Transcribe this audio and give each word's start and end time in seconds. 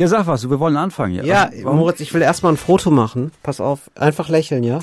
Ja, 0.00 0.08
sag 0.08 0.26
was, 0.26 0.48
wir 0.48 0.58
wollen 0.58 0.78
anfangen 0.78 1.12
hier. 1.12 1.26
Ja, 1.26 1.42
Also, 1.52 1.62
warum- 1.64 1.78
Moritz, 1.80 2.00
ich 2.00 2.14
will 2.14 2.22
erstmal 2.22 2.54
ein 2.54 2.56
Foto 2.56 2.90
machen. 2.90 3.32
Pass 3.42 3.60
auf, 3.60 3.80
einfach 3.94 4.30
lächeln, 4.30 4.64
ja? 4.64 4.78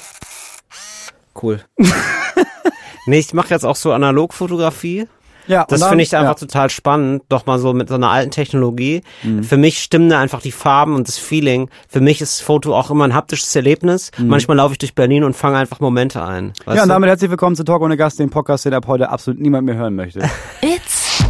Cool. 1.42 1.60
nee, 3.08 3.18
ich 3.18 3.34
mache 3.34 3.50
jetzt 3.50 3.66
auch 3.66 3.76
so 3.76 3.94
Analogfotografie. 3.94 5.08
ja, 5.48 5.66
Das 5.68 5.84
finde 5.84 6.04
ich 6.04 6.16
einfach 6.16 6.34
ja. 6.40 6.46
total 6.48 6.70
spannend, 6.70 7.24
doch 7.30 7.48
mal 7.48 7.58
so 7.58 7.74
mit 7.74 7.90
so 7.90 7.96
einer 7.96 8.12
alten 8.12 8.30
Technologie. 8.30 9.02
Mhm. 9.24 9.44
Für 9.44 9.58
mich 9.58 9.80
stimmen 9.82 10.08
da 10.10 10.20
einfach 10.20 10.40
die 10.44 10.52
Farben 10.52 10.94
und 10.94 11.08
das 11.08 11.18
Feeling. 11.18 11.72
Für 11.90 12.00
mich 12.00 12.22
ist 12.22 12.42
Foto 12.44 12.76
auch 12.76 12.92
immer 12.92 13.06
ein 13.06 13.16
haptisches 13.16 13.56
Erlebnis. 13.56 14.12
Manchmal 14.20 14.58
laufe 14.58 14.74
ich 14.74 14.78
durch 14.78 14.94
Berlin 14.94 15.24
und 15.24 15.36
fange 15.36 15.58
einfach 15.58 15.80
Momente 15.80 16.24
ein. 16.24 16.50
Weißt 16.50 16.68
Mhm. 16.68 16.76
Ja, 16.76 16.84
und 16.84 16.90
du? 16.90 16.94
damit 16.94 17.10
herzlich 17.10 17.32
willkommen 17.32 17.56
zu 17.56 17.64
Talk 17.64 17.82
ohne 17.82 17.98
Gast, 17.98 18.20
dem 18.20 18.30
Podcast, 18.30 18.66
den 18.66 18.76
ab 18.76 18.86
heute 18.86 19.10
absolut 19.10 19.40
niemand 19.42 19.66
mehr 19.66 19.78
hören 19.78 19.96
möchte. 19.96 20.20
It's 20.62 21.24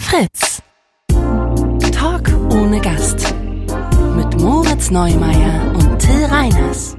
Fritz. 0.00 0.62
Ohne 2.56 2.80
Gast. 2.80 3.34
Mit 4.16 4.40
Moritz 4.40 4.90
Neumeier 4.90 5.72
und 5.74 5.98
Till 5.98 6.24
Reiners. 6.24 6.96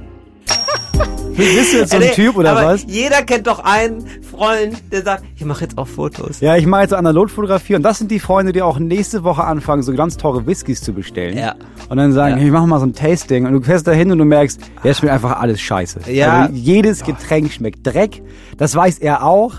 Bist 1.36 1.72
du 1.72 1.78
jetzt 1.78 1.90
so 1.92 1.96
ein 1.98 2.02
Typ 2.14 2.36
oder 2.36 2.50
aber 2.50 2.66
was? 2.74 2.84
Jeder 2.88 3.22
kennt 3.22 3.46
doch 3.46 3.60
einen 3.60 4.04
Freund, 4.22 4.76
der 4.90 5.02
sagt, 5.02 5.24
ich 5.36 5.44
mache 5.44 5.62
jetzt 5.64 5.78
auch 5.78 5.86
Fotos. 5.86 6.40
Ja, 6.40 6.56
ich 6.56 6.66
mache 6.66 6.82
jetzt 6.82 6.94
Analogfotografie 6.94 7.76
und 7.76 7.82
das 7.82 7.98
sind 7.98 8.10
die 8.10 8.18
Freunde, 8.18 8.52
die 8.52 8.62
auch 8.62 8.78
nächste 8.78 9.22
Woche 9.22 9.44
anfangen, 9.44 9.82
so 9.82 9.92
ganz 9.94 10.16
teure 10.16 10.46
Whiskys 10.46 10.80
zu 10.80 10.92
bestellen. 10.92 11.36
Ja. 11.38 11.54
Und 11.88 11.96
dann 11.96 12.12
sagen, 12.12 12.32
Ja. 12.34 12.38
hey, 12.38 12.46
ich 12.46 12.52
mache 12.52 12.66
mal 12.66 12.80
so 12.80 12.86
ein 12.86 12.92
Tasting 12.92 13.46
und 13.46 13.52
du 13.52 13.60
fährst 13.60 13.86
da 13.86 13.92
hin 13.92 14.10
und 14.10 14.18
du 14.18 14.24
merkst, 14.24 14.60
ja, 14.82 14.94
schmeckt 14.94 15.12
einfach 15.14 15.40
alles 15.40 15.60
scheiße. 15.60 16.00
Ja. 16.10 16.42
Also 16.42 16.54
jedes 16.54 17.04
Getränk 17.04 17.52
schmeckt 17.52 17.86
Dreck. 17.86 18.22
Das 18.56 18.74
weiß 18.74 18.98
er 18.98 19.24
auch. 19.24 19.54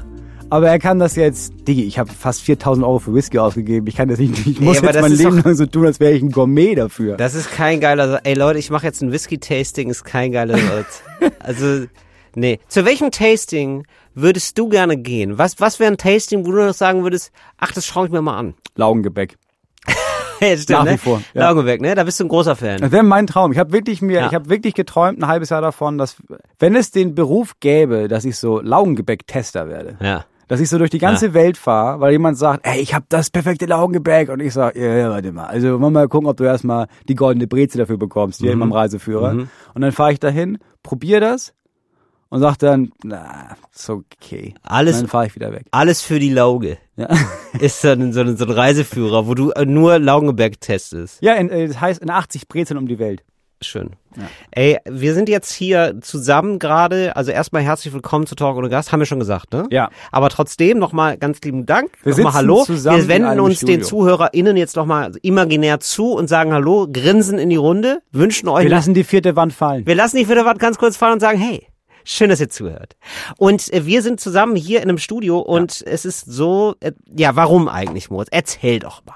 Aber 0.51 0.67
er 0.69 0.79
kann 0.79 0.97
das 0.97 1.15
jetzt, 1.15 1.53
Digi, 1.67 1.83
ich 1.83 1.99
habe 1.99 2.11
fast 2.11 2.41
4000 2.41 2.83
Euro 2.85 2.97
für 2.99 3.13
Whisky 3.13 3.37
ausgegeben. 3.37 3.85
Ich 3.87 3.95
kann 3.95 4.07
das 4.09 4.17
nicht, 4.17 4.47
ich 4.47 4.59
muss 4.59 4.79
aber 4.79 4.87
jetzt 4.87 5.01
mein 5.01 5.11
Leben 5.11 5.37
doch- 5.37 5.45
lang 5.45 5.53
so 5.55 5.65
tun, 5.67 5.85
als 5.85 5.99
wäre 5.99 6.13
ich 6.13 6.23
ein 6.23 6.31
Gourmet 6.31 6.73
dafür. 6.75 7.17
Das 7.17 7.35
ist 7.35 7.51
kein 7.51 7.79
geiler, 7.79 8.21
ey 8.23 8.33
Leute, 8.33 8.57
ich 8.57 8.71
mache 8.71 8.85
jetzt 8.87 9.01
ein 9.03 9.11
Whisky-Tasting, 9.11 9.89
ist 9.89 10.03
kein 10.05 10.31
geiler 10.31 10.55
Ort. 10.75 11.31
Also, 11.39 11.85
nee. 12.33 12.59
Zu 12.67 12.83
welchem 12.85 13.11
Tasting 13.11 13.85
würdest 14.15 14.57
du 14.57 14.69
gerne 14.69 14.97
gehen? 14.97 15.37
Was, 15.37 15.59
was 15.59 15.79
wäre 15.79 15.91
ein 15.91 15.97
Tasting, 15.97 16.45
wo 16.47 16.51
du 16.51 16.65
noch 16.65 16.73
sagen 16.73 17.03
würdest, 17.03 17.31
ach, 17.59 17.71
das 17.71 17.85
schaue 17.85 18.07
ich 18.07 18.11
mir 18.11 18.21
mal 18.23 18.37
an? 18.37 18.53
Laugengebäck. 18.75 19.37
Ja, 20.41 20.55
stimmt, 20.55 20.69
Nach 20.79 20.85
ne? 20.85 20.93
wie 20.93 20.97
vor, 20.97 21.21
ja. 21.33 21.41
Laugenberg, 21.49 21.81
ne? 21.81 21.95
Da 21.95 22.05
bist 22.05 22.17
du 22.17 22.23
ein 22.23 22.29
großer 22.29 22.55
Fan. 22.55 22.79
Das 22.79 22.93
wäre 22.93 23.03
mein 23.03 23.27
Traum. 23.27 23.51
Ich 23.51 23.57
habe 23.57 23.73
wirklich 23.73 24.01
mir, 24.01 24.21
Ja. 24.21 24.27
ich 24.27 24.33
habe 24.33 24.49
wirklich 24.49 24.73
geträumt 24.73 25.19
ein 25.21 25.27
halbes 25.27 25.49
Jahr 25.49 25.59
davon, 25.61 25.97
dass 25.97 26.15
wenn 26.59 26.77
es 26.77 26.91
den 26.91 27.13
Beruf 27.13 27.55
gäbe, 27.59 28.07
dass 28.07 28.23
ich 28.23 28.37
so 28.37 28.61
Laugengebäck-Tester 28.61 29.67
werde. 29.67 29.97
Ja. 30.01 30.23
Dass 30.49 30.59
ich 30.59 30.67
so 30.67 30.77
durch 30.77 30.89
die 30.89 30.97
ganze 30.97 31.33
Welt 31.33 31.55
fahre, 31.57 32.01
weil 32.01 32.11
jemand 32.11 32.37
sagt, 32.37 32.65
ey, 32.67 32.81
ich 32.81 32.93
habe 32.93 33.05
das 33.07 33.29
perfekte 33.29 33.65
Laugengebäck 33.67 34.27
und 34.29 34.41
ich 34.41 34.51
sage, 34.53 34.81
ja, 34.83 34.93
ja, 34.97 35.09
warte 35.09 35.31
mal. 35.31 35.45
Also 35.45 35.69
wollen 35.69 35.81
wir 35.81 35.89
mal 36.01 36.07
gucken, 36.09 36.27
ob 36.27 36.35
du 36.35 36.43
erstmal 36.43 36.87
die 37.07 37.15
goldene 37.15 37.47
Breze 37.47 37.77
dafür 37.77 37.97
bekommst, 37.97 38.41
hier 38.41 38.51
in 38.51 38.59
meinem 38.59 38.71
Reiseführer. 38.73 39.47
Und 39.75 39.81
dann 39.81 39.91
fahre 39.93 40.11
ich 40.11 40.19
dahin, 40.19 40.57
probier 40.83 41.21
das 41.21 41.53
und 42.29 42.41
sag 42.41 42.57
dann, 42.57 42.91
na, 43.03 43.55
ist 43.73 43.89
okay. 43.89 44.53
Alles- 44.63 44.95
Und 44.95 45.03
dann 45.03 45.09
fahre 45.09 45.27
ich 45.27 45.35
wieder 45.35 45.51
weg. 45.51 45.65
Alles 45.71 46.01
für 46.01 46.19
die 46.19 46.31
Lauge. 46.31 46.77
Ja, 46.95 47.07
Ist 47.59 47.81
so 47.81 47.89
ein, 47.89 48.11
so 48.11 48.21
ein, 48.21 48.35
so 48.35 48.45
ein 48.45 48.51
Reiseführer, 48.51 49.27
wo 49.27 49.33
du 49.35 49.51
nur 49.65 49.99
Laugenberg 49.99 50.59
testest. 50.59 51.21
ja 51.21 51.33
in, 51.35 51.49
äh, 51.49 51.67
das 51.67 51.79
heißt 51.79 52.01
in 52.01 52.09
80 52.09 52.47
Brezeln 52.47 52.77
um 52.77 52.87
die 52.87 52.99
Welt. 52.99 53.23
Schön. 53.61 53.91
Ey, 54.51 54.77
wir 54.85 55.13
sind 55.13 55.27
jetzt 55.27 55.51
hier 55.51 55.95
zusammen 56.01 56.59
gerade, 56.59 57.15
also 57.17 57.31
erstmal 57.31 57.61
herzlich 57.61 57.93
willkommen 57.93 58.25
zu 58.25 58.35
Talk 58.35 58.55
ohne 58.55 58.69
Gast, 58.69 58.91
haben 58.93 59.01
wir 59.01 59.05
schon 59.05 59.19
gesagt, 59.19 59.51
ne? 59.51 59.67
Ja. 59.69 59.89
Aber 60.11 60.29
trotzdem 60.29 60.79
nochmal 60.79 61.17
ganz 61.17 61.41
lieben 61.41 61.65
Dank. 61.65 61.91
Wir 62.03 62.11
nochmal 62.11 62.31
sitzen 62.31 62.37
Hallo. 62.37 62.63
zusammen 62.63 62.97
wir 62.99 63.07
wenden 63.09 63.39
uns 63.41 63.59
den 63.59 63.83
Studio. 63.83 63.87
ZuhörerInnen 63.87 64.55
jetzt 64.55 64.77
nochmal 64.77 65.11
imaginär 65.23 65.81
zu 65.81 66.13
und 66.13 66.27
sagen 66.29 66.53
Hallo, 66.53 66.87
grinsen 66.91 67.37
in 67.37 67.49
die 67.49 67.57
Runde, 67.57 68.01
wünschen 68.11 68.47
euch, 68.47 68.63
Wir 68.63 68.69
lassen 68.69 68.93
die 68.93 69.03
vierte 69.03 69.35
Wand 69.35 69.51
fallen. 69.51 69.85
wir 69.85 69.95
lassen 69.95 70.15
die 70.15 70.25
vierte 70.25 70.45
Wand 70.45 70.59
ganz 70.59 70.77
kurz 70.77 70.95
fallen 70.95 71.13
und 71.13 71.19
sagen, 71.19 71.37
hey, 71.37 71.67
schön, 72.05 72.29
dass 72.29 72.39
ihr 72.39 72.49
zuhört. 72.49 72.95
Und 73.37 73.71
äh, 73.73 73.85
wir 73.85 74.01
sind 74.01 74.21
zusammen 74.21 74.55
hier 74.55 74.81
in 74.81 74.87
einem 74.87 74.97
Studio 74.99 75.39
und 75.39 75.83
es 75.85 76.05
ist 76.05 76.21
so, 76.21 76.75
äh, 76.79 76.93
ja, 77.13 77.35
warum 77.35 77.67
eigentlich, 77.67 78.09
Moritz? 78.09 78.29
Erzähl 78.31 78.79
doch 78.79 79.03
mal. 79.05 79.15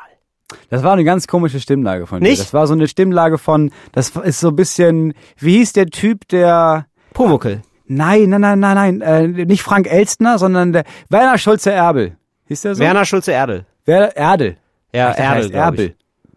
Das 0.69 0.83
war 0.83 0.93
eine 0.93 1.03
ganz 1.03 1.27
komische 1.27 1.59
Stimmlage 1.59 2.07
von 2.07 2.21
dir. 2.21 2.29
Nicht? 2.29 2.41
Das 2.41 2.53
war 2.53 2.67
so 2.67 2.73
eine 2.73 2.87
Stimmlage 2.87 3.37
von, 3.37 3.71
das 3.91 4.09
ist 4.09 4.39
so 4.39 4.49
ein 4.49 4.55
bisschen, 4.55 5.13
wie 5.37 5.57
hieß 5.57 5.73
der 5.73 5.87
Typ, 5.87 6.27
der, 6.29 6.85
Pumuckel. 7.13 7.61
nein, 7.87 8.29
nein, 8.29 8.41
nein, 8.41 8.59
nein, 8.59 8.97
nein, 8.97 9.01
äh, 9.01 9.45
nicht 9.45 9.61
Frank 9.63 9.87
Elstner, 9.91 10.37
sondern 10.39 10.73
der 10.73 10.83
Werner 11.09 11.37
Schulze-Erbel. 11.37 12.17
Hieß 12.47 12.61
der 12.61 12.75
so? 12.75 12.83
Werner 12.83 13.05
Schulze-Erdel. 13.05 13.65
Werner 13.85 14.15
Erdel. 14.15 14.57
Ja, 14.93 15.09
Ach, 15.13 15.19
Erdel. 15.19 15.51
Erbel. 15.51 15.95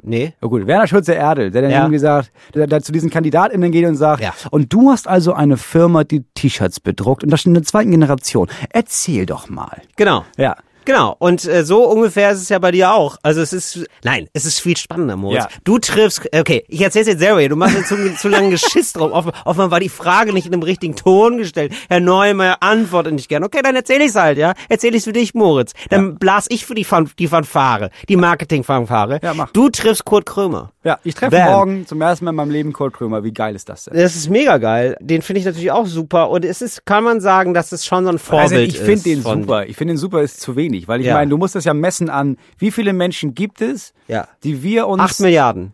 Nee. 0.08 0.34
Oh 0.40 0.48
gut, 0.48 0.66
Werner 0.68 0.86
Schulze-Erdel, 0.86 1.50
der 1.50 1.62
dann 1.62 1.70
Ja. 1.72 1.78
irgendwie 1.80 1.98
sagt, 1.98 2.30
der, 2.54 2.68
der 2.68 2.80
zu 2.80 2.92
diesen 2.92 3.10
KandidatInnen 3.10 3.72
geht 3.72 3.86
und 3.86 3.96
sagt, 3.96 4.22
Ja. 4.22 4.32
und 4.50 4.72
du 4.72 4.90
hast 4.92 5.08
also 5.08 5.32
eine 5.32 5.56
Firma, 5.56 6.04
die 6.04 6.22
T-Shirts 6.34 6.78
bedruckt 6.78 7.24
und 7.24 7.30
das 7.30 7.40
schon 7.40 7.50
in 7.50 7.54
der 7.54 7.64
zweiten 7.64 7.90
Generation. 7.90 8.48
Erzähl 8.70 9.26
doch 9.26 9.48
mal. 9.48 9.82
Genau. 9.96 10.24
Ja. 10.36 10.56
Genau, 10.86 11.14
und 11.18 11.44
äh, 11.46 11.64
so 11.64 11.84
ungefähr 11.86 12.30
ist 12.30 12.40
es 12.40 12.48
ja 12.48 12.58
bei 12.58 12.70
dir 12.70 12.92
auch. 12.94 13.18
Also 13.22 13.42
es 13.42 13.52
ist, 13.52 13.84
nein, 14.04 14.28
es 14.32 14.46
ist 14.46 14.60
viel 14.60 14.76
spannender, 14.76 15.16
Moritz. 15.16 15.42
Ja. 15.44 15.48
Du 15.64 15.78
triffst, 15.78 16.22
okay, 16.34 16.64
ich 16.68 16.80
erzähl's 16.80 17.08
jetzt 17.08 17.18
selber, 17.18 17.46
du 17.48 17.56
machst 17.56 17.76
jetzt 17.76 17.88
zu, 17.88 18.14
zu 18.16 18.28
lange 18.28 18.50
Geschiss 18.50 18.92
drum. 18.94 19.12
Offen, 19.12 19.32
offenbar 19.44 19.72
war 19.72 19.80
die 19.80 19.88
Frage 19.88 20.32
nicht 20.32 20.46
in 20.46 20.52
dem 20.52 20.62
richtigen 20.62 20.96
Ton 20.96 21.38
gestellt. 21.38 21.74
Herr 21.88 22.00
Neumeier 22.00 22.58
antwortet 22.60 23.12
nicht 23.14 23.28
gern. 23.28 23.44
Okay, 23.44 23.60
dann 23.62 23.76
erzähl 23.76 24.00
ich's 24.00 24.14
halt, 24.14 24.38
ja. 24.38 24.54
Erzähl 24.68 24.94
ich's 24.94 25.04
für 25.04 25.12
dich, 25.12 25.34
Moritz. 25.34 25.72
Dann 25.90 26.16
blas 26.16 26.46
ich 26.48 26.64
für 26.64 26.74
die, 26.74 26.84
Fan, 26.84 27.10
die 27.18 27.26
Fanfare, 27.28 27.90
die 28.08 28.16
Marketing-Fanfare. 28.16 29.20
Ja, 29.22 29.34
mach. 29.34 29.50
Du 29.50 29.68
triffst 29.68 30.04
Kurt 30.04 30.24
Krömer. 30.26 30.70
Ja, 30.84 31.00
ich 31.02 31.16
treffe 31.16 31.36
morgen 31.36 31.84
zum 31.86 32.00
ersten 32.00 32.24
Mal 32.24 32.30
in 32.30 32.36
meinem 32.36 32.50
Leben 32.52 32.72
Kurt 32.72 32.92
Krömer. 32.94 33.24
Wie 33.24 33.32
geil 33.32 33.56
ist 33.56 33.68
das 33.68 33.84
denn? 33.86 33.94
Das 33.98 34.14
ist 34.14 34.30
mega 34.30 34.58
geil. 34.58 34.96
Den 35.00 35.20
finde 35.22 35.40
ich 35.40 35.46
natürlich 35.46 35.72
auch 35.72 35.86
super. 35.86 36.30
Und 36.30 36.44
es 36.44 36.62
ist, 36.62 36.86
kann 36.86 37.02
man 37.02 37.20
sagen, 37.20 37.54
dass 37.54 37.72
es 37.72 37.84
schon 37.84 38.04
so 38.04 38.10
ein 38.10 38.18
Vorbild 38.20 38.52
Also 38.52 38.56
ich 38.62 38.76
finde 38.78 38.92
ist. 38.92 39.06
den 39.06 39.22
von- 39.22 39.42
super. 39.42 39.66
Ich 39.66 39.76
finde 39.76 39.94
den 39.94 39.98
super 39.98 40.22
ist 40.22 40.40
zu 40.40 40.54
wenig, 40.54 40.75
weil 40.86 41.00
ich 41.00 41.06
Ja. 41.06 41.14
meine, 41.14 41.30
du 41.30 41.36
musst 41.38 41.54
das 41.54 41.64
ja 41.64 41.74
messen 41.74 42.10
an, 42.10 42.36
wie 42.58 42.70
viele 42.70 42.92
Menschen 42.92 43.34
gibt 43.34 43.60
es, 43.60 43.92
Ja. 44.08 44.28
die 44.44 44.62
wir 44.62 44.86
uns 44.88 45.00
Acht 45.02 45.20
Milliarden. 45.20 45.72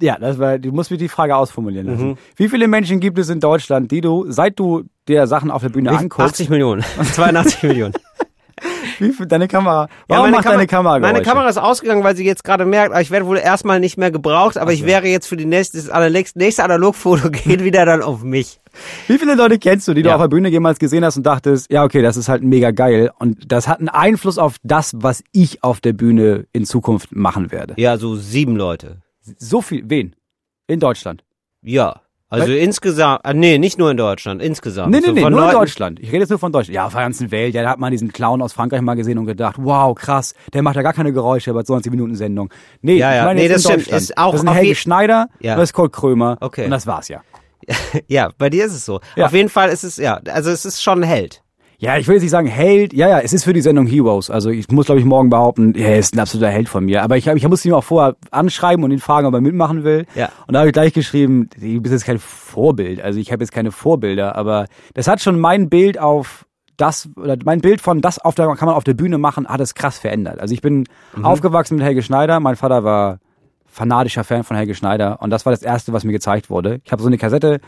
Ja, 0.00 0.16
das 0.18 0.38
war, 0.38 0.58
du 0.58 0.70
musst 0.72 0.90
mir 0.90 0.96
die 0.98 1.08
Frage 1.08 1.34
ausformulieren 1.36 1.86
lassen. 1.88 2.08
Mhm. 2.10 2.16
Wie 2.36 2.48
viele 2.48 2.68
Menschen 2.68 3.00
gibt 3.00 3.18
es 3.18 3.28
in 3.28 3.40
Deutschland, 3.40 3.90
die 3.90 4.00
du, 4.00 4.24
seit 4.28 4.58
du 4.58 4.84
dir 5.08 5.26
Sachen 5.26 5.50
auf 5.50 5.62
der 5.62 5.68
Bühne 5.70 5.90
anguckst, 5.90 6.34
80 6.34 6.48
Millionen. 6.48 6.82
82 7.12 7.62
Millionen. 7.64 7.94
Wie 9.00 9.26
deine 9.26 9.48
Kamera, 9.48 9.82
Ja, 9.82 9.88
warum 10.08 10.22
meine 10.24 10.36
macht 10.36 10.44
Kamera- 10.44 10.56
deine 10.56 10.66
Kamera 10.66 10.98
Meine? 10.98 11.22
Kamera 11.22 11.48
ist 11.48 11.58
ausgegangen, 11.58 12.04
weil 12.04 12.16
sie 12.16 12.24
jetzt 12.24 12.44
gerade 12.44 12.64
merkt, 12.66 12.94
ah, 12.94 13.00
ich 13.00 13.10
werde 13.10 13.26
wohl 13.26 13.38
erstmal 13.38 13.80
nicht 13.80 13.96
mehr 13.98 14.10
gebraucht, 14.10 14.58
aber 14.58 14.72
ich 14.72 14.84
wäre 14.84 15.06
jetzt 15.08 15.26
für 15.26 15.36
die 15.36 15.46
nächste, 15.46 15.82
das 15.82 16.34
nächste 16.36 16.64
Analogfoto 16.64 17.30
geht 17.30 17.64
wieder 17.64 17.84
dann 17.86 18.02
auf 18.02 18.22
mich. 18.22 18.60
Wie 19.08 19.18
viele 19.18 19.34
Leute 19.34 19.58
kennst 19.58 19.88
du, 19.88 19.94
die 19.94 20.02
du 20.02 20.10
Ja. 20.10 20.14
auf 20.16 20.20
der 20.20 20.28
Bühne 20.28 20.48
jemals 20.48 20.78
gesehen 20.78 21.04
hast 21.04 21.16
und 21.16 21.24
dachtest, 21.26 21.72
ja, 21.72 21.82
okay, 21.84 22.02
das 22.02 22.16
ist 22.16 22.28
halt 22.28 22.42
mega 22.44 22.70
geil 22.70 23.10
und 23.18 23.50
das 23.50 23.66
hat 23.66 23.78
einen 23.80 23.88
Einfluss 23.88 24.38
auf 24.38 24.56
das, 24.62 24.92
was 24.96 25.24
ich 25.32 25.64
auf 25.64 25.80
der 25.80 25.92
Bühne 25.92 26.46
in 26.52 26.64
Zukunft 26.64 27.14
machen 27.14 27.50
werde. 27.50 27.74
Ja, 27.78 27.96
so 27.96 28.14
sieben 28.16 28.56
Leute. 28.56 28.98
So 29.38 29.60
viel, 29.60 29.82
wen? 29.88 30.14
In 30.68 30.78
Deutschland. 30.80 31.24
Ja. 31.62 32.00
Also 32.32 32.46
Weil- 32.46 32.58
insgesamt, 32.58 33.20
ah, 33.24 33.32
nee, 33.34 33.58
nicht 33.58 33.76
nur 33.78 33.90
in 33.90 33.96
Deutschland, 33.96 34.40
insgesamt. 34.40 34.92
Nee, 34.92 35.00
nee, 35.00 35.06
so 35.06 35.12
nee, 35.12 35.20
von 35.20 35.32
nur 35.32 35.40
in 35.40 35.46
Leuten- 35.48 35.58
Deutschland. 35.58 35.98
Ich 36.00 36.08
rede 36.12 36.20
jetzt 36.20 36.30
nur 36.30 36.38
von 36.38 36.52
Deutschland. 36.52 36.74
Ja, 36.76 36.86
auf 36.86 36.92
der 36.92 37.02
ganzen 37.02 37.30
Welt. 37.32 37.54
Ja, 37.54 37.62
da 37.64 37.70
hat 37.70 37.78
man 37.80 37.90
diesen 37.90 38.12
Clown 38.12 38.40
aus 38.40 38.52
Frankreich 38.52 38.80
mal 38.82 38.94
gesehen 38.94 39.18
und 39.18 39.26
gedacht, 39.26 39.56
wow, 39.58 39.94
krass, 39.96 40.34
der 40.54 40.62
macht 40.62 40.76
ja 40.76 40.82
gar 40.82 40.92
keine 40.92 41.12
Geräusche 41.12 41.52
bei 41.52 41.64
20 41.64 41.90
Minuten 41.90 42.14
Sendung. 42.14 42.48
Nee, 42.82 42.96
Ja, 42.98 43.12
ja, 43.12 43.18
ich 43.22 43.24
meine 43.26 43.40
nee, 43.40 43.48
das 43.48 43.64
in 43.64 43.80
stimmt. 43.80 43.88
Ist 43.88 44.16
auch 44.16 44.30
das 44.30 44.40
sind 44.42 44.48
auf 44.48 44.54
Helge 44.54 44.74
Schneider, 44.76 45.28
Ja. 45.40 45.56
das 45.56 45.64
ist 45.70 45.72
Kurt 45.72 45.92
Krömer 45.92 46.38
Okay. 46.40 46.64
und 46.66 46.70
das 46.70 46.86
war's 46.86 47.08
ja. 47.08 47.20
Ja, 48.08 48.30
bei 48.38 48.48
dir 48.48 48.64
ist 48.64 48.74
es 48.74 48.84
so. 48.84 49.00
Ja. 49.16 49.26
Auf 49.26 49.32
jeden 49.32 49.48
Fall 49.48 49.68
ist 49.70 49.82
es, 49.82 49.96
ja, 49.96 50.20
also 50.32 50.50
es 50.50 50.64
ist 50.64 50.80
schon 50.82 51.00
ein 51.00 51.08
Held. 51.08 51.42
Ja, 51.82 51.96
ich 51.96 52.06
will 52.06 52.14
jetzt 52.16 52.22
nicht 52.22 52.30
sagen 52.30 52.46
Held. 52.46 52.92
Ja, 52.92 53.08
ja, 53.08 53.20
es 53.20 53.32
ist 53.32 53.44
für 53.44 53.54
die 53.54 53.62
Sendung 53.62 53.86
Heroes. 53.86 54.28
Also 54.28 54.50
ich 54.50 54.68
muss, 54.70 54.84
glaube 54.84 55.00
ich, 55.00 55.06
morgen 55.06 55.30
behaupten, 55.30 55.74
er 55.74 55.98
ist 55.98 56.14
ein 56.14 56.20
absoluter 56.20 56.50
Held 56.50 56.68
von 56.68 56.84
mir. 56.84 57.02
Aber 57.02 57.16
ich, 57.16 57.26
ich 57.26 57.48
musste 57.48 57.68
ihn 57.68 57.74
auch 57.74 57.82
vorher 57.84 58.16
anschreiben 58.30 58.84
und 58.84 58.90
ihn 58.90 58.98
fragen, 58.98 59.26
ob 59.26 59.32
er 59.32 59.40
mitmachen 59.40 59.82
will. 59.82 60.04
Ja. 60.14 60.28
Und 60.46 60.52
da 60.52 60.58
habe 60.58 60.68
ich 60.68 60.74
gleich 60.74 60.92
geschrieben, 60.92 61.48
du 61.58 61.80
bist 61.80 61.92
jetzt 61.94 62.04
kein 62.04 62.18
Vorbild. 62.18 63.00
Also 63.00 63.18
ich 63.18 63.32
habe 63.32 63.42
jetzt 63.42 63.52
keine 63.52 63.72
Vorbilder, 63.72 64.36
aber 64.36 64.66
das 64.92 65.08
hat 65.08 65.22
schon 65.22 65.40
mein 65.40 65.70
Bild 65.70 65.98
auf 65.98 66.44
das, 66.76 67.08
oder 67.16 67.38
mein 67.44 67.62
Bild 67.62 67.80
von 67.80 68.02
das 68.02 68.18
auf 68.18 68.34
der, 68.34 68.46
kann 68.56 68.66
man 68.66 68.74
auf 68.74 68.84
der 68.84 68.94
Bühne 68.94 69.16
machen, 69.16 69.46
hat 69.48 69.60
es 69.60 69.74
krass 69.74 69.98
verändert. 69.98 70.38
Also 70.38 70.52
ich 70.52 70.60
bin 70.60 70.86
aufgewachsen 71.22 71.76
mit 71.78 71.84
Helge 71.86 72.02
Schneider. 72.02 72.40
Mein 72.40 72.56
Vater 72.56 72.84
war 72.84 73.20
fanatischer 73.66 74.24
Fan 74.24 74.44
von 74.44 74.54
Helge 74.58 74.74
Schneider 74.74 75.22
und 75.22 75.30
das 75.30 75.46
war 75.46 75.52
das 75.52 75.62
erste, 75.62 75.94
was 75.94 76.04
mir 76.04 76.12
gezeigt 76.12 76.50
wurde. 76.50 76.82
Ich 76.84 76.92
habe 76.92 77.00
so 77.00 77.08
eine 77.08 77.16
Kassette, 77.16 77.60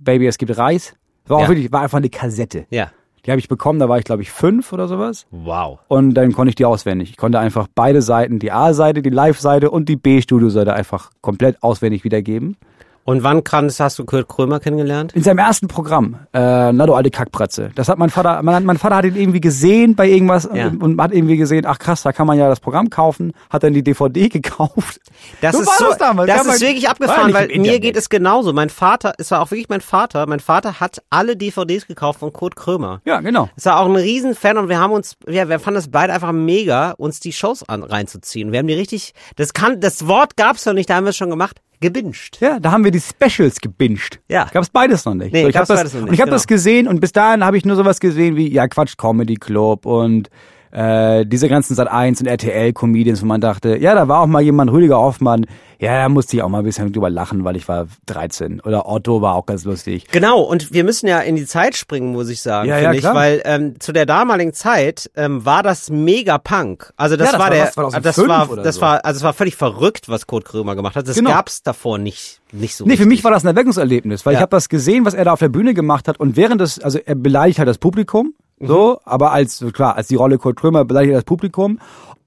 Baby, 0.00 0.26
es 0.26 0.38
gibt 0.38 0.56
Reis. 0.58 0.96
War 1.26 1.36
auch 1.36 1.42
Ja. 1.42 1.48
wirklich, 1.48 1.70
war 1.70 1.82
einfach 1.82 1.98
eine 1.98 2.08
Kassette. 2.10 2.66
Ja. 2.70 2.90
Die 3.24 3.30
habe 3.30 3.38
ich 3.38 3.48
bekommen, 3.48 3.78
da 3.78 3.88
war 3.88 3.98
ich 3.98 4.04
glaube 4.04 4.22
ich 4.22 4.30
fünf 4.30 4.72
oder 4.72 4.88
sowas. 4.88 5.26
Wow. 5.30 5.78
Und 5.88 6.14
dann 6.14 6.32
konnte 6.32 6.50
ich 6.50 6.56
die 6.56 6.64
auswendig. 6.64 7.10
Ich 7.10 7.16
konnte 7.16 7.38
einfach 7.38 7.68
beide 7.72 8.02
Seiten, 8.02 8.38
die 8.38 8.50
A-Seite, 8.50 9.00
die 9.02 9.10
Live-Seite 9.10 9.70
und 9.70 9.88
die 9.88 9.96
B-Studio-Seite 9.96 10.74
einfach 10.74 11.10
komplett 11.20 11.62
auswendig 11.62 12.02
wiedergeben. 12.02 12.56
Und 13.04 13.24
wann 13.24 13.42
kannst, 13.42 13.80
hast 13.80 13.98
du 13.98 14.04
Kurt 14.04 14.28
Krömer 14.28 14.60
kennengelernt? 14.60 15.12
In 15.14 15.24
seinem 15.24 15.38
ersten 15.38 15.66
Programm, 15.66 16.18
äh, 16.32 16.72
na 16.72 16.86
du 16.86 16.94
alte 16.94 17.10
Kackpratze. 17.10 17.70
Das 17.74 17.88
hat 17.88 17.98
mein 17.98 18.10
Vater, 18.10 18.40
mein, 18.44 18.64
mein 18.64 18.78
Vater 18.78 18.96
hat 18.96 19.04
ihn 19.04 19.16
irgendwie 19.16 19.40
gesehen 19.40 19.96
bei 19.96 20.08
irgendwas 20.08 20.48
Ja. 20.54 20.68
und 20.68 21.00
hat 21.02 21.12
irgendwie 21.12 21.36
gesehen, 21.36 21.66
ach 21.66 21.78
krass, 21.80 22.02
da 22.02 22.12
kann 22.12 22.28
man 22.28 22.38
ja 22.38 22.48
das 22.48 22.60
Programm 22.60 22.90
kaufen, 22.90 23.32
hat 23.50 23.64
dann 23.64 23.72
die 23.74 23.82
DVD 23.82 24.28
gekauft. 24.28 25.00
Das 25.40 25.56
So 25.56 25.62
ist 25.62 25.78
so, 25.78 25.86
das 25.86 25.98
damals. 25.98 26.28
das 26.30 26.46
ist 26.46 26.60
wirklich 26.60 26.88
abgefahren, 26.88 27.34
weil 27.34 27.48
mir 27.58 27.80
geht 27.80 27.96
es 27.96 28.08
genauso. 28.08 28.52
Mein 28.52 28.70
Vater, 28.70 29.14
es 29.18 29.30
war 29.32 29.40
auch 29.42 29.50
wirklich 29.50 29.68
mein 29.68 29.80
Vater, 29.80 30.26
mein 30.28 30.40
Vater 30.40 30.78
hat 30.78 31.02
alle 31.10 31.36
DVDs 31.36 31.88
gekauft 31.88 32.20
von 32.20 32.32
Kurt 32.32 32.54
Krömer. 32.54 33.00
Ja, 33.04 33.20
genau. 33.20 33.48
Es 33.56 33.64
war 33.66 33.80
auch 33.80 33.86
ein 33.86 33.96
Riesenfan 33.96 34.58
und 34.58 34.68
wir 34.68 34.78
haben 34.78 34.92
uns, 34.92 35.16
ja, 35.28 35.48
wir 35.48 35.58
fanden 35.58 35.76
das 35.76 35.90
beide 35.90 36.12
einfach 36.12 36.30
mega, 36.32 36.92
uns 36.92 37.18
die 37.18 37.32
Shows 37.32 37.68
an, 37.68 37.82
reinzuziehen. 37.82 38.52
Wir 38.52 38.60
haben 38.60 38.68
die 38.68 38.74
richtig, 38.74 39.12
das 39.36 39.52
kann, 39.54 39.80
das 39.80 40.06
Wort 40.06 40.36
gab's 40.36 40.64
noch 40.66 40.72
nicht, 40.74 40.88
da 40.88 40.94
haben 40.94 41.04
wir 41.04 41.10
es 41.10 41.16
schon 41.16 41.30
gemacht, 41.30 41.60
gebinged. 41.82 42.38
Ja, 42.40 42.58
da 42.58 42.72
haben 42.72 42.84
wir 42.84 42.90
die 42.90 43.00
Specials 43.00 43.60
gebinged. 43.60 44.20
Ja. 44.28 44.48
Gab's 44.50 44.70
beides 44.70 45.04
noch 45.04 45.14
nicht. 45.14 45.32
Nee, 45.32 45.42
so, 45.42 45.48
ich 45.48 45.54
gab's 45.54 45.68
hab 45.68 45.76
das, 45.76 45.80
beides 45.80 45.94
noch 45.94 46.00
nicht, 46.00 46.08
Und 46.08 46.14
ich 46.14 46.20
habe 46.20 46.30
genau. 46.30 46.36
das 46.36 46.46
gesehen 46.46 46.88
und 46.88 47.00
bis 47.00 47.12
dahin 47.12 47.44
habe 47.44 47.58
ich 47.58 47.66
nur 47.66 47.76
sowas 47.76 48.00
gesehen 48.00 48.36
wie, 48.36 48.50
ja 48.50 48.66
Quatsch, 48.68 48.96
Comedy 48.96 49.34
Club 49.34 49.84
und 49.84 50.30
äh, 50.72 51.24
diese 51.26 51.48
ganzen 51.48 51.74
Sat 51.74 51.88
1 51.88 52.20
und 52.20 52.26
RTL 52.26 52.72
Comedians, 52.72 53.22
wo 53.22 53.26
man 53.26 53.40
dachte, 53.40 53.76
ja, 53.76 53.94
da 53.94 54.08
war 54.08 54.20
auch 54.20 54.26
mal 54.26 54.40
jemand, 54.42 54.72
Rüdiger 54.72 54.96
Hoffmann, 54.98 55.46
ja, 55.78 56.00
da 56.02 56.08
musste 56.08 56.36
ich 56.36 56.42
auch 56.42 56.48
mal 56.48 56.58
ein 56.60 56.64
bisschen 56.64 56.92
drüber 56.92 57.10
lachen, 57.10 57.44
weil 57.44 57.56
ich 57.56 57.66
war 57.68 57.86
13. 58.06 58.60
Oder 58.60 58.88
Otto 58.88 59.20
war 59.20 59.34
auch 59.34 59.46
ganz 59.46 59.64
lustig. 59.64 60.06
Genau, 60.12 60.40
und 60.40 60.72
wir 60.72 60.84
müssen 60.84 61.08
ja 61.08 61.18
in 61.20 61.36
die 61.36 61.44
Zeit 61.44 61.76
springen, 61.76 62.12
muss 62.12 62.28
ich 62.28 62.40
sagen, 62.40 62.68
Ja, 62.68 62.76
finde 62.76 62.90
ja, 62.90 62.94
ich, 62.94 63.00
klar. 63.00 63.14
weil 63.14 63.42
ähm, 63.44 63.80
zu 63.80 63.92
der 63.92 64.06
damaligen 64.06 64.52
Zeit 64.52 65.10
ähm, 65.16 65.44
war 65.44 65.62
das 65.62 65.90
mega 65.90 66.38
Punk. 66.38 66.92
Also 66.96 67.16
das, 67.16 67.26
Ja, 67.26 67.32
das 67.32 67.40
war 67.40 67.48
war 67.48 67.54
der, 67.56 67.70
2005 67.72 68.02
das 68.04 68.28
war, 68.28 68.56
das 68.64 68.74
so. 68.76 68.80
war, 68.80 69.04
also 69.04 69.18
es 69.18 69.22
war 69.24 69.32
völlig 69.34 69.56
verrückt, 69.56 70.08
was 70.08 70.26
Kurt 70.26 70.44
Krömer 70.44 70.76
gemacht 70.76 70.94
hat. 70.96 71.06
Das 71.08 71.16
Genau. 71.16 71.30
gab's 71.30 71.62
davor 71.64 71.98
nicht, 71.98 72.40
nicht 72.52 72.76
so. 72.76 72.86
Nee, 72.86 72.96
für 72.96 73.06
mich 73.06 73.24
war 73.24 73.30
das 73.32 73.44
ein 73.44 73.48
Erweckungserlebnis, 73.48 74.24
weil 74.24 74.34
Ja. 74.34 74.38
ich 74.38 74.42
habe 74.42 74.50
das 74.50 74.68
gesehen, 74.68 75.04
was 75.04 75.14
er 75.14 75.24
da 75.24 75.32
auf 75.32 75.40
der 75.40 75.48
Bühne 75.48 75.74
gemacht 75.74 76.06
hat 76.08 76.18
und 76.20 76.36
während 76.36 76.60
des, 76.60 76.78
also 76.78 76.98
er 77.04 77.16
beleidigt 77.16 77.58
halt 77.58 77.68
das 77.68 77.78
Publikum. 77.78 78.34
So, 78.66 79.00
aber 79.04 79.32
als, 79.32 79.64
klar, 79.72 79.96
als 79.96 80.08
die 80.08 80.14
Rolle 80.14 80.38
Kurt 80.38 80.56
Krömer 80.56 80.84
beleidigt 80.84 81.16
das 81.16 81.24
Publikum 81.24 81.78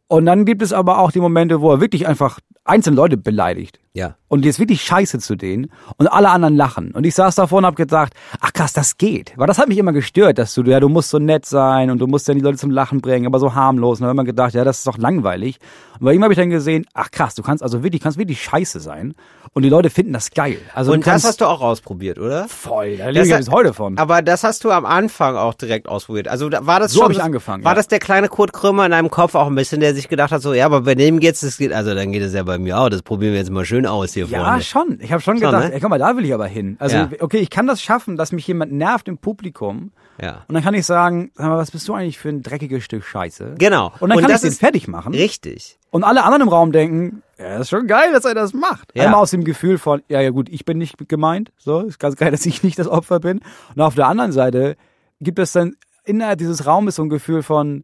und 0.08 0.26
dann 0.26 0.46
gibt 0.46 0.62
es 0.62 0.74
aber 0.74 1.00
auch 1.00 1.12
die 1.12 1.20
Momente, 1.20 1.62
wo 1.62 1.72
er 1.72 1.82
wirklich 1.82 2.08
einfach 2.08 2.40
einzelne 2.64 2.96
Leute 2.96 3.18
beleidigt. 3.18 3.80
Ja. 3.96 4.16
Und 4.28 4.44
jetzt 4.44 4.60
wirklich 4.60 4.82
scheiße 4.82 5.20
zu 5.20 5.36
denen 5.38 5.72
und 5.96 6.08
alle 6.08 6.30
anderen 6.30 6.58
lachen. 6.58 6.92
Und 6.92 7.06
ich 7.06 7.16
saß 7.16 7.36
davor 7.36 7.60
und 7.60 7.66
hab 7.66 7.78
gedacht, 7.78 8.14
ach 8.42 8.52
krass, 8.52 8.74
das 8.74 8.98
geht. 8.98 9.32
Weil 9.38 9.48
das 9.48 9.58
hat 9.58 9.70
mich 9.70 9.78
immer 9.78 9.94
gestört, 9.94 10.38
dass 10.38 10.54
du, 10.54 10.64
ja, 10.64 10.82
du 10.82 10.90
musst 10.90 11.10
so 11.10 11.20
nett 11.20 11.46
sein 11.46 11.90
und 11.90 12.00
du 12.00 12.08
musst 12.08 12.28
dann 12.28 12.36
die 12.36 12.42
Leute 12.42 12.58
zum 12.58 12.72
Lachen 12.72 13.00
bringen, 13.00 13.26
aber 13.26 13.40
so 13.40 13.56
harmlos. 13.56 14.00
Und 14.00 14.02
dann 14.02 14.10
hab 14.10 14.14
ich 14.16 14.18
immer 14.18 14.26
gedacht, 14.26 14.54
ja, 14.54 14.66
das 14.66 14.80
ist 14.80 14.88
doch 14.88 14.98
langweilig. 14.98 15.60
Und 16.00 16.06
bei 16.06 16.14
ihm 16.14 16.22
habe 16.24 16.34
ich 16.34 16.38
dann 16.40 16.50
gesehen, 16.50 16.86
ach 16.94 17.10
krass, 17.12 17.36
du 17.36 17.44
kannst 17.44 17.64
also 17.64 17.84
wirklich, 17.84 18.02
kannst 18.02 18.18
wirklich 18.18 18.42
scheiße 18.44 18.82
sein. 18.82 19.16
Und 19.54 19.64
die 19.64 19.70
Leute 19.70 19.90
finden 19.90 20.12
das 20.12 20.32
geil. 20.32 20.58
Also 20.74 20.92
Und 20.92 21.08
das 21.08 21.24
hast 21.24 21.40
du 21.40 21.46
auch 21.46 21.62
ausprobiert, 21.62 22.20
oder? 22.20 22.50
voll, 22.50 22.98
da 22.98 23.08
lebe 23.08 23.24
ich 23.26 23.32
ja 23.32 23.38
bis 23.38 23.50
heute 23.50 23.74
von. 23.74 23.98
Aber 23.98 24.22
das 24.22 24.44
hast 24.44 24.66
du 24.66 24.72
am 24.72 24.86
Anfang 24.86 25.38
auch 25.38 25.54
direkt 25.54 25.88
ausprobiert. 25.88 26.28
Also 26.28 26.50
da- 26.50 26.66
war 26.66 26.82
das 26.82 26.92
So 26.92 27.04
schon 27.04 27.12
ich 27.14 27.24
angefangen, 27.24 27.64
War 27.64 27.72
ja. 27.72 27.76
das 27.78 27.88
der 27.88 28.00
kleine 28.00 28.28
Kurt 28.28 28.52
Krömer 28.52 28.84
in 28.86 28.92
deinem 28.92 29.10
Kopf 29.10 29.36
auch 29.36 29.48
ein 29.48 29.56
bisschen, 29.56 29.80
der 29.80 29.96
sich 29.96 30.10
gedacht 30.10 30.32
hat, 30.34 30.42
so 30.42 30.54
ja, 30.54 30.66
aber 30.66 30.82
bei 30.82 30.96
dem 30.96 31.22
geht's, 31.22 31.40
das 31.40 31.58
geht, 31.58 31.72
also 31.72 31.96
dann 31.96 32.12
geht 32.12 32.24
es 32.24 32.34
ja 32.34 32.44
bei 32.44 32.58
mir 32.58 32.78
auch. 32.78 32.90
Das 32.90 33.02
probieren 33.02 33.32
wir 33.32 33.40
jetzt 33.40 33.52
mal 33.52 33.64
schön 33.64 33.85
aus 33.86 34.14
hier 34.14 34.26
Ja, 34.26 34.44
vorne. 34.44 34.62
schon. 34.62 35.00
Ich 35.02 35.12
habe 35.12 35.22
schon 35.22 35.38
Schon, 35.38 35.46
gedacht, 35.52 35.70
ne? 35.70 35.74
ey, 35.74 35.80
guck 35.80 35.90
mal, 35.90 36.00
da 36.00 36.16
will 36.18 36.26
ich 36.26 36.34
aber 36.34 36.48
hin. 36.48 36.76
Also, 36.80 36.96
Ja. 36.98 37.10
okay, 37.20 37.38
ich 37.38 37.50
kann 37.50 37.68
das 37.68 37.82
schaffen, 37.82 38.16
dass 38.18 38.32
mich 38.32 38.46
jemand 38.48 38.72
nervt 38.72 39.08
im 39.08 39.18
Publikum. 39.18 39.92
Ja. 40.22 40.44
Und 40.48 40.54
dann 40.56 40.64
kann 40.64 40.74
ich 40.74 40.86
sagen, 40.86 41.32
sag 41.36 41.48
mal, 41.48 41.58
was 41.58 41.72
bist 41.72 41.88
du 41.88 41.94
eigentlich 41.94 42.18
für 42.18 42.30
ein 42.30 42.42
dreckiges 42.42 42.84
Stück 42.84 43.04
Scheiße? 43.04 43.56
Genau. 43.58 43.88
Und 44.00 44.10
dann 44.10 44.18
Und 44.18 44.22
kann 44.22 44.32
das 44.32 44.42
ich 44.44 44.48
den 44.50 44.52
ist- 44.54 44.60
fertig 44.60 44.88
machen. 44.88 45.14
Richtig. 45.14 45.78
Und 45.92 46.04
alle 46.04 46.24
anderen 46.24 46.44
im 46.44 46.50
Raum 46.50 46.72
denken, 46.72 47.22
ja, 47.38 47.52
das 47.54 47.62
ist 47.62 47.70
schon 47.70 47.88
geil, 47.88 48.14
dass 48.14 48.26
er 48.26 48.34
das 48.34 48.54
macht. 48.54 48.92
Ja. 48.96 49.06
Einmal 49.06 49.22
aus 49.22 49.32
dem 49.32 49.44
Gefühl 49.44 49.78
von, 49.78 50.02
ja, 50.08 50.22
ja 50.22 50.30
gut, 50.30 50.48
ich 50.50 50.64
bin 50.66 50.78
nicht 50.78 51.08
gemeint. 51.10 51.52
So, 51.58 51.82
ist 51.82 52.00
ganz 52.00 52.16
geil, 52.16 52.32
dass 52.32 52.46
ich 52.46 52.64
nicht 52.64 52.80
das 52.80 52.88
Opfer 52.88 53.20
bin. 53.20 53.42
Und 53.76 53.82
auf 53.82 53.96
der 53.96 54.08
anderen 54.08 54.32
Seite 54.32 54.78
gibt 55.22 55.40
es 55.40 55.52
dann 55.52 55.76
innerhalb 56.06 56.38
dieses 56.40 56.66
Raumes 56.66 56.96
so 56.96 57.04
ein 57.04 57.10
Gefühl 57.10 57.44
von, 57.44 57.84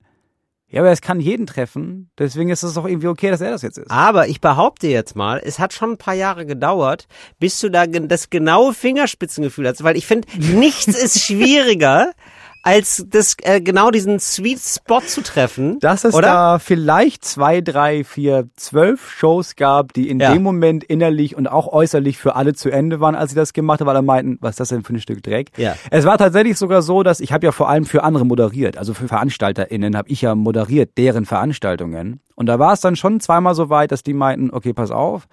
ja, 0.72 0.80
aber 0.82 0.92
es 0.92 1.02
kann 1.02 1.20
jeden 1.20 1.46
treffen. 1.48 2.10
Deswegen 2.18 2.50
ist 2.50 2.64
es 2.64 2.76
doch 2.76 2.86
irgendwie 2.86 3.08
okay, 3.08 3.30
dass 3.30 3.42
er 3.42 3.52
das 3.52 3.62
jetzt 3.62 3.78
ist. 3.78 3.92
Aber 3.92 4.30
ich 4.30 4.40
behaupte 4.40 4.88
jetzt 4.88 5.18
mal, 5.18 5.42
es 5.44 5.60
hat 5.60 5.74
schon 5.74 5.92
ein 5.92 5.98
paar 5.98 6.14
Jahre 6.14 6.46
gedauert, 6.46 7.08
bis 7.40 7.60
du 7.60 7.70
da 7.70 7.86
das 7.86 8.30
genaue 8.30 8.74
Fingerspitzengefühl 8.74 9.68
hast, 9.68 9.84
weil 9.84 9.98
ich 9.98 10.08
finde, 10.08 10.30
nichts 10.40 10.88
ist 10.88 11.20
schwieriger, 11.26 12.14
als 12.64 13.06
das 13.10 13.36
äh, 13.42 13.60
genau 13.62 13.90
diesen 13.92 14.20
Sweet 14.20 14.60
Spot 14.60 15.02
zu 15.02 15.22
treffen. 15.22 15.80
Dass 15.80 16.04
es 16.04 16.14
oder? 16.14 16.28
da 16.28 16.60
vielleicht 16.60 17.26
zwei, 17.26 17.62
drei, 17.62 18.04
vier, 18.04 18.48
zwölf 18.56 19.10
Shows 19.12 19.56
gab, 19.56 19.94
die 19.94 20.10
in 20.10 20.20
Ja. 20.20 20.34
dem 20.34 20.44
Moment 20.44 20.84
innerlich 20.84 21.36
und 21.36 21.48
auch 21.48 21.68
äußerlich 21.72 22.18
für 22.18 22.36
alle 22.36 22.54
zu 22.54 22.70
Ende 22.70 23.00
waren, 23.00 23.16
als 23.16 23.32
sie 23.32 23.36
das 23.36 23.54
gemacht 23.54 23.80
haben, 23.80 23.88
weil 23.88 23.96
alle 23.96 24.06
meinten, 24.06 24.38
was 24.42 24.52
ist 24.52 24.60
das 24.60 24.70
denn 24.70 24.84
für 24.84 24.94
ein 24.94 25.00
Stück 25.00 25.24
Dreck? 25.24 25.52
Ja. 25.58 25.76
Es 25.90 26.06
war 26.06 26.18
tatsächlich 26.18 26.58
sogar 26.58 26.82
so, 26.82 27.04
dass 27.04 27.20
ich 27.20 27.32
habe 27.34 27.46
ja 27.46 27.52
vor 27.52 27.70
allem 27.70 27.86
für 27.86 28.04
andere 28.04 28.26
moderiert, 28.26 28.78
also 28.78 28.94
für 28.94 29.08
VeranstalterInnen 29.08 29.98
habe 29.98 30.10
ich 30.10 30.22
ja 30.22 30.36
moderiert, 30.36 30.98
deren 30.98 31.26
Veranstaltungen. 31.26 32.20
Und 32.36 32.46
da 32.46 32.60
war 32.60 32.74
es 32.74 32.82
dann 32.82 32.96
schon 32.96 33.20
zweimal 33.20 33.56
so 33.56 33.70
weit, 33.70 33.92
dass 33.92 34.04
die 34.04 34.14
meinten, 34.14 34.52
okay, 34.52 34.74
pass 34.74 34.92
auf, 34.92 35.28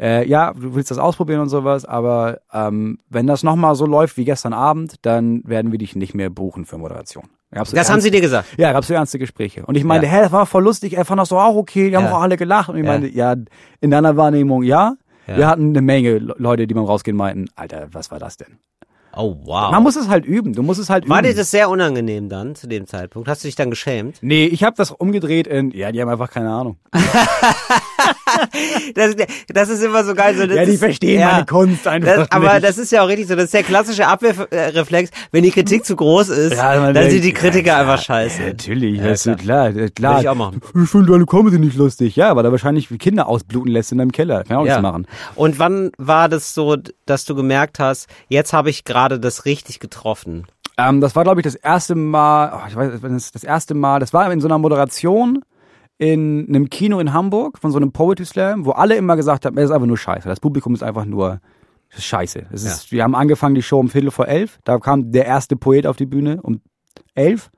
äh, 0.00 0.26
ja, 0.28 0.52
du 0.52 0.74
willst 0.74 0.90
das 0.90 0.98
ausprobieren 0.98 1.40
und 1.40 1.48
sowas, 1.48 1.84
aber 1.84 2.40
ähm, 2.52 2.98
wenn 3.08 3.26
das 3.26 3.42
nochmal 3.42 3.74
so 3.74 3.86
läuft 3.86 4.16
wie 4.16 4.24
gestern 4.24 4.52
Abend, 4.52 4.96
dann 5.06 5.42
werden 5.44 5.72
wir 5.72 5.78
dich 5.78 5.96
nicht 5.96 6.14
mehr 6.14 6.30
buchen 6.30 6.64
für 6.64 6.78
Moderation. 6.78 7.24
Gab's 7.50 7.70
so 7.70 7.76
Das 7.76 7.88
haben 7.88 7.94
ernst- 7.96 8.04
sie 8.04 8.10
dir 8.10 8.20
gesagt. 8.20 8.48
ja, 8.58 8.72
gab's 8.72 8.88
so 8.88 8.94
ernste 8.94 9.18
Gespräche. 9.18 9.64
Und 9.66 9.74
ich 9.76 9.84
meinte, 9.84 10.06
Ja. 10.06 10.12
hä, 10.12 10.20
das 10.22 10.32
war 10.32 10.44
voll 10.46 10.64
lustig, 10.64 10.94
er 10.96 11.04
fand 11.04 11.20
das 11.20 11.30
doch 11.30 11.42
auch 11.42 11.56
okay, 11.56 11.90
die 11.90 11.96
haben 11.96 12.04
Ja. 12.04 12.12
auch 12.16 12.20
alle 12.22 12.36
gelacht. 12.36 12.68
Und 12.68 12.76
ich 12.76 12.84
Ja. 12.84 12.90
meinte, 12.92 13.08
ja, 13.08 13.34
in 13.80 13.90
deiner 13.90 14.16
Wahrnehmung, 14.16 14.62
ja. 14.62 14.94
Wir 15.26 15.46
hatten 15.46 15.68
eine 15.70 15.82
Menge 15.82 16.18
Le- 16.18 16.34
Leute, 16.38 16.66
die 16.66 16.72
beim 16.72 16.84
Rausgehen 16.86 17.14
meinten, 17.16 17.46
Alter, 17.54 17.88
was 17.92 18.10
war 18.10 18.18
das 18.18 18.38
denn? 18.38 18.58
Oh 19.14 19.36
wow. 19.44 19.70
Man 19.72 19.82
muss 19.82 19.96
es 19.96 20.08
halt 20.08 20.24
üben, 20.24 20.52
du 20.54 20.62
musst 20.62 20.80
es 20.80 20.88
halt 20.88 21.06
War 21.08 21.18
üben. 21.20 21.28
dir 21.28 21.34
das 21.34 21.50
sehr 21.50 21.68
unangenehm 21.68 22.28
dann 22.30 22.54
zu 22.54 22.66
dem 22.66 22.86
Zeitpunkt? 22.86 23.28
Hast 23.28 23.42
du 23.44 23.48
dich 23.48 23.54
dann 23.56 23.68
geschämt? 23.70 24.18
nee, 24.22 24.46
ich 24.46 24.62
habe 24.64 24.76
das 24.76 24.90
umgedreht 24.90 25.46
in, 25.46 25.70
ja, 25.72 25.92
die 25.92 26.00
haben 26.00 26.08
einfach 26.08 26.30
keine 26.30 26.50
Ahnung. 26.50 26.78
Das, 28.94 29.14
das 29.48 29.68
ist 29.68 29.82
immer 29.82 30.04
so 30.04 30.14
geil. 30.14 30.36
So, 30.36 30.46
das 30.46 30.56
Ja, 30.56 30.64
die 30.64 30.72
ist, 30.72 30.80
verstehen 30.80 31.20
meine 31.24 31.44
Kunst 31.46 31.86
einfach 31.86 32.16
Das, 32.16 32.32
aber 32.32 32.54
nicht. 32.54 32.64
das 32.64 32.78
ist 32.78 32.92
ja 32.92 33.02
auch 33.02 33.08
richtig 33.08 33.28
so. 33.28 33.34
Das 33.34 33.46
ist 33.46 33.54
der 33.54 33.62
klassische 33.62 34.06
Abwehrreflex. 34.06 35.10
Wenn 35.30 35.42
die 35.42 35.50
Kritik 35.50 35.84
zu 35.84 35.96
groß 35.96 36.28
ist, 36.30 36.56
man 36.56 36.94
dann 36.94 37.10
sind 37.10 37.22
die 37.22 37.32
Kritiker 37.32 37.68
ja, 37.68 37.78
einfach 37.80 37.96
ja, 37.98 38.02
scheiße. 38.02 38.42
Natürlich, 38.42 38.98
Ja, 38.98 39.04
weißt 39.04 39.26
du, 39.26 39.36
klar, 39.36 39.72
klar. 39.72 40.12
Würde 40.14 40.22
ich 40.22 40.28
auch 40.28 40.34
machen. 40.34 40.60
Ich 40.82 40.88
finde 40.88 41.12
deine 41.12 41.26
Comedy 41.26 41.58
nicht 41.58 41.76
lustig. 41.76 42.16
Ja, 42.16 42.34
weil 42.34 42.44
er 42.44 42.50
wahrscheinlich 42.52 42.88
Kinder 42.98 43.28
ausbluten 43.28 43.70
lässt 43.72 43.92
in 43.92 43.98
deinem 43.98 44.12
Keller. 44.12 44.44
Kann 44.44 44.58
auch 44.58 44.64
nichts 44.64 44.80
machen. 44.80 45.06
Und 45.34 45.58
wann 45.58 45.92
war 45.98 46.28
das 46.28 46.54
so, 46.54 46.76
dass 47.06 47.24
du 47.24 47.34
gemerkt 47.34 47.78
hast, 47.78 48.08
jetzt 48.28 48.52
habe 48.52 48.70
ich 48.70 48.84
gerade 48.84 49.20
das 49.20 49.44
richtig 49.44 49.80
getroffen? 49.80 50.46
Ähm, 50.78 51.00
das 51.00 51.16
war, 51.16 51.24
glaube 51.24 51.40
ich, 51.40 51.44
das 51.44 51.56
erste 51.56 51.96
Mal, 51.96 52.52
oh, 52.54 52.68
ich 52.68 52.76
weiß, 52.76 53.02
es 53.02 53.32
das 53.32 53.42
erste 53.42 53.74
Mal, 53.74 53.98
das 53.98 54.12
war 54.12 54.30
in 54.32 54.40
so 54.40 54.46
einer 54.46 54.58
Moderation 54.58 55.42
in 55.98 56.46
einem 56.48 56.70
Kino 56.70 57.00
in 57.00 57.12
Hamburg 57.12 57.58
von 57.58 57.70
so 57.72 57.76
einem 57.78 57.92
Poetry 57.92 58.24
Slam, 58.24 58.64
wo 58.64 58.70
alle 58.70 58.96
immer 58.96 59.16
gesagt 59.16 59.44
haben, 59.44 59.58
es 59.58 59.64
ist 59.64 59.70
einfach 59.70 59.86
nur 59.86 59.98
scheiße. 59.98 60.28
Das 60.28 60.40
Publikum 60.40 60.74
ist 60.74 60.82
einfach 60.82 61.04
nur 61.04 61.40
das 61.90 62.00
ist 62.00 62.04
scheiße. 62.04 62.46
Es 62.52 62.64
ist, 62.64 62.92
Wir 62.92 63.02
haben 63.02 63.14
angefangen 63.14 63.54
die 63.54 63.62
Show 63.62 63.78
um 63.80 63.88
Viertel 63.88 64.10
vor 64.10 64.28
elf. 64.28 64.58
Da 64.64 64.78
kam 64.78 65.10
der 65.10 65.24
erste 65.24 65.56
Poet 65.56 65.86
auf 65.86 65.96
die 65.96 66.04
Bühne 66.06 66.40
um 66.42 66.60
elf. 67.14 67.50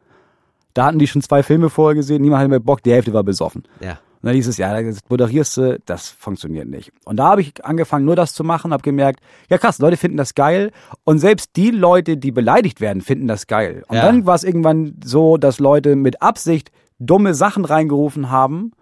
Da 0.72 0.86
hatten 0.86 1.00
die 1.00 1.08
schon 1.08 1.20
zwei 1.20 1.42
Filme 1.42 1.68
vorher 1.68 1.96
gesehen. 1.96 2.22
Niemand 2.22 2.40
hatte 2.40 2.48
mehr 2.50 2.60
Bock. 2.60 2.82
Die 2.84 2.92
Hälfte 2.92 3.12
war 3.12 3.24
besoffen. 3.24 3.64
Ja. 3.80 3.98
Und 4.22 4.26
dann 4.26 4.34
hieß 4.34 4.46
es, 4.48 4.56
ja, 4.58 4.80
das 4.82 4.98
moderierst 5.08 5.56
du, 5.56 5.78
das 5.86 6.10
funktioniert 6.10 6.68
nicht. 6.68 6.92
Und 7.06 7.16
da 7.16 7.30
habe 7.30 7.40
ich 7.40 7.64
angefangen, 7.64 8.04
nur 8.04 8.14
das 8.16 8.34
zu 8.34 8.44
machen, 8.44 8.72
habe 8.72 8.82
gemerkt, 8.82 9.20
ja 9.48 9.56
krass, 9.58 9.78
Leute 9.78 9.96
finden 9.96 10.18
das 10.18 10.34
geil. 10.34 10.70
Und 11.04 11.18
selbst 11.18 11.56
die 11.56 11.70
Leute, 11.70 12.16
die 12.18 12.30
beleidigt 12.30 12.80
werden, 12.80 13.00
finden 13.00 13.26
das 13.26 13.46
geil. 13.46 13.82
Und 13.88 13.96
Ja. 13.96 14.02
dann 14.02 14.26
war 14.26 14.34
es 14.36 14.44
irgendwann 14.44 14.94
so, 15.02 15.38
dass 15.38 15.58
Leute 15.58 15.96
mit 15.96 16.22
Absicht 16.22 16.70
dumme 17.00 17.34
Sachen 17.34 17.64
reingerufen 17.64 18.30
haben. 18.30 18.72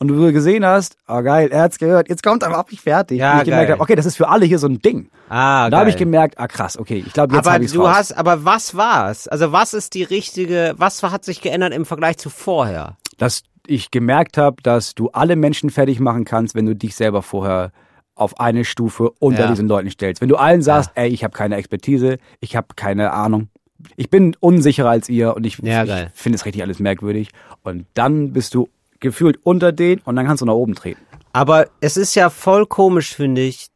Und 0.00 0.08
du 0.08 0.32
gesehen 0.32 0.66
hast, 0.66 0.96
oh 1.06 1.22
geil, 1.22 1.48
er 1.52 1.62
hat's 1.62 1.78
gehört, 1.78 2.08
jetzt 2.08 2.22
kommt 2.24 2.42
aber 2.42 2.58
ab, 2.58 2.66
ich 2.70 2.80
fertig. 2.80 3.18
Ja, 3.20 3.34
und 3.34 3.38
ich 3.38 3.44
gemerkt 3.44 3.70
habe, 3.70 3.80
okay, 3.80 3.94
das 3.94 4.06
ist 4.06 4.16
für 4.16 4.28
alle 4.28 4.44
hier 4.44 4.58
so 4.58 4.66
ein 4.66 4.80
Ding. 4.82 5.08
Ah, 5.28 5.66
Und 5.66 5.70
da 5.70 5.78
habe 5.78 5.88
ich 5.88 5.96
gemerkt, 5.96 6.38
ah 6.38 6.48
krass, 6.48 6.76
okay, 6.76 7.02
ich 7.06 7.12
glaube, 7.12 7.34
jetzt 7.34 7.46
aber 7.46 7.54
habe 7.54 7.64
ich's 7.64 7.72
du 7.72 7.82
raus. 7.82 7.96
hast, 7.96 8.12
aber 8.18 8.44
was 8.44 8.74
war's? 8.76 9.28
Also 9.28 9.52
was 9.52 9.72
ist 9.72 9.94
die 9.94 10.02
richtige, 10.02 10.74
was 10.78 11.02
hat 11.04 11.24
sich 11.24 11.40
geändert 11.40 11.72
im 11.72 11.84
Vergleich 11.86 12.18
zu 12.18 12.28
vorher? 12.30 12.96
dass 13.18 13.44
ich 13.66 13.92
gemerkt 13.92 14.36
habe, 14.36 14.56
dass 14.62 14.94
du 14.96 15.08
alle 15.10 15.36
Menschen 15.36 15.70
fertig 15.70 16.00
machen 16.00 16.24
kannst, 16.24 16.56
wenn 16.56 16.66
du 16.66 16.74
dich 16.74 16.96
selber 16.96 17.22
vorher 17.22 17.70
auf 18.16 18.38
eine 18.40 18.64
Stufe 18.64 19.10
unter 19.20 19.42
Ja. 19.44 19.46
diesen 19.48 19.68
Leuten 19.68 19.88
stellst. 19.90 20.20
Wenn 20.20 20.28
du 20.28 20.36
allen 20.36 20.60
sagst, 20.62 20.90
ey, 20.96 21.08
ich 21.08 21.22
habe 21.22 21.32
keine 21.32 21.54
Expertise, 21.56 22.18
ich 22.40 22.56
habe 22.56 22.66
keine 22.76 23.12
Ahnung, 23.12 23.48
ich 23.96 24.10
bin 24.10 24.36
unsicherer 24.40 24.90
als 24.90 25.08
ihr 25.08 25.34
und 25.34 25.44
ich, 25.46 25.58
Ja, 25.58 25.84
ich 25.84 26.10
finde 26.14 26.36
es 26.36 26.44
richtig 26.44 26.62
alles 26.62 26.78
merkwürdig. 26.78 27.28
Und 27.62 27.86
dann 27.94 28.32
bist 28.32 28.54
du 28.54 28.68
gefühlt 29.00 29.38
unter 29.42 29.72
denen 29.72 30.00
und 30.04 30.16
dann 30.16 30.26
kannst 30.26 30.40
du 30.40 30.46
nach 30.46 30.54
oben 30.54 30.74
treten. 30.74 31.00
Aber 31.32 31.66
es 31.80 31.96
ist 31.96 32.14
ja 32.14 32.30
voll 32.30 32.66
komisch, 32.66 33.14
finde 33.14 33.42
ich, 33.42 33.68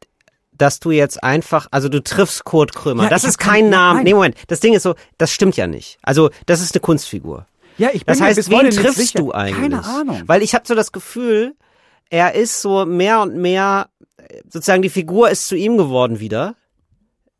dass 0.51 0.79
du 0.79 0.91
jetzt 0.91 1.23
einfach, 1.23 1.67
also 1.71 1.89
du 1.89 2.03
triffst 2.03 2.43
Kurt 2.43 2.73
Krömer. 2.73 3.03
Ja, 3.03 3.09
das 3.09 3.23
ist 3.23 3.37
kein 3.37 3.69
Name. 3.69 4.03
Nee, 4.03 4.13
Moment. 4.13 4.35
Das 4.47 4.59
Ding 4.59 4.73
ist 4.73 4.83
so, 4.83 4.95
das 5.17 5.31
stimmt 5.31 5.55
ja 5.57 5.67
nicht. 5.67 5.97
Also, 6.01 6.29
das 6.45 6.61
ist 6.61 6.73
eine 6.75 6.81
Kunstfigur. 6.81 7.45
Ja, 7.77 7.89
ich 7.93 8.05
bin 8.05 8.11
Das 8.13 8.19
mir 8.19 8.25
heißt, 8.25 8.49
wen 8.49 8.69
triffst 8.69 9.17
du 9.17 9.31
eigentlich? 9.31 9.55
Keine 9.57 9.85
Ahnung. 9.85 10.23
Weil 10.25 10.41
ich 10.41 10.53
habe 10.53 10.65
so 10.67 10.75
das 10.75 10.91
Gefühl, 10.91 11.55
er 12.09 12.35
ist 12.35 12.61
so 12.61 12.85
mehr 12.85 13.21
und 13.21 13.37
mehr 13.37 13.87
sozusagen 14.49 14.81
die 14.81 14.89
Figur 14.89 15.29
ist 15.29 15.47
zu 15.47 15.55
ihm 15.55 15.77
geworden 15.77 16.19
wieder. 16.19 16.55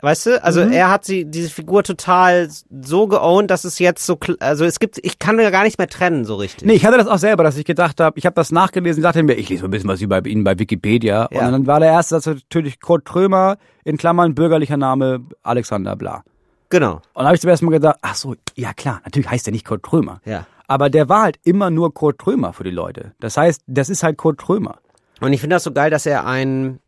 Weißt 0.01 0.27
du? 0.27 0.43
Also 0.43 0.63
Mhm. 0.63 0.71
er 0.71 0.89
hat 0.89 1.03
sie, 1.03 1.25
diese 1.25 1.49
Figur 1.49 1.83
total 1.83 2.47
so 2.81 3.07
geowned, 3.07 3.51
dass 3.51 3.65
es 3.65 3.79
jetzt 3.79 4.05
so, 4.05 4.17
also 4.39 4.63
es 4.63 4.79
gibt, 4.79 4.97
ich 5.03 5.19
kann 5.19 5.37
ja 5.39 5.49
gar 5.49 5.63
nicht 5.63 5.77
mehr 5.77 5.89
trennen 5.89 6.23
so 6.23 6.35
richtig. 6.35 6.65
Nee, 6.65 6.73
ich 6.75 6.85
hatte 6.85 6.97
das 6.97 7.07
auch 7.07 7.17
selber, 7.17 7.43
dass 7.43 7.57
ich 7.57 7.65
gedacht 7.65 7.99
habe, 7.99 8.17
ich 8.17 8.25
habe 8.25 8.33
das 8.35 8.51
nachgelesen, 8.53 9.03
dachte 9.03 9.21
mir, 9.23 9.33
ich 9.33 9.49
lese 9.49 9.63
mal 9.63 9.67
ein 9.67 9.71
bisschen 9.71 9.89
was 9.89 9.99
über 10.01 10.25
ihn 10.25 10.43
bei 10.45 10.57
Wikipedia. 10.57 11.27
Ja. 11.31 11.45
Und 11.45 11.51
dann 11.51 11.67
war 11.67 11.81
der 11.81 11.89
erste 11.89 12.19
Satz 12.19 12.27
natürlich 12.27 12.79
Kurt 12.79 13.03
Trömer, 13.05 13.57
in 13.83 13.97
Klammern 13.97 14.35
bürgerlicher 14.35 14.77
Name 14.77 15.25
Alexander 15.43 15.95
Bla. 15.97 16.23
Genau. 16.69 16.93
Und 16.95 17.01
dann 17.15 17.25
habe 17.25 17.35
ich 17.35 17.41
zum 17.41 17.49
ersten 17.49 17.65
Mal 17.65 17.71
gedacht, 17.71 17.97
ach 18.01 18.15
so, 18.15 18.35
ja 18.55 18.71
klar, 18.73 19.01
natürlich 19.03 19.29
heißt 19.29 19.47
der 19.47 19.51
nicht 19.53 19.65
Kurt 19.65 19.83
Trömer. 19.83 20.21
Ja. 20.23 20.45
Aber 20.67 20.89
der 20.89 21.09
war 21.09 21.23
halt 21.23 21.39
immer 21.43 21.71
nur 21.71 21.93
Kurt 21.93 22.19
Trömer 22.19 22.53
für 22.53 22.63
die 22.63 22.69
Leute. 22.69 23.13
Das 23.19 23.35
heißt, 23.35 23.63
das 23.67 23.89
ist 23.89 24.03
halt 24.03 24.17
Kurt 24.17 24.39
Trömer. 24.39 24.77
Und 25.19 25.33
ich 25.33 25.41
finde 25.41 25.55
das 25.55 25.63
so 25.63 25.71
geil, 25.73 25.89
dass 25.89 26.05
er 26.05 26.25
einen, 26.25 26.79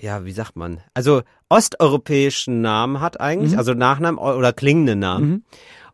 ja, 0.00 0.24
wie 0.24 0.32
sagt 0.32 0.56
man, 0.56 0.80
also 0.94 1.22
osteuropäischen 1.48 2.60
Namen 2.60 3.00
hat 3.00 3.14
Mhm. 3.14 3.20
eigentlich, 3.20 3.58
also 3.58 3.74
Nachnamen 3.74 4.18
oder 4.18 4.52
klingenden 4.52 4.98
Namen. 4.98 5.44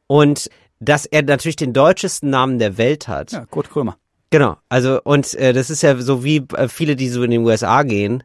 Und 0.06 0.49
dass 0.80 1.06
er 1.06 1.23
natürlich 1.23 1.56
den 1.56 1.73
deutschesten 1.73 2.30
Namen 2.30 2.59
der 2.59 2.78
Welt 2.78 3.09
hat. 3.09 3.33
Ja, 3.33 3.47
Kurt 3.47 3.68
Trömer. 3.68 3.97
Genau, 4.30 4.56
also 4.68 5.00
und 5.02 5.35
äh, 5.35 5.52
das 5.52 5.71
ist 5.71 5.83
ja 5.83 5.97
so 5.99 6.25
wie 6.25 6.45
äh, 6.54 6.68
viele, 6.68 6.97
die 6.97 7.09
so 7.09 7.23
in 7.23 7.30
den 7.30 7.45
USA 7.45 7.83
gehen 7.85 8.25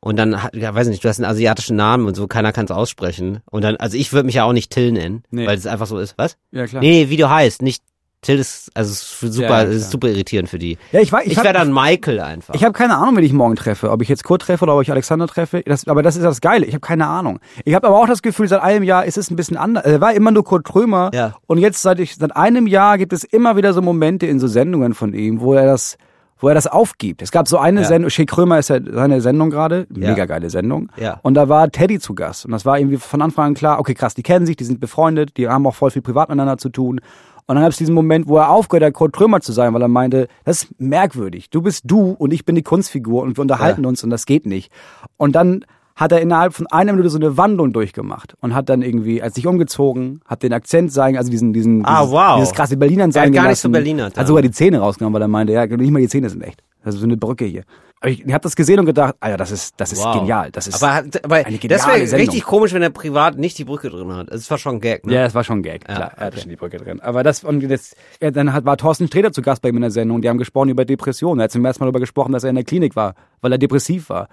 und 0.00 0.16
dann, 0.16 0.42
hat- 0.42 0.54
ja, 0.54 0.74
weiß 0.74 0.86
nicht, 0.88 1.04
du 1.04 1.08
hast 1.08 1.18
einen 1.18 1.30
asiatischen 1.30 1.76
Namen 1.76 2.06
und 2.06 2.14
so, 2.14 2.26
keiner 2.26 2.52
kann 2.52 2.64
es 2.66 2.70
aussprechen. 2.70 3.40
Und 3.50 3.62
dann, 3.64 3.76
also 3.76 3.96
ich 3.98 4.12
würde 4.12 4.26
mich 4.26 4.36
ja 4.36 4.44
auch 4.44 4.52
nicht 4.52 4.70
Till 4.72 4.92
nennen, 4.92 5.24
Nee. 5.30 5.46
weil 5.46 5.58
es 5.58 5.66
einfach 5.66 5.86
so 5.86 5.98
ist. 5.98 6.14
Was? 6.16 6.36
Ja, 6.52 6.66
klar. 6.66 6.80
Nee, 6.82 7.10
wie 7.10 7.16
du 7.16 7.28
heißt, 7.28 7.62
nicht 7.62 7.82
Till 8.22 8.38
ist, 8.38 8.70
also 8.74 8.92
ist 8.92 9.18
super, 9.34 9.48
Ja, 9.48 9.60
ist 9.62 9.90
super 9.90 10.08
irritierend 10.08 10.50
für 10.50 10.58
die. 10.58 10.76
Ja, 10.92 11.00
ich, 11.00 11.10
weiß, 11.10 11.24
Ich, 11.24 11.32
ich, 11.32 11.38
wäre 11.42 11.54
dann 11.54 11.72
Michael 11.72 12.20
einfach. 12.20 12.54
Ich 12.54 12.62
habe 12.64 12.74
keine 12.74 12.96
Ahnung, 12.96 13.16
wen 13.16 13.24
ich 13.24 13.32
morgen 13.32 13.56
treffe. 13.56 13.90
Ob 13.90 14.02
ich 14.02 14.08
jetzt 14.10 14.24
Kurt 14.24 14.42
treffe 14.42 14.64
oder 14.64 14.76
ob 14.76 14.82
ich 14.82 14.90
Alexander 14.90 15.26
treffe. 15.26 15.62
Das, 15.64 15.88
aber 15.88 16.02
das 16.02 16.16
ist 16.16 16.22
das 16.22 16.42
Geile. 16.42 16.66
Ich 16.66 16.74
habe 16.74 16.80
keine 16.80 17.06
Ahnung. 17.06 17.40
Ich 17.64 17.74
habe 17.74 17.86
aber 17.86 17.98
auch 17.98 18.06
das 18.06 18.20
Gefühl, 18.20 18.46
seit 18.46 18.60
einem 18.60 18.82
Jahr 18.82 19.06
ist 19.06 19.16
es 19.16 19.30
ein 19.30 19.36
bisschen 19.36 19.56
anders. 19.56 19.84
Er 19.86 20.02
war 20.02 20.12
immer 20.12 20.32
nur 20.32 20.44
Kurt 20.44 20.66
Trömer. 20.66 21.10
Ja. 21.14 21.34
Und 21.46 21.58
jetzt 21.58 21.80
seit, 21.80 21.98
ich, 21.98 22.16
seit 22.16 22.36
einem 22.36 22.66
Jahr 22.66 22.98
gibt 22.98 23.14
es 23.14 23.24
immer 23.24 23.56
wieder 23.56 23.72
so 23.72 23.80
Momente 23.80 24.26
in 24.26 24.38
so 24.38 24.48
Sendungen 24.48 24.92
von 24.92 25.14
ihm, 25.14 25.40
wo 25.40 25.54
er 25.54 25.64
das 25.64 25.96
wo 26.42 26.48
er 26.48 26.54
das 26.54 26.66
aufgibt. 26.66 27.20
Es 27.20 27.32
gab 27.32 27.48
so 27.48 27.58
eine 27.58 27.82
Ja. 27.82 27.86
Sendung, 27.86 28.08
Shea 28.08 28.24
Krömer 28.24 28.58
ist 28.58 28.70
ja 28.70 28.78
seine 28.82 29.20
Sendung 29.20 29.50
gerade, 29.50 29.86
Ja. 29.94 30.08
mega 30.08 30.24
geile 30.24 30.48
Sendung. 30.48 30.88
Ja. 30.96 31.20
Und 31.22 31.34
da 31.34 31.50
war 31.50 31.70
Teddy 31.70 31.98
zu 32.00 32.14
Gast. 32.14 32.46
Und 32.46 32.52
das 32.52 32.64
war 32.64 32.78
irgendwie 32.78 32.96
von 32.96 33.20
Anfang 33.20 33.48
an 33.48 33.54
klar, 33.54 33.78
okay, 33.78 33.92
krass, 33.92 34.14
die 34.14 34.22
kennen 34.22 34.46
sich, 34.46 34.56
die 34.56 34.64
sind 34.64 34.80
befreundet, 34.80 35.36
die 35.36 35.48
haben 35.48 35.66
auch 35.66 35.74
voll 35.74 35.90
viel 35.90 36.00
privat 36.00 36.30
miteinander 36.30 36.56
zu 36.56 36.70
tun. 36.70 37.02
Und 37.50 37.56
dann 37.56 37.64
gab 37.64 37.72
es 37.72 37.78
diesen 37.78 37.96
Moment, 37.96 38.28
wo 38.28 38.36
er 38.36 38.48
aufgehört 38.48 38.84
hat, 38.84 38.92
Kurt 38.94 39.12
Krömer 39.12 39.40
zu 39.40 39.50
sein, 39.50 39.74
weil 39.74 39.82
er 39.82 39.88
meinte, 39.88 40.28
das 40.44 40.62
ist 40.62 40.80
merkwürdig. 40.80 41.50
Du 41.50 41.62
bist 41.62 41.82
du 41.84 42.12
und 42.12 42.32
ich 42.32 42.44
bin 42.44 42.54
die 42.54 42.62
Kunstfigur 42.62 43.22
und 43.24 43.36
wir 43.36 43.42
unterhalten 43.42 43.82
Ja. 43.82 43.88
uns 43.88 44.04
und 44.04 44.10
das 44.10 44.24
geht 44.24 44.46
nicht. 44.46 44.70
Und 45.16 45.34
dann 45.34 45.64
hat 45.96 46.12
er 46.12 46.20
innerhalb 46.20 46.54
von 46.54 46.68
einer 46.68 46.92
Minute 46.92 47.10
so 47.10 47.18
eine 47.18 47.36
Wandlung 47.36 47.72
durchgemacht 47.72 48.34
und 48.40 48.54
hat 48.54 48.68
dann 48.68 48.82
irgendwie, 48.82 49.20
als 49.20 49.34
sich 49.34 49.48
umgezogen, 49.48 50.20
hat 50.26 50.44
den 50.44 50.52
Akzent 50.52 50.92
sein, 50.92 51.16
also 51.16 51.28
diesen, 51.28 51.52
diesen, 51.52 51.84
Ah, 51.84 52.02
dieses, 52.02 52.12
wow. 52.14 52.36
dieses 52.36 52.54
krasse 52.54 52.76
Berlinern 52.76 53.10
Er 53.10 53.14
sein 53.14 53.26
hat 53.26 53.32
gar 53.34 53.48
nicht 53.48 53.58
so 53.58 53.68
Berlinert, 53.68 54.14
ja. 54.14 54.20
Hat 54.20 54.28
sogar 54.28 54.42
die 54.42 54.52
Zähne 54.52 54.78
rausgenommen, 54.78 55.14
weil 55.14 55.22
er 55.22 55.26
meinte, 55.28 55.52
ja, 55.52 55.66
nicht 55.66 55.90
mal 55.90 55.98
die 55.98 56.08
Zähne 56.08 56.30
sind 56.30 56.42
echt. 56.44 56.62
Das 56.84 56.94
ist 56.94 57.00
so 57.00 57.06
eine 57.06 57.16
Brücke 57.16 57.46
hier. 57.46 57.64
Ich, 58.02 58.24
ich 58.24 58.32
habe 58.32 58.42
das 58.42 58.56
gesehen 58.56 58.80
und 58.80 58.86
gedacht, 58.86 59.14
ja, 59.22 59.36
das 59.36 59.50
ist, 59.50 59.74
das 59.76 59.92
ist 59.92 60.02
Wow. 60.02 60.18
genial. 60.20 60.50
Das 60.50 60.66
ist 60.66 60.82
aber, 60.82 61.04
aber 61.22 61.34
eine 61.34 61.50
das 61.50 61.60
geniale 61.60 61.86
wäre 61.86 62.06
Sendung. 62.06 62.28
richtig 62.28 62.44
komisch, 62.44 62.72
wenn 62.72 62.80
er 62.80 62.88
privat 62.88 63.36
nicht 63.36 63.58
die 63.58 63.64
Brücke 63.64 63.90
drin 63.90 64.10
hat. 64.12 64.28
Das 64.30 64.50
war 64.50 64.56
schon 64.56 64.80
Gag, 64.80 65.04
ne? 65.04 65.14
Ja, 65.14 65.24
das 65.24 65.34
war 65.34 65.44
schon 65.44 65.62
Gag, 65.62 65.84
klar. 65.84 65.98
Er 65.98 66.06
hatte 66.10 66.26
okay. 66.28 66.40
schon 66.40 66.48
die 66.50 66.56
Brücke 66.56 66.78
drin. 66.78 67.00
Aber 67.00 67.22
das, 67.22 67.44
und 67.44 67.60
das, 67.68 67.94
ja, 68.22 68.30
dann 68.30 68.54
hat, 68.54 68.64
war 68.64 68.78
Thorsten 68.78 69.06
Sträter 69.06 69.32
zu 69.32 69.42
Gast 69.42 69.60
bei 69.60 69.68
ihm 69.68 69.76
in 69.76 69.82
der 69.82 69.90
Sendung. 69.90 70.22
Die 70.22 70.30
haben 70.30 70.38
gesprochen 70.38 70.70
über 70.70 70.86
Depressionen. 70.86 71.40
Er 71.40 71.44
hat 71.44 71.50
zum 71.52 71.62
ersten 71.64 71.82
Mal 71.82 71.86
darüber 71.88 72.00
gesprochen, 72.00 72.32
dass 72.32 72.42
er 72.44 72.50
in 72.50 72.56
der 72.56 72.64
Klinik 72.64 72.96
war, 72.96 73.14
weil 73.42 73.52
er 73.52 73.58
depressiv 73.58 74.08
war. 74.08 74.28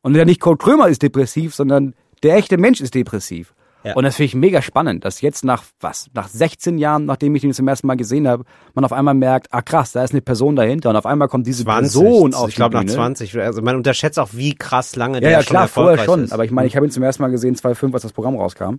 Und 0.00 0.14
ja 0.14 0.24
nicht 0.24 0.40
Kurt 0.40 0.58
Krömer 0.62 0.88
ist 0.88 1.02
depressiv, 1.02 1.54
sondern 1.54 1.94
der 2.22 2.36
echte 2.36 2.56
Mensch 2.56 2.80
ist 2.80 2.94
depressiv. 2.94 3.52
Ja. 3.82 3.94
Und 3.94 4.04
das 4.04 4.16
finde 4.16 4.26
ich 4.26 4.34
mega 4.34 4.60
spannend, 4.60 5.04
dass 5.06 5.20
jetzt 5.22 5.42
nach 5.44 5.62
was, 5.80 6.10
nach 6.12 6.28
16 6.28 6.76
Jahren, 6.76 7.06
nachdem 7.06 7.34
ich 7.34 7.44
ihn 7.44 7.52
zum 7.54 7.66
ersten 7.66 7.86
Mal 7.86 7.96
gesehen 7.96 8.28
habe, 8.28 8.44
man 8.74 8.84
auf 8.84 8.92
einmal 8.92 9.14
merkt, 9.14 9.48
ah 9.52 9.62
krass, 9.62 9.92
da 9.92 10.04
ist 10.04 10.12
eine 10.12 10.20
Person 10.20 10.54
dahinter 10.54 10.90
und 10.90 10.96
auf 10.96 11.06
einmal 11.06 11.28
kommt 11.28 11.46
diese 11.46 11.64
20. 11.64 11.80
Person 11.92 12.34
auf 12.34 12.48
ich 12.50 12.56
glaube 12.56 12.74
nach 12.74 12.82
Bühne. 12.82 12.92
20. 12.92 13.38
Also 13.40 13.62
man 13.62 13.76
unterschätzt 13.76 14.18
auch, 14.18 14.28
wie 14.32 14.54
krass 14.54 14.96
lange 14.96 15.14
Ja, 15.14 15.20
der 15.20 15.30
ja, 15.30 15.42
schon 15.42 15.50
klar, 15.50 15.68
vorher 15.68 15.92
erfolgreich 15.92 16.04
schon. 16.14 16.24
ist. 16.24 16.32
Aber 16.32 16.44
ich 16.44 16.50
meine, 16.50 16.68
ich 16.68 16.76
habe 16.76 16.86
ihn 16.86 16.90
zum 16.92 17.02
ersten 17.02 17.22
Mal 17.22 17.30
gesehen, 17.30 17.54
2005, 17.54 17.94
als 17.94 18.02
das 18.02 18.12
Programm 18.12 18.36
rauskam. 18.36 18.74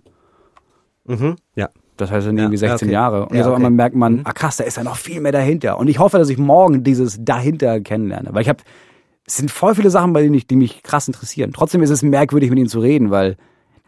mhm. 1.04 1.36
Ja. 1.54 1.68
Das 1.98 2.10
heißt 2.10 2.26
dann 2.26 2.38
irgendwie 2.38 2.56
Ja, 2.56 2.70
16 2.70 2.88
okay. 2.88 2.92
Jahre. 2.94 3.22
Und 3.26 3.32
Ja, 3.32 3.36
jetzt 3.38 3.46
auf 3.46 3.52
okay. 3.52 3.56
einmal 3.56 3.70
merkt 3.70 3.94
man, 3.94 4.22
ah 4.24 4.32
krass, 4.32 4.56
da 4.56 4.64
ist 4.64 4.76
ja 4.78 4.82
noch 4.82 4.96
viel 4.96 5.20
mehr 5.20 5.30
dahinter. 5.30 5.78
Und 5.78 5.88
ich 5.88 5.98
hoffe, 5.98 6.16
dass 6.18 6.30
ich 6.30 6.38
morgen 6.38 6.82
dieses 6.84 7.18
dahinter 7.22 7.80
kennenlerne. 7.80 8.30
Weil 8.32 8.42
ich 8.42 8.48
habe, 8.48 8.60
es 9.26 9.36
sind 9.36 9.50
voll 9.50 9.74
viele 9.74 9.90
Sachen, 9.90 10.12
bei 10.14 10.22
denen 10.22 10.34
ich, 10.34 10.46
die 10.46 10.56
mich 10.56 10.82
krass 10.82 11.06
interessieren. 11.06 11.52
Trotzdem 11.54 11.82
ist 11.82 11.90
es 11.90 12.02
merkwürdig, 12.02 12.48
mit 12.50 12.58
ihm 12.58 12.66
zu 12.68 12.80
reden, 12.80 13.10
weil, 13.10 13.36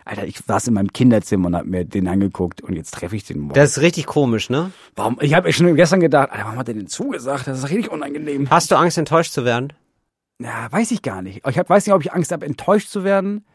Alter, 0.07 0.27
ich 0.27 0.39
saß 0.47 0.69
in 0.69 0.75
meinem 0.75 0.93
Kinderzimmer 0.93 1.47
und 1.47 1.57
hab 1.57 1.65
mir 1.67 1.85
den 1.85 2.09
angeguckt 2.09 2.61
und 2.61 2.75
jetzt 2.75 2.93
treffe 2.93 3.17
ich 3.17 3.25
den 3.25 3.39
morgen. 3.41 3.55
Das 3.55 3.71
ist 3.71 3.81
richtig 3.81 4.05
komisch, 4.07 4.51
ne? 4.51 4.71
warum? 4.97 5.19
Ich 5.23 5.33
habe 5.35 5.51
schon 5.53 5.75
gestern 5.77 6.01
gedacht, 6.01 6.31
Alter, 6.31 6.45
warum 6.45 6.59
hat 6.59 6.69
er 6.69 6.75
denn 6.75 6.87
zugesagt? 6.89 7.47
Das 7.47 7.59
ist 7.59 7.71
richtig 7.71 7.91
unangenehm. 7.91 8.51
Hast 8.51 8.71
du 8.71 8.77
Angst, 8.77 8.99
enttäuscht 8.99 9.33
zu 9.33 9.45
werden? 9.45 9.73
Ja, 10.39 10.71
weiß 10.71 10.91
ich 10.91 11.01
gar 11.01 11.23
nicht. 11.23 11.43
Ich 11.49 11.59
hab, 11.59 11.71
weiß 11.71 11.87
nicht, 11.87 11.95
ob 11.95 12.03
ich 12.03 12.13
Angst 12.13 12.33
habe, 12.33 12.45
enttäuscht 12.45 12.89
zu 12.91 13.03
werden. 13.05 13.47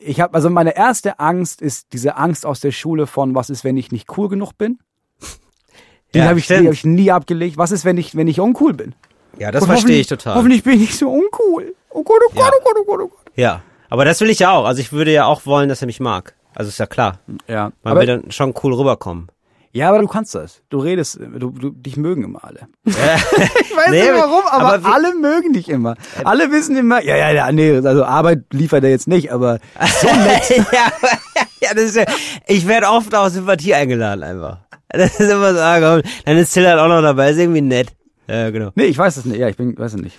Ich 0.00 0.20
habe, 0.20 0.34
also 0.34 0.50
meine 0.50 0.76
erste 0.76 1.20
Angst 1.20 1.60
ist 1.62 1.92
diese 1.92 2.16
Angst 2.16 2.44
aus 2.46 2.60
der 2.60 2.72
Schule 2.72 3.06
von, 3.06 3.34
was 3.34 3.50
ist, 3.50 3.62
wenn 3.62 3.76
ich 3.76 3.92
nicht 3.92 4.16
cool 4.16 4.28
genug 4.28 4.52
bin? 4.58 4.78
Die 6.14 6.18
Ja, 6.18 6.24
habe 6.26 6.38
ich, 6.38 6.46
die 6.46 6.54
hab 6.54 6.72
ich 6.72 6.84
nie 6.84 7.10
abgelegt. 7.12 7.56
Was 7.58 7.70
ist, 7.70 7.84
wenn 7.84 7.98
ich, 7.98 8.16
wenn 8.16 8.26
ich 8.28 8.40
uncool 8.40 8.72
bin? 8.72 8.94
Ja, 9.38 9.52
das 9.52 9.66
verstehe 9.66 10.00
ich 10.00 10.06
total. 10.06 10.36
Hoffentlich 10.36 10.64
bin 10.64 10.74
ich 10.74 10.80
nicht 10.80 10.96
so 10.98 11.10
uncool. 11.10 11.74
Oh 11.90 12.02
Gott, 12.02 12.20
oh 12.28 12.32
Gott, 12.34 12.38
Ja. 12.38 12.50
oh 12.58 12.64
Gott, 12.64 12.76
oh 12.80 12.84
Gott, 12.84 13.00
oh 13.02 13.08
Gott. 13.08 13.32
Ja. 13.36 13.62
Aber 13.90 14.04
das 14.04 14.20
will 14.20 14.30
ich 14.30 14.38
ja 14.40 14.52
auch. 14.52 14.64
Also 14.64 14.80
ich 14.80 14.92
würde 14.92 15.12
ja 15.12 15.24
auch 15.26 15.46
wollen, 15.46 15.68
dass 15.68 15.80
er 15.82 15.86
mich 15.86 16.00
mag. 16.00 16.34
Also 16.54 16.68
ist 16.68 16.78
ja 16.78 16.86
klar. 16.86 17.18
Ja, 17.46 17.72
Man 17.82 17.92
aber, 17.92 18.00
will 18.00 18.06
dann 18.06 18.30
schon 18.30 18.52
cool 18.62 18.74
rüberkommen. 18.74 19.28
ja, 19.72 19.88
aber 19.90 20.00
du 20.00 20.08
kannst 20.08 20.34
das. 20.34 20.62
Du 20.70 20.78
redest, 20.78 21.18
du, 21.20 21.50
du, 21.50 21.70
dich 21.70 21.96
mögen 21.96 22.24
immer 22.24 22.42
alle. 22.44 22.66
ich 22.84 22.94
weiß 22.96 23.90
Nee, 23.90 24.02
nicht 24.02 24.12
warum, 24.14 24.42
aber, 24.50 24.74
aber 24.74 24.94
alle 24.94 25.14
mögen 25.14 25.52
dich 25.52 25.68
immer. 25.68 25.94
Alle 26.24 26.50
wissen 26.50 26.76
immer, 26.76 27.02
ja, 27.02 27.16
ja, 27.16 27.30
ja, 27.30 27.52
nee, 27.52 27.76
also 27.76 28.04
Arbeit 28.04 28.44
liefert 28.52 28.82
er 28.84 28.90
jetzt 28.90 29.08
nicht, 29.08 29.30
aber 29.32 29.58
so 30.00 30.06
nett. 30.24 30.48
ja, 30.72 30.90
ja, 31.60 31.74
das 31.74 31.84
ist 31.84 31.96
ja, 31.96 32.04
ich 32.46 32.66
werde 32.66 32.88
oft 32.88 33.14
aus 33.14 33.34
Sympathie 33.34 33.74
eingeladen 33.74 34.22
einfach. 34.24 34.58
Das 34.88 35.20
ist 35.20 35.30
immer 35.30 35.52
so, 35.54 35.60
ah, 35.60 35.78
komm, 35.80 36.02
dann 36.24 36.36
ist 36.38 36.52
Till 36.52 36.66
halt 36.66 36.78
auch 36.80 36.88
noch 36.88 37.02
dabei, 37.02 37.30
ist 37.30 37.38
irgendwie 37.38 37.60
nett. 37.60 37.88
Ja, 38.26 38.50
genau. 38.50 38.70
Nee, 38.74 38.84
ich 38.86 38.98
weiß 38.98 39.16
es 39.18 39.24
nicht. 39.26 39.38
Ja, 39.38 39.48
ich 39.48 39.56
bin, 39.56 39.78
weiß 39.78 39.94
es 39.94 40.00
nicht. 40.00 40.18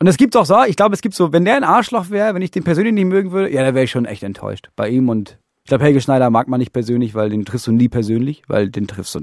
Und 0.00 0.06
es 0.06 0.16
gibt 0.16 0.36
auch 0.36 0.44
so, 0.44 0.56
ich 0.66 0.76
glaube, 0.76 0.94
es 0.94 1.00
gibt 1.00 1.14
so, 1.14 1.32
wenn 1.32 1.44
der 1.44 1.56
ein 1.56 1.64
Arschloch 1.64 2.10
wäre, 2.10 2.34
wenn 2.34 2.42
ich 2.42 2.50
den 2.50 2.64
persönlich 2.64 2.94
nicht 2.94 3.06
mögen 3.06 3.32
würde, 3.32 3.52
ja, 3.52 3.62
da 3.62 3.74
wäre 3.74 3.84
ich 3.84 3.90
schon 3.90 4.06
echt 4.06 4.22
enttäuscht. 4.22 4.70
Bei 4.76 4.88
ihm 4.88 5.08
und 5.08 5.38
ich 5.64 5.68
glaube, 5.68 5.84
Helge 5.84 6.00
Schneider 6.00 6.28
mag 6.30 6.46
man 6.48 6.60
nicht 6.60 6.72
persönlich, 6.72 7.14
weil 7.14 7.30
den 7.30 7.44
triffst 7.46 7.66
du 7.66 7.72
nie 7.72 7.88
persönlich, 7.88 8.42
weil 8.48 8.68
den 8.68 8.86
triffst 8.86 9.14
du, 9.14 9.20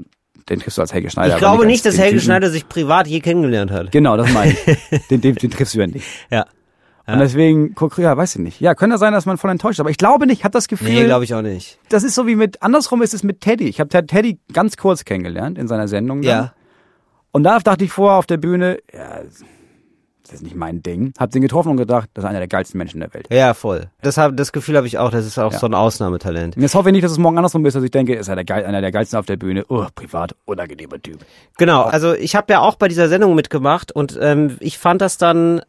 den 0.48 0.58
triffst 0.58 0.78
du 0.78 0.82
als 0.82 0.92
Helge 0.92 1.08
Schneider. 1.10 1.34
Ich 1.34 1.38
glaube 1.38 1.62
als 1.62 1.66
nicht, 1.66 1.86
dass 1.86 1.98
Helge 1.98 2.14
Typen. 2.14 2.24
Schneider 2.24 2.50
sich 2.50 2.68
privat 2.68 3.06
je 3.06 3.20
kennengelernt 3.20 3.70
hat. 3.70 3.92
Genau, 3.92 4.16
das 4.16 4.32
meine 4.32 4.52
ich. 4.52 5.06
den, 5.10 5.20
den, 5.20 5.34
den 5.36 5.50
triffst 5.50 5.74
du 5.74 5.80
ja 5.80 5.86
nicht. 5.86 6.06
Ja. 6.30 6.46
Und 7.06 7.18
deswegen, 7.18 7.74
ja, 7.98 8.16
weiß 8.16 8.36
ich 8.36 8.40
nicht. 8.42 8.60
Ja, 8.60 8.74
könnte 8.74 8.96
sein, 8.96 9.12
dass 9.12 9.26
man 9.26 9.36
voll 9.36 9.50
enttäuscht 9.50 9.74
ist, 9.74 9.80
aber 9.80 9.90
ich 9.90 9.98
glaube 9.98 10.26
nicht, 10.26 10.38
ich 10.38 10.44
habe 10.44 10.52
das 10.52 10.68
Gefühl, 10.68 10.88
Nee, 10.88 11.04
glaube 11.04 11.24
ich 11.24 11.34
auch 11.34 11.42
nicht. 11.42 11.78
das 11.88 12.04
ist 12.04 12.14
so 12.14 12.26
wie 12.26 12.36
mit, 12.36 12.62
andersrum 12.62 13.02
ist 13.02 13.12
es 13.12 13.22
mit 13.22 13.40
Teddy. 13.40 13.68
Ich 13.68 13.80
habe 13.80 13.88
Teddy 13.88 14.38
ganz 14.52 14.76
kurz 14.76 15.04
kennengelernt 15.04 15.58
in 15.58 15.68
seiner 15.68 15.88
Sendung. 15.88 16.22
Dann. 16.22 16.30
Ja. 16.30 16.52
Und 17.32 17.42
da 17.44 17.58
dachte 17.58 17.84
ich 17.84 17.90
vorher 17.92 18.18
auf 18.18 18.26
der 18.26 18.36
Bühne, 18.36 18.78
ja, 18.92 19.20
das 20.32 20.40
ist 20.40 20.44
nicht 20.44 20.56
mein 20.56 20.82
Ding. 20.82 21.12
Hab 21.18 21.30
den 21.30 21.42
getroffen 21.42 21.70
und 21.70 21.76
gedacht, 21.76 22.08
das 22.14 22.24
ist 22.24 22.28
einer 22.30 22.38
der 22.38 22.48
geilsten 22.48 22.78
Menschen 22.78 23.00
der 23.00 23.12
Welt. 23.14 23.28
Ja, 23.30 23.54
voll. 23.54 23.88
Das, 24.00 24.16
hab, 24.16 24.36
das 24.36 24.52
Gefühl 24.52 24.76
habe 24.76 24.86
ich 24.86 24.98
auch, 24.98 25.10
das 25.10 25.26
ist 25.26 25.38
auch 25.38 25.52
Ja. 25.52 25.58
so 25.58 25.66
ein 25.66 25.74
Ausnahmetalent. 25.74 26.56
Und 26.56 26.62
jetzt 26.62 26.74
hoffe 26.74 26.88
ich 26.88 26.92
nicht, 26.92 27.04
dass 27.04 27.12
es 27.12 27.18
morgen 27.18 27.36
andersrum 27.36 27.64
ist, 27.66 27.74
dass 27.74 27.84
ich 27.84 27.90
denke, 27.90 28.14
ist 28.14 28.28
er 28.28 28.36
der 28.42 28.66
einer 28.66 28.80
der 28.80 28.90
geilsten 28.92 29.18
auf 29.18 29.26
der 29.26 29.36
Bühne. 29.36 29.64
Oh, 29.68 29.86
privat, 29.94 30.34
unangenehmer 30.46 31.00
Typ. 31.00 31.18
Genau, 31.58 31.82
also 31.82 32.14
ich 32.14 32.34
habe 32.34 32.52
ja 32.52 32.60
auch 32.60 32.76
bei 32.76 32.88
dieser 32.88 33.08
Sendung 33.08 33.34
mitgemacht 33.34 33.92
und 33.92 34.18
ähm, 34.20 34.56
ich 34.60 34.78
fand 34.78 35.00
das 35.02 35.18
dann 35.18 35.60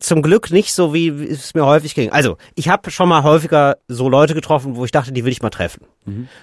zum 0.00 0.22
Glück 0.22 0.50
nicht 0.50 0.72
so, 0.72 0.92
wie 0.92 1.08
es 1.08 1.54
mir 1.54 1.64
häufig 1.64 1.94
ging. 1.94 2.10
Also, 2.10 2.36
ich 2.54 2.68
habe 2.68 2.90
schon 2.90 3.08
mal 3.08 3.22
häufiger 3.22 3.76
so 3.88 4.08
Leute 4.08 4.34
getroffen, 4.34 4.76
wo 4.76 4.84
ich 4.84 4.90
dachte, 4.90 5.12
die 5.12 5.24
will 5.24 5.32
ich 5.32 5.42
mal 5.42 5.50
treffen. 5.50 5.86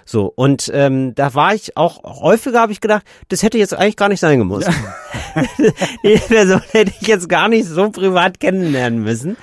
So, 0.05 0.31
und 0.35 0.69
ähm, 0.73 1.15
da 1.15 1.33
war 1.35 1.55
ich 1.55 1.77
auch 1.77 2.03
häufiger, 2.03 2.59
habe 2.59 2.73
ich 2.73 2.81
gedacht, 2.81 3.03
das 3.29 3.43
hätte 3.43 3.57
jetzt 3.57 3.73
eigentlich 3.73 3.95
gar 3.95 4.09
nicht 4.09 4.19
sein 4.19 4.39
gemusst. 4.39 4.69
Die 6.03 6.17
Person 6.17 6.61
hätte 6.71 6.91
ich 6.99 7.07
jetzt 7.07 7.29
gar 7.29 7.47
nicht 7.47 7.65
so 7.67 7.89
privat 7.89 8.41
kennenlernen 8.41 9.01
müssen. 9.03 9.37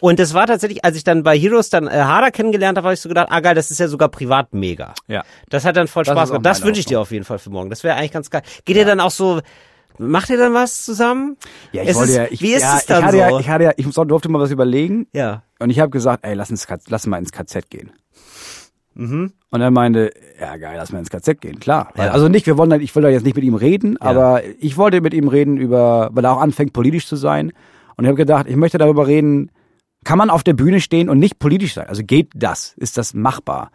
Und 0.00 0.18
das 0.18 0.32
war 0.32 0.46
tatsächlich, 0.46 0.82
als 0.82 0.96
ich 0.96 1.04
dann 1.04 1.22
bei 1.22 1.38
Heroes 1.38 1.68
dann 1.68 1.88
äh, 1.88 1.90
Harder 1.90 2.30
kennengelernt 2.30 2.78
habe, 2.78 2.86
habe 2.86 2.94
ich 2.94 3.00
so 3.00 3.10
gedacht, 3.10 3.28
ah 3.30 3.40
geil, 3.40 3.54
das 3.54 3.70
ist 3.70 3.78
ja 3.78 3.88
sogar 3.88 4.08
privat 4.08 4.54
mega. 4.54 4.94
Ja. 5.08 5.24
Das 5.50 5.66
hat 5.66 5.76
dann 5.76 5.88
voll 5.88 6.04
Das 6.04 6.12
Spaß 6.12 6.30
gemacht. 6.30 6.46
Das 6.46 6.62
wünsche 6.64 6.80
ich 6.80 6.86
dir 6.86 6.98
auf 6.98 7.10
jeden 7.10 7.26
Fall 7.26 7.38
für 7.38 7.50
morgen. 7.50 7.68
Das 7.68 7.84
wäre 7.84 7.96
eigentlich 7.96 8.12
ganz 8.12 8.30
geil. 8.30 8.42
Geht 8.64 8.76
ihr 8.78 8.86
dann 8.86 9.00
auch 9.00 9.10
so, 9.10 9.42
macht 9.98 10.30
ihr 10.30 10.36
dann 10.38 10.54
was 10.54 10.84
zusammen? 10.84 11.36
Ja, 11.72 11.82
ich 11.82 11.88
Es 11.90 11.96
wollte 11.96 12.10
ist- 12.10 12.16
ja, 12.16 12.24
ich, 12.30 12.42
wie 12.42 12.52
ist 12.54 12.62
ja, 12.62 12.76
es 12.76 12.86
dann 12.86 12.98
ich 13.00 13.04
hatte 13.04 13.16
so? 13.16 13.22
Ja, 13.22 13.40
ich 13.40 13.48
hatte 13.48 13.64
ja, 13.64 13.72
ich 13.76 13.86
durfte 13.88 14.28
mal 14.28 14.40
was 14.40 14.50
überlegen. 14.50 15.06
Ja. 15.12 15.42
Und 15.58 15.70
ich 15.70 15.80
habe 15.80 15.90
gesagt, 15.90 16.24
ey, 16.24 16.34
lass 16.34 16.50
uns, 16.50 16.66
lass 16.88 17.06
mal 17.06 17.18
ins 17.18 17.32
KZ 17.32 17.70
gehen. 17.70 17.92
Und 18.98 19.32
er 19.60 19.70
meinte, 19.70 20.10
ja 20.40 20.56
geil, 20.56 20.74
lass 20.78 20.90
mal 20.90 21.00
ins 21.00 21.10
KZ 21.10 21.38
gehen, 21.42 21.60
klar. 21.60 21.92
Ja. 21.96 22.12
Also 22.12 22.28
nicht, 22.28 22.46
wir 22.46 22.56
wollen, 22.56 22.80
ich 22.80 22.94
wollte 22.94 23.08
jetzt 23.10 23.24
nicht 23.24 23.36
mit 23.36 23.44
ihm 23.44 23.54
reden, 23.54 24.00
aber 24.00 24.42
ich 24.58 24.78
wollte 24.78 25.02
mit 25.02 25.12
ihm 25.12 25.28
reden 25.28 25.58
über, 25.58 26.08
weil 26.12 26.24
er 26.24 26.32
auch 26.32 26.40
anfängt 26.40 26.72
politisch 26.72 27.06
zu 27.06 27.16
sein. 27.16 27.52
Und 27.96 28.04
ich 28.04 28.08
habe 28.08 28.16
gedacht, 28.16 28.46
ich 28.48 28.56
möchte 28.56 28.78
darüber 28.78 29.06
reden, 29.06 29.50
kann 30.04 30.16
man 30.18 30.30
auf 30.30 30.42
der 30.44 30.54
Bühne 30.54 30.80
stehen 30.80 31.10
und 31.10 31.18
nicht 31.18 31.38
politisch 31.38 31.74
sein? 31.74 31.88
Also 31.88 32.02
geht 32.04 32.30
das? 32.34 32.74
Ist 32.78 32.96
das 32.96 33.12
machbar? 33.12 33.70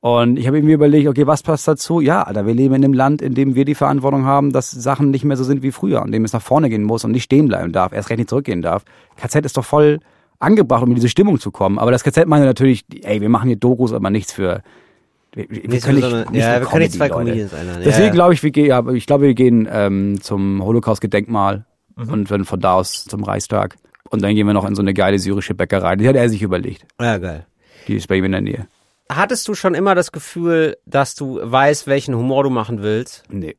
Und 0.00 0.38
ich 0.38 0.46
habe 0.46 0.58
irgendwie 0.58 0.74
überlegt, 0.74 1.08
okay, 1.08 1.26
was 1.26 1.42
passt 1.42 1.66
dazu? 1.66 2.00
Ja, 2.00 2.22
Alter, 2.22 2.46
wir 2.46 2.54
leben 2.54 2.74
in 2.74 2.84
einem 2.84 2.92
Land, 2.94 3.22
in 3.22 3.34
dem 3.34 3.54
wir 3.54 3.64
die 3.64 3.74
Verantwortung 3.74 4.24
haben, 4.24 4.52
dass 4.52 4.70
Sachen 4.70 5.10
nicht 5.10 5.24
mehr 5.24 5.36
so 5.36 5.42
sind 5.44 5.62
wie 5.62 5.72
früher, 5.72 6.04
in 6.04 6.12
dem 6.12 6.24
es 6.24 6.32
nach 6.32 6.42
vorne 6.42 6.68
gehen 6.68 6.82
muss 6.84 7.04
und 7.04 7.12
nicht 7.12 7.24
stehen 7.24 7.48
bleiben 7.48 7.72
darf, 7.72 7.92
erst 7.92 8.10
recht 8.10 8.18
nicht 8.18 8.30
zurückgehen 8.30 8.62
darf. 8.62 8.84
KZ 9.16 9.44
ist 9.46 9.56
doch 9.56 9.64
voll 9.64 9.98
angebracht, 10.38 10.82
um 10.82 10.90
in 10.90 10.94
diese 10.96 11.08
Stimmung 11.08 11.40
zu 11.40 11.50
kommen. 11.50 11.78
Aber 11.78 11.90
das 11.90 12.04
KZ 12.04 12.26
meinte 12.26 12.46
natürlich, 12.46 12.84
ey, 13.02 13.20
wir 13.20 13.28
machen 13.30 13.48
hier 13.48 13.56
Dokus, 13.56 13.92
aber 13.92 14.10
nichts 14.10 14.32
für 14.32 14.62
wir, 15.34 15.50
wir 15.50 15.68
Nicht 15.68 15.84
können 15.84 16.00
so 16.00 16.06
nicht, 16.06 16.14
eine- 16.14 16.30
nicht 16.30 16.42
ja, 16.42 16.52
eine 16.52 16.60
wir 16.60 16.68
können 16.68 16.82
nicht 16.82 16.92
zwei 16.94 17.08
Comedians 17.08 17.52
Leute. 17.52 17.64
sein, 17.64 17.74
ja, 17.78 17.84
Deswegen 17.84 18.06
ja. 18.08 18.12
glaube 18.12 18.34
ich, 18.34 18.42
wir 18.42 18.50
gehen, 18.52 18.66
ja, 18.66 18.86
ich 18.90 19.06
glaube, 19.06 19.24
wir 19.26 19.34
gehen 19.34 19.68
ähm, 19.70 20.18
zum 20.20 20.62
Holocaust-Gedenkmal 20.64 21.64
Mhm. 21.96 22.08
und 22.10 22.30
dann 22.30 22.44
von 22.44 22.60
da 22.60 22.74
aus 22.74 23.04
zum 23.06 23.24
Reichstag. 23.24 23.76
Und 24.10 24.22
dann 24.22 24.34
gehen 24.34 24.46
wir 24.46 24.52
noch 24.54 24.66
in 24.68 24.74
so 24.74 24.82
eine 24.82 24.92
geile 24.94 25.18
syrische 25.18 25.54
Bäckerei. 25.54 25.96
Die 25.96 26.06
hat 26.06 26.14
er 26.16 26.28
sich 26.28 26.42
überlegt. 26.42 26.86
Ja, 27.00 27.16
geil. 27.18 27.46
Die 27.88 27.96
ist 27.96 28.06
bei 28.08 28.16
ihm 28.16 28.24
in 28.24 28.32
der 28.32 28.40
Nähe. 28.42 28.66
Hattest 29.10 29.46
du 29.48 29.54
schon 29.54 29.74
immer 29.74 29.94
das 29.94 30.10
Gefühl, 30.12 30.76
dass 30.84 31.14
du 31.14 31.38
weißt, 31.42 31.86
welchen 31.86 32.14
Humor 32.16 32.42
du 32.44 32.50
machen 32.50 32.82
willst? 32.82 33.22
Nee. 33.28 33.56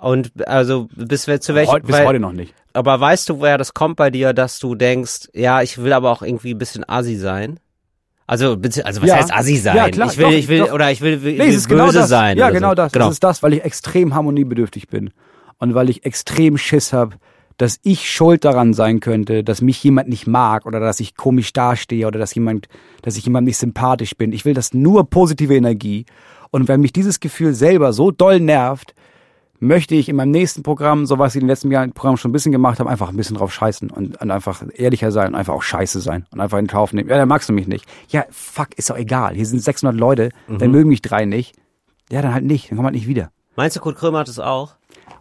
Und 0.00 0.32
also 0.48 0.88
bis 0.94 1.22
zu 1.24 1.54
welchem 1.54 1.70
Heut, 1.72 1.84
bis 1.86 1.94
weil- 1.96 2.06
heute 2.06 2.20
noch 2.20 2.32
nicht. 2.32 2.54
Aber 2.74 2.98
weißt 2.98 3.28
du, 3.28 3.40
woher 3.40 3.58
das 3.58 3.74
kommt 3.74 3.96
bei 3.96 4.10
dir, 4.10 4.32
dass 4.32 4.58
du 4.58 4.74
denkst, 4.74 5.28
ja, 5.34 5.62
ich 5.62 5.82
will 5.82 5.92
aber 5.92 6.10
auch 6.10 6.22
irgendwie 6.22 6.54
ein 6.54 6.58
bisschen 6.58 6.88
assi 6.88 7.16
sein? 7.16 7.60
Also, 8.26 8.52
also 8.84 9.02
was 9.02 9.08
Ja. 9.08 9.16
heißt 9.16 9.32
assi 9.32 9.56
sein? 9.56 9.76
Ja, 9.76 9.90
klar, 9.90 10.08
ich 10.10 10.16
will, 10.16 10.24
doch, 10.24 10.32
ich 10.32 10.48
will, 10.48 10.58
doch. 10.60 10.72
oder 10.72 10.90
ich 10.90 11.00
will, 11.02 11.22
will, 11.22 11.36
Nee, 11.36 11.56
genau 11.68 11.86
böse 11.86 11.98
das. 11.98 12.08
sein. 12.08 12.38
Ja, 12.38 12.50
genau 12.50 12.70
so. 12.70 12.74
das. 12.76 12.92
Genau. 12.92 13.06
Das 13.06 13.14
ist 13.14 13.24
das, 13.24 13.42
weil 13.42 13.52
ich 13.52 13.64
extrem 13.64 14.14
harmoniebedürftig 14.14 14.88
bin. 14.88 15.10
Und 15.58 15.74
weil 15.74 15.90
ich 15.90 16.04
extrem 16.06 16.56
Schiss 16.56 16.92
habe, 16.92 17.16
dass 17.56 17.78
ich 17.82 18.10
schuld 18.10 18.44
daran 18.44 18.74
sein 18.74 19.00
könnte, 19.00 19.44
dass 19.44 19.62
mich 19.62 19.82
jemand 19.82 20.08
nicht 20.08 20.26
mag 20.26 20.66
oder 20.66 20.80
dass 20.80 21.00
ich 21.00 21.16
komisch 21.16 21.52
dastehe 21.52 22.06
oder 22.06 22.18
dass 22.18 22.34
jemand, 22.34 22.68
dass 23.02 23.16
ich 23.16 23.24
jemand 23.24 23.46
nicht 23.46 23.58
sympathisch 23.58 24.16
bin. 24.16 24.32
Ich 24.32 24.44
will 24.44 24.54
das 24.54 24.74
nur 24.74 25.08
positive 25.08 25.54
Energie. 25.54 26.06
Und 26.50 26.68
wenn 26.68 26.80
mich 26.80 26.92
dieses 26.92 27.20
Gefühl 27.20 27.54
selber 27.54 27.92
so 27.92 28.10
doll 28.10 28.40
nervt, 28.40 28.94
möchte 29.62 29.94
ich 29.94 30.08
in 30.08 30.16
meinem 30.16 30.32
nächsten 30.32 30.64
Programm, 30.64 31.06
so 31.06 31.18
was 31.18 31.34
ich 31.34 31.40
in 31.40 31.46
den 31.46 31.50
letzten 31.50 31.70
Jahren 31.70 31.92
Programm 31.92 32.16
schon 32.16 32.30
ein 32.30 32.32
bisschen 32.32 32.50
gemacht 32.50 32.80
habe, 32.80 32.90
einfach 32.90 33.08
ein 33.08 33.16
bisschen 33.16 33.36
drauf 33.36 33.54
scheißen 33.54 33.90
und, 33.90 34.20
und 34.20 34.30
einfach 34.30 34.62
ehrlicher 34.74 35.12
sein 35.12 35.28
und 35.28 35.34
einfach 35.36 35.54
auch 35.54 35.62
scheiße 35.62 36.00
sein 36.00 36.26
und 36.32 36.40
einfach 36.40 36.58
in 36.58 36.66
Kauf 36.66 36.92
nehmen. 36.92 37.08
Ja, 37.08 37.16
dann 37.16 37.28
magst 37.28 37.48
du 37.48 37.52
mich 37.52 37.68
nicht. 37.68 37.86
Ja, 38.08 38.24
fuck, 38.30 38.74
ist 38.76 38.90
doch 38.90 38.96
egal. 38.96 39.34
Hier 39.34 39.46
sind 39.46 39.60
600 39.60 39.98
Leute, 39.98 40.30
dann 40.48 40.72
mögen 40.72 40.88
mich 40.88 41.00
drei 41.00 41.26
nicht. 41.26 41.54
Ja, 42.10 42.22
dann 42.22 42.34
halt 42.34 42.44
nicht, 42.44 42.70
dann 42.70 42.76
kommt 42.76 42.86
halt 42.86 42.96
nicht 42.96 43.06
wieder. 43.06 43.30
Meinst 43.54 43.76
du, 43.76 43.80
Kurt 43.80 43.96
Krömer 43.96 44.18
hat 44.18 44.28
es 44.28 44.40
auch? 44.40 44.74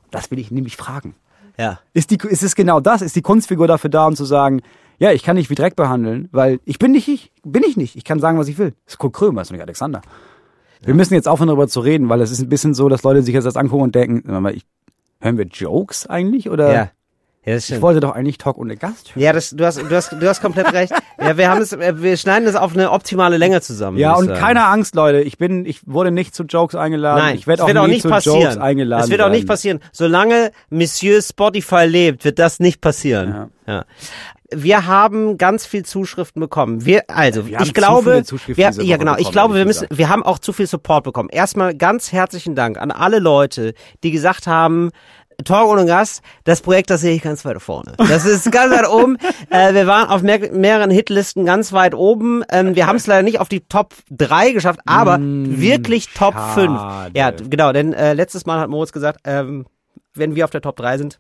Das 0.10 0.32
will 0.32 0.40
ich 0.40 0.50
nämlich 0.52 0.76
fragen. 0.76 1.16
Ja. 1.62 1.80
Ist, 1.94 2.10
die, 2.10 2.18
ist 2.28 2.42
es 2.42 2.56
genau 2.56 2.80
das? 2.80 3.04
Ist 3.04 3.16
die 3.16 3.22
Kunstfigur 3.22 3.68
dafür 3.68 3.92
da, 3.92 4.08
um 4.08 4.16
zu 4.16 4.26
sagen, 4.26 4.62
ja, 4.98 5.12
ich 5.12 5.22
kann 5.22 5.36
dich 5.36 5.50
wie 5.52 5.56
Dreck 5.56 5.76
behandeln, 5.76 6.28
weil 6.32 6.60
ich 6.66 6.80
bin 6.80 6.92
nicht 6.92 7.08
ich, 7.08 7.32
bin 7.44 7.64
ich 7.64 7.78
nicht. 7.78 7.96
Ich 7.96 8.04
kann 8.04 8.20
sagen, 8.20 8.40
was 8.40 8.48
ich 8.48 8.58
will. 8.58 8.74
Das 8.86 8.96
ist 8.96 8.98
Kurt 8.98 9.14
Krömer, 9.14 9.42
ist 9.42 9.50
doch 9.50 9.54
nicht 9.54 9.62
Alexander. 9.62 10.02
Wir 10.84 10.96
müssen 10.96 11.14
jetzt 11.14 11.28
aufhören, 11.28 11.48
darüber 11.48 11.68
zu 11.68 11.80
reden, 11.80 12.10
weil 12.10 12.22
es 12.22 12.32
ist 12.32 12.42
ein 12.42 12.50
bisschen 12.50 12.74
so, 12.74 12.90
dass 12.90 13.04
Leute 13.04 13.22
sich 13.22 13.36
jetzt 13.36 13.46
das 13.46 13.56
angucken 13.56 13.84
und 13.84 13.94
denken, 13.94 14.48
ich, 14.48 14.66
hören 15.20 15.38
wir 15.38 15.46
Jokes 15.46 16.08
eigentlich? 16.08 16.50
Oder 16.50 16.74
Ja. 16.74 16.92
Ja, 17.44 17.56
ich 17.56 17.82
wollte 17.82 18.02
doch 18.02 18.12
eigentlich 18.12 18.38
Talk 18.38 18.60
ohne 18.60 18.78
Gast 18.78 19.16
hören. 19.16 19.24
Ja, 19.24 19.34
das, 19.34 19.50
du 19.50 19.66
hast, 19.66 19.82
du 19.82 19.90
hast, 19.96 20.12
du 20.12 20.30
hast 20.30 20.42
komplett 20.42 20.72
recht. 20.74 20.94
Ja, 21.20 21.38
wir 21.38 21.50
haben 21.50 21.62
es, 21.62 21.74
äh, 21.74 22.00
wir 22.00 22.16
schneiden 22.16 22.46
das 22.46 22.56
auf 22.56 22.74
eine 22.74 22.92
optimale 22.92 23.38
Länge 23.38 23.62
zusammen. 23.62 23.98
Ja, 23.98 24.14
und 24.14 24.28
sagen. 24.28 24.40
keine 24.40 24.66
Angst, 24.66 24.94
Leute. 24.94 25.22
Ich 25.22 25.40
bin, 25.40 25.66
ich 25.66 25.82
wurde 25.88 26.12
nicht 26.12 26.36
zu 26.36 26.44
Jokes 26.44 26.76
eingeladen. 26.76 27.24
Nein, 27.24 27.36
ich 27.36 27.48
werde 27.48 27.62
es 27.62 27.64
auch, 27.64 27.68
wird 27.68 27.78
auch 27.78 27.88
nicht 27.88 28.04
zu 28.04 28.10
passieren. 28.10 28.42
Jokes 28.42 28.58
eingeladen. 28.58 29.04
Es 29.06 29.10
wird 29.10 29.22
auch 29.22 29.30
nicht 29.30 29.48
passieren. 29.48 29.80
Solange 29.92 30.52
Monsieur 30.70 31.20
Spotify 31.22 31.86
lebt, 31.86 32.26
wird 32.26 32.38
das 32.38 32.60
nicht 32.60 32.80
passieren. 32.80 33.50
Ja. 33.66 33.86
Wir 34.54 34.86
haben 34.86 35.38
ganz 35.38 35.66
viel 35.66 35.86
Zuschriften 35.86 36.42
bekommen. 36.42 36.86
Wir, 36.86 37.04
also, 37.08 37.48
Wir 37.48 37.62
ich 37.62 37.74
glaube, 37.74 38.24
wir, 38.48 38.70
ja 38.84 38.98
genau, 38.98 39.16
ich 39.18 39.32
glaube, 39.32 39.56
wir 39.56 39.66
müssen, 39.66 39.88
gesagt. 39.88 39.98
wir 39.98 40.10
haben 40.10 40.24
auch 40.24 40.40
zu 40.40 40.52
viel 40.52 40.68
Support 40.68 41.06
bekommen. 41.06 41.30
Erstmal 41.30 41.74
ganz 41.74 42.12
herzlichen 42.12 42.54
Dank 42.54 42.78
an 42.78 42.92
alle 42.92 43.20
Leute, 43.20 43.74
die 44.04 44.12
gesagt 44.12 44.48
haben, 44.48 44.92
Talk 45.44 45.68
ohne 45.70 45.86
Gast, 45.86 46.22
das 46.44 46.62
Projekt, 46.62 46.90
das 46.90 47.02
sehe 47.02 47.16
ich 47.16 47.22
ganz 47.22 47.44
weit 47.46 47.62
vorne. 47.62 47.94
Das 47.98 48.26
ist 48.26 48.52
ganz 48.52 48.74
weit 48.74 48.88
oben. 48.88 49.18
Äh, 49.50 49.74
wir 49.74 49.86
waren 49.86 50.08
auf 50.08 50.22
mehr, 50.22 50.40
mehreren 50.54 50.92
Hitlisten 50.92 51.46
ganz 51.46 51.74
weit 51.74 51.94
oben. 51.94 52.44
Ähm, 52.52 52.76
wir 52.76 52.88
haben 52.88 52.96
es 52.96 53.08
leider 53.08 53.22
nicht 53.24 53.40
auf 53.40 53.50
die 53.50 53.60
Top 53.62 53.94
3 54.10 54.52
geschafft, 54.52 54.80
aber 54.86 55.20
wirklich 55.22 56.08
Top 56.14 56.36
Mm, 56.36 56.38
schade. 56.38 56.54
5. 57.12 57.16
Ja, 57.16 57.32
genau, 57.32 57.74
denn 57.74 57.92
äh, 57.94 58.14
letztes 58.14 58.46
Mal 58.46 58.60
hat 58.60 58.70
Moritz 58.70 58.92
gesagt, 58.94 59.20
ähm, 59.26 59.66
wenn 60.14 60.36
wir 60.36 60.46
auf 60.46 60.52
der 60.52 60.62
Top 60.62 60.78
3 60.78 60.98
sind, 61.00 61.20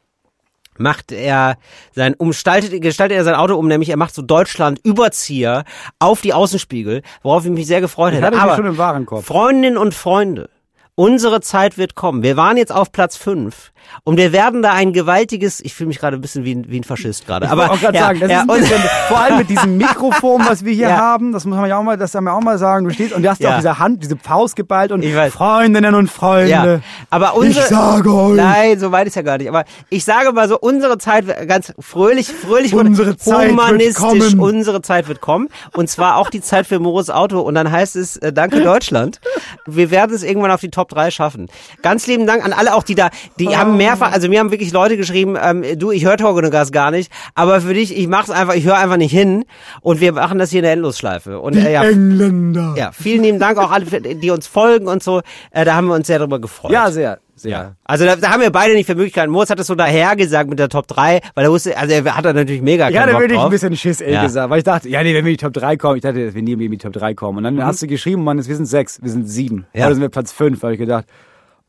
macht 0.77 1.11
er 1.11 1.57
sein 1.93 2.13
umgestaltet 2.13 2.81
gestaltet 2.81 3.17
er 3.17 3.23
sein 3.25 3.35
Auto 3.35 3.55
um, 3.55 3.67
nämlich 3.67 3.89
er 3.89 3.97
macht 3.97 4.15
so 4.15 4.21
Deutschland 4.21 4.79
Überzieher 4.83 5.65
auf 5.99 6.21
die 6.21 6.33
Außenspiegel, 6.33 7.01
worauf 7.23 7.43
ich 7.43 7.51
mich 7.51 7.67
sehr 7.67 7.81
gefreut 7.81 8.13
hätte. 8.13 8.39
Aber 8.39 8.55
schon 8.55 8.65
im 8.65 8.77
Warenkorb. 8.77 9.25
Freundinnen 9.25 9.77
und 9.77 9.93
Freunde, 9.93 10.49
unsere 10.95 11.41
Zeit 11.41 11.77
wird 11.77 11.95
kommen. 11.95 12.21
Wir 12.23 12.37
waren 12.37 12.57
jetzt 12.57 12.71
auf 12.71 12.91
Platz 12.91 13.15
5 13.17 13.71
und 14.03 14.17
wir 14.17 14.31
werden 14.33 14.61
da 14.61 14.73
ein 14.73 14.93
gewaltiges, 14.93 15.59
ich 15.59 15.73
fühle 15.73 15.87
mich 15.87 15.99
gerade 15.99 16.17
ein 16.17 16.21
bisschen 16.21 16.43
wie 16.43 16.53
ein, 16.53 16.65
wie 16.69 16.79
ein 16.79 16.83
Faschist 16.83 17.25
gerade, 17.25 17.45
Ich 17.47 17.51
aber 17.51 17.61
wollte 17.69 17.73
auch 17.73 17.79
gerade 17.81 17.97
ja, 17.97 18.03
sagen, 18.03 18.19
das 18.19 18.31
ja, 18.31 18.41
ist 18.41 18.47
bisschen, 18.47 18.81
vor 19.07 19.19
allem 19.19 19.37
mit 19.39 19.49
diesem 19.49 19.77
Mikrofon, 19.77 20.43
was 20.45 20.63
wir 20.63 20.73
hier 20.73 20.89
Ja. 20.89 20.97
haben, 20.97 21.31
das 21.31 21.45
muss 21.45 21.57
man 21.57 21.67
ja 21.67 21.77
auch 21.77 21.83
mal, 21.83 21.97
das 21.97 22.13
haben 22.13 22.25
wir 22.25 22.33
auch 22.33 22.41
mal 22.41 22.57
sagen. 22.57 22.85
Du 22.87 22.93
stehst 22.93 23.13
und 23.13 23.23
du 23.23 23.29
hast 23.29 23.41
ja 23.41 23.51
auch 23.53 23.55
diese 23.57 23.79
Hand, 23.79 24.03
diese 24.03 24.17
Faust 24.17 24.55
geballt 24.55 24.91
und 24.91 25.01
Ich. 25.03 25.15
Freundinnen 25.31 25.95
und 25.95 26.09
Freunde. 26.11 26.49
Ja, 26.49 26.79
aber 27.09 27.35
unsere, 27.35 27.63
ich 27.65 27.69
sage 27.69 28.13
euch, 28.13 28.35
Nein, 28.35 28.79
so 28.79 28.91
weit 28.91 29.07
ist 29.07 29.15
ja 29.15 29.21
gar 29.23 29.37
nicht. 29.37 29.49
Aber 29.49 29.63
ich 29.89 30.03
sage 30.05 30.31
mal 30.33 30.47
so, 30.47 30.59
unsere 30.59 30.97
Zeit 30.99 31.25
wird 31.25 31.47
ganz 31.47 31.73
fröhlich, 31.79 32.27
fröhlich 32.31 32.75
und 32.75 32.87
Unsere 32.87 33.17
Zeit 33.17 33.49
wird 33.49 33.51
humanistisch. 33.51 33.95
kommen. 33.95 34.39
Unsere 34.39 34.81
Zeit 34.81 35.07
wird 35.07 35.21
kommen. 35.21 35.47
Und 35.73 35.89
zwar 35.89 36.17
auch 36.17 36.29
die 36.29 36.41
Zeit 36.41 36.67
für 36.67 36.79
Moritz 36.79 37.09
Auto. 37.09 37.39
Und 37.41 37.55
dann 37.55 37.71
heißt 37.71 37.95
es, 37.95 38.17
äh, 38.17 38.31
danke 38.31 38.61
Deutschland. 38.61 39.19
Wir 39.65 39.89
werden 39.91 40.13
es 40.15 40.23
irgendwann 40.23 40.51
auf 40.51 40.61
die 40.61 40.69
Top 40.81 40.89
3 40.89 41.11
schaffen. 41.11 41.47
Ganz 41.83 42.07
lieben 42.07 42.25
Dank 42.25 42.43
an 42.43 42.53
alle 42.53 42.73
auch, 42.73 42.81
die 42.83 42.95
da, 42.95 43.09
die 43.37 43.49
Oh. 43.49 43.55
haben 43.55 43.77
mehrfach, 43.77 44.11
also 44.11 44.27
mir 44.29 44.39
haben 44.39 44.49
wirklich 44.49 44.71
Leute 44.71 44.97
geschrieben, 44.97 45.37
ähm, 45.39 45.63
du, 45.77 45.91
ich 45.91 46.05
höre 46.05 46.17
Gas 46.49 46.71
gar 46.71 46.89
nicht, 46.89 47.11
aber 47.35 47.61
für 47.61 47.73
dich, 47.75 47.95
ich 47.95 48.07
mach's 48.07 48.31
einfach, 48.31 48.55
ich 48.55 48.65
höre 48.65 48.77
einfach 48.77 48.97
nicht 48.97 49.11
hin. 49.11 49.45
Und 49.81 50.01
wir 50.01 50.13
machen 50.13 50.39
das 50.39 50.49
hier 50.49 50.59
in 50.59 50.63
der 50.63 50.73
Endlosschleife. 50.73 51.39
Und 51.39 51.55
äh, 51.55 51.71
ja, 51.71 51.83
Engländer. 51.83 52.73
ja, 52.77 52.91
vielen 52.91 53.23
lieben 53.23 53.39
Dank 53.39 53.57
auch 53.59 53.69
alle, 53.71 53.85
die 53.85 54.31
uns 54.31 54.47
folgen 54.47 54.87
und 54.87 55.03
so. 55.03 55.21
Äh, 55.51 55.65
da 55.65 55.75
haben 55.75 55.87
wir 55.87 55.93
uns 55.95 56.07
sehr 56.07 56.17
drüber 56.19 56.39
gefreut. 56.39 56.71
Ja, 56.71 56.89
sehr, 56.91 57.19
sehr. 57.41 57.75
Also 57.83 58.05
da, 58.05 58.15
da 58.15 58.29
haben 58.31 58.41
wir 58.41 58.51
beide 58.51 58.73
nicht 58.73 58.85
für 58.85 58.95
Möglichkeiten. 58.95 59.31
Moritz 59.31 59.49
hat 59.49 59.59
es 59.59 59.67
so 59.67 59.75
daher 59.75 60.15
gesagt 60.15 60.49
mit 60.49 60.59
der 60.59 60.69
Top 60.69 60.87
3, 60.87 61.19
weil 61.35 61.45
er 61.45 61.51
wusste, 61.51 61.77
also 61.77 61.93
er 61.93 62.15
hat 62.17 62.25
da 62.25 62.33
natürlich 62.33 62.61
mega 62.61 62.89
Ich 62.89 62.97
hatte 62.97 63.11
Bock 63.11 63.21
wirklich 63.21 63.37
drauf. 63.37 63.47
ein 63.47 63.51
bisschen 63.51 63.75
Schiss, 63.75 64.01
ehrlich 64.01 64.15
Ja. 64.15 64.23
gesagt, 64.23 64.49
weil 64.49 64.57
ich 64.59 64.63
dachte, 64.63 64.89
ja, 64.89 65.01
nee, 65.03 65.13
wenn 65.13 65.25
wir 65.25 65.31
in 65.31 65.37
die 65.37 65.43
Top 65.43 65.53
3 65.53 65.77
kommen, 65.77 65.95
ich 65.97 66.01
dachte, 66.03 66.25
dass 66.25 66.33
wir 66.35 66.41
nie 66.41 66.53
in 66.53 66.59
die 66.71 66.77
Top 66.77 66.93
3 66.93 67.13
kommen. 67.13 67.37
Und 67.45 67.53
Mhm. 67.53 67.57
dann 67.57 67.65
hast 67.67 67.81
du 67.81 67.87
geschrieben, 67.87 68.23
Mann, 68.23 68.37
wir 68.37 68.43
sind 68.55 68.65
sechs, 68.65 69.01
wir 69.01 69.09
sind 69.09 69.25
sieben. 69.27 69.65
Ja. 69.73 69.85
Heute 69.85 69.95
sind 69.95 70.01
wir 70.03 70.09
Platz 70.09 70.31
fünf, 70.31 70.61
habe 70.63 70.73
ich 70.73 70.79
gedacht, 70.79 71.05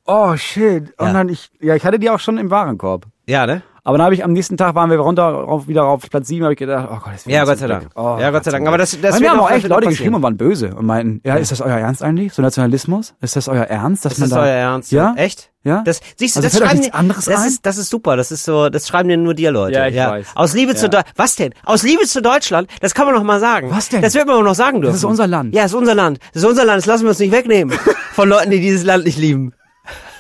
oh 0.07 0.37
shit. 0.37 0.93
Und 0.99 1.07
Ja. 1.07 1.13
dann 1.13 1.29
ich, 1.29 1.51
ja, 1.61 1.75
ich 1.75 1.85
hatte 1.85 1.99
die 1.99 2.11
auch 2.11 2.21
schon 2.21 2.39
im 2.39 2.51
Warenkorb. 2.51 3.07
Ja, 3.29 3.47
ne? 3.47 3.63
Aber 3.85 3.99
dann 3.99 4.05
habe 4.05 4.15
ich 4.15 4.23
am 4.23 4.33
nächsten 4.33 4.57
Tag 4.57 4.77
waren 4.77 4.91
wir 4.91 4.99
runter 5.01 5.49
auf, 5.49 5.67
wieder 5.67 5.85
auf 5.87 6.09
Platz 6.09 6.29
7, 6.29 6.45
habe 6.45 6.53
ich 6.53 6.59
gedacht, 6.61 6.89
oh 6.89 6.99
Gott, 7.03 7.15
das 7.15 7.27
wird 7.27 7.35
Ja, 7.35 7.45
Gott 7.45 7.59
sei 7.59 7.67
Dank. 7.67 7.89
Oh, 7.97 8.17
ja, 8.21 8.31
Gott 8.31 8.45
sei 8.45 8.53
Dank. 8.53 8.69
Aber 8.69 8.79
das, 8.79 8.97
das 9.01 9.17
haben 9.17 9.41
auch 9.41 9.49
das 9.49 9.57
echt 9.59 9.69
Leute 9.69 9.89
geschrieben 9.89 10.15
und 10.15 10.23
waren 10.23 10.37
böse 10.37 10.73
und 10.77 10.87
meinten, 10.87 11.21
ja, 11.27 11.35
ist 11.35 11.51
das 11.51 11.61
euer 11.61 11.79
Ernst 11.79 12.01
eigentlich? 12.01 12.33
So 12.33 12.43
Nationalismus? 12.43 13.15
Ist 13.21 13.35
das 13.35 13.49
euer 13.49 13.65
Ernst? 13.65 14.05
Dass 14.05 14.13
Das 14.13 14.19
man 14.21 14.29
ist 14.29 14.35
da, 14.37 14.43
euer 14.43 14.49
Ernst. 14.53 14.93
Ja? 14.93 15.15
Echt? 15.17 15.51
Ja? 15.65 15.83
Das, 15.85 16.01
siehst 16.17 16.37
du, 16.37 16.41
Also 16.41 16.59
das 16.61 16.69
schreiben 16.69 16.93
anderes 16.93 17.25
das 17.25 17.41
ein? 17.41 17.49
ist, 17.49 17.67
das 17.67 17.77
ist 17.77 17.91
super. 17.91 18.17
Das 18.17 18.31
ist 18.31 18.45
so, 18.45 18.69
das 18.69 18.87
schreiben 18.87 19.09
dir 19.09 19.17
nur 19.17 19.35
dir 19.35 19.51
Leute. 19.51 19.77
Ja, 19.79 19.89
ich 19.89 19.97
weiß. 19.97 20.27
Aus 20.37 20.55
Liebe 20.55 20.77
zu 20.77 20.85
Ja. 20.87 20.89
Deutschland. 20.89 21.17
Was 21.17 21.35
denn? 21.35 21.53
Aus 21.65 21.83
Liebe 21.83 22.05
zu 22.05 22.23
Deutschland? 22.23 22.69
Das 22.81 22.95
kann 22.95 23.07
man 23.07 23.17
noch 23.17 23.23
mal 23.25 23.41
sagen. 23.41 23.69
Was 23.73 23.89
denn? 23.89 24.01
Das 24.03 24.15
wird 24.15 24.29
man 24.29 24.45
noch 24.45 24.55
sagen 24.55 24.81
dürfen. 24.81 24.95
ist 24.95 25.03
unser 25.05 25.27
Land. 25.27 25.55
Ja, 25.57 25.63
das 25.63 25.73
ist 25.73 25.77
unser 25.77 25.97
Land. 25.97 26.19
Das 26.35 26.43
ist 26.45 26.49
unser 26.49 26.65
Land. 26.65 26.79
Das 26.79 26.87
lassen 26.87 27.03
wir 27.03 27.11
uns 27.11 27.19
nicht 27.19 27.33
wegnehmen. 27.33 27.77
Von 28.13 28.29
Leuten, 28.29 28.51
die 28.53 28.61
dieses 28.61 28.85
Land 28.85 29.05
nicht 29.07 29.19
lieben. 29.19 29.55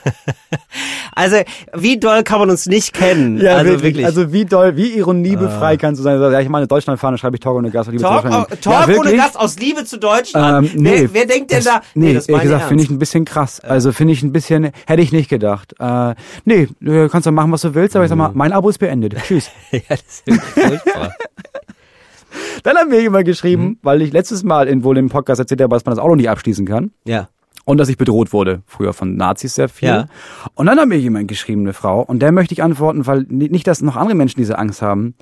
also, 1.14 1.36
wie 1.74 1.98
doll 1.98 2.22
kann 2.22 2.40
man 2.40 2.50
uns 2.50 2.66
nicht 2.66 2.92
kennen? 2.92 3.40
Ja, 3.40 3.56
also 3.56 3.70
wirklich. 3.72 3.82
wirklich. 3.82 4.06
Also 4.06 4.32
wie 4.32 4.44
doll, 4.44 4.76
wie 4.76 4.88
ironiebefrei 4.96 5.76
kannst 5.76 5.98
du 5.98 6.02
sein? 6.02 6.20
Ja, 6.20 6.40
ich 6.40 6.48
meine, 6.48 6.66
Deutschlandfahne 6.66 7.18
schreibe 7.18 7.36
ich 7.36 7.40
Talk 7.40 7.56
ohne 7.56 7.70
Gast. 7.70 7.90
Liebe 7.90 8.02
Talk, 8.02 8.22
zu 8.22 8.28
Deutschland. 8.28 8.48
oh, 8.50 8.56
Talk 8.60 8.88
ja, 8.88 8.98
ohne? 8.98 9.16
Gast 9.16 9.38
aus 9.38 9.58
Liebe 9.58 9.84
zu 9.84 9.98
Deutschland. 9.98 10.72
Ähm, 10.74 10.82
nee, 10.82 10.90
wer, 11.02 11.14
wer 11.14 11.26
denkt 11.26 11.50
denn 11.50 11.58
das, 11.62 11.64
da? 11.64 11.82
Nee, 11.94 12.14
das 12.14 12.28
ehrlich 12.28 12.42
gesagt, 12.44 12.64
finde 12.64 12.84
ich 12.84 12.90
ein 12.90 12.98
bisschen 12.98 13.24
krass. 13.24 13.60
Also 13.60 13.92
finde 13.92 14.12
ich 14.14 14.22
ein 14.22 14.32
bisschen, 14.32 14.70
hätte 14.86 15.02
ich 15.02 15.12
nicht 15.12 15.28
gedacht. 15.28 15.74
Äh, 15.78 16.14
nee, 16.44 16.68
du 16.80 17.08
kannst 17.08 17.26
doch 17.26 17.32
machen, 17.32 17.52
was 17.52 17.62
du 17.62 17.74
willst, 17.74 17.94
aber 17.96 18.04
ich 18.04 18.08
sag 18.08 18.16
mal, 18.16 18.30
mein 18.34 18.52
Abo 18.52 18.68
ist 18.68 18.78
beendet. 18.78 19.14
Tschüss. 19.26 19.50
ja, 19.70 19.80
das 19.88 20.00
ist 20.00 20.26
wirklich 20.26 20.42
furchtbar. 20.82 21.14
Dann 22.62 22.76
haben 22.76 22.88
mir 22.90 23.00
jemand 23.02 23.24
geschrieben, 23.26 23.62
Mhm. 23.64 23.78
weil 23.82 24.02
ich 24.02 24.12
letztes 24.12 24.42
Mal 24.42 24.68
in 24.68 24.84
wohl 24.84 24.96
im 24.96 25.08
Podcast 25.08 25.40
erzählt 25.40 25.60
habe, 25.60 25.74
dass 25.74 25.84
man 25.84 25.94
das 25.94 26.02
Auto 26.02 26.14
nicht 26.16 26.30
abschließen 26.30 26.64
kann. 26.66 26.92
ja. 27.04 27.28
Und 27.64 27.78
dass 27.78 27.88
ich 27.88 27.96
bedroht 27.96 28.32
wurde, 28.32 28.62
früher 28.66 28.92
von 28.92 29.16
Nazis 29.16 29.54
sehr 29.54 29.68
viel. 29.68 29.88
Ja. 29.88 30.06
Und 30.54 30.66
dann 30.66 30.78
hat 30.80 30.88
mir 30.88 30.98
jemand 30.98 31.28
geschrieben, 31.28 31.60
eine 31.62 31.72
Frau, 31.72 32.00
und 32.02 32.20
der 32.20 32.32
möchte 32.32 32.52
ich 32.54 32.62
antworten, 32.62 33.06
weil 33.06 33.24
ni- 33.28 33.48
nicht, 33.50 33.66
dass 33.66 33.82
noch 33.82 33.96
andere 33.96 34.16
Menschen 34.16 34.40
diese 34.40 34.58
Angst 34.58 34.82
haben. 34.82 35.14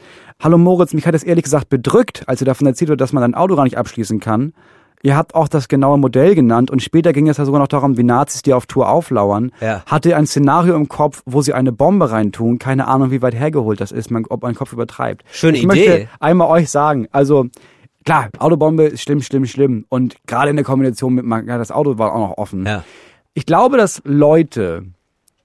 Hallo 0.43 0.57
Moritz, 0.57 0.95
mich 0.95 1.07
hat 1.07 1.15
es 1.15 1.23
ehrlich 1.23 1.45
gesagt 1.45 1.69
bedrückt, 1.69 2.25
als 2.27 2.39
du 2.39 2.45
davon 2.47 2.67
erzählt 2.67 2.89
wurde, 2.89 2.97
dass 2.97 3.13
man 3.13 3.23
ein 3.23 3.35
Auto 3.35 3.57
gar 3.57 3.65
nicht 3.65 3.77
abschließen 3.79 4.21
kann. 4.21 4.53
ihr 5.03 5.17
habt 5.17 5.35
auch 5.35 5.49
das 5.49 5.69
genaue 5.69 5.97
Modell 5.99 6.35
genannt 6.35 6.71
und 6.71 6.83
später 6.83 7.15
ging 7.15 7.27
es 7.27 7.39
ja 7.39 7.47
sogar 7.47 7.59
noch 7.59 7.69
darum, 7.69 7.97
wie 7.97 8.03
Nazis, 8.03 8.43
die 8.43 8.53
auf 8.53 8.67
Tour 8.67 8.87
auflauern, 8.91 9.51
Ja. 9.63 9.83
hatte 9.87 10.15
ein 10.15 10.27
Szenario 10.27 10.75
im 10.77 10.89
Kopf, 10.89 11.23
wo 11.25 11.41
sie 11.41 11.55
eine 11.55 11.73
Bombe 11.73 12.11
reintun, 12.11 12.59
keine 12.59 12.87
Ahnung, 12.87 13.11
wie 13.11 13.23
weit 13.23 13.35
hergeholt 13.35 13.81
das 13.81 13.93
ist, 13.93 14.11
man, 14.11 14.27
ob 14.29 14.43
mein 14.43 14.55
Kopf 14.55 14.75
übertreibt. 14.75 15.25
Schöne 15.33 15.57
ich 15.57 15.65
Idee. 15.65 15.67
möchte 15.67 16.09
einmal 16.21 16.49
euch 16.49 16.69
sagen, 16.69 17.09
also 17.13 17.47
klar, 18.05 18.29
Autobombe 18.39 18.85
ist 18.85 19.03
schlimm, 19.03 19.21
schlimm, 19.23 19.47
schlimm 19.47 19.85
und 19.89 20.17
gerade 20.27 20.51
in 20.51 20.57
der 20.57 20.65
Kombination 20.65 21.15
mit, 21.15 21.25
man- 21.25 21.47
ja, 21.47 21.59
das 21.59 21.71
Auto 21.71 21.99
war 21.99 22.15
auch 22.15 22.29
noch 22.31 22.39
offen. 22.39 22.67
Ja. 22.67 22.85
Ich 23.35 23.47
glaube, 23.47 23.77
dass 23.77 24.03
Leute, 24.05 24.85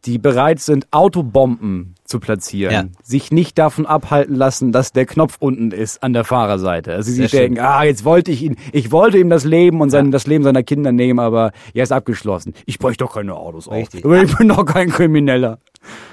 die 0.06 0.18
bereit 0.20 0.60
sind, 0.60 0.88
Autobomben 0.92 1.96
zu 2.04 2.20
platzieren, 2.20 2.72
Ja. 2.72 2.84
sich 3.04 3.32
nicht 3.32 3.58
davon 3.58 3.88
abhalten 3.88 4.36
lassen, 4.36 4.72
dass 4.72 4.92
der 4.92 5.08
Knopf 5.08 5.38
unten 5.40 5.72
ist 5.72 6.04
an 6.04 6.14
der 6.14 6.24
Fahrerseite. 6.24 6.94
Also 6.94 7.12
sie 7.12 7.26
Sehr 7.26 7.42
denken, 7.42 7.60
ah, 7.60 7.84
jetzt 7.84 8.06
wollte 8.06 8.32
ich 8.32 8.44
ihn, 8.44 8.58
ich 8.72 8.92
wollte 8.92 9.18
ihm 9.18 9.30
das 9.32 9.44
Leben 9.44 9.82
und 9.82 9.90
sein, 9.90 10.12
das 10.12 10.28
Leben 10.28 10.44
seiner 10.44 10.62
Kinder 10.62 10.92
nehmen, 10.92 11.20
aber 11.20 11.52
er 11.74 11.82
ist 11.84 11.92
abgeschlossen. 11.92 12.54
Ich 12.68 12.78
bräuchte 12.78 13.04
doch 13.04 13.16
keine 13.16 13.34
Autos 13.36 13.72
Richtig. 13.72 14.06
auf. 14.06 14.14
Ich 14.24 14.38
bin 14.38 14.50
doch 14.50 14.66
kein 14.66 14.90
Krimineller. 14.90 15.58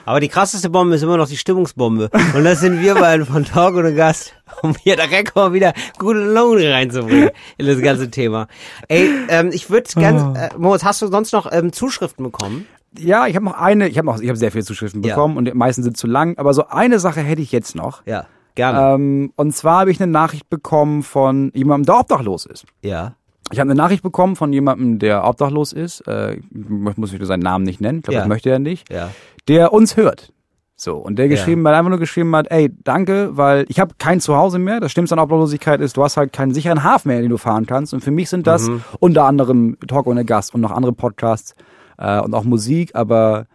Aber 0.05 0.19
die 0.21 0.29
krasseste 0.29 0.69
Bombe 0.71 0.97
ist 0.97 1.03
immer 1.03 1.17
noch 1.17 1.29
die 1.29 1.37
Stimmungsbombe. 1.37 2.11
Und 2.35 2.45
das 2.45 2.61
sind 2.61 2.81
wir 2.81 2.95
beiden 2.95 3.25
von 3.27 3.45
Talk 3.45 3.75
ohne 3.77 3.95
Gast, 3.95 4.35
um 4.63 4.75
hier 4.75 4.97
direkt 4.97 5.37
mal 5.37 5.53
wieder 5.53 5.73
gute 5.99 6.19
Laune 6.21 6.71
reinzubringen 6.73 7.31
in 7.59 7.67
das 7.67 7.81
ganze 7.81 8.11
Thema. 8.11 8.49
Ey, 8.89 9.09
ähm, 9.29 9.51
ich 9.53 9.71
würde 9.71 9.89
ganz, 10.01 10.23
Oh. 10.23 10.35
äh, 10.37 10.51
Moritz, 10.59 10.83
hast 10.85 11.03
du 11.03 11.07
sonst 11.07 11.33
noch 11.33 11.51
ähm, 11.53 11.73
Zuschriften 11.73 12.25
bekommen? 12.25 12.67
Ja, 12.99 13.27
ich 13.27 13.37
habe 13.37 13.45
noch 13.47 13.55
eine, 13.55 13.89
ich 13.89 13.97
habe 13.97 14.07
noch, 14.07 14.21
ich 14.21 14.29
habe 14.29 14.37
sehr 14.39 14.53
viele 14.53 14.65
Zuschriften 14.65 15.03
Ja. 15.03 15.15
bekommen 15.15 15.37
und 15.37 15.47
die 15.47 15.53
meisten 15.55 15.83
sind 15.83 15.97
zu 15.97 16.07
lang, 16.07 16.37
aber 16.37 16.53
so 16.53 16.67
eine 16.67 16.99
Sache 16.99 17.21
hätte 17.21 17.41
ich 17.41 17.51
jetzt 17.53 17.75
noch. 17.75 18.03
Ja, 18.05 18.27
gerne. 18.55 18.95
Ähm, 18.97 19.33
und 19.37 19.55
zwar 19.57 19.81
habe 19.81 19.91
ich 19.93 20.03
eine 20.03 20.11
Nachricht 20.13 20.51
bekommen 20.51 21.03
von 21.03 21.51
jemandem, 21.55 21.87
der 21.87 22.01
obdachlos 22.01 22.45
ist. 22.47 22.67
ja. 22.83 23.15
Ich 23.53 23.61
habe 23.61 23.71
eine 23.71 23.77
Nachricht 23.81 24.03
bekommen 24.03 24.35
von 24.37 24.53
jemandem, 24.53 24.99
der 24.99 25.25
obdachlos 25.25 25.73
ist. 25.73 26.07
Äh, 26.09 26.37
ich 26.37 26.97
muss 26.97 27.13
ich 27.13 27.25
seinen 27.25 27.41
Namen 27.41 27.65
nicht 27.65 27.81
nennen. 27.81 27.99
Ich 27.99 28.05
glaube, 28.05 28.15
Ja. 28.15 28.21
das 28.21 28.29
möchte 28.29 28.51
er 28.51 28.59
nicht. 28.59 28.91
Ja. 28.93 29.11
Der 29.49 29.73
uns 29.73 29.97
hört. 29.97 30.33
So, 30.75 30.97
und 30.97 31.17
der 31.17 31.27
Ja. 31.27 31.31
geschrieben 31.33 31.67
hat, 31.69 31.75
einfach 31.75 31.91
nur 31.91 31.99
geschrieben 32.01 32.35
hat, 32.35 32.51
ey, 32.51 32.71
danke, 32.83 33.37
weil 33.37 33.67
ich 33.69 33.79
habe 33.79 33.95
kein 33.99 34.21
Zuhause 34.21 34.59
mehr. 34.59 34.81
Das 34.81 34.91
Schlimmste 34.91 35.15
an 35.15 35.21
Obdachlosigkeit 35.21 35.81
ist, 35.81 35.97
du 35.97 36.03
hast 36.03 36.17
halt 36.17 36.33
keinen 36.33 36.53
sicheren 36.55 36.83
Hafen 36.83 37.09
mehr, 37.09 37.19
in 37.19 37.23
den 37.25 37.31
du 37.31 37.37
fahren 37.39 37.67
kannst. 37.67 37.95
Und 37.95 38.01
für 38.03 38.11
mich 38.11 38.29
sind 38.29 38.47
das 38.47 38.69
Mhm. 38.69 38.83
unter 38.99 39.25
anderem 39.27 39.77
Talk 39.87 40.07
ohne 40.07 40.25
Gast 40.25 40.55
und 40.55 40.61
noch 40.61 40.73
andere 40.73 40.93
Podcasts 40.93 41.55
äh, 41.99 42.21
und 42.21 42.35
auch 42.35 42.43
Musik, 42.45 42.93
aber 42.95 43.47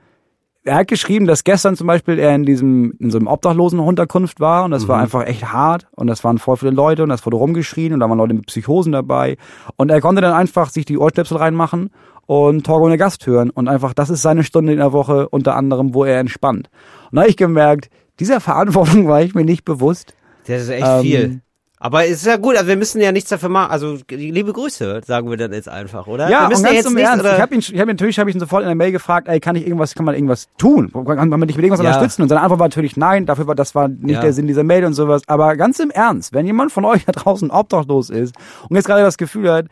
er 0.68 0.76
hat 0.76 0.88
geschrieben, 0.88 1.26
dass 1.26 1.44
gestern 1.44 1.76
zum 1.76 1.88
Beispiel 1.88 2.20
er 2.20 2.36
in 2.36 2.44
diesem, 2.44 2.94
in 3.00 3.10
so 3.10 3.18
einem 3.18 3.28
obdachlosen 3.28 3.80
Unterkunft 3.80 4.40
war 4.40 4.66
und 4.66 4.72
das 4.72 4.84
Mhm. 4.84 4.88
war 4.90 5.00
einfach 5.00 5.26
echt 5.26 5.52
hart 5.52 5.88
und 5.96 6.08
das 6.08 6.24
waren 6.24 6.38
voll 6.38 6.58
viele 6.58 6.72
Leute 6.72 7.04
und 7.04 7.10
das 7.10 7.26
wurde 7.26 7.38
rumgeschrien 7.38 7.94
und 7.94 8.00
da 8.02 8.10
waren 8.10 8.18
Leute 8.18 8.34
mit 8.34 8.46
Psychosen 8.48 8.92
dabei 8.92 9.38
und 9.78 9.90
er 9.90 10.02
konnte 10.02 10.22
dann 10.22 10.34
einfach 10.34 10.70
sich 10.70 10.86
die 10.86 10.98
Ohrstöpsel 10.98 11.38
reinmachen 11.38 11.90
und 12.26 12.66
Talk 12.66 12.82
ohne 12.82 12.98
Gast 12.98 13.26
hören 13.26 13.50
und 13.50 13.68
einfach, 13.68 13.94
das 13.94 14.10
ist 14.10 14.22
seine 14.22 14.44
Stunde 14.44 14.74
in 14.74 14.80
der 14.80 14.92
Woche 14.94 15.30
unter 15.30 15.56
anderem, 15.56 15.94
wo 15.94 16.04
er 16.04 16.20
entspannt. 16.20 16.70
Und 17.10 17.16
da 17.16 17.22
habe 17.22 17.30
ich 17.30 17.38
gemerkt, 17.38 17.90
dieser 18.20 18.40
Verantwortung 18.42 19.08
war 19.08 19.22
ich 19.22 19.34
mir 19.34 19.46
nicht 19.46 19.64
bewusst. 19.64 20.14
Das 20.48 20.62
ist 20.64 20.70
echt 20.70 20.86
Ähm, 20.86 21.02
viel. 21.02 21.42
Aber 21.80 22.06
es 22.06 22.14
ist 22.14 22.26
ja 22.26 22.38
gut, 22.38 22.56
also 22.56 22.68
wir 22.68 22.76
müssen 22.76 23.00
ja 23.02 23.12
nichts 23.12 23.30
dafür 23.30 23.50
machen. 23.50 23.70
Also 23.70 23.98
liebe 24.10 24.52
Grüße, 24.52 25.02
sagen 25.06 25.30
wir 25.30 25.38
dann 25.38 25.54
jetzt 25.54 25.70
einfach, 25.70 26.08
oder? 26.08 26.28
Ja, 26.28 26.40
wir 26.40 26.44
und 26.46 26.50
müssen 26.50 26.64
ganz 26.64 26.74
ja 26.74 26.82
jetzt 26.82 26.94
nicht, 26.96 27.04
Ernst, 27.06 27.20
oder? 27.24 27.36
ich 27.36 27.42
habe 27.42 27.54
ihn, 27.54 27.60
ich 27.60 27.68
hab 27.74 27.82
ihn 27.86 27.88
natürlich, 27.90 28.18
habe 28.20 28.30
ich 28.32 28.36
ihn 28.36 28.40
sofort 28.40 28.64
in 28.64 28.68
der 28.68 28.76
Mail 28.76 28.92
gefragt, 28.92 29.28
ey, 29.28 29.40
kann 29.40 29.56
ich 29.56 29.64
irgendwas, 29.68 29.94
kann 29.94 30.04
man 30.06 30.16
irgendwas 30.16 30.48
tun? 30.58 30.92
Kann 30.92 31.30
man 31.30 31.42
dich 31.48 31.56
mit 31.56 31.64
irgendwas 31.64 31.84
Ja. 31.84 31.92
unterstützen? 31.92 32.24
Und 32.24 32.30
seine 32.30 32.42
Antwort 32.42 32.60
war 32.60 32.66
natürlich 32.68 32.98
nein, 32.98 33.28
dafür 33.28 33.46
war, 33.46 33.54
das 33.54 33.76
war 33.76 33.90
nicht 33.90 34.16
Ja. 34.16 34.22
der 34.22 34.34
Sinn 34.34 34.48
dieser 34.48 34.64
Mail 34.64 34.86
und 34.86 34.94
sowas. 34.94 35.22
Aber 35.28 35.56
ganz 35.56 35.78
im 35.80 35.92
Ernst, 35.92 36.34
wenn 36.34 36.48
jemand 36.48 36.72
von 36.72 36.84
euch 36.84 37.06
da 37.06 37.12
draußen 37.12 37.52
obdachlos 37.52 38.10
ist 38.10 38.34
und 38.70 38.76
jetzt 38.76 38.86
gerade 38.88 39.04
das 39.04 39.18
Gefühl 39.18 39.52
hat, 39.52 39.66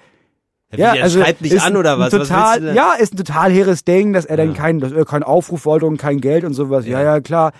Ja, 0.75 0.93
wie, 0.93 0.97
der 0.99 1.09
schreibt 1.09 1.41
nicht 1.41 1.53
ist 1.53 1.65
an 1.65 1.75
oder 1.75 1.97
was? 1.97 2.13
Was 2.13 2.27
Total, 2.27 2.61
denn? 2.61 2.75
ja, 2.75 2.93
ist 2.93 3.13
ein 3.13 3.17
total 3.17 3.51
hehres 3.51 3.83
Ding, 3.83 4.13
dass 4.13 4.25
er 4.25 4.37
dann 4.37 4.49
Ja. 4.49 4.53
keinen, 4.57 4.79
dass 4.79 4.91
er 4.91 5.05
keinen 5.05 5.23
Aufruf 5.23 5.65
wollte 5.65 5.87
und 5.87 5.97
kein 5.97 6.21
Geld 6.21 6.43
und 6.43 6.53
sowas. 6.53 6.85
Ja, 6.85 6.99
Ja. 7.01 7.15
ja, 7.15 7.19
klar. 7.21 7.51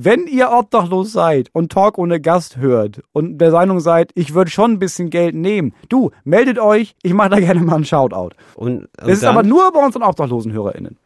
Wenn 0.00 0.26
ihr 0.28 0.50
obdachlos 0.52 1.12
seid 1.12 1.48
und 1.52 1.72
Talk 1.72 1.98
ohne 1.98 2.20
Gast 2.20 2.56
hört 2.56 3.02
und 3.12 3.38
der 3.38 3.50
Meinung 3.50 3.80
seid, 3.80 4.12
ich 4.14 4.32
würde 4.34 4.50
schon 4.50 4.72
ein 4.72 4.78
bisschen 4.78 5.10
Geld 5.10 5.34
nehmen, 5.34 5.74
du, 5.88 6.10
meldet 6.24 6.58
euch, 6.60 6.94
ich 7.02 7.12
mache 7.14 7.30
da 7.30 7.40
gerne 7.40 7.60
mal 7.62 7.74
einen 7.76 7.84
Shoutout. 7.84 8.30
Und, 8.54 8.82
und 8.82 8.88
Das 8.96 9.08
ist 9.08 9.24
aber 9.24 9.42
nur 9.42 9.72
bei 9.72 9.84
unseren 9.84 10.02
obdachlosen 10.04 10.52
HörerInnen. 10.52 10.96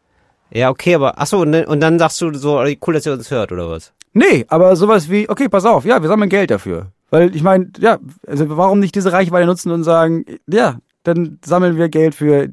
Ja, 0.53 0.69
okay, 0.69 0.95
aber 0.95 1.15
ach 1.19 1.27
so, 1.27 1.39
und, 1.39 1.53
dann- 1.53 1.65
und 1.65 1.81
dann 1.81 1.99
sagst 1.99 2.21
du 2.21 2.35
so, 2.35 2.59
cool, 2.87 2.95
dass 2.95 3.07
ihr 3.07 3.15
uns 3.15 3.31
hört, 3.31 3.51
oder 3.53 3.71
was? 3.71 3.93
Nee, 4.13 4.45
aber 4.49 4.77
sowas 4.77 5.09
wie, 5.11 5.27
okay, 5.31 5.49
pass 5.49 5.65
auf, 5.65 5.87
ja, 5.87 6.03
wir 6.03 6.09
sammeln 6.09 6.29
Geld 6.29 6.51
dafür. 6.51 6.89
Weil 7.09 7.35
ich 7.35 7.43
meine, 7.43 7.71
ja, 7.79 7.99
also 8.27 8.45
warum 8.57 8.79
nicht 8.79 8.95
diese 8.95 9.13
Reichweite 9.13 9.47
nutzen 9.47 9.71
und 9.73 9.85
sagen, 9.85 10.25
ja, 10.47 10.77
dann 11.03 11.39
sammeln 11.45 11.79
wir 11.79 11.89
Geld 11.89 12.15
für 12.15 12.49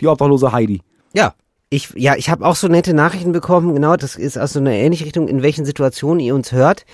die 0.00 0.08
obdachlose 0.08 0.50
Heidi. 0.50 0.80
Ja. 1.12 1.34
Ich, 1.72 1.90
ja, 1.94 2.16
ich 2.16 2.30
habe 2.30 2.44
auch 2.44 2.56
so 2.56 2.66
nette 2.66 2.94
Nachrichten 2.94 3.30
bekommen, 3.30 3.74
genau, 3.74 3.94
das 3.94 4.16
ist 4.16 4.36
aus 4.36 4.54
so 4.54 4.58
einer 4.58 4.72
ähnlichen 4.72 5.04
Richtung, 5.04 5.28
in 5.28 5.40
welchen 5.40 5.64
Situationen 5.64 6.18
ihr 6.18 6.34
uns 6.34 6.50
hört. 6.50 6.84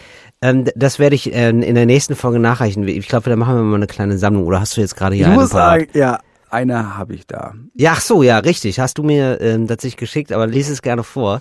Ähm, 0.43 0.67
das 0.77 0.99
werde 0.99 1.15
ich 1.15 1.33
äh, 1.33 1.49
in 1.49 1.75
der 1.75 1.87
nächsten 1.87 2.15
Folge 2.15 2.39
nachreichen. 2.39 2.87
Ich 2.87 3.09
glaube, 3.09 3.31
da 3.31 3.37
machen 3.37 3.57
wir 3.57 3.62
mal 3.62 3.77
eine 3.77 3.87
kleine 3.87 4.19
Sammlung. 4.19 4.45
Oder 4.45 4.61
hast 4.61 4.77
du 4.77 4.83
jetzt 4.83 4.95
gerade 4.95 5.17
hier 5.17 5.29
ich 5.29 5.33
eine 5.33 5.47
sagen, 5.47 5.87
ja, 5.95 6.21
eine 6.51 6.97
habe 6.97 7.15
ich 7.15 7.27
da. 7.27 7.55
Ja, 7.75 7.93
ach 7.97 8.03
so, 8.03 8.23
ja, 8.23 8.39
richtig. 8.39 8.79
Hast 8.79 8.99
du 8.99 9.03
mir 9.03 9.41
ähm, 9.41 9.67
tatsächlich 9.67 9.97
geschickt, 9.97 10.31
aber 10.31 10.47
lies 10.47 10.69
es 10.69 10.83
gerne 10.83 11.05
vor. 11.05 11.41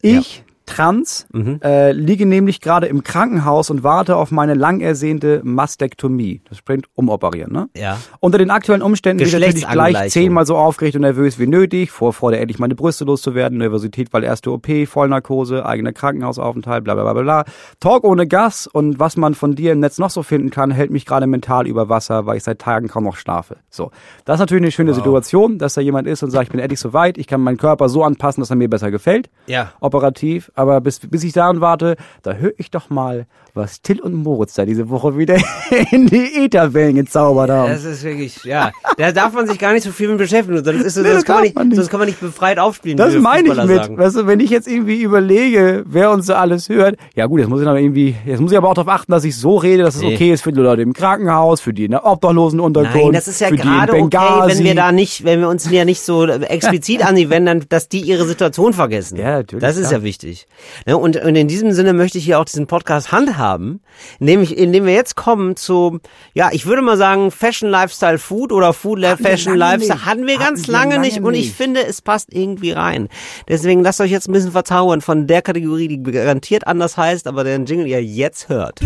Ich, 0.00 0.44
trans, 0.70 1.26
Mhm. 1.32 1.60
äh, 1.62 1.92
liege 1.92 2.26
nämlich 2.26 2.60
gerade 2.60 2.86
im 2.86 3.02
Krankenhaus 3.04 3.70
und 3.70 3.82
warte 3.82 4.16
auf 4.16 4.30
meine 4.30 4.54
lang 4.54 4.80
ersehnte 4.80 5.40
Mastektomie. 5.44 6.42
Das 6.48 6.58
springt 6.58 6.86
umoperieren, 6.94 7.52
ne? 7.52 7.68
Ja. 7.76 7.98
Unter 8.20 8.38
den 8.38 8.50
aktuellen 8.50 8.82
Umständen 8.82 9.18
bin 9.18 9.26
ich 9.28 9.32
natürlich 9.32 9.66
gleich 9.68 10.10
zehnmal 10.10 10.46
so 10.46 10.56
aufgeregt 10.56 10.96
und 10.96 11.02
nervös 11.02 11.38
wie 11.38 11.46
nötig. 11.46 11.90
Vorfreude, 11.90 12.38
endlich 12.38 12.58
meine 12.58 12.74
Brüste 12.74 13.04
loszuwerden. 13.04 13.58
Nervosität, 13.58 14.12
weil 14.12 14.24
erste 14.24 14.50
OP, 14.52 14.86
Vollnarkose, 14.86 15.64
eigener 15.66 15.92
Krankenhausaufenthalt, 15.92 16.84
bla 16.84 16.94
bla 16.94 17.12
bla 17.12 17.22
bla. 17.22 17.44
Talk 17.80 18.04
ohne 18.04 18.26
Gas 18.26 18.66
und 18.66 18.98
was 18.98 19.16
man 19.16 19.34
von 19.34 19.54
dir 19.54 19.72
im 19.72 19.80
Netz 19.80 19.98
noch 19.98 20.10
so 20.10 20.22
finden 20.22 20.50
kann, 20.50 20.70
hält 20.70 20.90
mich 20.90 21.06
gerade 21.06 21.26
mental 21.26 21.66
über 21.66 21.88
Wasser, 21.88 22.26
weil 22.26 22.36
ich 22.36 22.42
seit 22.44 22.58
Tagen 22.60 22.88
kaum 22.88 23.04
noch 23.04 23.16
schlafe. 23.16 23.56
So, 23.70 23.90
das 24.24 24.34
ist 24.36 24.40
natürlich 24.40 24.62
eine 24.62 24.72
schöne 24.72 24.94
Situation, 24.94 25.58
dass 25.58 25.74
da 25.74 25.80
jemand 25.80 26.06
ist 26.06 26.22
und 26.22 26.30
sagt, 26.30 26.44
ich 26.44 26.50
bin 26.50 26.60
endlich 26.60 26.80
so 26.80 26.92
weit, 26.92 27.18
ich 27.18 27.26
kann 27.26 27.40
meinen 27.40 27.56
Körper 27.56 27.88
so 27.88 28.02
anpassen, 28.04 28.40
dass 28.42 28.50
er 28.50 28.56
mir 28.56 28.68
besser 28.70 28.90
gefällt 28.90 29.30
Ja. 29.46 29.72
operativ, 29.80 30.50
aber 30.60 30.80
bis, 30.80 31.00
bis 31.00 31.24
ich 31.24 31.32
daran 31.32 31.60
warte, 31.60 31.96
da 32.22 32.34
höre 32.34 32.52
ich 32.58 32.70
doch 32.70 32.90
mal, 32.90 33.26
was 33.52 33.82
Till 33.82 34.00
und 34.00 34.14
Moritz 34.14 34.54
da 34.54 34.64
diese 34.64 34.90
Woche 34.90 35.18
wieder 35.18 35.36
in 35.90 36.06
die 36.06 36.44
Ätherwellen 36.44 36.94
gezaubert 36.94 37.50
haben. 37.50 37.72
Das 37.72 37.84
ist 37.84 38.04
wirklich, 38.04 38.44
ja. 38.44 38.70
Da 38.96 39.10
darf 39.10 39.32
man 39.32 39.48
sich 39.48 39.58
gar 39.58 39.72
nicht 39.72 39.82
so 39.82 39.90
viel 39.90 40.08
mit 40.08 40.18
beschäftigen. 40.18 40.62
Sonst, 40.64 40.82
ist, 40.84 40.94
so- 40.94 41.02
Nee, 41.02 41.08
das 41.14 41.24
kann 41.24 41.36
man 41.36 41.42
nicht, 41.44 41.56
nicht. 41.58 41.74
sonst 41.76 41.90
kann 41.90 41.98
man 41.98 42.08
nicht 42.08 42.20
befreit 42.20 42.58
aufspielen. 42.60 42.96
Das 42.96 43.12
meine 43.16 43.48
ich 43.48 43.56
mit, 43.64 43.76
sagen. 43.82 43.98
weißt 43.98 44.16
du, 44.16 44.26
wenn 44.28 44.38
ich 44.38 44.50
jetzt 44.50 44.68
irgendwie 44.68 45.02
überlege, 45.02 45.82
wer 45.86 46.10
uns 46.12 46.26
so 46.26 46.34
alles 46.34 46.68
hört, 46.68 46.96
ja 47.16 47.26
gut, 47.26 47.40
jetzt 47.40 47.48
muss 47.48 47.60
ich 47.60 47.66
aber 47.66 47.80
irgendwie, 47.80 48.14
jetzt 48.24 48.40
muss 48.40 48.52
ich 48.52 48.56
aber 48.58 48.68
auch 48.68 48.74
darauf 48.74 48.92
achten, 48.92 49.10
dass 49.10 49.24
ich 49.24 49.36
so 49.36 49.56
rede, 49.56 49.82
dass 49.82 49.96
es 49.96 50.02
Nee. 50.02 50.14
okay 50.14 50.32
ist 50.32 50.42
für 50.42 50.52
die 50.52 50.60
Leute 50.60 50.82
im 50.82 50.92
Krankenhaus, 50.92 51.60
für 51.60 51.72
die 51.74 51.86
in 51.86 51.90
der 51.90 52.06
obdachlosen 52.06 52.60
Unterkunft, 52.60 52.96
Nein, 53.04 53.12
das 53.12 53.26
ist 53.26 53.40
ja 53.40 53.50
die 53.50 53.56
gerade 53.56 53.94
okay, 53.94 54.18
wenn 54.46 54.58
wir 54.64 54.74
da 54.76 54.92
nicht, 54.92 55.24
wenn 55.24 55.40
wir 55.40 55.48
uns 55.48 55.68
ja 55.70 55.84
nicht 55.84 56.02
so 56.02 56.24
explizit 56.28 57.04
an 57.04 57.16
sie 57.16 57.30
wenden, 57.30 57.64
dass 57.68 57.88
die 57.88 58.00
ihre 58.00 58.24
Situation 58.26 58.72
vergessen. 58.72 59.16
Ja, 59.18 59.38
natürlich, 59.38 59.62
Das 59.62 59.76
ist 59.76 59.88
klar. 59.88 60.00
ja 60.00 60.04
wichtig. 60.04 60.46
Ne, 60.86 60.96
Und, 60.96 61.16
und 61.16 61.34
in 61.36 61.48
diesem 61.48 61.72
Sinne 61.72 61.92
möchte 61.92 62.18
ich 62.18 62.24
hier 62.24 62.38
auch 62.38 62.44
diesen 62.44 62.66
Podcast 62.66 63.12
handhaben, 63.12 63.80
nämlich 64.18 64.56
indem 64.56 64.84
wir 64.86 64.92
jetzt 64.94 65.16
kommen 65.16 65.56
zu, 65.56 66.00
ja, 66.34 66.50
ich 66.52 66.66
würde 66.66 66.82
mal 66.82 66.96
sagen, 66.96 67.30
Fashion, 67.30 67.70
Lifestyle, 67.70 68.18
Food 68.18 68.52
oder 68.52 68.72
Food, 68.72 69.02
Hatten 69.04 69.22
Fashion, 69.22 69.56
Lifestyle. 69.56 69.94
nicht. 69.96 70.06
Hatten 70.06 70.26
wir 70.26 70.34
Hatten 70.38 70.44
ganz 70.44 70.66
wir 70.66 70.72
lange, 70.72 70.94
lange 70.96 71.06
nicht 71.06 71.20
und 71.20 71.34
ich 71.34 71.46
nicht. 71.46 71.56
finde, 71.56 71.84
es 71.86 72.02
passt 72.02 72.32
irgendwie 72.32 72.72
rein. 72.72 73.08
Deswegen 73.48 73.82
lasst 73.82 74.00
euch 74.00 74.10
jetzt 74.10 74.28
ein 74.28 74.32
bisschen 74.32 74.52
verzaubern 74.52 75.00
von 75.00 75.26
der 75.26 75.42
Kategorie, 75.42 75.88
die 75.88 76.02
garantiert 76.02 76.66
anders 76.66 76.96
heißt, 76.96 77.26
aber 77.26 77.44
den 77.44 77.64
Jingle 77.66 77.86
ihr 77.86 78.04
jetzt 78.04 78.48
hört. 78.48 78.80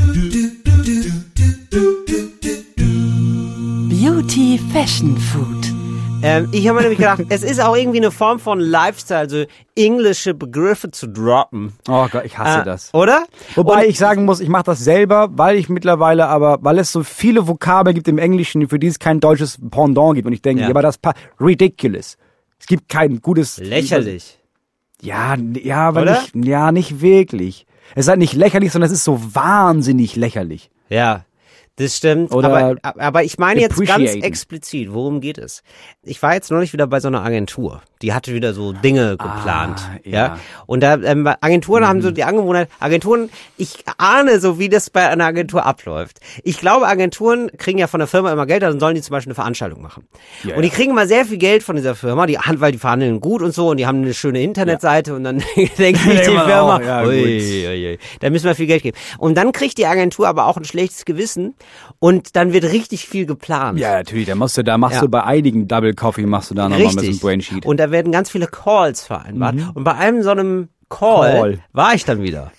Beauty 3.91 4.59
Fashion 4.73 5.17
Food. 5.19 5.74
Ähm, 6.25 6.49
ich 6.53 6.67
habe 6.67 6.77
mir 6.77 6.83
nämlich 6.83 6.99
gedacht, 6.99 7.23
es 7.29 7.43
ist 7.43 7.61
auch 7.61 7.77
irgendwie 7.77 7.99
eine 7.99 8.11
Form 8.11 8.39
von 8.39 8.59
Lifestyle, 8.61 9.29
so 9.29 9.45
englische 9.77 10.35
Begriffe 10.35 10.91
zu 10.91 11.07
droppen. 11.09 11.73
Oh 11.89 12.07
Gott, 12.11 12.25
ich 12.25 12.39
hasse 12.39 12.63
Äh, 12.63 12.65
das. 12.65 12.93
Oder? 12.95 13.25
Wobei 13.55 13.87
ich 13.87 13.99
sagen 13.99 14.25
muss, 14.25 14.41
ich 14.41 14.49
mache 14.49 14.65
das 14.65 14.81
selber, 14.81 15.29
weil 15.33 15.57
ich 15.57 15.69
mittlerweile 15.69 16.27
aber, 16.29 16.59
weil 16.63 16.79
es 16.79 16.91
so 16.93 17.03
viele 17.03 17.47
Vokabeln 17.47 17.95
gibt 17.95 18.09
im 18.09 18.19
Englischen, 18.19 18.69
für 18.69 18.79
die 18.79 18.87
es 18.87 18.99
kein 18.99 19.21
deutsches 19.21 19.59
Pendant 19.71 20.15
gibt. 20.15 20.27
Und 20.27 20.33
ich 20.33 20.43
denke, 20.43 20.63
Ja. 20.63 20.69
aber 20.71 20.83
das 20.83 20.99
pa 20.99 21.13
ridiculous. 21.41 22.17
Es 22.59 22.67
gibt 22.67 22.89
kein 22.89 23.21
gutes. 23.21 23.59
Lächerlich. 23.59 24.39
Ja, 25.03 25.37
ja, 25.63 25.89
aber 25.89 26.03
Oder? 26.03 26.21
nicht, 26.33 26.47
ja, 26.47 26.73
nicht 26.73 27.01
wirklich. 27.03 27.67
Es 27.95 28.07
ist 28.07 28.09
halt 28.09 28.19
nicht 28.19 28.33
lächerlich, 28.33 28.73
sondern 28.73 28.87
es 28.91 28.97
ist 28.97 29.05
so 29.05 29.21
wahnsinnig 29.35 30.17
lächerlich. 30.17 30.71
Ja. 30.89 31.25
Das 31.77 31.97
stimmt, 31.97 32.33
Oder 32.33 32.79
aber, 32.83 33.01
aber 33.01 33.25
ich 33.25 33.37
meine 33.37 33.61
jetzt 33.61 33.85
ganz 33.85 34.15
explizit, 34.15 34.93
worum 34.93 35.21
geht 35.21 35.39
es? 35.39 35.65
Ich 36.05 36.23
war 36.23 36.33
jetzt 36.35 36.53
neulich 36.53 36.73
wieder 36.73 36.87
bei 36.87 37.01
so 37.01 37.09
einer 37.09 37.25
Agentur, 37.25 37.83
die 38.01 38.13
hatte 38.13 38.33
wieder 38.33 38.55
so 38.55 38.73
Dinge 38.73 39.17
geplant, 39.17 39.83
ja. 40.05 40.13
ja. 40.13 40.39
Und 40.67 40.85
da 40.85 40.95
ähm, 40.99 41.29
Agenturen 41.41 41.89
haben 41.89 42.01
so 42.01 42.13
die 42.13 42.23
Angewohnheit, 42.23 42.69
Agenturen, 42.79 43.29
ich 43.57 43.79
ahne 43.99 44.39
so, 44.39 44.61
wie 44.61 44.69
das 44.69 44.89
bei 44.89 45.09
einer 45.09 45.25
Agentur 45.25 45.67
abläuft. 45.67 46.21
Ich 46.45 46.61
glaube, 46.61 46.87
Agenturen 46.87 47.51
kriegen 47.57 47.79
ja 47.79 47.89
von 47.89 47.99
der 47.99 48.07
Firma 48.07 48.33
immer 48.33 48.47
Geld, 48.47 48.63
dann 48.63 48.79
sollen 48.79 48.95
die 48.95 49.03
zum 49.03 49.11
Beispiel 49.11 49.31
eine 49.31 49.35
Veranstaltung 49.35 49.83
machen. 49.83 50.07
Ja, 50.45 50.55
und 50.55 50.63
die 50.63 50.69
ja. 50.69 50.75
kriegen 50.75 50.95
mal 50.95 51.09
sehr 51.09 51.25
viel 51.25 51.39
Geld 51.39 51.65
von 51.65 51.75
dieser 51.75 51.97
Firma, 51.97 52.27
die 52.27 52.39
weil 52.39 52.71
die 52.71 52.79
verhandeln 52.79 53.19
gut 53.19 53.43
und 53.43 53.53
so 53.53 53.71
und 53.71 53.79
die 53.79 53.87
haben 53.89 54.03
eine 54.03 54.15
schöne 54.15 54.41
Internetseite 54.41 55.13
und 55.13 55.25
dann 55.25 55.39
denkt 55.57 55.77
sich 55.77 55.89
die 56.21 56.25
Firma, 56.25 56.77
auch, 56.77 57.07
ui, 57.07 57.67
ui, 57.67 57.89
ui, 57.89 57.99
da 58.21 58.31
müssen 58.31 58.45
wir 58.47 58.55
viel 58.55 58.69
Geld 58.69 58.85
geben. 58.85 58.97
Und 59.19 59.35
dann 59.35 59.51
kriegt 59.51 59.77
die 59.77 59.87
Agentur 59.87 60.29
aber 60.29 60.47
auch 60.47 60.57
ein 60.57 60.65
schlechtes 60.65 61.05
Gewissen 61.05 61.57
und 61.99 62.37
dann 62.37 62.53
wird 62.53 62.65
richtig 62.65 63.07
viel 63.07 63.27
geplant. 63.27 63.79
Ja, 63.79 63.93
natürlich. 63.93 64.27
Da 64.27 64.35
machst 64.35 64.57
du, 64.59 64.63
da 64.65 64.79
machst 64.79 64.97
Ja. 64.97 65.01
du 65.03 65.09
bei 65.09 65.25
einigen 65.25 65.69
Double 65.69 65.95
Coffee 65.95 66.27
machst 66.27 66.51
du 66.51 66.55
da 66.55 66.69
nochmal 66.69 66.81
mit 66.81 66.91
so 66.93 66.99
einem 67.01 67.09
Richtig. 67.09 67.23
Brainsheet. 67.23 67.67
Und 67.67 67.79
da 67.79 67.91
werden 67.91 68.13
ganz 68.13 68.31
viele 68.31 68.47
Calls 68.47 69.05
vereinbart. 69.07 69.57
Und 69.75 69.85
bei 69.85 69.95
einem 69.95 70.23
so 70.23 70.31
einem 70.31 70.69
Call, 70.89 71.33
Call. 71.33 71.59
war 71.73 71.95
ich 71.95 72.05
dann 72.05 72.23
wieder. 72.23 72.53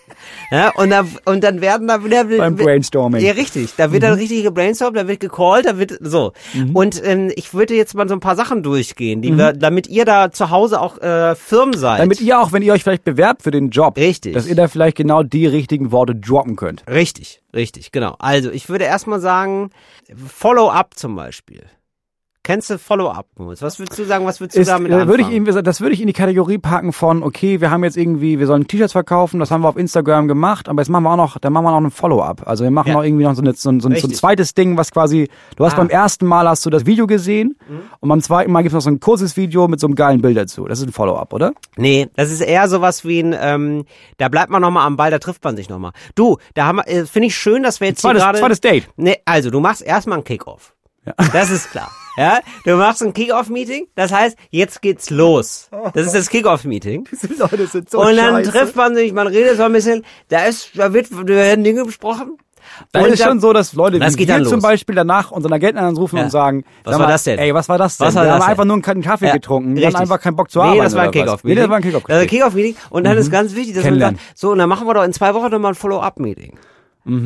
Ja, 0.52 0.72
und, 0.76 0.90
da, 0.90 1.06
und 1.26 1.44
dann 1.44 1.62
werden 1.62 1.88
da 1.88 2.04
wieder 2.04 2.24
Beim 2.24 2.56
Brainstorming. 2.56 3.24
Ja, 3.24 3.34
richtig. 3.34 3.74
Da 3.78 3.92
wird 3.92 4.04
dann 4.04 4.14
richtig 4.14 4.44
gebrainstormt, 4.44 4.98
da 4.98 5.08
wird 5.08 5.20
gecallt, 5.20 5.66
da 5.66 5.78
wird 5.78 5.98
so. 6.02 6.34
Und 6.74 7.02
ähm, 7.04 7.32
ich 7.36 7.54
würde 7.54 7.76
jetzt 7.76 7.96
mal 7.96 8.08
so 8.08 8.16
ein 8.16 8.20
paar 8.20 8.36
Sachen 8.36 8.64
durchgehen, 8.64 9.22
die 9.22 9.38
wir, 9.38 9.54
damit 9.54 9.88
ihr 9.88 10.06
da 10.06 10.32
zu 10.32 10.50
Hause 10.50 10.82
auch 10.82 11.00
äh, 11.00 11.36
firm 11.36 11.74
seid. 11.74 12.00
Damit 12.00 12.22
ihr 12.22 12.40
auch, 12.40 12.52
wenn 12.52 12.62
ihr 12.62 12.74
euch 12.74 12.84
vielleicht 12.84 13.04
bewerbt 13.04 13.44
für 13.44 13.52
den 13.52 13.70
Job, 13.70 13.98
Richtig. 13.98 14.34
dass 14.34 14.48
ihr 14.48 14.56
da 14.56 14.68
vielleicht 14.68 14.98
genau 14.98 15.24
die 15.24 15.48
richtigen 15.48 15.92
Worte 15.92 16.16
droppen 16.16 16.56
könnt. 16.56 16.84
Richtig, 16.88 17.42
richtig, 17.54 17.92
genau. 17.92 18.16
Also 18.20 18.52
ich 18.52 18.70
würde 18.70 18.86
erstmal 18.86 19.20
sagen, 19.20 19.72
Follow-up 20.16 20.96
zum 20.96 21.16
Beispiel. 21.16 21.64
Kennst 22.46 22.70
du 22.70 22.78
Follow-up, 22.78 23.26
Moritz? 23.40 23.64
Was 23.64 23.80
würdest 23.80 23.98
du 23.98 24.04
sagen, 24.06 24.24
was 24.24 24.40
würdest 24.40 24.56
du 24.56 24.62
Ist, 24.62 24.68
damit 24.68 24.92
äh, 24.92 24.94
anfangen? 24.94 25.10
würde 25.10 25.24
ich 25.24 25.32
irgendwie, 25.32 25.64
das 25.64 25.82
würde 25.82 25.96
ich 25.96 26.02
in 26.02 26.06
die 26.06 26.14
Kategorie 26.14 26.60
packen 26.60 26.94
von, 26.94 27.24
okay, 27.24 27.60
wir 27.60 27.72
haben 27.72 27.84
jetzt 27.84 27.98
irgendwie, 27.98 28.38
wir 28.38 28.46
sollen 28.46 28.68
T-Shirts 28.68 28.92
verkaufen, 28.92 29.40
das 29.40 29.50
haben 29.50 29.62
wir 29.64 29.70
auf 29.70 29.78
Instagram 29.78 30.28
gemacht, 30.28 30.70
aber 30.70 30.80
jetzt 30.84 30.90
machen 30.90 31.06
wir 31.06 31.12
auch 31.14 31.18
noch, 31.18 31.40
dann 31.40 31.52
machen 31.54 31.64
wir 31.66 31.72
noch 31.72 31.82
ein 31.82 31.90
Follow-up. 31.90 32.48
Also 32.48 32.64
wir 32.64 32.70
machen 32.70 32.90
Ja. 32.90 32.94
noch 32.94 33.04
irgendwie 33.04 33.24
noch 33.24 33.34
so, 33.34 33.42
eine, 33.42 33.54
so, 33.54 33.70
ein- 33.72 33.80
so, 33.80 33.90
ein- 33.90 33.96
zweites 34.14 34.54
Ding, 34.54 34.78
was 34.78 34.92
quasi, 34.92 35.28
du 35.56 35.66
hast 35.66 35.74
Ah. 35.74 35.78
beim 35.78 35.90
ersten 35.90 36.28
Mal 36.28 36.48
hast 36.48 36.64
du 36.68 36.70
das 36.70 36.86
Video 36.86 37.08
gesehen 37.08 37.58
und 38.00 38.10
beim 38.10 38.22
zweiten 38.22 38.52
Mal 38.52 38.62
gibt's 38.62 38.76
noch 38.76 38.82
so 38.82 38.92
ein 38.92 39.00
kurzes 39.00 39.36
Video 39.38 39.68
mit 39.68 39.80
so 39.80 39.88
einem 39.88 39.96
geilen 39.96 40.22
Bild 40.22 40.38
dazu. 40.38 40.66
Das 40.66 40.78
ist 40.78 40.86
ein 40.86 40.92
Follow-up, 40.94 41.34
oder? 41.34 41.52
Nee, 41.78 42.10
das 42.16 42.32
ist 42.32 42.42
eher 42.42 42.70
sowas 42.70 43.04
wie 43.06 43.22
ein, 43.22 43.36
ähm, 43.42 43.86
da 44.20 44.30
bleibt 44.30 44.52
man 44.52 44.62
nochmal 44.62 44.86
am 44.86 44.98
Ball, 44.98 45.10
da 45.10 45.18
trifft 45.18 45.44
man 45.44 45.56
sich 45.56 45.68
nochmal. 45.68 45.94
Du, 46.14 46.38
da 46.54 46.68
haben 46.68 46.76
wir, 46.78 46.88
äh, 46.88 47.06
finde 47.08 47.26
ich 47.30 47.36
schön, 47.36 47.64
dass 47.64 47.80
wir 47.82 47.88
jetzt 47.88 48.02
Zweites, 48.02 48.22
hier 48.22 48.26
gerade... 48.28 48.38
zweites 48.40 48.62
Date. 48.62 48.88
Nee, 48.98 49.18
also 49.26 49.50
du 49.50 49.60
machst 49.60 49.82
erstmal 49.82 50.20
ein 50.20 50.24
Kickoff. 50.24 50.74
Das 51.34 51.50
ist 51.50 51.72
klar. 51.72 51.92
Ja, 52.18 52.40
du 52.64 52.76
machst 52.78 53.04
ein 53.04 53.14
Kickoff-Meeting, 53.14 53.88
das 53.96 54.12
heißt, 54.14 54.38
jetzt 54.50 54.82
geht's 54.82 55.10
los. 55.10 55.70
Das 55.94 56.06
ist 56.06 56.16
das 56.16 56.30
Kickoff-Meeting. 56.30 57.06
Diese 57.12 57.34
Leute 57.34 57.68
sind 57.68 57.90
so 57.90 58.00
Und 58.02 58.16
dann 58.16 58.42
trifft 58.44 58.76
man 58.78 58.96
sich, 58.96 59.12
man 59.12 59.28
redet 59.28 59.58
so 59.58 59.64
ein 59.64 59.74
bisschen, 59.74 60.06
da 60.30 60.46
ist, 60.46 60.72
da 60.76 60.94
wird, 60.94 61.12
da 61.12 61.28
werden 61.28 61.64
Dinge 61.66 61.84
besprochen. 61.84 62.38
Da 62.92 63.02
Und 63.02 63.08
ist 63.08 63.20
es 63.20 63.26
schon 63.26 63.40
so, 63.42 63.54
dass 63.54 63.74
Leute 63.74 64.00
Das 64.00 64.16
wie 64.16 64.20
wir 64.20 64.28
dann 64.28 64.46
zum. 64.46 64.60
Beispiel 64.62 64.96
danach 64.96 65.32
unseren 65.32 65.54
Agenten 65.54 65.78
anrufen 65.78 66.18
Ja. 66.18 66.24
und 66.24 66.30
sagen, 66.30 66.64
Was 66.84 66.98
war 66.98 67.08
das 67.08 67.24
denn? 67.24 67.38
Ey, 67.38 67.54
was 67.54 67.70
war 67.70 67.78
das 67.78 67.98
denn? 67.98 68.08
Was 68.08 68.16
war 68.16 68.24
wir 68.24 68.28
das 68.28 68.34
haben 68.36 68.40
denn? 68.42 68.50
einfach 68.50 68.66
nur 68.66 68.76
einen 68.96 69.04
Kaffee 69.04 69.28
Ja, 69.28 69.34
getrunken, 69.34 69.74
richtig. 69.74 69.92
dann 69.94 70.02
einfach 70.02 70.20
keinen 70.22 70.36
Bock 70.36 70.50
zu 70.50 70.60
nee, 70.60 70.66
arbeiten. 70.66 70.84
das 70.84 70.96
war 70.96 71.04
ein? 71.04 71.12
Kickoff-Meeting. 71.12 71.56
Nee, 71.56 71.62
das 71.62 71.70
war 71.70 71.76
ein 71.78 71.84
Kickoff. 71.84 72.04
Das 72.04 72.16
war 72.16 72.22
ein 72.22 72.28
Kickoff-Meeting. 72.28 72.76
Und 72.90 73.04
dann 73.04 73.18
ist 73.18 73.30
ganz 73.32 73.56
wichtig, 73.56 73.76
dass 73.76 73.84
man 73.84 74.00
sagt, 74.00 74.20
so, 74.34 74.52
und 74.52 74.58
dann 74.58 74.68
machen 74.70 74.88
wir 74.88 74.94
doch 74.94 75.04
in 75.04 75.14
zwei 75.14 75.34
Wochen 75.34 75.52
nochmal 75.52 75.74
ein 75.74 75.76
Follow-up-Meeting. 75.76 76.58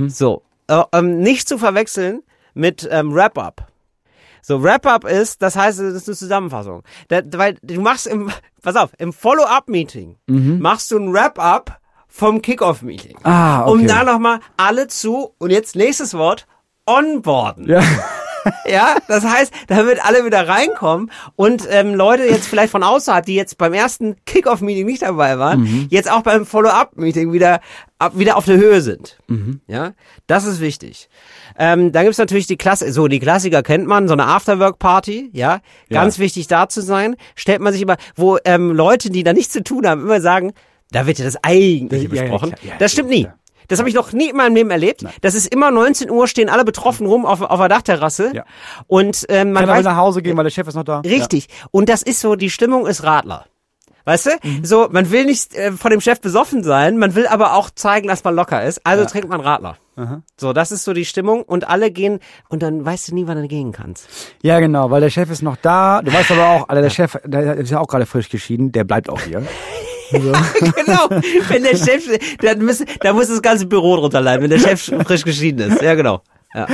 So, 0.08 0.42
äh, 0.68 0.82
ähm, 0.94 1.20
nicht 1.20 1.48
zu 1.48 1.58
verwechseln 1.58 2.22
mit 2.54 2.88
ähm, 2.92 3.14
Wrap-up. 3.14 3.68
So, 4.42 4.64
Wrap-up 4.64 5.06
ist, 5.06 5.42
das 5.42 5.56
heißt, 5.56 5.80
das 5.80 5.94
ist 5.94 6.08
eine 6.08 6.18
Zusammenfassung. 6.18 6.84
Da, 7.10 7.22
weil 7.34 7.58
du 7.62 7.82
machst 7.82 8.08
im, 8.08 8.32
pass 8.62 8.76
auf, 8.76 8.92
im 8.98 9.14
Follow-up-Meeting 9.14 10.18
machst 10.60 10.92
du 10.92 10.98
ein 10.98 11.14
Wrap-up 11.14 11.80
vom 12.08 12.42
Kickoff-Meeting. 12.42 13.18
Ah, 13.24 13.62
okay. 13.62 13.72
Um 13.72 13.88
da 13.88 14.04
nochmal 14.04 14.40
alle 14.58 14.88
zu, 14.88 15.36
und 15.38 15.52
jetzt 15.52 15.76
nächstes 15.76 16.14
Wort, 16.16 16.48
onboarden. 16.86 17.68
Ja. 17.70 17.82
Ja, 18.70 18.96
das 19.08 19.24
heißt, 19.26 19.52
da 19.68 19.86
wird 19.86 20.04
alle 20.06 20.26
wieder 20.26 20.48
reinkommen 20.48 21.12
und 21.36 21.68
ähm, 21.70 21.94
Leute 21.96 22.24
jetzt 22.24 22.48
vielleicht 22.48 22.72
von 22.72 22.84
außerhalb, 22.84 23.26
die 23.26 23.36
jetzt 23.36 23.58
beim 23.58 23.74
ersten 23.74 24.16
Kickoff-Meeting 24.26 24.86
nicht 24.86 25.02
dabei 25.02 25.40
waren, 25.40 25.62
Mhm. 25.62 25.88
jetzt 25.90 26.10
auch 26.12 26.22
beim 26.22 26.46
Follow-up-Meeting 26.46 27.32
wieder 27.34 27.60
ab, 27.98 28.14
wieder 28.18 28.38
auf 28.38 28.46
der 28.46 28.58
Höhe 28.58 28.82
sind. 28.82 29.18
Mhm. 29.28 29.62
Ja, 29.68 29.92
das 30.28 30.46
ist 30.46 30.60
wichtig. 30.62 31.10
Ähm, 31.58 31.92
dann 31.92 32.04
gibt's 32.04 32.18
natürlich 32.20 32.48
die 32.48 32.58
Klasse, 32.58 32.92
so 32.94 33.08
die 33.08 33.20
Klassiker 33.20 33.64
kennt 33.64 33.88
man, 33.88 34.08
so 34.08 34.14
eine 34.14 34.26
Afterwork-Party, 34.28 35.32
ja, 35.34 35.60
ganz 35.90 36.20
wichtig 36.20 36.48
da 36.48 36.70
zu 36.70 36.82
sein. 36.82 37.16
Stellt 37.36 37.62
man 37.62 37.74
sich 37.74 37.82
immer, 37.82 37.98
wo 38.16 38.38
ähm, 38.46 38.72
Leute, 38.72 39.10
die 39.10 39.24
da 39.24 39.34
nichts 39.34 39.54
zu 39.54 39.64
tun 39.64 39.88
haben, 39.88 40.02
immer 40.02 40.22
sagen, 40.22 40.54
da 40.92 41.06
wird 41.06 41.20
ja 41.20 41.26
das 41.26 41.44
Eigentliche 41.44 42.08
Ja, 42.08 42.14
ja, 42.16 42.22
besprochen. 42.22 42.56
ja, 42.64 42.74
das 42.80 42.92
stimmt 42.94 43.12
ja, 43.12 43.18
nie. 43.18 43.28
Das 43.70 43.80
habe 43.80 43.88
ich 43.88 43.96
noch 43.96 44.12
nie 44.12 44.30
in 44.30 44.36
meinem 44.36 44.56
Leben 44.56 44.72
erlebt. 44.72 45.06
Das 45.22 45.36
ist 45.36 45.54
immer 45.54 45.72
19 45.72 46.10
Uhr, 46.12 46.28
stehen 46.28 46.50
alle 46.50 46.66
betroffen 46.66 47.08
rum 47.08 47.26
auf, 47.26 47.42
auf 47.42 47.60
der 47.60 47.70
Dachterrasse. 47.70 48.32
Ja. 48.36 48.44
Und 48.88 49.26
ähm, 49.30 49.54
man 49.54 49.64
will 49.64 49.76
weiß, 49.76 49.86
nach 49.86 49.96
Hause 49.96 50.22
gehen, 50.22 50.36
weil 50.36 50.44
der 50.44 50.52
Chef 50.52 50.68
ist 50.68 50.76
noch 50.76 50.84
da. 50.84 51.00
richtig. 51.00 51.48
Und 51.72 51.88
das 51.88 52.02
ist 52.02 52.20
so, 52.20 52.36
die 52.36 52.50
Stimmung 52.50 52.86
ist 52.86 53.04
Radler. 53.04 53.46
Weißt 54.06 54.26
du? 54.26 54.30
Mhm. 54.44 54.66
So, 54.66 54.88
man 54.92 55.12
will 55.12 55.26
nicht 55.26 55.54
äh, 55.54 55.72
von 55.72 55.92
dem 55.92 56.02
Chef 56.02 56.20
besoffen 56.20 56.64
sein, 56.64 56.98
man 56.98 57.16
will 57.16 57.28
aber 57.28 57.54
auch 57.54 57.70
zeigen, 57.70 58.08
dass 58.08 58.24
man 58.24 58.36
locker 58.36 58.64
ist. 58.64 58.82
Also 58.86 59.06
trinkt 59.06 59.30
man 59.30 59.40
Radler. 59.40 59.78
So, 60.38 60.54
das 60.54 60.72
ist 60.72 60.86
so 60.86 60.94
die 60.94 61.04
Stimmung 61.04 61.44
und 61.44 61.68
alle 61.68 61.92
gehen 61.92 62.20
und 62.48 62.64
dann 62.64 62.86
weißt 62.86 63.10
du 63.10 63.16
nie, 63.16 63.28
wann 63.28 63.42
du 63.42 63.48
gehen 63.48 63.74
kannst. 63.74 64.08
Ja. 64.42 64.54
ja, 64.54 64.60
genau, 64.62 64.90
weil 64.92 65.02
der 65.02 65.10
Chef 65.10 65.30
ist 65.30 65.42
noch 65.42 65.58
da. 65.58 66.02
Du 66.02 66.14
weißt 66.14 66.32
aber 66.32 66.50
auch, 66.50 66.70
Alter, 66.70 66.84
der 66.84 66.90
Chef, 66.90 67.18
der 67.26 67.56
ist 67.56 67.70
ja 67.70 67.80
auch 67.80 67.88
gerade 67.88 68.06
frisch 68.06 68.30
geschieden, 68.30 68.72
der 68.72 68.86
bleibt 68.86 69.10
auch 69.10 69.20
hier. 69.20 69.46
genau. 70.76 71.10
Wenn 71.50 71.64
der 71.64 71.76
Chef, 71.78 72.06
dann 72.42 72.64
muss, 72.66 72.84
da 73.02 73.14
muss 73.14 73.28
das 73.28 73.42
ganze 73.42 73.66
Büro 73.66 73.96
drunter 73.98 74.22
leiden, 74.22 74.44
wenn 74.44 74.50
der 74.50 74.60
Chef 74.60 74.92
frisch 75.06 75.24
geschieden 75.24 75.72
ist. 75.72 75.82
Ja, 75.82 75.96
genau. 75.96 76.22
Ja. 76.54 76.68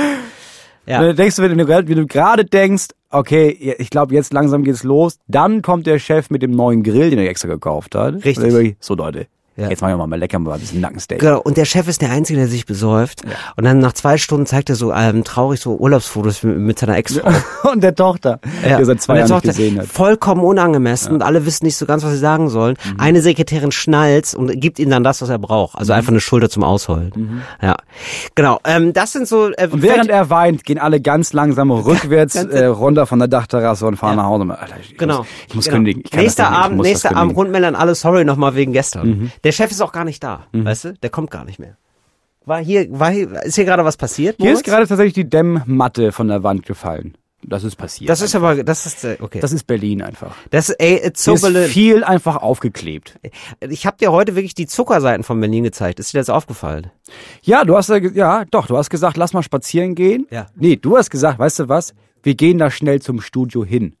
Ja. 0.86 1.02
Dann 1.02 1.16
denkst 1.16 1.36
du, 1.36 1.42
wenn 1.42 1.56
du, 1.58 1.66
gerade- 1.66 1.88
wenn 1.88 1.96
du 1.96 2.06
gerade 2.06 2.44
denkst, 2.44 2.86
okay, 3.10 3.74
ich 3.78 3.90
glaube, 3.90 4.14
jetzt 4.14 4.32
langsam 4.32 4.62
geht's 4.62 4.84
los, 4.84 5.18
dann 5.26 5.60
kommt 5.62 5.86
der 5.86 5.98
Chef 5.98 6.30
mit 6.30 6.42
dem 6.42 6.52
neuen 6.52 6.82
Grill, 6.84 7.10
den 7.10 7.18
er 7.18 7.28
extra 7.28 7.48
gekauft 7.48 7.94
hat. 7.94 8.24
Richtig. 8.24 8.52
Dann 8.52 8.76
So 8.80 8.94
Leute, 8.94 9.26
Ja. 9.56 9.68
jetzt 9.70 9.80
machen 9.80 9.96
wir 9.96 10.06
mal 10.06 10.18
lecker 10.18 10.38
mal 10.38 10.54
ein 10.54 10.60
bisschen 10.60 10.80
Nackensteak. 10.80 11.18
Genau, 11.20 11.40
und 11.40 11.56
der 11.56 11.64
Chef 11.64 11.88
ist 11.88 12.02
der 12.02 12.10
Einzige, 12.10 12.38
der 12.38 12.48
sich 12.48 12.66
besäuft. 12.66 13.22
Und 13.56 13.64
dann 13.64 13.78
nach 13.78 13.92
zwei 13.92 14.18
Stunden 14.18 14.46
zeigt 14.46 14.68
er 14.70 14.76
so 14.76 14.92
ähm, 14.92 15.24
traurig 15.24 15.60
so 15.60 15.76
Urlaubsfotos 15.76 16.42
mit, 16.42 16.58
mit 16.58 16.78
seiner 16.78 16.96
Ex-Frau. 16.96 17.30
Und 17.70 17.82
der 17.82 17.94
Tochter, 17.94 18.38
die 18.64 18.68
er 18.68 18.84
seit 18.84 19.02
zwei 19.02 19.14
der 19.14 19.20
Jahren 19.22 19.30
nicht 19.32 19.44
Tochter, 19.44 19.48
gesehen 19.48 19.78
hat. 19.78 19.86
Vollkommen 19.86 20.42
unangemessen 20.42 21.12
und 21.12 21.22
alle 21.22 21.46
wissen 21.46 21.64
nicht 21.66 21.76
so 21.76 21.84
ganz, 21.86 22.04
was 22.04 22.12
sie 22.12 22.18
sagen 22.18 22.48
sollen. 22.48 22.76
Mhm. 22.84 23.00
Eine 23.00 23.20
Sekretärin 23.22 23.72
schnallt 23.72 24.34
und 24.34 24.60
gibt 24.60 24.78
ihm 24.78 24.88
dann 24.90 25.02
das, 25.02 25.20
was 25.22 25.28
er 25.28 25.38
braucht. 25.38 25.76
Also 25.76 25.92
einfach 25.92 26.10
eine 26.10 26.20
Schulter 26.20 26.48
zum 26.48 26.62
Ausheulen. 26.62 27.42
Ja, 27.60 27.76
genau. 28.34 28.60
Ähm, 28.64 28.92
das 28.92 29.12
sind 29.12 29.26
so. 29.28 29.50
Äh, 29.52 29.66
Mhm. 29.66 29.72
Und 29.72 29.82
während 29.82 30.10
er 30.10 30.30
weint, 30.30 30.64
gehen 30.64 30.78
alle 30.78 31.00
ganz 31.00 31.32
langsam 31.32 31.70
rückwärts 31.70 32.36
äh, 32.36 32.66
runter 32.66 33.06
von 33.06 33.18
der 33.18 33.28
Dachterrasse 33.28 33.86
und 33.86 33.96
fahren 33.96 34.16
nach 34.16 34.24
Hause. 34.26 34.44
Alter, 34.48 34.76
ich 34.80 34.96
Genau. 34.96 35.18
Muss, 35.18 35.26
ich 35.48 35.54
muss 35.54 35.64
genau. 35.64 35.76
kündigen. 35.76 36.02
Nächster 36.14 36.50
nicht, 36.50 36.58
Abend, 36.58 36.82
nächster 36.82 37.16
Abend. 37.16 37.32
Mhm. 37.32 37.38
rundmelden 37.38 37.74
alle 37.74 37.94
sorry 37.94 38.24
nochmal 38.24 38.54
wegen 38.54 38.72
gestern. 38.72 39.32
Der 39.46 39.52
Chef 39.52 39.70
ist 39.70 39.80
auch 39.80 39.92
gar 39.92 40.04
nicht 40.04 40.24
da, 40.24 40.48
weißt 40.52 40.84
du? 40.86 40.92
Der 40.94 41.08
kommt 41.08 41.30
gar 41.30 41.44
nicht 41.44 41.60
mehr. 41.60 41.76
War 42.46 42.58
hier, 42.58 42.88
war 42.90 43.12
hier, 43.12 43.44
ist 43.44 43.54
hier 43.54 43.64
gerade 43.64 43.84
was 43.84 43.96
passiert? 43.96 44.38
Hier 44.38 44.46
Moritz? 44.46 44.58
ist 44.58 44.64
gerade 44.64 44.88
tatsächlich 44.88 45.14
die 45.14 45.30
Dämmmatte 45.30 46.10
von 46.10 46.26
der 46.26 46.42
Wand 46.42 46.66
gefallen. 46.66 47.16
Das 47.44 47.62
ist 47.62 47.76
passiert. 47.76 48.10
Das 48.10 48.22
ist 48.22 48.34
aber, 48.34 48.64
das 48.64 48.86
ist 48.86 49.04
äh, 49.04 49.18
okay. 49.20 49.38
das 49.38 49.52
ist 49.52 49.68
Berlin 49.68 50.02
einfach. 50.02 50.34
Das, 50.50 50.70
ey, 50.70 50.96
it's 50.96 51.22
so 51.22 51.36
Hier 51.36 51.60
ist 51.60 51.72
viel 51.72 52.02
einfach 52.02 52.38
aufgeklebt. 52.38 53.20
Ich 53.60 53.86
habe 53.86 53.98
dir 53.98 54.10
heute 54.10 54.34
wirklich 54.34 54.54
die 54.54 54.66
Zuckerseiten 54.66 55.22
von 55.22 55.38
Berlin 55.38 55.62
gezeigt. 55.62 56.00
Ist 56.00 56.12
dir 56.12 56.18
das 56.18 56.28
aufgefallen? 56.28 56.90
Ja, 57.42 57.64
du 57.64 57.76
hast 57.76 57.88
ja, 57.88 58.44
doch, 58.46 58.66
du 58.66 58.76
hast 58.76 58.90
gesagt, 58.90 59.16
lass 59.16 59.32
mal 59.32 59.44
spazieren 59.44 59.94
gehen. 59.94 60.26
Ja. 60.32 60.48
Nee, 60.56 60.74
du 60.74 60.96
hast 60.96 61.08
gesagt, 61.08 61.38
weißt 61.38 61.60
du 61.60 61.68
was? 61.68 61.94
Wir 62.24 62.34
gehen 62.34 62.58
da 62.58 62.68
schnell 62.68 63.00
zum 63.00 63.20
Studio 63.20 63.64
hin. 63.64 63.94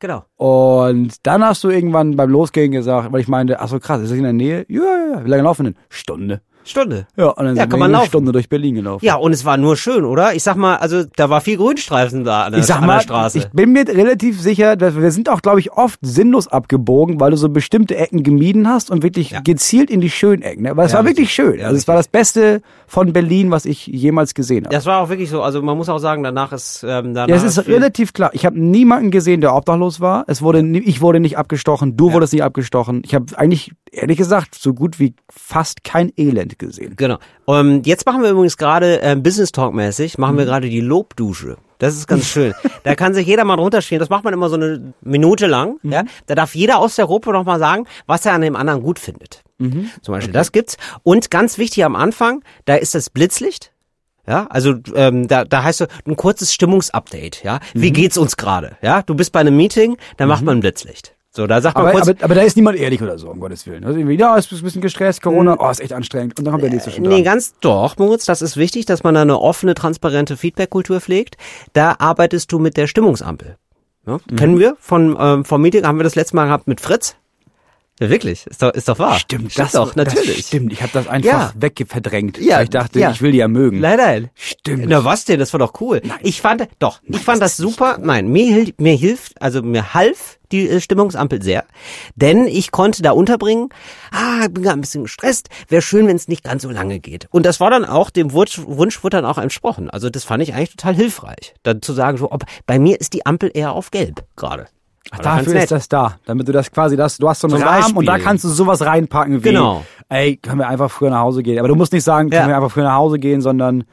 Genau. 0.00 0.24
Und 0.36 1.14
dann 1.26 1.44
hast 1.44 1.62
du 1.62 1.68
irgendwann 1.68 2.16
beim 2.16 2.30
Losgehen 2.30 2.72
gesagt, 2.72 3.12
weil 3.12 3.20
ich 3.20 3.28
meinte, 3.28 3.60
ach 3.60 3.68
so 3.68 3.78
krass, 3.78 4.00
ist 4.00 4.10
das 4.10 4.16
in 4.16 4.24
der 4.24 4.32
Nähe? 4.32 4.64
Ja, 4.68 4.82
ja, 4.82 5.12
ja. 5.12 5.24
Wie 5.24 5.28
lange 5.28 5.42
laufen 5.42 5.64
denn? 5.64 5.76
Stunde. 5.90 6.40
Stunde. 6.62 7.06
Ja, 7.16 7.28
und 7.28 7.36
dann 7.44 7.56
Ja, 7.56 7.62
sind 7.62 7.70
kann 7.70 7.70
wir 7.70 7.78
man 7.78 7.84
eine 7.90 7.92
laufen. 7.98 8.06
Stunde 8.08 8.32
durch 8.32 8.48
Berlin 8.48 8.74
gelaufen. 8.74 9.04
Ja, 9.04 9.16
und 9.16 9.32
es 9.32 9.44
war 9.44 9.56
nur 9.56 9.76
schön, 9.76 10.04
oder? 10.04 10.34
Ich 10.34 10.42
sag 10.42 10.56
mal, 10.56 10.76
also 10.76 11.04
da 11.16 11.30
war 11.30 11.40
viel 11.40 11.56
Grünstreifen 11.56 12.22
da 12.24 12.44
an 12.44 12.52
der, 12.52 12.60
Ich 12.60 12.66
sag 12.66 12.76
an 12.76 12.82
der 12.82 12.86
mal, 12.88 13.00
Straße. 13.00 13.38
ich 13.38 13.48
bin 13.48 13.72
mir 13.72 13.88
relativ 13.88 14.40
sicher, 14.40 14.76
dass 14.76 14.94
wir 14.94 15.10
sind 15.10 15.28
auch, 15.30 15.40
glaube 15.42 15.58
ich, 15.60 15.72
oft 15.72 15.98
sinnlos 16.02 16.48
abgebogen, 16.48 17.18
weil 17.18 17.30
du 17.30 17.36
so 17.38 17.48
bestimmte 17.48 17.96
Ecken 17.96 18.22
gemieden 18.22 18.68
hast 18.68 18.90
und 18.90 19.02
wirklich 19.02 19.30
Ja. 19.30 19.40
gezielt 19.40 19.90
in 19.90 20.00
die 20.00 20.10
schönen 20.10 20.42
Ecken. 20.42 20.62
Ne? 20.64 20.70
Aber 20.70 20.84
es 20.84 20.92
Ja, 20.92 20.98
war 20.98 21.06
wirklich 21.06 21.32
schön. 21.32 21.60
Also 21.62 21.76
es 21.76 21.88
war 21.88 21.96
das 21.96 22.08
Beste 22.08 22.60
von 22.86 23.12
Berlin, 23.12 23.50
was 23.50 23.64
ich 23.64 23.86
jemals 23.86 24.34
gesehen 24.34 24.64
habe. 24.66 24.74
das 24.74 24.84
war 24.86 25.00
auch 25.00 25.08
wirklich 25.08 25.30
so. 25.30 25.42
Also 25.42 25.62
man 25.62 25.76
muss 25.76 25.88
auch 25.88 25.98
sagen, 25.98 26.22
danach 26.22 26.52
ist 26.52 26.84
ähm, 26.86 27.14
danach 27.14 27.28
Ja, 27.28 27.36
es 27.36 27.42
ist 27.44 27.66
relativ 27.68 28.12
klar. 28.12 28.30
Ich 28.34 28.44
habe 28.44 28.60
niemanden 28.60 29.10
gesehen, 29.10 29.40
der 29.40 29.54
obdachlos 29.54 30.00
war. 30.00 30.24
Es 30.26 30.42
wurde, 30.42 30.60
ich 30.60 31.00
wurde 31.00 31.20
nicht 31.20 31.38
abgestochen, 31.38 31.96
du 31.96 32.12
wurdest 32.12 32.32
nicht 32.34 32.42
abgestochen. 32.44 33.02
Ich 33.04 33.14
habe 33.14 33.26
eigentlich 33.36 33.72
ehrlich 33.92 34.18
gesagt 34.18 34.54
so 34.54 34.72
gut 34.74 34.98
wie 34.98 35.14
fast 35.30 35.84
kein 35.84 36.12
Elend 36.16 36.58
gesehen. 36.58 36.94
Genau. 36.96 37.18
Um, 37.44 37.82
jetzt 37.84 38.06
machen 38.06 38.22
wir 38.22 38.30
übrigens 38.30 38.56
gerade 38.56 39.02
äh, 39.02 39.16
Business 39.16 39.52
Talk 39.52 39.74
mäßig, 39.74 40.18
machen 40.18 40.34
Mhm. 40.34 40.38
wir 40.38 40.44
gerade 40.46 40.68
die 40.70 40.80
Lobdusche. 40.80 41.56
Das 41.78 41.94
ist 41.96 42.06
ganz 42.06 42.26
schön. 42.26 42.54
da 42.84 42.94
kann 42.94 43.14
sich 43.14 43.26
jeder 43.26 43.44
mal 43.44 43.56
drunter 43.56 43.80
stehen. 43.82 43.98
Das 44.00 44.10
macht 44.10 44.22
man 44.24 44.34
immer 44.34 44.48
so 44.50 44.56
eine 44.56 44.92
Minute 45.00 45.46
lang. 45.46 45.78
Mhm. 45.82 45.92
Ja? 45.92 46.04
Da 46.26 46.34
darf 46.34 46.54
jeder 46.54 46.78
aus 46.78 46.96
der 46.96 47.06
Gruppe 47.06 47.32
noch 47.32 47.44
mal 47.44 47.58
sagen, 47.58 47.86
was 48.06 48.26
er 48.26 48.32
an 48.34 48.42
dem 48.42 48.54
anderen 48.56 48.82
gut 48.82 48.98
findet. 48.98 49.42
Mhm. 49.58 49.90
Zum 50.02 50.12
Beispiel 50.14 50.32
das 50.32 50.52
gibt's. 50.52 50.76
Und 51.02 51.30
ganz 51.30 51.56
wichtig 51.58 51.84
am 51.84 51.96
Anfang, 51.96 52.42
da 52.66 52.74
ist 52.76 52.94
das 52.94 53.10
Blitzlicht. 53.10 53.72
Ja, 54.28 54.46
also 54.50 54.74
ähm, 54.94 55.26
da, 55.26 55.44
da 55.44 55.62
heißt 55.64 55.78
so 55.78 55.86
ein 56.06 56.14
kurzes 56.14 56.52
Stimmungsupdate. 56.52 57.42
Ja, 57.42 57.58
Mhm. 57.74 57.80
wie 57.82 57.90
geht's 57.92 58.18
uns 58.18 58.36
gerade? 58.36 58.76
Ja, 58.82 59.02
du 59.02 59.14
bist 59.14 59.32
bei 59.32 59.40
einem 59.40 59.56
Meeting, 59.56 59.96
dann 60.18 60.28
macht 60.28 60.44
man 60.44 60.58
ein 60.58 60.60
Blitzlicht. 60.60 61.14
So, 61.32 61.46
da 61.46 61.60
sagt 61.60 61.76
man 61.76 61.86
Aber, 61.86 61.92
kurz, 61.92 62.08
aber, 62.08 62.24
aber 62.24 62.34
da 62.34 62.40
ist 62.42 62.56
niemand 62.56 62.76
ehrlich 62.76 63.00
oder 63.00 63.16
so, 63.16 63.30
um 63.30 63.38
Gottes 63.38 63.64
Willen. 63.66 63.84
Also 63.84 63.98
irgendwie, 63.98 64.18
ja, 64.18 64.36
ist 64.36 64.50
ein 64.52 64.60
bisschen 64.62 64.82
gestresst, 64.82 65.22
Corona, 65.22 65.56
oh, 65.60 65.70
ist 65.70 65.80
echt 65.80 65.92
anstrengend. 65.92 66.36
Und 66.38 66.44
dann 66.44 66.52
kommt 66.52 66.64
der 66.64 66.70
nächste 66.70 66.90
schon 66.90 67.02
Nee, 67.02 67.08
dran. 67.08 67.24
ganz 67.24 67.54
doch, 67.60 67.96
Moritz, 67.98 68.24
das 68.24 68.42
ist 68.42 68.56
wichtig, 68.56 68.86
dass 68.86 69.04
man 69.04 69.14
da 69.14 69.22
eine 69.22 69.38
offene, 69.38 69.74
transparente 69.74 70.36
Feedback-Kultur 70.36 71.00
pflegt. 71.00 71.36
Da 71.72 71.94
arbeitest 72.00 72.50
du 72.50 72.58
mit 72.58 72.76
der 72.76 72.88
Stimmungsampel. 72.88 73.56
Ja, 74.06 74.18
Mhm. 74.28 74.36
Kennen 74.36 74.58
wir 74.58 74.76
von 74.80 75.16
ähm, 75.20 75.44
vom 75.44 75.62
Meeting, 75.62 75.86
haben 75.86 75.98
wir 75.98 76.04
das 76.04 76.16
letzte 76.16 76.34
Mal 76.34 76.46
gehabt 76.46 76.66
mit 76.66 76.80
Fritz? 76.80 77.14
Ja, 78.00 78.08
wirklich, 78.08 78.46
ist 78.46 78.62
doch, 78.62 78.72
ist 78.72 78.88
doch 78.88 78.98
wahr. 78.98 79.18
Stimmt, 79.18 79.52
Stimmt 79.52 79.66
das 79.66 79.72
doch, 79.72 79.94
natürlich. 79.94 80.38
Das 80.38 80.46
stimmt, 80.46 80.72
ich 80.72 80.80
habe 80.80 80.92
das 80.94 81.06
einfach 81.06 81.30
Ja. 81.30 81.52
weggeverdrängt. 81.54 82.38
Ja, 82.38 82.56
weil 82.56 82.64
ich 82.64 82.70
dachte, 82.70 82.98
ja. 82.98 83.10
ich 83.10 83.20
will 83.20 83.32
die 83.32 83.38
ja 83.38 83.48
mögen. 83.48 83.80
Nein, 83.80 83.98
nein. 83.98 84.30
Stimmt. 84.34 84.86
Na 84.88 85.04
was 85.04 85.26
denn? 85.26 85.38
Das 85.38 85.52
war 85.52 85.60
doch 85.60 85.80
cool. 85.82 86.00
Ich 86.22 86.40
fand, 86.40 86.66
doch, 86.78 87.00
ich 87.04 87.18
fand 87.18 87.42
das, 87.42 87.58
super. 87.58 87.98
Nein, 88.00 88.28
mir, 88.28 88.72
mir 88.78 88.94
hilft, 88.96 89.40
also 89.42 89.62
mir 89.62 89.92
half 89.92 90.38
die 90.50 90.68
äh, 90.68 90.80
Stimmungsampel 90.80 91.42
sehr, 91.42 91.64
denn 92.16 92.46
ich 92.46 92.70
konnte 92.72 93.02
da 93.02 93.12
unterbringen, 93.12 93.68
ah, 94.10 94.44
ich 94.46 94.52
bin 94.52 94.64
gerade 94.64 94.78
ein 94.78 94.80
bisschen 94.80 95.04
gestresst, 95.04 95.48
wäre 95.68 95.82
schön, 95.82 96.06
wenn 96.08 96.16
es 96.16 96.26
nicht 96.26 96.42
ganz 96.42 96.62
so 96.62 96.70
lange 96.70 97.00
geht. 97.00 97.28
Und 97.30 97.46
das 97.46 97.60
war 97.60 97.70
dann 97.70 97.84
auch, 97.84 98.10
dem 98.10 98.32
Wunsch, 98.32 98.58
Wunsch 98.64 99.04
wurde 99.04 99.18
dann 99.18 99.26
auch 99.26 99.38
entsprochen. 99.38 99.90
Also 99.90 100.10
das 100.10 100.24
fand 100.24 100.42
ich 100.42 100.54
eigentlich 100.54 100.70
total 100.70 100.94
hilfreich, 100.94 101.54
dann 101.62 101.82
zu 101.82 101.92
sagen, 101.92 102.18
so, 102.18 102.32
ob, 102.32 102.44
bei 102.66 102.78
mir 102.78 102.98
ist 103.00 103.12
die 103.12 103.26
Ampel 103.26 103.50
eher 103.52 103.72
auf 103.72 103.90
gelb 103.90 104.24
gerade. 104.36 104.66
Ach, 105.12 105.18
dafür 105.18 105.54
nett. 105.54 105.62
ist 105.64 105.72
das 105.72 105.88
da, 105.88 106.16
damit 106.26 106.46
du 106.46 106.52
das 106.52 106.70
quasi, 106.70 106.96
das, 106.96 107.16
du 107.18 107.28
hast 107.28 107.40
so 107.40 107.48
einen 107.48 107.56
Zum 107.58 107.66
Rahmen 107.66 107.96
und 107.96 108.06
da 108.06 108.18
kannst 108.18 108.44
du 108.44 108.48
sowas 108.48 108.82
reinpacken 108.84 109.42
wie, 109.42 109.48
Genau. 109.48 109.84
ey, 110.08 110.36
können 110.36 110.58
wir 110.58 110.68
einfach 110.68 110.90
früher 110.90 111.10
nach 111.10 111.20
Hause 111.20 111.42
gehen. 111.42 111.58
Aber 111.58 111.68
du 111.68 111.74
musst 111.74 111.92
nicht 111.92 112.04
sagen, 112.04 112.30
können 112.30 112.42
Ja. 112.42 112.48
wir 112.48 112.56
einfach 112.56 112.70
früher 112.70 112.84
nach 112.84 112.94
Hause 112.96 113.18
gehen, 113.18 113.40
sondern 113.40 113.84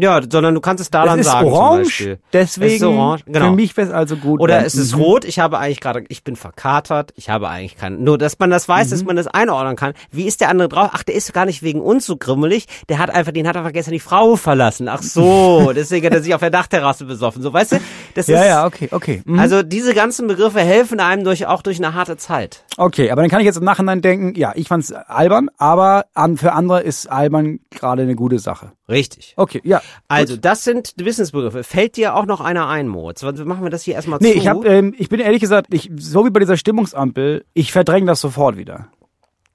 Ja, 0.00 0.20
sondern 0.30 0.54
du 0.54 0.60
kannst 0.60 0.80
es 0.80 0.90
da 0.90 1.02
es 1.04 1.10
dann 1.10 1.18
ist 1.18 1.26
sagen 1.26 1.46
zum 1.48 1.52
orange, 1.54 1.82
Beispiel. 1.84 2.18
deswegen 2.32 2.66
es 2.74 2.80
ist 2.80 2.82
orange, 2.86 3.24
genau. 3.26 3.46
für 3.46 3.50
mich 3.52 3.76
wäre 3.76 3.88
es 3.88 3.92
also 3.92 4.16
gut. 4.16 4.40
Oder 4.40 4.64
es 4.64 4.74
ist 4.76 4.94
Mhm. 4.94 5.02
rot, 5.02 5.24
ich 5.24 5.38
habe 5.40 5.58
eigentlich 5.58 5.80
gerade, 5.80 6.04
ich 6.08 6.22
bin 6.22 6.36
verkatert, 6.36 7.12
ich 7.16 7.30
habe 7.30 7.48
eigentlich 7.48 7.76
keinen, 7.76 8.04
nur 8.04 8.16
dass 8.18 8.38
man 8.38 8.50
das 8.50 8.68
weiß, 8.68 8.86
Mhm. 8.86 8.90
dass 8.90 9.04
man 9.04 9.16
das 9.16 9.26
einordnen 9.26 9.76
kann. 9.76 9.94
Wie 10.10 10.26
ist 10.26 10.40
der 10.40 10.50
andere 10.50 10.68
drauf? 10.68 10.90
Ach, 10.92 11.02
der 11.02 11.14
ist 11.16 11.32
gar 11.34 11.46
nicht 11.46 11.62
wegen 11.62 11.80
uns 11.80 12.06
so 12.06 12.16
grimmelig, 12.16 12.66
der 12.88 12.98
hat 12.98 13.10
einfach, 13.10 13.32
den 13.32 13.48
hat 13.48 13.56
einfach 13.56 13.72
gestern 13.72 13.92
die 13.92 14.00
Frau 14.00 14.36
verlassen. 14.36 14.88
Ach 14.88 15.02
so, 15.02 15.72
deswegen 15.76 16.06
hat 16.06 16.14
er 16.14 16.22
sich 16.22 16.34
auf 16.34 16.40
der 16.40 16.50
Dachterrasse 16.50 17.04
besoffen. 17.04 17.42
So, 17.42 17.52
weißt 17.52 17.72
du? 17.72 17.80
Das 18.14 18.26
Ja, 18.28 18.40
ist, 18.42 18.46
ja, 18.48 18.66
okay, 18.66 18.88
okay. 18.92 19.22
Mhm. 19.24 19.38
Also 19.38 19.62
diese 19.62 19.94
ganzen 19.94 20.26
Begriffe 20.28 20.60
helfen 20.60 21.00
einem 21.00 21.24
durch, 21.24 21.46
auch 21.46 21.62
durch 21.62 21.78
eine 21.78 21.94
harte 21.94 22.16
Zeit. 22.16 22.64
Okay, 22.76 23.10
aber 23.10 23.22
dann 23.22 23.30
kann 23.30 23.40
ich 23.40 23.46
jetzt 23.46 23.58
im 23.58 23.64
Nachhinein 23.64 24.00
denken, 24.00 24.34
ja, 24.38 24.52
ich 24.54 24.68
fand's 24.68 24.92
albern, 24.92 25.48
aber 25.58 26.06
an, 26.14 26.36
für 26.36 26.52
andere 26.52 26.82
ist 26.82 27.10
albern 27.10 27.58
gerade 27.70 28.02
eine 28.02 28.14
gute 28.14 28.38
Sache. 28.38 28.72
Richtig. 28.88 29.34
Okay, 29.36 29.60
ja. 29.64 29.82
Also, 30.08 30.36
das 30.36 30.64
sind 30.64 30.98
die 30.98 31.04
Wissensbegriffe. 31.04 31.62
Fällt 31.62 31.96
dir 31.96 32.14
auch 32.14 32.24
noch 32.24 32.40
einer 32.40 32.68
ein, 32.68 32.88
Moritz? 32.88 33.22
Machen 33.22 33.62
wir 33.62 33.70
das 33.70 33.82
hier 33.82 33.94
erstmal 33.94 34.18
Nee, 34.22 34.32
zu. 34.32 34.38
ich 34.38 34.48
hab, 34.48 34.64
ähm, 34.64 34.94
ich 34.96 35.08
bin 35.10 35.20
ehrlich 35.20 35.40
gesagt, 35.40 35.66
ich, 35.74 35.90
so 35.96 36.24
wie 36.24 36.30
bei 36.30 36.40
dieser 36.40 36.56
Stimmungsampel, 36.56 37.44
ich 37.52 37.70
verdränge 37.72 38.06
das 38.06 38.20
sofort 38.22 38.56
wieder. 38.56 38.88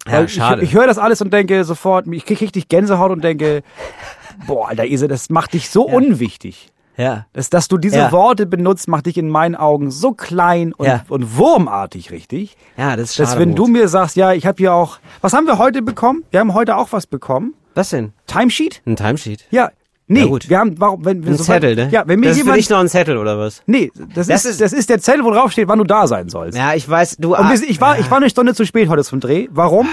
ja, 0.06 0.13
Weil 0.13 0.30
schade. 0.30 0.62
Ich, 0.62 0.69
ich 0.69 0.76
höre 0.76 0.86
das 0.86 1.00
alles 1.00 1.22
und 1.22 1.34
denke 1.34 1.63
sofort, 1.63 2.06
ich 2.12 2.26
krieg 2.26 2.41
richtig 2.41 2.67
Gänsehaut 2.67 3.12
und 3.12 3.24
denke, 3.24 3.63
boah, 4.48 4.69
Alter 4.69 4.86
Ise, 4.86 5.08
das 5.08 5.30
macht 5.32 5.54
dich 5.54 5.69
so 5.72 5.84
unwichtig. 5.84 6.69
ja. 6.96 7.26
Das, 7.34 7.50
dass 7.50 7.67
du 7.67 7.80
diese 7.80 7.98
Ja. 7.98 8.12
Worte 8.12 8.46
benutzt, 8.46 8.88
macht 8.88 9.08
dich 9.08 9.17
in 9.17 9.30
meinen 9.30 9.56
Augen 9.56 9.89
so 9.89 10.12
klein 10.12 10.74
und, 10.74 10.86
Ja. 10.86 11.04
und 11.10 11.38
wurmartig, 11.39 12.12
richtig? 12.12 12.56
Ja, 12.78 12.96
das 12.96 13.10
ist 13.10 13.15
schade. 13.15 13.30
Dass 13.32 13.39
wenn 13.39 13.56
du 13.56 13.63
Moritz. 13.63 13.82
mir 13.82 13.88
sagst, 13.88 14.15
ja, 14.15 14.32
ich 14.34 14.46
habe 14.46 14.58
hier 14.58 14.74
auch, 14.76 15.00
was 15.22 15.34
haben 15.34 15.48
wir 15.48 15.58
heute 15.58 15.82
bekommen? 15.82 16.24
Wir 16.30 16.39
haben 16.39 16.54
heute 16.54 16.78
auch 16.78 16.91
was 16.91 17.08
bekommen. 17.08 17.56
Was 17.75 17.89
denn? 17.89 18.13
Timesheet? 18.27 18.81
Ein 18.86 18.95
Timesheet? 18.95 19.45
Ja. 19.51 19.71
Nee, 20.07 20.27
gut. 20.27 20.49
wir 20.49 20.59
haben, 20.59 20.79
warum, 20.79 21.05
wenn, 21.05 21.25
wenn 21.25 21.33
Ein 21.33 21.39
Zettel, 21.39 21.75
ne? 21.75 21.88
Ja, 21.91 22.03
wenn 22.05 22.19
mir 22.19 22.27
das 22.27 22.33
ist 22.38 22.43
jemand, 22.43 22.57
dich 22.59 22.69
noch 22.69 22.79
ein 22.79 22.89
Zettel, 22.89 23.17
oder 23.17 23.39
was? 23.39 23.63
nee, 23.67 23.89
das, 24.13 24.27
Das 24.27 24.45
ist, 24.45 24.51
ist- 24.51 24.62
das 24.62 24.73
ist 24.73 24.89
der 24.89 24.99
Zettel, 24.99 25.23
wo 25.23 25.31
drauf 25.31 25.51
steht, 25.53 25.67
wann 25.69 25.79
du 25.79 25.86
da 25.86 26.07
sein 26.07 26.27
sollst. 26.29 26.57
Ja, 26.57 26.73
ich 26.75 26.88
weiß, 26.88 27.17
du. 27.17 27.36
Und 27.36 27.39
ah, 27.45 27.53
ich 27.53 27.79
war, 27.81 27.97
ich 27.97 28.12
war 28.12 28.17
eine 28.17 28.29
Stunde 28.29 28.53
zu 28.53 28.65
spät 28.65 28.89
heute 28.89 29.03
zum 29.03 29.21
Dreh. 29.21 29.47
Warum? 29.51 29.88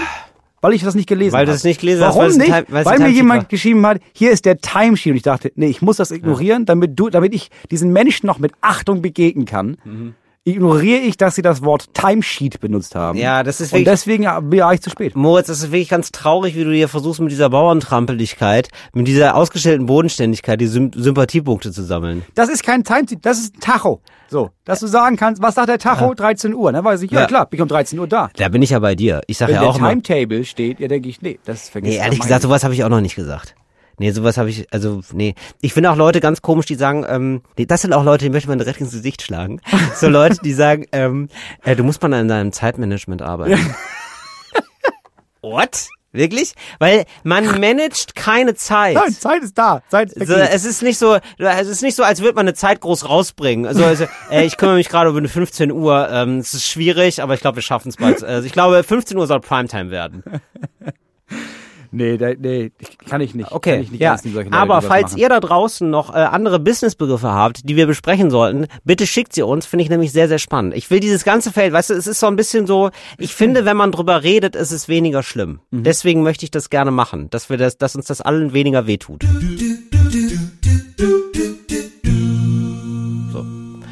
Weil 0.59 0.73
ich 0.73 0.83
das 0.83 0.93
nicht 0.93 1.07
gelesen 1.07 1.31
Weil 1.33 1.39
habe. 1.39 1.51
du 1.51 1.55
es 1.55 1.63
nicht 1.63 1.79
gelesen 1.79 2.03
hast, 2.03 2.09
Warum 2.15 2.21
weil 2.23 2.27
es 2.29 2.35
ein 2.35 2.39
nicht? 2.39 2.51
Time- 2.51 2.65
weil 2.69 2.85
weil 2.85 2.99
mir 2.99 3.07
jemand 3.09 3.43
war. 3.43 3.47
geschrieben 3.49 3.83
hat, 3.87 3.99
hier 4.13 4.31
ist 4.31 4.45
der 4.45 4.57
Timesheet. 4.59 5.11
Und 5.11 5.17
ich 5.17 5.23
dachte, 5.23 5.51
nee, 5.55 5.67
ich 5.67 5.81
muss 5.81 5.97
das 5.97 6.11
ignorieren, 6.11 6.65
damit 6.65 6.99
du, 6.99 7.09
damit 7.09 7.33
ich 7.33 7.49
diesen 7.71 7.91
Menschen 7.91 8.27
noch 8.27 8.37
mit 8.37 8.51
Achtung 8.61 9.01
begegnen 9.01 9.45
kann. 9.45 9.77
Mhm. 9.83 10.13
Ignoriere 10.43 11.01
ich, 11.01 11.17
dass 11.17 11.35
sie 11.35 11.43
das 11.43 11.63
Wort 11.63 11.93
Timesheet 11.93 12.59
benutzt 12.59 12.95
haben. 12.95 13.15
Ja, 13.19 13.43
das 13.43 13.61
ist 13.61 13.73
Und 13.73 13.79
wirklich- 13.79 13.93
deswegen 13.93 14.25
war 14.25 14.73
ich 14.73 14.81
zu 14.81 14.89
spät. 14.89 15.15
Moritz, 15.15 15.45
das 15.47 15.59
ist 15.59 15.71
wirklich 15.71 15.87
ganz 15.89 16.11
traurig, 16.11 16.55
wie 16.55 16.63
du 16.63 16.71
hier 16.73 16.87
versuchst, 16.87 17.19
mit 17.21 17.31
dieser 17.31 17.51
Bauerntrampeligkeit, 17.51 18.69
mit 18.93 19.07
dieser 19.07 19.35
ausgestellten 19.35 19.85
Bodenständigkeit, 19.85 20.59
die 20.59 20.65
Sym 20.65 20.89
Sympathiepunkte 20.95 21.71
zu 21.71 21.83
sammeln. 21.83 22.23
Das 22.33 22.49
ist 22.49 22.63
kein 22.63 22.83
Timesheet, 22.83 23.23
das 23.23 23.37
ist 23.39 23.57
ein 23.57 23.59
Tacho. 23.59 24.01
So, 24.29 24.49
dass 24.65 24.79
du 24.79 24.87
sagen 24.87 25.15
kannst, 25.15 25.43
was 25.43 25.53
sagt 25.55 25.69
der 25.69 25.77
Tacho? 25.77 26.15
13 26.15 26.55
Uhr. 26.55 26.71
Dann 26.71 26.83
weiß 26.83 27.03
ich, 27.03 27.11
ja, 27.11 27.19
Ja. 27.21 27.25
klar, 27.27 27.45
bin 27.45 27.57
ich 27.59 27.61
um 27.61 27.67
13 27.67 27.99
Uhr 27.99 28.07
da. 28.07 28.31
Da 28.35 28.49
bin 28.49 28.63
ich 28.63 28.71
ja 28.71 28.79
bei 28.79 28.95
dir. 28.95 29.21
Ich 29.27 29.37
sag 29.37 29.49
Wenn 29.49 29.55
ja 29.55 29.61
der 29.61 29.69
auch 29.69 29.77
immer. 29.77 29.89
Timetable 29.89 30.43
steht, 30.45 30.79
ja, 30.79 30.87
denke 30.87 31.07
ich, 31.09 31.21
nee, 31.21 31.37
das 31.45 31.69
vergisst 31.69 31.93
Nee, 31.99 32.03
ehrlich 32.03 32.19
gesagt, 32.19 32.41
sowas 32.41 32.63
habe 32.63 32.73
ich 32.73 32.83
auch 32.83 32.89
noch 32.89 33.01
nicht 33.01 33.15
gesagt. 33.15 33.53
Nee, 33.97 34.11
sowas 34.11 34.37
habe 34.37 34.49
ich, 34.49 34.67
also, 34.71 35.01
nee. 35.13 35.35
Ich 35.61 35.73
finde 35.73 35.91
auch 35.91 35.95
Leute 35.95 36.19
ganz 36.19 36.41
komisch, 36.41 36.65
die 36.65 36.75
sagen, 36.75 37.05
ähm, 37.07 37.41
nee, 37.57 37.65
das 37.65 37.81
sind 37.81 37.93
auch 37.93 38.03
Leute, 38.03 38.25
die 38.25 38.31
möchte 38.31 38.49
man 38.49 38.57
direkt 38.57 38.81
ins 38.81 38.91
Gesicht 38.91 39.21
schlagen. 39.21 39.61
So 39.95 40.07
Leute, 40.07 40.37
die 40.43 40.53
sagen, 40.53 40.85
ähm, 40.93 41.27
äh, 41.63 41.75
du 41.75 41.83
musst 41.83 42.01
mal 42.01 42.13
an 42.13 42.27
deinem 42.27 42.51
Zeitmanagement 42.51 43.21
arbeiten. 43.21 43.59
What? 45.41 45.89
Wirklich? 46.13 46.53
Weil 46.79 47.05
man 47.23 47.45
managt 47.59 48.15
keine 48.15 48.53
Zeit. 48.53 48.95
Nein, 48.95 49.13
Zeit 49.13 49.43
ist 49.43 49.57
da. 49.57 49.81
Zeit 49.89 50.11
ist 50.11 50.27
So, 50.27 50.33
es 50.33 50.65
ist 50.65 50.81
nicht 50.81 50.97
so, 50.97 51.17
es 51.37 51.67
ist 51.67 51.81
nicht 51.81 51.95
so, 51.95 52.03
als 52.03 52.21
würde 52.21 52.35
man 52.35 52.47
eine 52.47 52.53
Zeit 52.53 52.81
groß 52.81 53.07
rausbringen. 53.07 53.65
Also, 53.65 53.85
also 53.85 54.05
äh, 54.29 54.45
ich 54.45 54.57
kümmere 54.57 54.75
mich 54.75 54.89
gerade 54.89 55.09
um 55.09 55.15
eine 55.15 55.29
15 55.29 55.71
Uhr. 55.71 56.09
Ähm, 56.11 56.39
es 56.39 56.53
ist 56.53 56.67
schwierig, 56.67 57.21
aber 57.21 57.33
ich 57.33 57.39
glaube, 57.39 57.57
wir 57.57 57.63
schaffen 57.63 57.89
es 57.89 57.97
bald. 57.97 58.23
Also 58.23 58.45
ich 58.45 58.51
glaube, 58.51 58.83
15 58.83 59.17
Uhr 59.17 59.27
soll 59.27 59.39
Primetime 59.39 59.89
werden. 59.89 60.23
Nee, 61.91 62.17
da, 62.17 62.31
nee, 62.37 62.71
kann 63.07 63.21
ich 63.21 63.35
nicht. 63.35 63.49
Kann 63.49 63.57
Okay, 63.57 63.79
ich 63.81 63.91
nicht 63.91 64.01
ja. 64.01 64.15
Leute, 64.33 64.51
Aber 64.53 64.81
falls 64.81 65.11
machen. 65.11 65.17
ihr 65.19 65.29
da 65.29 65.39
draußen 65.39 65.89
noch 65.89 66.09
äh, 66.13 66.17
andere 66.19 66.59
Businessbegriffe 66.59 67.29
habt, 67.31 67.67
die 67.67 67.75
wir 67.75 67.85
besprechen 67.85 68.29
sollten, 68.29 68.67
bitte 68.83 69.05
schickt 69.05 69.33
sie 69.33 69.41
uns. 69.43 69.65
Finde 69.65 69.83
ich 69.83 69.89
nämlich 69.89 70.11
sehr, 70.11 70.27
sehr 70.27 70.39
spannend. 70.39 70.73
Ich 70.75 70.89
will 70.89 70.99
dieses 71.01 71.23
ganze 71.23 71.51
Feld, 71.51 71.73
weißt 71.73 71.89
du, 71.89 71.93
es 71.95 72.07
ist 72.07 72.19
so 72.19 72.27
ein 72.27 72.35
bisschen 72.35 72.65
so, 72.65 72.91
ich 73.17 73.35
finde, 73.35 73.65
wenn 73.65 73.77
man 73.77 73.91
drüber 73.91 74.23
redet, 74.23 74.55
ist 74.55 74.71
es 74.71 74.87
weniger 74.87 75.21
schlimm. 75.23 75.59
Mhm. 75.71 75.83
Deswegen 75.83 76.23
möchte 76.23 76.45
ich 76.45 76.51
das 76.51 76.69
gerne 76.69 76.91
machen, 76.91 77.29
dass 77.29 77.49
wir 77.49 77.57
das, 77.57 77.77
dass 77.77 77.95
uns 77.95 78.05
das 78.05 78.21
allen 78.21 78.53
weniger 78.53 78.87
wehtut. 78.87 79.23
So. 79.23 79.27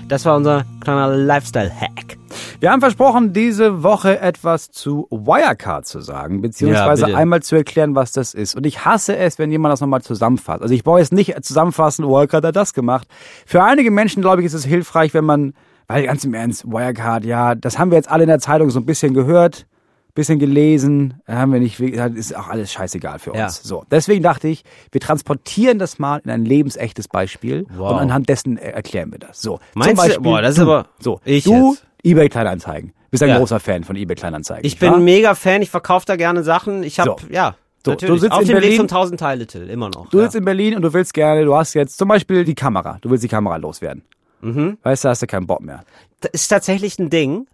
Das 0.09 0.25
war 0.25 0.35
unser 0.35 0.65
kleiner 0.81 1.15
Lifestyle-Hack. 1.15 2.17
Wir 2.59 2.71
haben 2.71 2.81
versprochen, 2.81 3.31
diese 3.31 3.83
Woche 3.83 4.19
etwas 4.19 4.71
zu 4.71 5.07
Wirecard 5.11 5.85
zu 5.85 6.01
sagen, 6.01 6.41
beziehungsweise 6.41 7.11
Ja, 7.11 7.15
einmal 7.15 7.43
zu 7.43 7.55
erklären, 7.55 7.93
was 7.93 8.11
das 8.11 8.33
ist. 8.33 8.55
Und 8.55 8.65
ich 8.65 8.83
hasse 8.85 9.15
es, 9.15 9.37
wenn 9.37 9.51
jemand 9.51 9.71
das 9.71 9.81
nochmal 9.81 10.01
zusammenfasst. 10.01 10.63
Also 10.63 10.73
ich 10.73 10.83
brauche 10.83 10.97
jetzt 10.97 11.13
nicht 11.13 11.35
zusammenfassen, 11.45 12.05
Wirecard 12.05 12.43
hat 12.43 12.55
das 12.55 12.73
gemacht. 12.73 13.07
Für 13.45 13.63
einige 13.63 13.91
Menschen, 13.91 14.21
glaube 14.23 14.41
ich, 14.41 14.47
ist 14.47 14.55
es 14.55 14.65
hilfreich, 14.65 15.13
wenn 15.13 15.25
man, 15.25 15.53
weil 15.85 16.07
ganz 16.07 16.25
im 16.25 16.33
Ernst, 16.33 16.65
Wirecard, 16.65 17.23
ja, 17.23 17.53
das 17.53 17.77
haben 17.77 17.91
wir 17.91 17.97
jetzt 17.97 18.09
alle 18.09 18.23
in 18.23 18.29
der 18.29 18.39
Zeitung 18.39 18.71
so 18.71 18.79
ein 18.79 18.87
bisschen 18.87 19.13
gehört, 19.13 19.67
bisschen 20.19 20.39
gelesen, 20.39 21.21
haben 21.27 21.51
wir 21.53 21.59
nicht, 21.59 21.79
ist 21.79 22.35
auch 22.35 22.47
alles 22.49 22.71
scheißegal 22.71 23.19
für 23.19 23.31
uns. 23.31 23.39
Ja. 23.39 23.49
So, 23.49 23.83
deswegen 23.89 24.21
dachte 24.23 24.47
ich, 24.47 24.63
wir 24.91 25.01
transportieren 25.01 25.79
das 25.79 25.99
mal 25.99 26.21
in 26.23 26.29
ein 26.31 26.45
lebensechtes 26.45 27.07
Beispiel 27.07 27.65
Wow. 27.75 27.91
und 27.93 27.97
anhand 27.99 28.29
dessen 28.29 28.57
erklären 28.57 29.11
wir 29.11 29.19
das. 29.19 29.41
So, 29.41 29.59
Meinst 29.73 29.89
zum 29.89 29.95
du- 29.95 30.01
Beispiel, 30.03 30.23
boah, 30.23 30.41
das 30.41 30.51
ist 30.51 30.57
du, 30.59 30.63
aber- 30.63 30.87
so, 30.99 31.19
ich 31.25 31.43
du 31.43 31.71
jetzt. 31.71 31.85
eBay 32.03 32.29
Kleinanzeigen. 32.29 32.93
Bist 33.11 33.23
ein 33.23 33.29
Ja. 33.29 33.37
großer 33.39 33.59
Fan 33.59 33.83
von 33.83 33.95
eBay 33.95 34.15
Kleinanzeigen. 34.15 34.65
Ich 34.65 34.77
bin 34.77 34.91
wahr? 34.91 34.99
mega 34.99 35.33
Fan, 35.35 35.61
ich 35.63 35.69
verkaufe 35.71 36.05
da 36.05 36.15
gerne 36.15 36.43
Sachen. 36.43 36.83
Ich 36.83 36.99
habe, 36.99 37.15
So. 37.19 37.27
ja, 37.33 37.55
So, 37.83 37.91
natürlich. 37.91 38.15
du 38.15 38.19
sitzt 38.21 38.31
Auf 38.33 38.41
in 38.41 38.47
dem 38.47 38.55
Weg 38.57 38.61
Berlin. 38.61 38.77
zum 38.77 38.87
1000 38.87 39.19
Teile 39.19 39.47
Till, 39.47 39.69
immer 39.69 39.89
noch. 39.89 40.09
Du 40.09 40.17
ja. 40.17 40.23
sitzt 40.25 40.35
in 40.35 40.45
Berlin 40.45 40.75
und 40.75 40.83
du 40.83 40.93
willst 40.93 41.13
gerne, 41.13 41.43
du 41.45 41.55
hast 41.55 41.73
jetzt 41.73 41.97
zum 41.97 42.07
Beispiel 42.07 42.43
die 42.45 42.53
Kamera. 42.55 42.97
Du 43.01 43.09
willst 43.09 43.23
die 43.23 43.27
Kamera 43.27 43.55
loswerden. 43.57 44.03
Mhm. 44.41 44.77
Weißt 44.83 45.03
du, 45.05 45.09
hast 45.09 45.21
du 45.21 45.27
keinen 45.27 45.47
Bock 45.47 45.61
mehr. 45.61 45.83
Das 46.21 46.31
ist 46.33 46.47
tatsächlich 46.49 46.99
ein 46.99 47.09
Ding. 47.09 47.47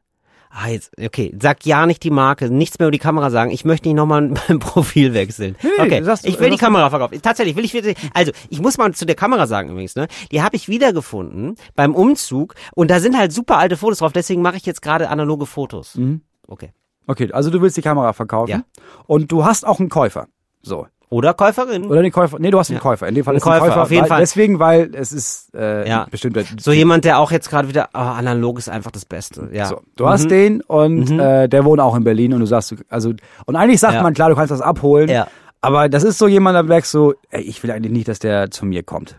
Ah, 0.57 0.69
jetzt, 0.69 0.93
okay, 1.03 1.35
sag 1.41 1.65
ja 1.65 1.85
nicht 1.85 2.01
die 2.03 2.09
Marke, 2.11 2.49
nichts 2.49 2.79
mehr 2.79 2.87
über 2.87 2.91
die 2.93 2.99
Kamera 2.99 3.29
sagen. 3.29 3.51
Ich 3.51 3.65
möchte 3.65 3.89
nicht 3.89 3.97
nochmal 3.97 4.21
mein 4.47 4.59
Profil 4.59 5.13
wechseln. 5.13 5.57
Nee, 5.61 5.69
okay, 5.79 6.01
sagst- 6.01 6.25
ich 6.25 6.39
will 6.39 6.49
die 6.49 6.55
Kamera 6.57 6.89
verkaufen. 6.89 7.21
Tatsächlich 7.21 7.57
will 7.57 7.65
ich 7.65 7.73
wieder, 7.73 7.91
also 8.13 8.31
ich 8.49 8.61
muss 8.61 8.77
mal 8.77 8.93
zu 8.93 9.05
der 9.05 9.15
Kamera 9.17 9.47
sagen 9.47 9.69
übrigens, 9.69 9.95
ne? 9.97 10.07
Die 10.31 10.41
habe 10.41 10.55
ich 10.55 10.69
wiedergefunden 10.69 11.55
beim 11.75 11.93
Umzug 11.93 12.55
und 12.73 12.89
da 12.89 13.01
sind 13.01 13.17
halt 13.17 13.33
super 13.33 13.57
alte 13.57 13.75
Fotos 13.75 13.99
drauf. 13.99 14.13
Deswegen 14.13 14.41
mache 14.41 14.55
ich 14.55 14.65
jetzt 14.65 14.81
gerade 14.81 15.09
analoge 15.09 15.45
Fotos. 15.45 15.95
Mhm. 15.95 16.21
Okay. 16.47 16.71
Okay, 17.05 17.31
also 17.33 17.49
du 17.51 17.61
willst 17.61 17.75
die 17.75 17.81
Kamera 17.81 18.13
verkaufen 18.13 18.51
Ja. 18.51 18.61
und 19.07 19.31
du 19.33 19.43
hast 19.43 19.65
auch 19.67 19.79
einen 19.81 19.89
Käufer. 19.89 20.27
So. 20.61 20.87
Oder 21.09 21.33
Käuferin. 21.33 21.85
Oder 21.85 22.01
den 22.01 22.11
Käufer. 22.11 22.39
Nee, 22.39 22.49
du 22.51 22.57
hast 22.59 22.69
einen 22.69 22.77
Ja. 22.77 22.81
Käufer. 22.81 23.07
In 23.07 23.15
dem 23.15 23.23
Fall 23.23 23.35
Ein 23.35 23.37
ist 23.37 23.43
ein 23.43 23.51
Käufer, 23.51 23.65
Käufer. 23.67 23.81
auf 23.83 23.91
jeden 23.91 24.01
weil, 24.03 24.09
Fall. 24.09 24.19
Deswegen, 24.21 24.59
weil 24.59 24.91
es 24.95 25.11
ist 25.11 25.53
äh, 25.55 25.87
Ja. 25.87 26.07
bestimmt. 26.09 26.37
So 26.59 26.71
jemand, 26.71 27.05
der 27.05 27.19
auch 27.19 27.31
jetzt 27.31 27.49
gerade 27.49 27.67
wieder, 27.69 27.89
ah, 27.93 28.15
analog 28.17 28.57
ist 28.57 28.69
einfach 28.69 28.91
das 28.91 29.05
Beste. 29.05 29.49
Ja. 29.53 29.65
So, 29.67 29.81
du 29.95 30.07
hast 30.07 30.29
den 30.31 30.61
und 30.61 31.11
äh, 31.19 31.47
der 31.47 31.63
wohnt 31.63 31.79
auch 31.79 31.95
in 31.95 32.03
Berlin 32.03 32.33
und 32.33 32.39
du 32.39 32.45
sagst, 32.47 32.75
also 32.89 33.13
und 33.45 33.55
eigentlich 33.55 33.79
sagt 33.79 33.93
Ja. 33.95 34.03
man 34.03 34.13
klar, 34.13 34.29
du 34.29 34.35
kannst 34.35 34.51
das 34.51 34.61
abholen, 34.61 35.09
Ja. 35.09 35.27
aber 35.61 35.89
das 35.89 36.03
ist 36.03 36.17
so 36.17 36.27
jemand, 36.27 36.55
da 36.55 36.63
merkst 36.63 36.93
du, 36.93 37.13
ey, 37.29 37.41
ich 37.41 37.61
will 37.61 37.71
eigentlich 37.71 37.93
nicht, 37.93 38.07
dass 38.07 38.19
der 38.19 38.49
zu 38.49 38.65
mir 38.65 38.81
kommt. 38.83 39.11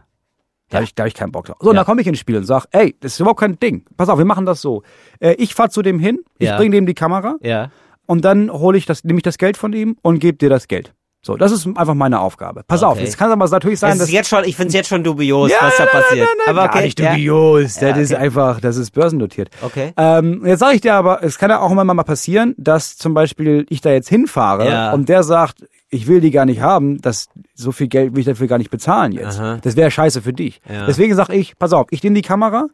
Da 0.69 0.75
Ja. 0.75 0.77
habe 0.79 0.85
ich, 0.85 0.95
da 0.97 1.05
hab 1.05 1.09
ich 1.09 1.15
keinen 1.15 1.31
Bock 1.31 1.47
drauf. 1.47 1.57
So, 1.61 1.71
und 1.71 1.77
Ja. 1.77 1.81
dann 1.83 1.87
komme 1.87 2.01
ich 2.01 2.09
ins 2.09 2.19
Spiel 2.19 2.37
und 2.37 2.45
sag, 2.45 2.67
ey, 2.73 2.97
das 3.01 3.13
ist 3.13 3.21
überhaupt 3.21 3.39
kein 3.39 3.61
Ding. 3.61 3.85
Pass 3.97 4.09
auf, 4.09 4.19
wir 4.19 4.25
machen 4.25 4.45
das 4.45 4.61
so. 4.61 4.83
Äh, 5.21 5.35
ich 5.35 5.55
fahr 5.55 5.71
zu 5.71 5.83
dem 5.83 6.01
hin, 6.01 6.19
ich 6.39 6.49
Ja. 6.49 6.57
bring 6.57 6.73
dem 6.73 6.85
die 6.87 6.95
Kamera 6.95 7.37
Ja. 7.43 7.71
und 8.07 8.25
dann 8.25 8.51
hole 8.51 8.77
ich 8.77 8.85
das, 8.87 9.05
nehme 9.05 9.19
ich 9.21 9.23
das 9.23 9.39
Geld 9.39 9.57
von 9.57 9.73
ihm 9.73 9.97
und 10.03 10.19
gebe 10.19 10.37
dir 10.37 10.51
das 10.51 10.67
Geld. 10.67 10.93
So, 11.27 11.37
das 11.37 11.51
ist 11.53 11.67
einfach 11.67 11.95
meine 11.95 12.21
Aufgabe. 12.21 12.63
Pass 12.67 12.83
auf, 12.83 12.93
Okay. 12.93 13.03
jetzt 13.05 13.19
kann 13.19 13.31
aber 13.33 13.47
natürlich 13.49 13.81
sein, 13.81 13.93
Es 13.93 13.99
dass 13.99 14.09
ist 14.09 14.15
jetzt 14.15 14.29
schon, 14.29 14.45
ich 14.45 14.57
finde 14.57 14.69
es 14.69 14.75
jetzt 14.75 14.89
schon 14.89 15.03
dubios, 15.05 15.51
Ja, 15.51 15.59
was 15.61 15.77
da 15.77 15.87
passiert. 15.87 16.21
nein, 16.27 16.29
nein, 16.47 16.57
Aber 16.57 16.65
okay. 16.65 16.75
gar 16.75 16.83
nicht 16.83 16.99
dubios. 17.01 17.81
Ja, 17.81 17.89
das 17.91 17.99
ist 17.99 18.13
okay. 18.13 18.23
einfach, 18.23 18.61
das 18.61 18.77
ist 18.77 18.93
börsennotiert. 18.93 19.51
Okay. 19.63 19.93
Ähm, 19.97 20.43
jetzt 20.47 20.61
sage 20.61 20.77
ich 20.77 20.81
dir 20.81 20.95
aber, 20.95 21.23
es 21.23 21.37
kann 21.39 21.51
ja 21.51 21.61
auch 21.61 21.71
immer 21.73 21.85
mal 21.85 22.05
passieren, 22.05 22.55
dass 22.57 22.97
zum 22.97 23.13
Beispiel 23.13 23.67
ich 23.69 23.81
da 23.81 23.91
jetzt 23.91 24.09
hinfahre 24.09 24.69
Ja. 24.71 24.93
und 24.93 25.09
der 25.09 25.23
sagt, 25.25 25.67
ich 25.91 26.07
will 26.07 26.21
die 26.21 26.31
gar 26.31 26.45
nicht 26.47 26.61
haben, 26.61 27.01
dass 27.01 27.27
so 27.55 27.73
viel 27.73 27.89
Geld 27.89 28.13
will 28.15 28.21
ich 28.21 28.27
dafür 28.27 28.47
gar 28.47 28.59
nicht 28.59 28.71
bezahlen 28.71 29.13
jetzt. 29.13 29.39
Aha. 29.41 29.59
Das 29.63 29.77
wäre 29.77 29.91
scheiße 29.91 30.23
für 30.23 30.33
dich. 30.33 30.61
Ja. 30.69 30.87
Deswegen 30.87 31.15
sage 31.15 31.35
ich, 31.35 31.59
pass 31.59 31.73
auf, 31.73 31.87
ich 31.91 32.03
nehme 32.03 32.15
die 32.15 32.23
Kamera 32.23 32.67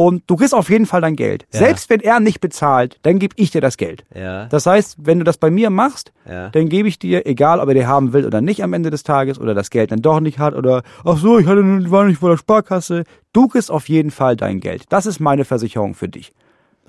und 0.00 0.22
du 0.28 0.36
kriegst 0.36 0.54
auf 0.54 0.70
jeden 0.70 0.86
Fall 0.86 1.02
dein 1.02 1.14
Geld. 1.14 1.44
Ja. 1.52 1.58
Selbst 1.58 1.90
wenn 1.90 2.00
er 2.00 2.20
nicht 2.20 2.40
bezahlt, 2.40 2.98
dann 3.02 3.18
gebe 3.18 3.34
ich 3.36 3.50
dir 3.50 3.60
das 3.60 3.76
Geld. 3.76 4.06
Ja. 4.14 4.46
Das 4.46 4.64
heißt, 4.64 4.96
wenn 5.02 5.18
du 5.18 5.26
das 5.26 5.36
bei 5.36 5.50
mir 5.50 5.68
machst, 5.68 6.10
Ja. 6.26 6.48
dann 6.48 6.70
gebe 6.70 6.88
ich 6.88 6.98
dir, 6.98 7.26
egal 7.26 7.60
ob 7.60 7.68
er 7.68 7.74
die 7.74 7.84
haben 7.84 8.14
will 8.14 8.24
oder 8.24 8.40
nicht 8.40 8.62
am 8.64 8.72
Ende 8.72 8.88
des 8.88 9.02
Tages 9.02 9.38
oder 9.38 9.52
das 9.52 9.68
Geld 9.68 9.92
dann 9.92 10.00
doch 10.00 10.20
nicht 10.20 10.38
hat 10.38 10.54
oder 10.54 10.84
ach 11.04 11.18
so, 11.18 11.38
ich 11.38 11.46
hatte 11.46 11.62
war 11.90 12.06
nicht 12.06 12.20
vor 12.20 12.30
der 12.30 12.38
Sparkasse, 12.38 13.04
du 13.34 13.48
kriegst 13.48 13.70
auf 13.70 13.90
jeden 13.90 14.10
Fall 14.10 14.36
dein 14.36 14.60
Geld. 14.60 14.84
Das 14.88 15.04
ist 15.04 15.20
meine 15.20 15.44
Versicherung 15.44 15.92
für 15.92 16.08
dich. 16.08 16.32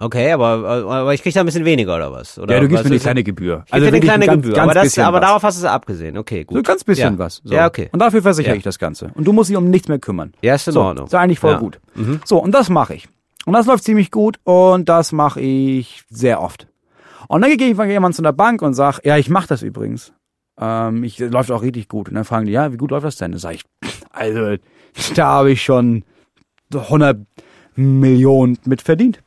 Okay, 0.01 0.31
aber, 0.31 0.67
aber 0.67 1.13
ich 1.13 1.21
krieg 1.21 1.33
da 1.33 1.41
ein 1.41 1.45
bisschen 1.45 1.63
weniger 1.63 1.95
oder 1.95 2.11
was? 2.11 2.39
Oder 2.39 2.55
Ja, 2.55 2.59
du 2.61 2.67
gibst 2.67 2.83
mir 2.85 2.89
eine 2.89 2.99
kleine 2.99 3.23
Gebühr. 3.23 3.63
Ich 3.67 3.73
also 3.73 3.85
eine 3.85 3.99
kleine 3.99 4.23
ein 4.23 4.27
ganz, 4.27 4.41
Gebühr, 4.41 4.55
Ganz 4.55 4.71
aber, 4.71 4.81
das, 4.81 4.99
aber 4.99 5.19
darauf 5.19 5.43
hast 5.43 5.61
du 5.61 5.65
es 5.65 5.71
abgesehen. 5.71 6.17
Okay, 6.17 6.43
gut. 6.43 6.57
So 6.57 6.63
ganz 6.63 6.83
bisschen 6.83 7.13
ja. 7.13 7.19
was. 7.19 7.41
So. 7.43 7.53
Ja, 7.53 7.67
okay. 7.67 7.89
Und 7.91 7.99
dafür 7.99 8.23
versichere 8.23 8.53
Ja. 8.53 8.57
ich 8.57 8.63
das 8.63 8.79
Ganze. 8.79 9.11
Und 9.13 9.25
du 9.25 9.31
musst 9.31 9.51
dich 9.51 9.57
um 9.57 9.69
nichts 9.69 9.87
mehr 9.87 9.99
kümmern. 9.99 10.33
Ja, 10.41 10.55
ist 10.55 10.67
in 10.67 10.73
so, 10.73 10.81
Ordnung. 10.81 11.05
Ist 11.05 11.13
eigentlich 11.13 11.39
voll 11.39 11.51
Ja. 11.51 11.59
gut. 11.59 11.79
So, 12.25 12.39
und 12.39 12.51
das 12.51 12.69
mache 12.69 12.95
ich. 12.95 13.07
Und 13.45 13.53
das 13.53 13.67
läuft 13.67 13.83
ziemlich 13.83 14.09
gut 14.09 14.39
und 14.43 14.89
das 14.89 15.11
mache 15.11 15.39
ich 15.39 16.03
sehr 16.09 16.41
oft. 16.41 16.67
Und 17.27 17.41
dann 17.41 17.55
gehe 17.55 17.71
ich 17.71 17.77
jemand 17.77 18.15
zu 18.15 18.23
einer 18.23 18.33
Bank 18.33 18.61
und 18.63 18.73
sage, 18.73 19.01
ja, 19.03 19.17
ich 19.17 19.29
mache 19.29 19.47
das 19.47 19.61
übrigens. 19.61 20.13
Ähm, 20.59 21.03
ich 21.03 21.19
läuft 21.19 21.51
auch 21.51 21.61
richtig 21.61 21.87
gut. 21.87 22.09
Und 22.09 22.15
dann 22.15 22.25
fragen 22.25 22.45
die, 22.47 22.51
ja, 22.51 22.73
wie 22.73 22.77
gut 22.77 22.91
läuft 22.91 23.05
das 23.05 23.17
denn? 23.17 23.31
Dann 23.31 23.39
sage 23.39 23.55
ich, 23.55 23.63
also, 24.11 24.57
da 25.15 25.27
habe 25.27 25.51
ich 25.51 25.63
schon 25.63 26.03
100 26.73 27.19
Millionen 27.75 28.57
mit 28.65 28.81
verdient. 28.81 29.21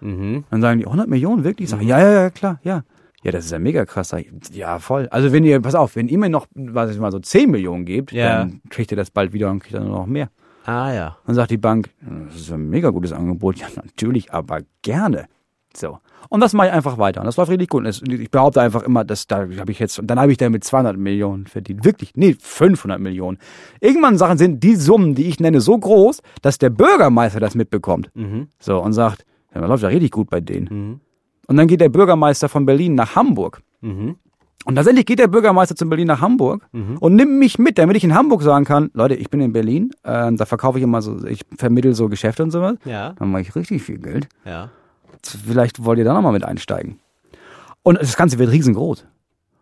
Mhm. 0.00 0.44
Dann 0.50 0.60
sagen 0.60 0.78
die, 0.80 0.86
100 0.86 1.08
Millionen, 1.08 1.44
wirklich? 1.44 1.64
Ich 1.66 1.70
sage, 1.70 1.84
ja, 1.84 1.98
ja, 2.00 2.12
ja, 2.12 2.30
klar, 2.30 2.60
ja. 2.62 2.82
Ja, 3.22 3.32
das 3.32 3.46
ist 3.46 3.50
ja 3.50 3.58
mega 3.58 3.84
krass. 3.86 4.12
Ich, 4.12 4.30
ja, 4.52 4.78
voll. 4.78 5.08
Also 5.10 5.32
wenn 5.32 5.42
ihr, 5.42 5.60
pass 5.60 5.74
auf, 5.74 5.96
wenn 5.96 6.06
ihr 6.08 6.18
mir 6.18 6.28
noch, 6.28 6.46
was 6.54 6.92
ich 6.92 6.98
mal 7.00 7.10
so 7.10 7.18
10 7.18 7.50
Millionen 7.50 7.84
gebt, 7.84 8.12
Ja. 8.12 8.38
dann 8.38 8.60
kriegt 8.70 8.90
ihr 8.92 8.96
das 8.96 9.10
bald 9.10 9.32
wieder 9.32 9.50
und 9.50 9.60
kriegt 9.60 9.74
dann 9.74 9.88
noch 9.88 10.06
mehr. 10.06 10.28
Ah 10.64 10.92
ja. 10.92 11.16
Dann 11.26 11.34
sagt 11.34 11.50
die 11.50 11.56
Bank, 11.56 11.90
das 12.28 12.36
ist 12.36 12.52
ein 12.52 12.68
mega 12.68 12.90
gutes 12.90 13.12
Angebot. 13.12 13.56
Ja, 13.56 13.66
natürlich, 13.74 14.32
aber 14.32 14.60
gerne. 14.82 15.26
So. 15.74 15.98
Und 16.28 16.40
das 16.40 16.52
mache 16.54 16.68
ich 16.68 16.72
einfach 16.72 16.98
weiter. 16.98 17.20
Und 17.20 17.26
das 17.26 17.36
läuft 17.36 17.50
richtig 17.50 17.68
gut. 17.68 17.84
Ich 17.86 18.30
behaupte 18.30 18.60
einfach 18.60 18.82
immer, 18.82 19.04
dass 19.04 19.26
da 19.26 19.38
habe 19.58 19.70
ich 19.72 19.78
jetzt, 19.78 20.00
dann 20.04 20.18
habe 20.20 20.30
ich 20.32 20.38
damit 20.38 20.64
200 20.64 20.96
Millionen 20.96 21.46
verdient. 21.46 21.84
Wirklich, 21.84 22.12
nee, 22.16 22.36
500 22.40 22.98
Millionen. 23.00 23.38
Irgendwann 23.80 24.18
Sachen 24.18 24.38
sind 24.38 24.62
die 24.62 24.76
Summen, 24.76 25.14
die 25.14 25.26
ich 25.26 25.38
nenne, 25.40 25.60
so 25.60 25.76
groß, 25.78 26.22
dass 26.42 26.58
der 26.58 26.70
Bürgermeister 26.70 27.40
das 27.40 27.54
mitbekommt. 27.54 28.10
Mhm. 28.14 28.48
So, 28.58 28.80
und 28.80 28.92
sagt, 28.92 29.24
ja, 29.56 29.62
das 29.62 29.68
läuft 29.68 29.82
ja 29.84 29.88
richtig 29.88 30.10
gut 30.10 30.28
bei 30.30 30.40
denen. 30.40 30.68
Mhm. 30.70 31.00
Und 31.46 31.56
dann 31.56 31.66
geht 31.66 31.80
der 31.80 31.88
Bürgermeister 31.88 32.48
von 32.48 32.66
Berlin 32.66 32.94
nach 32.94 33.16
Hamburg. 33.16 33.62
Mhm. 33.80 34.16
Und 34.64 34.74
tatsächlich 34.74 35.06
geht 35.06 35.20
der 35.20 35.28
Bürgermeister 35.28 35.76
zu 35.76 35.88
Berlin 35.88 36.08
nach 36.08 36.20
Hamburg 36.20 36.66
und 36.98 37.14
nimmt 37.14 37.38
mich 37.38 37.56
mit, 37.56 37.78
damit 37.78 37.96
ich 37.96 38.02
in 38.02 38.14
Hamburg 38.14 38.42
sagen 38.42 38.64
kann, 38.64 38.90
Leute, 38.94 39.14
ich 39.14 39.30
bin 39.30 39.40
in 39.40 39.52
Berlin, 39.52 39.92
äh, 40.02 40.32
da 40.32 40.44
verkaufe 40.44 40.78
ich 40.78 40.82
immer 40.82 41.02
so, 41.02 41.24
ich 41.24 41.42
vermittel 41.56 41.94
so 41.94 42.08
Geschäfte 42.08 42.42
und 42.42 42.50
sowas. 42.50 42.74
Ja. 42.84 43.12
Dann 43.12 43.30
mache 43.30 43.42
ich 43.42 43.54
richtig 43.54 43.82
viel 43.82 43.98
Geld. 43.98 44.28
Ja. 44.44 44.70
Vielleicht 45.22 45.84
wollt 45.84 46.00
ihr 46.00 46.04
da 46.04 46.14
nochmal 46.14 46.32
mit 46.32 46.44
einsteigen. 46.44 46.98
Und 47.84 48.00
das 48.00 48.16
Ganze 48.16 48.40
wird 48.40 48.50
riesengroß. 48.50 49.06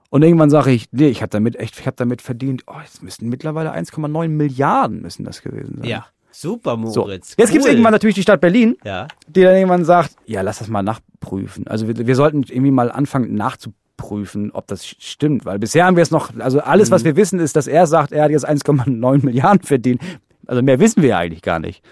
Und 0.09 0.23
irgendwann 0.23 0.49
sage 0.49 0.71
ich, 0.71 0.87
nee, 0.93 1.09
ich 1.09 1.21
habe 1.21 1.31
damit 1.31 1.57
echt, 1.57 1.79
ich 1.79 1.87
habe 1.87 1.97
damit 1.97 2.23
verdient, 2.23 2.63
oh, 2.67 2.77
es 2.83 3.03
müssten 3.03 3.29
mittlerweile 3.29 3.75
1,9 3.75 4.29
Milliarden 4.29 5.03
müssen 5.03 5.25
das 5.25 5.43
gewesen 5.43 5.79
sein. 5.79 5.91
Ja. 5.91 6.07
Super, 6.35 6.77
So. 6.87 7.03
Moritz. 7.03 7.35
Jetzt 7.39 7.53
gibt's 7.53 7.65
Cool. 7.67 7.73
irgendwann 7.73 7.93
natürlich 7.93 8.17
die 8.17 8.23
Stadt 8.23 8.41
Berlin, 8.41 8.77
Ja. 8.85 9.07
die 9.29 9.43
dann 9.43 9.55
irgendwann 9.55 9.85
sagt, 9.85 10.17
ja, 10.27 10.41
lass 10.43 10.59
das 10.59 10.69
mal 10.69 10.83
nachprüfen. 10.83 11.67
Also 11.69 11.87
wir, 11.89 11.97
wir 12.07 12.17
sollten 12.17 12.43
irgendwie 12.43 12.71
mal 12.73 12.91
anfangen 12.91 13.35
nachzuprüfen, 13.35 14.51
ob 14.53 14.67
das 14.67 14.85
stimmt. 14.87 15.45
Weil 15.45 15.59
bisher 15.59 15.87
haben 15.87 15.97
wir 15.97 16.03
es 16.03 16.11
noch, 16.11 16.31
also 16.39 16.61
alles, 16.61 16.91
was 16.91 17.05
wir 17.05 17.17
wissen, 17.17 17.39
ist, 17.39 17.57
dass 17.57 17.67
er 17.67 17.87
sagt, 17.87 18.13
er 18.13 18.25
hat 18.25 18.31
jetzt 18.31 18.49
1,9 18.49 19.25
Milliarden 19.25 19.63
verdient. 19.63 20.03
Also 20.47 20.61
mehr 20.63 20.81
wissen 20.81 21.03
wir 21.03 21.11
ja 21.11 21.19
eigentlich 21.19 21.43
gar 21.43 21.59
nicht. 21.61 21.83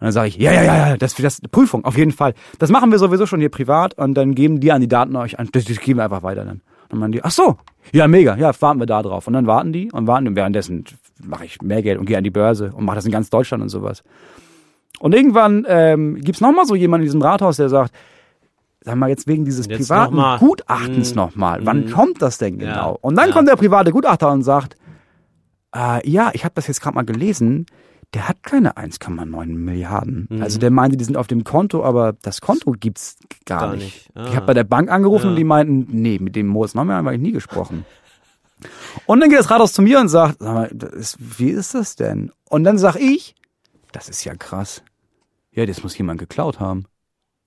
Und 0.00 0.06
dann 0.06 0.12
sage 0.12 0.28
ich, 0.28 0.36
ja, 0.36 0.52
ja, 0.52 0.62
ja, 0.64 0.88
ja, 0.90 0.96
das 0.96 1.14
das 1.14 1.40
Prüfung, 1.50 1.84
auf 1.84 1.96
jeden 1.96 2.10
Fall. 2.12 2.34
Das 2.58 2.70
machen 2.70 2.90
wir 2.90 2.98
sowieso 2.98 3.26
schon 3.26 3.40
hier 3.40 3.50
privat 3.50 3.94
und 3.98 4.14
dann 4.14 4.34
geben 4.34 4.58
die 4.60 4.72
an 4.72 4.80
die 4.80 4.88
Daten 4.88 5.14
euch 5.16 5.38
an. 5.38 5.48
Das, 5.52 5.64
das 5.64 5.78
geben 5.78 5.98
wir 5.98 6.04
einfach 6.04 6.22
weiter 6.22 6.44
dann. 6.44 6.60
Und 6.60 6.90
dann 6.90 6.98
meinen 7.00 7.12
die, 7.12 7.22
ach 7.22 7.30
so, 7.30 7.56
ja, 7.92 8.08
mega, 8.08 8.36
ja, 8.36 8.52
warten 8.60 8.80
wir 8.80 8.86
da 8.86 9.02
drauf. 9.02 9.26
Und 9.26 9.32
dann 9.34 9.46
warten 9.46 9.72
die 9.72 9.92
und 9.92 10.06
warten 10.06 10.26
und 10.28 10.34
währenddessen 10.36 10.84
mache 11.24 11.44
ich 11.44 11.60
mehr 11.62 11.82
Geld 11.82 11.98
und 11.98 12.06
gehe 12.06 12.18
an 12.18 12.24
die 12.24 12.30
Börse 12.30 12.72
und 12.74 12.84
mache 12.84 12.96
das 12.96 13.04
in 13.06 13.12
ganz 13.12 13.30
Deutschland 13.30 13.62
und 13.62 13.68
sowas. 13.68 14.02
Und 15.00 15.14
irgendwann 15.14 15.64
ähm, 15.68 16.16
gibt's 16.20 16.40
noch 16.40 16.52
mal 16.52 16.66
so 16.66 16.74
jemanden 16.74 17.02
in 17.02 17.06
diesem 17.08 17.22
Rathaus, 17.22 17.56
der 17.56 17.68
sagt, 17.68 17.92
sag 18.80 18.96
mal 18.96 19.08
jetzt 19.08 19.26
wegen 19.26 19.44
dieses 19.44 19.66
Jetzt 19.66 19.88
privaten 19.88 20.14
noch 20.16 20.22
mal. 20.22 20.38
Gutachtens 20.38 21.14
Mm. 21.14 21.16
nochmal, 21.16 21.60
wann 21.64 21.90
kommt 21.90 22.20
das 22.22 22.38
denn 22.38 22.58
Ja. 22.60 22.72
genau? 22.72 22.98
Und 23.00 23.16
dann 23.16 23.28
Ja. 23.28 23.34
kommt 23.34 23.48
der 23.48 23.56
private 23.56 23.90
Gutachter 23.92 24.30
und 24.32 24.42
sagt, 24.42 24.76
äh, 25.74 26.08
ja, 26.08 26.30
ich 26.34 26.44
habe 26.44 26.52
das 26.54 26.66
jetzt 26.66 26.80
gerade 26.80 26.94
mal 26.94 27.04
gelesen, 27.04 27.66
der 28.14 28.28
hat 28.28 28.42
keine 28.42 28.76
1,9 28.76 29.56
Milliarden. 29.56 30.26
Mhm. 30.30 30.42
Also 30.42 30.58
der 30.58 30.70
meinte, 30.70 30.96
die 30.98 31.04
sind 31.04 31.16
auf 31.16 31.26
dem 31.28 31.44
Konto, 31.44 31.82
aber 31.82 32.12
das 32.22 32.40
Konto 32.42 32.72
gibt's 32.78 33.16
gar, 33.46 33.60
Gar 33.60 33.72
nicht. 33.76 33.84
nicht. 33.84 34.10
Ah. 34.14 34.26
Ich 34.28 34.36
habe 34.36 34.46
bei 34.46 34.54
der 34.54 34.64
Bank 34.64 34.90
angerufen 34.90 35.24
Ja. 35.26 35.30
und 35.30 35.36
die 35.36 35.44
meinten, 35.44 35.86
nee, 35.90 36.18
mit 36.20 36.36
dem 36.36 36.46
Moritz 36.48 36.74
Neumann 36.74 37.02
wir 37.04 37.10
eigentlich 37.10 37.22
nie 37.22 37.32
gesprochen. 37.32 37.86
Und 39.06 39.20
dann 39.20 39.30
geht 39.30 39.38
das 39.38 39.50
Rathaus 39.50 39.72
zu 39.72 39.82
mir 39.82 40.00
und 40.00 40.08
sagt, 40.08 40.36
sag 40.40 40.54
mal, 40.54 40.66
ist, 40.94 41.16
wie 41.38 41.50
ist 41.50 41.74
das 41.74 41.96
denn? 41.96 42.30
Und 42.48 42.64
dann 42.64 42.78
sag 42.78 42.96
ich, 42.96 43.34
das 43.92 44.08
ist 44.08 44.24
ja 44.24 44.34
krass. 44.34 44.82
Ja, 45.52 45.66
das 45.66 45.82
muss 45.82 45.96
jemand 45.98 46.18
geklaut 46.20 46.60
haben. 46.60 46.86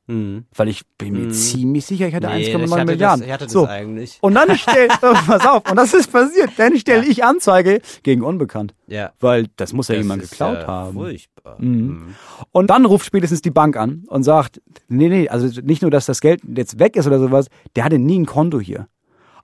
Mhm. 0.08 0.46
Weil 0.54 0.68
ich 0.68 0.84
bin 1.00 1.14
mir 1.14 1.20
Mhm. 1.26 1.32
ziemlich 1.32 1.84
sicher, 1.88 2.08
ich 2.08 2.14
hatte 2.14 2.28
Nee, 2.28 2.54
1,9 2.54 2.64
ich 2.66 2.72
hatte 2.74 2.86
Milliarden. 2.86 3.20
Das, 3.22 3.28
ich 3.28 3.34
hatte 3.34 3.44
das 3.46 3.54
so. 3.54 3.66
eigentlich. 3.66 4.20
Und 4.22 4.36
dann 4.36 4.56
stell, 4.56 4.88
pass 5.02 5.46
auf, 5.48 5.68
und 5.68 5.76
das 5.76 5.96
ist 5.96 6.12
passiert, 6.12 6.52
dann 6.58 6.78
stelle 6.78 7.04
ich 7.08 7.24
Anzeige 7.24 7.82
gegen 8.04 8.22
Unbekannt. 8.22 8.76
Ja. 8.86 9.14
Weil 9.20 9.48
das 9.56 9.74
muss 9.74 9.88
ja 9.88 9.96
Das 9.96 10.04
jemand 10.04 10.22
geklaut 10.22 10.60
ja 10.60 10.68
haben. 10.68 10.94
Furchtbar. 10.94 11.60
Mhm. 11.60 12.14
Und 12.52 12.70
dann 12.70 12.86
ruft 12.86 13.08
spätestens 13.08 13.42
die 13.42 13.50
Bank 13.50 13.78
an 13.78 14.04
und 14.08 14.22
sagt, 14.22 14.62
nee, 14.88 15.10
nee, 15.10 15.28
also 15.28 15.60
nicht 15.62 15.82
nur, 15.82 15.90
dass 15.90 16.06
das 16.06 16.22
Geld 16.22 16.42
jetzt 16.56 16.78
weg 16.78 16.96
ist 16.98 17.08
oder 17.08 17.18
sowas, 17.18 17.48
der 17.76 17.84
hatte 17.84 17.98
nie 17.98 18.20
ein 18.20 18.28
Konto 18.28 18.60
hier. 18.60 18.88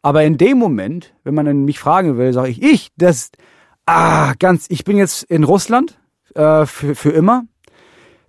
Aber 0.01 0.23
in 0.23 0.37
dem 0.37 0.57
Moment, 0.57 1.13
wenn 1.23 1.33
man 1.35 1.45
dann 1.45 1.63
mich 1.65 1.79
fragen 1.79 2.17
will, 2.17 2.33
sage 2.33 2.49
ich, 2.49 2.61
ich, 2.61 2.89
das, 2.97 3.31
ah, 3.85 4.33
ganz, 4.39 4.65
ich 4.69 4.83
bin 4.83 4.97
jetzt 4.97 5.23
in 5.23 5.43
Russland 5.43 5.99
äh, 6.35 6.65
für, 6.65 6.95
für 6.95 7.11
immer, 7.11 7.43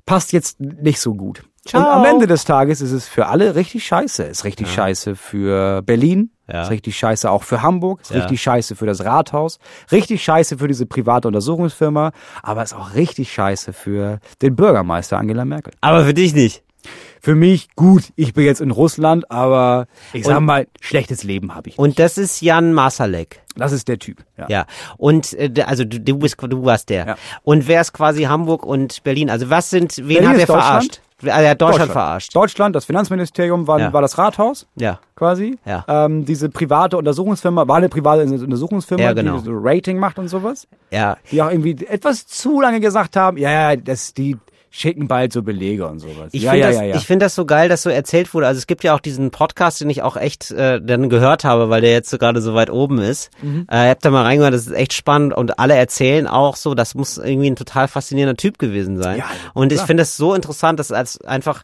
passt 0.06 0.32
jetzt 0.32 0.60
nicht 0.60 1.00
so 1.00 1.14
gut. 1.14 1.44
Ciao. 1.64 1.80
Und 1.80 1.88
am 1.88 2.04
Ende 2.04 2.26
des 2.26 2.44
Tages 2.44 2.80
ist 2.80 2.90
es 2.90 3.06
für 3.06 3.26
alle 3.28 3.54
richtig 3.54 3.86
scheiße. 3.86 4.24
Ist 4.24 4.44
richtig 4.44 4.68
scheiße 4.72 5.14
für 5.14 5.80
Berlin, 5.82 6.32
Ja. 6.48 6.62
ist 6.62 6.70
richtig 6.70 6.96
scheiße 6.98 7.30
auch 7.30 7.44
für 7.44 7.62
Hamburg, 7.62 8.00
ist 8.02 8.10
Ja. 8.10 8.16
richtig 8.16 8.42
scheiße 8.42 8.74
für 8.74 8.84
das 8.86 9.04
Rathaus, 9.04 9.60
richtig 9.92 10.24
scheiße 10.24 10.58
für 10.58 10.66
diese 10.66 10.86
private 10.86 11.28
Untersuchungsfirma, 11.28 12.10
aber 12.42 12.64
ist 12.64 12.74
auch 12.74 12.94
richtig 12.96 13.32
scheiße 13.32 13.72
für 13.72 14.18
den 14.42 14.56
Bürgermeister 14.56 15.18
Angela 15.18 15.44
Merkel. 15.44 15.72
Aber 15.80 16.04
für 16.04 16.14
dich 16.14 16.34
nicht. 16.34 16.64
Für 17.24 17.36
mich 17.36 17.68
gut, 17.76 18.12
ich 18.16 18.34
bin 18.34 18.44
jetzt 18.44 18.60
in 18.60 18.72
Russland, 18.72 19.30
aber 19.30 19.86
ich 20.12 20.24
sag 20.24 20.38
Und- 20.38 20.44
mal, 20.46 20.66
schlechtes 20.80 21.22
Leben 21.22 21.54
habe 21.54 21.68
ich. 21.68 21.78
Und 21.78 22.00
das 22.00 22.18
ist 22.18 22.40
Jan 22.42 22.72
Masalek. 22.72 23.40
Das 23.54 23.70
ist 23.70 23.86
der 23.86 24.00
Typ. 24.00 24.24
Ja. 24.36 24.46
Ja. 24.48 24.66
Und 24.96 25.32
äh, 25.34 25.62
also 25.64 25.84
du, 25.84 26.00
du 26.00 26.18
bist 26.18 26.36
du 26.40 26.64
warst 26.64 26.88
der. 26.90 27.06
Ja. 27.06 27.16
Und 27.44 27.68
wer 27.68 27.80
ist 27.80 27.92
quasi 27.92 28.24
Hamburg 28.24 28.66
und 28.66 29.04
Berlin? 29.04 29.30
Also 29.30 29.50
was 29.50 29.70
sind 29.70 29.96
wen 29.98 30.06
Berlin 30.08 30.28
hat 30.30 30.34
er 30.38 30.46
Deutschland. 30.46 30.62
verarscht? 30.64 31.00
Ah, 31.24 31.40
er 31.40 31.50
hat 31.50 31.62
Deutschland, 31.62 31.92
verarscht. 31.92 32.34
Deutschland, 32.34 32.74
das 32.74 32.86
Finanzministerium 32.86 33.68
war, 33.68 33.78
Ja. 33.78 33.92
war 33.92 34.02
das 34.02 34.18
Rathaus 34.18 34.66
Ja. 34.74 34.98
quasi. 35.14 35.56
Ja. 35.64 35.84
Ähm, 35.86 36.24
diese 36.24 36.48
private 36.48 36.96
Untersuchungsfirma 36.98 37.68
war 37.68 37.76
eine 37.76 37.88
private 37.88 38.22
Untersuchungsfirma, 38.24 39.04
Ja, 39.04 39.12
genau. 39.12 39.38
die 39.38 39.44
so 39.44 39.52
Rating 39.54 39.98
macht 40.00 40.18
und 40.18 40.26
sowas. 40.26 40.66
Ja. 40.90 41.16
die 41.30 41.40
auch 41.40 41.50
irgendwie 41.50 41.76
etwas 41.86 42.26
zu 42.26 42.60
lange 42.60 42.80
gesagt 42.80 43.14
haben, 43.14 43.36
ja, 43.36 43.70
ja, 43.70 43.76
das, 43.76 44.12
die, 44.14 44.36
schicken 44.74 45.06
bald 45.06 45.34
so 45.34 45.42
Belege 45.42 45.86
und 45.86 45.98
sowas. 45.98 46.30
Ich 46.32 46.42
ja, 46.42 46.52
finde 46.52 46.64
ja, 46.64 46.70
das, 46.72 46.80
ja, 46.80 46.84
ja. 46.86 46.96
ich 46.96 47.06
finde 47.06 47.26
das 47.26 47.34
so 47.34 47.44
geil, 47.44 47.68
dass 47.68 47.82
so 47.82 47.90
erzählt 47.90 48.32
wurde. 48.32 48.46
Also 48.46 48.56
es 48.58 48.66
gibt 48.66 48.82
ja 48.84 48.94
auch 48.94 49.00
diesen 49.00 49.30
Podcast, 49.30 49.82
den 49.82 49.90
ich 49.90 50.02
auch 50.02 50.16
echt 50.16 50.50
äh, 50.50 50.80
dann 50.82 51.10
gehört 51.10 51.44
habe, 51.44 51.68
weil 51.68 51.82
der 51.82 51.92
jetzt 51.92 52.08
so 52.08 52.16
gerade 52.16 52.40
so 52.40 52.54
weit 52.54 52.70
oben 52.70 52.98
ist. 52.98 53.30
Mhm. 53.42 53.66
Äh, 53.70 53.90
habt 53.90 54.02
da 54.02 54.10
mal 54.10 54.22
reingehört, 54.22 54.54
das 54.54 54.66
ist 54.66 54.72
echt 54.72 54.94
spannend 54.94 55.34
und 55.34 55.58
alle 55.58 55.74
erzählen 55.74 56.26
auch 56.26 56.56
so, 56.56 56.74
das 56.74 56.94
muss 56.94 57.18
irgendwie 57.18 57.50
ein 57.50 57.56
total 57.56 57.86
faszinierender 57.86 58.36
Typ 58.36 58.58
gewesen 58.58 59.00
sein. 59.00 59.18
Ja, 59.18 59.26
und 59.52 59.72
ich 59.72 59.76
klar. 59.76 59.86
finde 59.88 60.04
es 60.04 60.16
so 60.16 60.34
interessant, 60.34 60.80
dass 60.80 60.90
als 60.90 61.20
einfach 61.20 61.62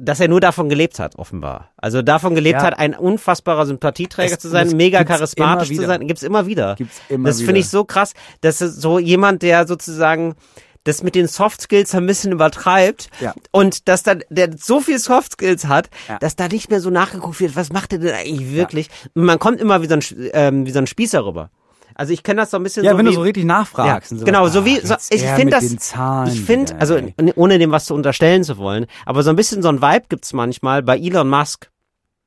dass 0.00 0.18
er 0.18 0.28
nur 0.28 0.40
davon 0.40 0.70
gelebt 0.70 0.98
hat, 0.98 1.16
offenbar. 1.16 1.68
Also 1.76 2.00
davon 2.00 2.34
gelebt 2.34 2.60
Ja. 2.60 2.66
hat, 2.68 2.78
ein 2.78 2.94
unfassbarer 2.94 3.66
Sympathieträger 3.66 4.32
Es- 4.32 4.38
zu 4.38 4.48
sein, 4.48 4.68
das 4.68 4.74
mega 4.74 5.04
charismatisch 5.04 5.68
zu 5.76 5.84
sein, 5.84 6.06
gibt's 6.06 6.22
immer 6.22 6.46
wieder. 6.46 6.76
Gibt's 6.76 7.02
immer 7.10 7.28
das 7.28 7.42
finde 7.42 7.60
ich 7.60 7.68
so 7.68 7.84
krass, 7.84 8.14
dass 8.40 8.60
so 8.60 8.98
jemand, 8.98 9.42
der 9.42 9.66
sozusagen 9.66 10.36
das 10.84 11.02
mit 11.02 11.14
den 11.14 11.26
Soft 11.26 11.62
Skills 11.62 11.94
ein 11.94 12.06
bisschen 12.06 12.32
übertreibt 12.32 13.08
Ja. 13.20 13.34
und 13.50 13.88
dass 13.88 14.02
dann 14.02 14.22
der 14.30 14.50
so 14.56 14.80
viel 14.80 14.98
Soft 14.98 15.32
Skills 15.32 15.66
hat, 15.66 15.88
Ja. 16.08 16.18
dass 16.18 16.36
da 16.36 16.48
nicht 16.48 16.70
mehr 16.70 16.80
so 16.80 16.90
nachgeguckt 16.90 17.40
wird, 17.40 17.56
was 17.56 17.72
macht 17.72 17.92
er 17.92 17.98
denn 17.98 18.14
eigentlich 18.14 18.52
wirklich? 18.54 18.88
Und 19.14 19.24
man 19.24 19.38
kommt 19.38 19.60
immer 19.60 19.82
wie 19.82 19.86
so 19.88 19.94
ein, 19.94 20.02
ähm, 20.32 20.66
wie 20.66 20.70
so 20.70 20.78
ein 20.78 20.86
Spießer 20.86 21.24
rüber. 21.24 21.50
Also 21.96 22.12
ich 22.12 22.22
kenne 22.24 22.40
das 22.40 22.50
so 22.50 22.56
ein 22.56 22.62
bisschen 22.64 22.84
ja, 22.84 22.90
so 22.92 22.98
wenn 22.98 23.06
wie, 23.06 23.10
du 23.10 23.14
so 23.14 23.22
richtig 23.22 23.44
nachfragst. 23.44 24.10
ja, 24.12 24.18
so, 24.18 24.24
genau, 24.24 24.48
so 24.48 24.60
ah, 24.60 24.64
wie 24.64 24.80
so, 24.80 24.94
ich 25.10 25.22
finde 25.22 25.52
das 25.52 25.76
Zahlen 25.76 26.32
ich 26.32 26.40
finde 26.40 26.74
also 26.80 26.98
ohne 27.36 27.58
dem 27.58 27.70
was 27.70 27.84
zu 27.84 27.94
unterstellen 27.94 28.42
zu 28.42 28.58
wollen, 28.58 28.86
aber 29.06 29.22
so 29.22 29.30
ein 29.30 29.36
bisschen 29.36 29.62
so 29.62 29.68
ein 29.68 29.80
Vibe 29.80 30.06
gibt's 30.08 30.32
manchmal 30.32 30.82
bei 30.82 30.98
Elon 30.98 31.28
Musk. 31.28 31.70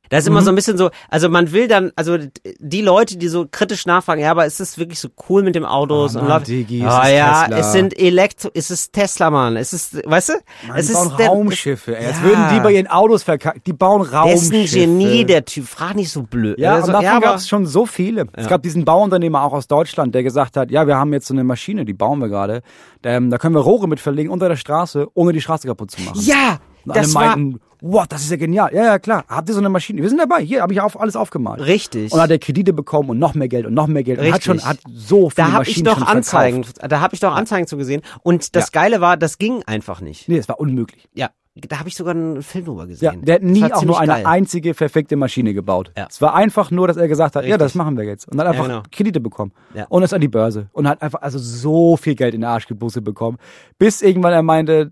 Da 0.09 0.17
ist 0.17 0.25
Mhm. 0.25 0.31
immer 0.33 0.41
so 0.41 0.49
ein 0.49 0.55
bisschen 0.55 0.77
so, 0.77 0.89
also 1.09 1.29
man 1.29 1.51
will 1.51 1.67
dann, 1.67 1.91
also 1.95 2.17
die 2.59 2.81
Leute, 2.81 3.17
die 3.17 3.27
so 3.27 3.45
kritisch 3.49 3.85
nachfragen, 3.85 4.21
ja, 4.21 4.31
aber 4.31 4.45
ist 4.45 4.59
es 4.59 4.77
wirklich 4.77 4.99
so 4.99 5.09
cool 5.29 5.43
mit 5.43 5.55
dem 5.55 5.65
Autos 5.65 6.15
Oh 6.15 6.19
und 6.19 6.27
Mann, 6.27 6.43
Digi, 6.43 6.81
es 6.81 6.87
Ah 6.91 7.07
ist 7.07 7.13
ja, 7.15 7.41
Tesla. 7.43 7.57
es 7.57 7.71
sind 7.71 7.99
Elektro, 7.99 8.49
es 8.53 8.71
ist 8.71 8.93
Tesla, 8.93 9.29
Mann, 9.29 9.57
es 9.57 9.73
ist, 9.73 9.95
weißt 10.07 10.29
du, 10.29 10.33
Mann, 10.67 10.77
es 10.77 10.85
die 10.87 10.91
ist 10.93 10.97
bauen 10.97 11.13
der, 11.17 11.27
Raumschiffe. 11.27 11.97
Ey. 11.97 12.05
Jetzt 12.05 12.17
Ja. 12.21 12.23
würden 12.23 12.45
die 12.53 12.59
bei 12.61 12.71
ihren 12.73 12.87
Autos 12.87 13.23
verkacken. 13.23 13.61
Die 13.65 13.73
bauen 13.73 14.03
der 14.03 14.19
Raumschiffe. 14.19 14.55
ist 14.63 14.73
ein 14.73 14.79
Genie, 14.99 15.25
der 15.25 15.43
Typ, 15.45 15.65
frag 15.67 15.95
nicht 15.95 16.11
so 16.11 16.23
blöd. 16.23 16.57
Ja, 16.59 16.75
Also, 16.75 16.87
und 16.87 16.93
davon 16.93 17.05
ja, 17.05 17.19
gab 17.19 17.35
es 17.35 17.47
schon 17.47 17.65
so 17.65 17.85
viele. 17.85 18.27
Es 18.33 18.47
gab 18.47 18.63
diesen 18.63 18.85
Bauunternehmer 18.85 19.43
auch 19.43 19.53
aus 19.53 19.67
Deutschland, 19.67 20.13
der 20.15 20.23
gesagt 20.23 20.57
hat, 20.57 20.71
ja, 20.71 20.87
wir 20.87 20.97
haben 20.97 21.13
jetzt 21.13 21.27
so 21.27 21.33
eine 21.33 21.43
Maschine, 21.43 21.85
die 21.85 21.93
bauen 21.93 22.19
wir 22.19 22.29
gerade. 22.29 22.61
Ähm, 23.03 23.29
da 23.29 23.37
können 23.37 23.55
wir 23.55 23.61
Rohre 23.61 23.87
mit 23.87 23.99
verlegen 23.99 24.29
unter 24.29 24.49
der 24.49 24.55
Straße, 24.57 25.07
ohne 25.13 25.31
die 25.33 25.41
Straße 25.41 25.67
kaputt 25.67 25.91
zu 25.91 26.01
machen. 26.01 26.19
ja, 26.21 26.59
das 26.85 27.13
war 27.13 27.35
meinten, 27.35 27.59
what, 27.81 28.11
das 28.11 28.21
ist 28.21 28.31
ja 28.31 28.37
genial. 28.37 28.73
Ja, 28.73 28.83
ja, 28.83 28.99
klar. 28.99 29.23
Habt 29.27 29.49
ihr 29.49 29.53
so 29.53 29.59
eine 29.59 29.69
Maschine? 29.69 30.01
Wir 30.01 30.09
sind 30.09 30.17
dabei. 30.19 30.41
Hier 30.41 30.61
habe 30.61 30.73
ich 30.73 30.81
auf, 30.81 30.99
alles 30.99 31.15
aufgemalt. 31.15 31.61
richtig. 31.61 32.11
Und 32.11 32.19
hat 32.21 32.31
er 32.31 32.39
Kredite 32.39 32.73
bekommen 32.73 33.09
und 33.09 33.19
noch 33.19 33.33
mehr 33.35 33.47
Geld 33.47 33.65
und 33.65 33.73
noch 33.73 33.87
mehr 33.87 34.03
Geld. 34.03 34.19
Und 34.19 34.31
hat 34.31 34.43
schon, 34.43 34.57
Richtig. 34.57 34.69
hat 34.69 34.79
so 34.93 35.29
viele 35.29 35.47
da 35.47 35.47
ich 35.47 35.53
Maschinen 35.53 35.85
doch 35.85 35.97
schon 35.99 36.07
Anzeigen, 36.07 36.63
Verkauft. 36.63 36.91
da 36.91 36.99
habe 37.01 37.13
ich 37.15 37.19
doch 37.19 37.35
Anzeigen 37.35 37.67
zu 37.67 37.77
gesehen. 37.77 38.01
Und 38.23 38.55
das 38.55 38.71
Geile 38.71 39.01
war, 39.01 39.17
das 39.17 39.37
ging 39.37 39.63
einfach 39.65 40.01
nicht. 40.01 40.27
Nee, 40.27 40.37
es 40.37 40.47
war 40.49 40.59
unmöglich. 40.59 41.07
Ja, 41.13 41.29
da 41.55 41.79
habe 41.79 41.89
ich 41.89 41.95
sogar 41.95 42.13
einen 42.13 42.43
Film 42.43 42.65
drüber 42.65 42.81
Ja, 42.81 42.85
gesehen. 42.87 43.21
der 43.25 43.35
hat 43.35 43.41
nie 43.43 43.63
auch 43.71 43.83
nur 43.83 43.99
eine 43.99 44.13
geil. 44.13 44.25
einzige 44.27 44.75
perfekte 44.75 45.15
Maschine 45.15 45.55
gebaut. 45.55 45.91
Ja. 45.97 46.05
Es 46.07 46.21
war 46.21 46.35
einfach 46.35 46.69
nur, 46.69 46.87
dass 46.87 46.97
er 46.97 47.07
gesagt 47.07 47.35
hat, 47.35 47.43
ja, 47.43 47.55
Richtig. 47.55 47.59
das 47.65 47.75
machen 47.75 47.97
wir 47.97 48.03
jetzt. 48.03 48.27
Und 48.27 48.37
dann 48.37 48.45
einfach 48.45 48.65
genau. 48.67 48.83
Kredite 48.91 49.19
bekommen. 49.19 49.51
Ja. 49.73 49.85
Und 49.89 50.03
ist 50.03 50.13
an 50.13 50.21
die 50.21 50.27
Börse. 50.27 50.69
Und 50.73 50.87
hat 50.87 51.01
einfach 51.01 51.21
also 51.21 51.39
so 51.39 51.97
viel 51.97 52.13
Geld 52.13 52.35
in 52.35 52.41
den 52.41 52.49
Arsch 52.49 52.67
gebusselt 52.67 53.05
bekommen. 53.05 53.37
Bis 53.79 54.03
irgendwann 54.03 54.33
er 54.33 54.43
meinte, 54.43 54.91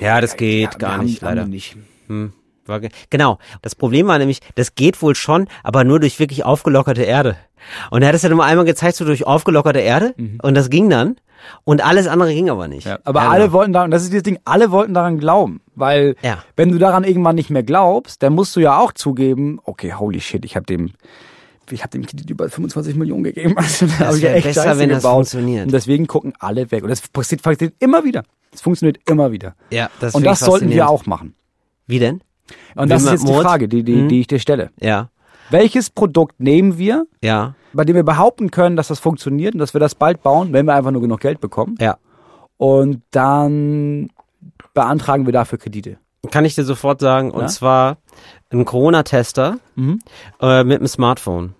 Ja, 0.00 0.20
das 0.20 0.36
geht 0.36 0.72
ja, 0.72 0.78
gar 0.78 1.02
nicht, 1.02 1.22
leider. 1.22 1.46
nicht. 1.46 1.76
Hm, 2.08 2.32
genau. 3.10 3.38
Das 3.62 3.74
Problem 3.74 4.06
war 4.06 4.18
nämlich, 4.18 4.40
das 4.54 4.74
geht 4.74 5.00
wohl 5.02 5.14
schon, 5.14 5.48
aber 5.62 5.84
nur 5.84 6.00
durch 6.00 6.18
wirklich 6.18 6.44
aufgelockerte 6.44 7.02
Erde. 7.02 7.36
Und 7.90 8.02
er 8.02 8.08
hat 8.08 8.14
es 8.14 8.22
dann 8.22 8.32
immer 8.32 8.44
einmal 8.44 8.64
gezeigt, 8.64 8.96
so 8.96 9.04
durch 9.04 9.26
aufgelockerte 9.26 9.78
Erde. 9.80 10.14
Und 10.42 10.54
das 10.54 10.68
ging 10.70 10.90
dann. 10.90 11.16
Und 11.64 11.84
alles 11.84 12.06
andere 12.06 12.32
ging 12.32 12.50
aber 12.50 12.68
nicht. 12.68 12.84
Mhm. 12.86 12.90
Ja, 12.92 12.98
aber 13.04 13.22
Ja, 13.22 13.30
alle 13.30 13.44
genau. 13.44 13.52
wollten 13.54 13.72
daran, 13.72 13.90
das 13.90 14.04
ist 14.04 14.14
das 14.14 14.22
Ding, 14.22 14.38
alle 14.44 14.70
wollten 14.70 14.94
daran 14.94 15.18
glauben. 15.18 15.60
Weil, 15.74 16.14
Ja. 16.22 16.38
wenn 16.56 16.70
du 16.70 16.78
daran 16.78 17.02
irgendwann 17.02 17.34
nicht 17.34 17.50
mehr 17.50 17.64
glaubst, 17.64 18.22
dann 18.22 18.32
musst 18.34 18.54
du 18.54 18.60
ja 18.60 18.78
auch 18.78 18.92
zugeben, 18.92 19.58
okay, 19.64 19.92
holy 19.94 20.20
shit, 20.20 20.44
ich 20.44 20.54
habe 20.54 20.66
dem, 20.66 20.92
ich 21.70 21.80
habe 21.82 21.90
dem 21.90 22.04
Kredit 22.06 22.28
über 22.28 22.48
25 22.48 22.96
Millionen 22.96 23.24
gegeben. 23.24 23.54
Also, 23.56 23.86
da 23.86 23.98
hab 24.06 24.14
ich 24.16 24.22
ja 24.22 24.32
besser, 24.32 24.62
Scheiße 24.64 24.78
wenn 24.80 24.88
das 24.90 25.02
gebaut. 25.02 25.14
funktioniert. 25.14 25.66
Und 25.66 25.72
deswegen 25.72 26.06
gucken 26.06 26.32
alle 26.38 26.70
weg. 26.70 26.82
Und 26.82 26.88
das 26.90 27.06
passiert, 27.08 27.42
passiert 27.42 27.74
immer 27.78 28.04
wieder. 28.04 28.24
Es 28.52 28.60
funktioniert 28.60 28.98
immer 29.08 29.32
wieder. 29.32 29.54
Ja, 29.70 29.88
das 30.00 30.14
Und 30.14 30.24
das 30.26 30.40
sollten 30.40 30.68
wir 30.70 30.88
auch 30.88 31.06
machen. 31.06 31.34
Wie 31.86 31.98
denn? 31.98 32.20
Und 32.74 32.90
das 32.90 33.02
Will 33.02 33.06
ist 33.06 33.12
jetzt 33.12 33.22
die 33.28 33.32
Moritz? 33.32 33.46
Frage, 33.46 33.68
die, 33.68 33.82
die, 33.82 34.08
die 34.08 34.20
ich 34.20 34.26
dir 34.26 34.38
stelle. 34.38 34.70
Ja, 34.80 35.08
Welches 35.50 35.88
Produkt 35.90 36.38
nehmen 36.40 36.76
wir, 36.78 37.06
ja, 37.22 37.54
bei 37.72 37.84
dem 37.84 37.94
wir 37.96 38.02
behaupten 38.02 38.50
können, 38.50 38.76
dass 38.76 38.88
das 38.88 38.98
funktioniert 38.98 39.54
und 39.54 39.58
dass 39.60 39.74
wir 39.74 39.80
das 39.80 39.94
bald 39.94 40.22
bauen, 40.22 40.52
wenn 40.52 40.66
wir 40.66 40.74
einfach 40.74 40.90
nur 40.90 41.00
genug 41.02 41.20
Geld 41.20 41.40
bekommen? 41.40 41.76
ja. 41.80 41.96
Und 42.58 43.02
dann 43.10 44.10
beantragen 44.74 45.26
wir 45.26 45.32
dafür 45.32 45.58
Kredite. 45.58 45.98
Kann 46.30 46.44
ich 46.44 46.54
dir 46.54 46.62
sofort 46.64 47.00
sagen. 47.00 47.32
Und 47.32 47.40
Ja? 47.42 47.46
zwar 47.48 47.96
ein 48.52 48.64
Corona-Tester 48.64 49.58
Mhm. 49.74 50.00
äh, 50.40 50.64
mit 50.64 50.80
dem 50.80 50.86
Smartphone. 50.86 51.54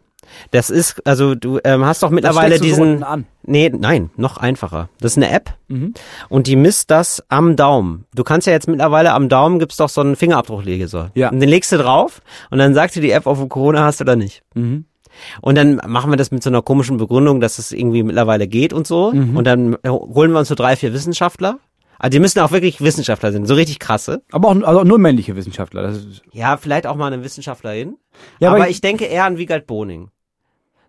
Das 0.50 0.70
ist, 0.70 1.06
also 1.06 1.34
du 1.34 1.58
ähm, 1.62 1.84
hast 1.84 2.02
doch 2.02 2.08
mittlerweile 2.08 2.56
so 2.56 2.64
diesen. 2.64 2.82
unten 2.82 3.02
an. 3.02 3.26
Nee, 3.42 3.70
nein, 3.76 4.10
noch 4.16 4.38
einfacher. 4.38 4.88
Das 5.00 5.12
ist 5.12 5.18
eine 5.18 5.30
App 5.30 5.50
Mhm. 5.68 5.92
und 6.30 6.46
die 6.46 6.56
misst 6.56 6.90
das 6.90 7.22
am 7.28 7.54
Daumen. 7.56 8.06
Du 8.14 8.24
kannst 8.24 8.46
ja 8.46 8.52
jetzt 8.54 8.66
mittlerweile 8.68 9.12
am 9.12 9.28
Daumen 9.28 9.58
gibt's 9.58 9.76
doch 9.76 9.90
so 9.90 10.00
einen 10.00 10.16
Fingerabdruckleser. 10.16 11.10
Ja. 11.14 11.28
Und 11.30 11.40
den 11.40 11.48
legst 11.50 11.70
du 11.72 11.76
drauf 11.76 12.22
und 12.50 12.58
dann 12.58 12.72
sagt 12.72 12.94
dir 12.94 13.02
die 13.02 13.10
App, 13.10 13.26
ob 13.26 13.36
du 13.38 13.46
Corona 13.48 13.84
hast 13.84 14.00
oder 14.00 14.16
nicht. 14.16 14.42
Mhm. 14.54 14.86
Und 15.42 15.58
dann 15.58 15.78
machen 15.86 16.10
wir 16.10 16.16
das 16.16 16.30
mit 16.30 16.42
so 16.42 16.48
einer 16.48 16.62
komischen 16.62 16.96
Begründung, 16.96 17.40
dass 17.42 17.58
es 17.58 17.70
irgendwie 17.72 18.02
mittlerweile 18.02 18.48
geht 18.48 18.72
und 18.72 18.86
so. 18.86 19.12
Mhm. 19.12 19.36
Und 19.36 19.44
dann 19.44 19.76
holen 19.86 20.32
wir 20.32 20.38
uns 20.38 20.48
so 20.48 20.54
drei, 20.54 20.76
vier 20.76 20.94
Wissenschaftler. 20.94 21.58
Also 22.02 22.10
die 22.10 22.18
müssen 22.18 22.40
auch 22.40 22.50
wirklich 22.50 22.80
Wissenschaftler 22.80 23.30
sein, 23.32 23.46
so 23.46 23.54
richtig 23.54 23.78
krasse. 23.78 24.22
Aber 24.32 24.48
auch 24.48 24.60
also 24.64 24.82
nur 24.82 24.98
männliche 24.98 25.36
Wissenschaftler. 25.36 25.82
Das 25.82 25.98
ist, 25.98 26.22
Ja, 26.32 26.56
vielleicht 26.56 26.86
auch 26.88 26.96
mal 26.96 27.12
eine 27.12 27.22
Wissenschaftlerin. 27.22 27.96
Ja, 28.40 28.48
aber, 28.50 28.58
aber 28.58 28.68
ich 28.68 28.80
denke 28.80 29.04
eher 29.04 29.24
an 29.24 29.38
Wiegald 29.38 29.68
Boning. 29.68 30.08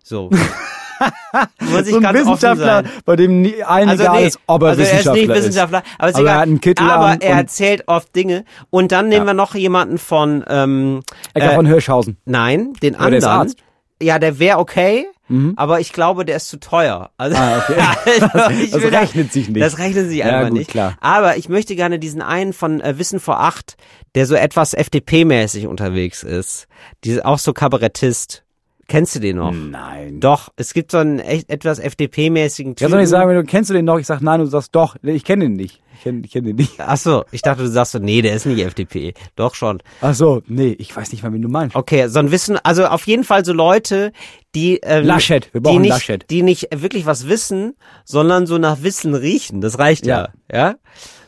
So. 0.02 0.28
Muss 1.60 1.82
ich 1.82 1.90
so 1.90 1.96
ein 1.96 2.02
ganz 2.02 2.18
Wissenschaftler, 2.18 2.82
bei 3.04 3.16
dem 3.16 3.42
nie 3.42 3.62
allen 3.62 3.88
egal 3.90 4.24
ist, 4.24 4.38
ob 4.48 4.62
er 4.62 4.68
also 4.70 4.80
er 4.82 4.86
ist 4.86 4.92
Wissenschaftler 4.92 5.22
nicht 5.26 5.34
Wissenschaftler, 5.36 5.82
aber, 5.98 6.08
ist 6.08 6.14
Aber 6.16 6.24
er 6.24 6.30
egal. 6.30 6.40
hat 6.40 6.48
einen 6.48 6.60
Kittel 6.60 6.90
aber 6.90 7.22
er 7.22 7.36
erzählt 7.36 7.84
oft 7.86 8.14
Dinge. 8.16 8.44
Und 8.70 8.90
dann 8.92 9.08
nehmen 9.08 9.22
Ja. 9.26 9.30
wir 9.32 9.34
noch 9.34 9.54
jemanden 9.54 9.98
von, 9.98 10.44
ähm, 10.48 11.02
Ecker 11.32 11.52
äh, 11.52 11.54
von 11.54 11.66
Hirschhausen. 11.66 12.16
nein, 12.24 12.72
den 12.82 12.96
Aber 12.96 13.10
der 13.10 13.18
ist 13.18 13.24
anderen. 13.24 13.54
Ja, 14.02 14.18
der 14.18 14.38
wäre 14.40 14.58
okay, 14.58 15.06
Mhm. 15.28 15.54
aber 15.56 15.80
ich 15.80 15.92
glaube, 15.92 16.24
der 16.24 16.36
ist 16.36 16.48
zu 16.48 16.58
teuer. 16.60 17.10
Also, 17.16 17.36
Ah, 17.38 17.58
okay. 17.58 17.80
also 18.32 18.50
ich 18.60 18.70
das 18.70 18.82
will 18.82 18.90
da- 18.90 18.98
rechnet 19.00 19.32
sich 19.32 19.48
nicht. 19.48 19.62
Das 19.62 19.78
rechnet 19.78 20.08
sich 20.08 20.18
Ja, 20.18 20.26
einfach 20.26 20.48
gut, 20.50 20.58
nicht. 20.58 20.70
klar. 20.70 20.96
Aber 21.00 21.36
ich 21.36 21.48
möchte 21.48 21.74
gerne 21.76 21.98
diesen 21.98 22.20
einen 22.22 22.52
von 22.52 22.80
äh, 22.80 22.98
Wissen 22.98 23.20
vor 23.20 23.40
acht, 23.40 23.76
der 24.14 24.26
so 24.26 24.34
etwas 24.34 24.74
FDP-mäßig 24.74 25.66
unterwegs 25.66 26.22
ist. 26.22 26.66
Diese, 27.04 27.24
auch 27.24 27.38
so 27.38 27.52
Kabarettist. 27.52 28.43
Kennst 28.86 29.14
du 29.14 29.20
den 29.20 29.36
noch? 29.36 29.52
Nein. 29.52 30.20
Doch, 30.20 30.50
es 30.56 30.74
gibt 30.74 30.90
so 30.90 30.98
einen 30.98 31.18
echt 31.18 31.48
etwas 31.50 31.78
FDP-mäßigen 31.80 32.72
Ich 32.72 32.76
Typen. 32.76 32.76
kann 32.76 32.90
doch 32.92 32.98
nicht 32.98 33.08
sagen, 33.08 33.28
wenn 33.30 33.36
du 33.36 33.44
kennst 33.44 33.70
du 33.70 33.74
den 33.74 33.84
noch, 33.84 33.98
ich 33.98 34.06
sag 34.06 34.20
nein, 34.20 34.40
du 34.40 34.46
sagst 34.46 34.74
doch, 34.74 34.96
Nee, 35.02 35.12
ich 35.12 35.24
kenne 35.24 35.44
den 35.44 35.54
nicht. 35.54 35.80
Ich 35.96 36.02
kenne 36.02 36.22
ich 36.24 36.30
kenn 36.32 36.44
den 36.44 36.56
nicht. 36.56 36.74
Ach 36.78 36.96
so, 36.96 37.24
ich 37.30 37.40
dachte, 37.42 37.62
du 37.62 37.68
sagst 37.68 37.92
so, 37.92 37.98
nee, 37.98 38.20
der 38.20 38.34
ist 38.34 38.44
nicht 38.46 38.60
FDP. 38.64 39.14
Doch 39.36 39.54
schon. 39.54 39.82
Ach 40.00 40.14
so, 40.14 40.42
nee, 40.46 40.74
ich 40.78 40.94
weiß 40.94 41.12
nicht 41.12 41.22
mal, 41.22 41.32
wen 41.32 41.40
du 41.42 41.48
meinst. 41.48 41.76
Okay, 41.76 42.08
so 42.08 42.18
ein 42.18 42.30
Wissen, 42.30 42.58
also 42.62 42.84
auf 42.86 43.06
jeden 43.06 43.24
Fall 43.24 43.44
so 43.44 43.52
Leute, 43.52 44.12
die 44.54 44.82
äh, 44.82 45.00
Laschet, 45.00 45.52
wir 45.54 45.60
die 45.60 45.64
brauchen 45.64 45.80
nicht, 45.82 45.90
Laschet. 45.90 46.26
die 46.30 46.42
nicht 46.42 46.68
wirklich 46.74 47.06
was 47.06 47.28
wissen, 47.28 47.74
sondern 48.04 48.46
so 48.46 48.58
nach 48.58 48.82
Wissen 48.82 49.14
riechen. 49.14 49.60
Das 49.60 49.78
reicht 49.78 50.04
ja, 50.06 50.28
Ja. 50.52 50.56
ja. 50.58 50.74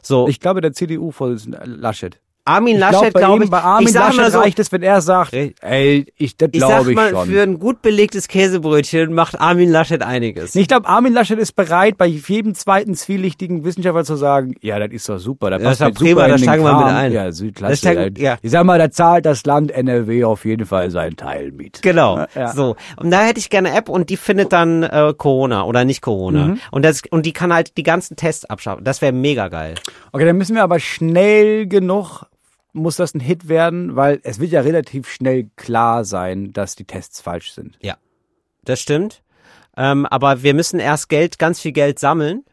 So 0.03 0.29
Ich 0.29 0.41
glaube, 0.41 0.61
der 0.61 0.73
CDU-Vorsitzende 0.73 1.59
äh, 1.61 1.65
Laschet. 1.67 2.21
Armin 2.47 2.75
Ich 2.77 2.81
Laschet, 2.81 3.01
glaube, 3.01 3.13
bei, 3.13 3.21
glaube 3.21 3.37
ihm, 3.37 3.43
ich. 3.43 3.51
bei 3.51 3.61
Armin 3.61 3.87
ich 3.89 3.93
sag 3.93 4.05
Laschet 4.07 4.21
mal 4.23 4.31
so, 4.31 4.39
reicht 4.39 4.59
es, 4.59 4.73
wenn 4.73 4.83
er 4.83 5.01
sagt, 5.01 5.33
ey, 5.35 6.07
ich, 6.17 6.37
das 6.37 6.49
ich 6.53 6.61
glaube 6.61 6.91
ich 6.91 6.97
mal, 6.97 7.11
schon. 7.11 7.29
für 7.29 7.43
ein 7.43 7.59
gut 7.59 7.83
belegtes 7.83 8.29
Käsebrötchen 8.29 9.13
macht 9.13 9.41
Armin 9.41 9.71
Laschet 9.71 10.03
einiges. 10.03 10.55
Ich 10.55 10.69
glaube, 10.69 10.89
Armin 10.89 11.13
Laschet 11.13 11.39
ist 11.39 11.53
bereit, 11.57 11.99
bei 11.99 12.07
jedem 12.07 12.55
zweiten 12.55 12.95
zwielichtigen 12.95 13.65
Wissenschaftler 13.65 14.05
zu 14.05 14.17
sagen, 14.17 14.55
ja, 14.61 14.79
das 14.79 14.91
ist 14.93 15.09
doch 15.09 15.19
super, 15.19 15.51
da 15.51 15.59
Ja, 15.59 15.65
passt 15.65 15.81
das 15.81 15.85
halt 15.87 15.95
ist 15.97 16.01
prima, 16.01 16.11
super 16.11 16.21
da 16.21 16.27
in 16.35 16.41
den 16.41 16.43
steigen 16.45 16.65
wir 16.65 16.77
mit 16.79 16.87
ein. 16.87 17.13
Ja, 17.13 17.25
Das 17.27 17.37
Südklasse. 17.37 17.77
steigen- 17.77 18.15
ja. 18.17 18.39
Ich 18.43 18.51
sag 18.51 18.65
mal, 18.65 18.79
da 18.79 18.91
zahlt 18.91 19.27
das 19.27 19.45
Land 19.45 19.71
NRW 19.73 20.25
auf 20.25 20.45
jeden 20.45 20.67
Fall 20.67 20.91
seinen 20.91 21.17
Teil 21.17 21.53
mit. 21.53 21.83
Genau. 21.83 22.25
Ja. 22.35 22.53
So. 22.53 22.77
Und 22.97 23.11
da 23.11 23.23
hätte 23.23 23.41
ich 23.41 23.51
gerne 23.51 23.69
eine 23.71 23.79
App 23.79 23.89
und 23.89 24.09
die 24.11 24.17
findet 24.17 24.53
dann 24.53 24.83
äh, 24.85 25.13
Corona 25.17 25.65
oder 25.65 25.85
nicht 25.85 26.01
Corona. 26.01 26.47
Mhm. 26.49 26.61
Und 26.71 26.85
das 26.85 27.03
und 27.11 27.27
die 27.27 27.33
kann 27.33 27.53
halt 27.53 27.77
die 27.77 27.83
ganzen 27.83 28.17
Tests 28.17 28.45
abschaffen. 28.45 28.85
Das 28.85 29.03
wäre 29.03 29.13
mega 29.13 29.49
geil. 29.49 29.75
Okay, 30.13 30.25
dann 30.25 30.37
müssen 30.37 30.55
wir 30.55 30.63
aber 30.63 30.79
schnell 30.79 31.67
genug, 31.67 32.25
muss 32.77 32.97
das 32.97 33.15
ein 33.15 33.21
Hit 33.21 33.49
werden, 33.49 33.97
weil 33.97 34.21
es 34.23 34.39
wird 34.39 34.53
ja 34.53 34.61
relativ 34.61 35.09
schnell 35.09 35.51
klar 35.57 36.05
sein, 36.05 36.53
dass 36.53 36.77
die 36.77 36.85
Tests 36.85 37.21
falsch 37.21 37.53
sind. 37.53 37.79
Ja. 37.83 37.97
Das 38.65 38.81
stimmt. 38.81 39.23
Ähm, 39.79 40.07
aber 40.07 40.43
wir 40.43 40.55
müssen 40.55 40.81
erst 40.81 41.11
Geld, 41.11 41.39
ganz 41.39 41.61
viel 41.61 41.73
Geld 41.73 41.99
sammeln. 41.99 42.45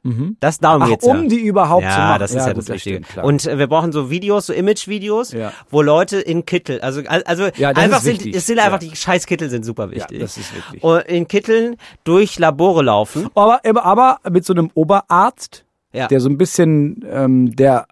Das 0.42 0.60
darum 0.60 0.80
Mhm. 0.80 0.84
Ach, 0.84 0.90
geht's 0.90 1.06
um 1.06 1.24
ja. 1.24 1.30
die 1.30 1.40
überhaupt 1.40 1.84
ja, 1.84 1.92
zu 1.92 1.98
machen. 2.00 2.20
das 2.20 2.32
ist 2.32 2.46
ja, 2.48 2.52
gut, 2.52 2.68
das 2.68 2.82
stimmt, 2.82 3.08
klar. 3.08 3.24
und 3.26 3.46
äh, 3.46 3.58
wir 3.58 3.68
brauchen 3.68 3.94
so 3.94 4.10
Videos, 4.10 4.48
so 4.48 4.52
Image-Videos, 4.54 5.32
Ja. 5.32 5.54
wo 5.70 5.82
Leute 5.82 6.18
in 6.20 6.46
Kittel, 6.46 6.82
also 6.82 7.02
also 7.08 7.48
Ja, 7.56 7.70
einfach 7.70 8.02
sind, 8.02 8.26
es 8.26 8.46
sind 8.46 8.60
einfach 8.60 8.82
Ja. 8.82 8.90
die 8.90 8.96
Scheißkittel 8.98 9.50
sind 9.50 9.64
super 9.64 9.86
ja, 9.86 9.92
wichtig. 9.96 10.20
das 10.20 10.36
ist 10.36 10.54
wichtig. 10.54 10.84
Und 10.84 11.00
in 11.06 11.26
Kitteln 11.30 11.78
durch 12.04 12.38
Labore 12.40 12.84
laufen. 12.84 13.30
Aber, 13.36 13.62
aber, 13.66 13.86
aber 13.86 14.20
mit 14.30 14.44
so 14.46 14.52
einem 14.52 14.70
Oberarzt, 14.74 15.64
Ja. 15.94 16.08
der 16.10 16.20
so 16.20 16.28
ein 16.28 16.38
bisschen, 16.38 17.06
ähm, 17.10 17.56
der 17.56 17.88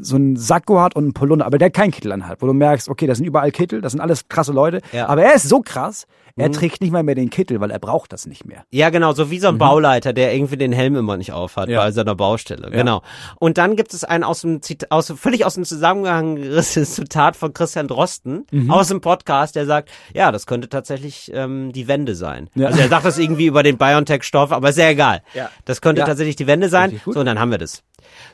so 0.00 0.16
einen 0.16 0.36
Sakko 0.36 0.80
hat 0.80 0.94
und 0.96 1.04
einen 1.04 1.12
Polunder, 1.14 1.46
aber 1.46 1.58
der 1.58 1.70
keinen 1.70 1.90
Kittel 1.90 2.12
anhat, 2.12 2.42
wo 2.42 2.46
du 2.46 2.52
merkst, 2.52 2.88
okay, 2.88 3.06
das 3.06 3.18
sind 3.18 3.26
überall 3.26 3.50
Kittel, 3.50 3.80
das 3.80 3.92
sind 3.92 4.00
alles 4.00 4.28
krasse 4.28 4.52
Leute, 4.52 4.80
Ja. 4.92 5.04
Mhm. 5.04 5.10
aber 5.10 5.22
er 5.24 5.34
ist 5.34 5.48
so 5.48 5.60
krass, 5.60 6.06
er 6.38 6.52
trägt 6.52 6.82
nicht 6.82 6.90
mal 6.90 7.02
mehr 7.02 7.14
den 7.14 7.30
Kittel, 7.30 7.60
weil 7.62 7.70
er 7.70 7.78
braucht 7.78 8.12
das 8.12 8.26
nicht 8.26 8.44
mehr. 8.44 8.64
Ja, 8.70 8.90
genau, 8.90 9.14
so 9.14 9.30
wie 9.30 9.38
so 9.38 9.48
ein 9.48 9.56
Bauleiter, 9.56 10.12
der 10.12 10.34
irgendwie 10.34 10.58
den 10.58 10.70
Helm 10.70 10.94
immer 10.94 11.16
nicht 11.16 11.32
aufhat 11.32 11.68
Mhm. 11.68 11.72
Ja. 11.74 11.80
bei 11.80 11.92
seiner 11.92 12.14
Baustelle. 12.14 12.70
Genau. 12.70 13.00
Und 13.40 13.56
dann 13.56 13.74
gibt 13.74 13.94
es 13.94 14.04
ein 14.04 14.22
aus 14.22 14.42
dem 14.42 14.60
Zit 14.60 14.90
aus, 14.92 15.10
völlig 15.16 15.46
aus 15.46 15.54
dem 15.54 15.64
Zusammenhang 15.64 16.36
gerissenes 16.36 16.94
Zitat 16.96 17.36
von 17.36 17.54
Christian 17.54 17.88
Drosten 17.88 18.44
Mhm. 18.50 18.70
aus 18.70 18.88
dem 18.88 19.00
Podcast, 19.00 19.56
der 19.56 19.64
sagt, 19.64 19.88
ja, 20.12 20.30
das 20.30 20.46
könnte 20.46 20.68
tatsächlich 20.68 21.30
ähm, 21.32 21.72
die 21.72 21.88
Wende 21.88 22.14
sein. 22.14 22.50
Ja. 22.54 22.66
Also 22.66 22.80
er 22.80 22.88
sagt 22.88 23.06
das 23.06 23.16
irgendwie 23.16 23.46
über 23.46 23.62
den 23.62 23.78
BioNTech-Stoff, 23.78 24.52
aber 24.52 24.68
ist 24.68 24.76
ja 24.78 24.90
egal. 24.90 25.22
Ja. 25.32 25.48
Das 25.64 25.80
könnte 25.80 26.00
Ja. 26.00 26.06
tatsächlich 26.06 26.36
die 26.36 26.46
Wende 26.46 26.68
sein. 26.68 27.00
So, 27.06 27.18
und 27.20 27.24
dann 27.24 27.40
haben 27.40 27.50
wir 27.50 27.56
das. 27.58 27.82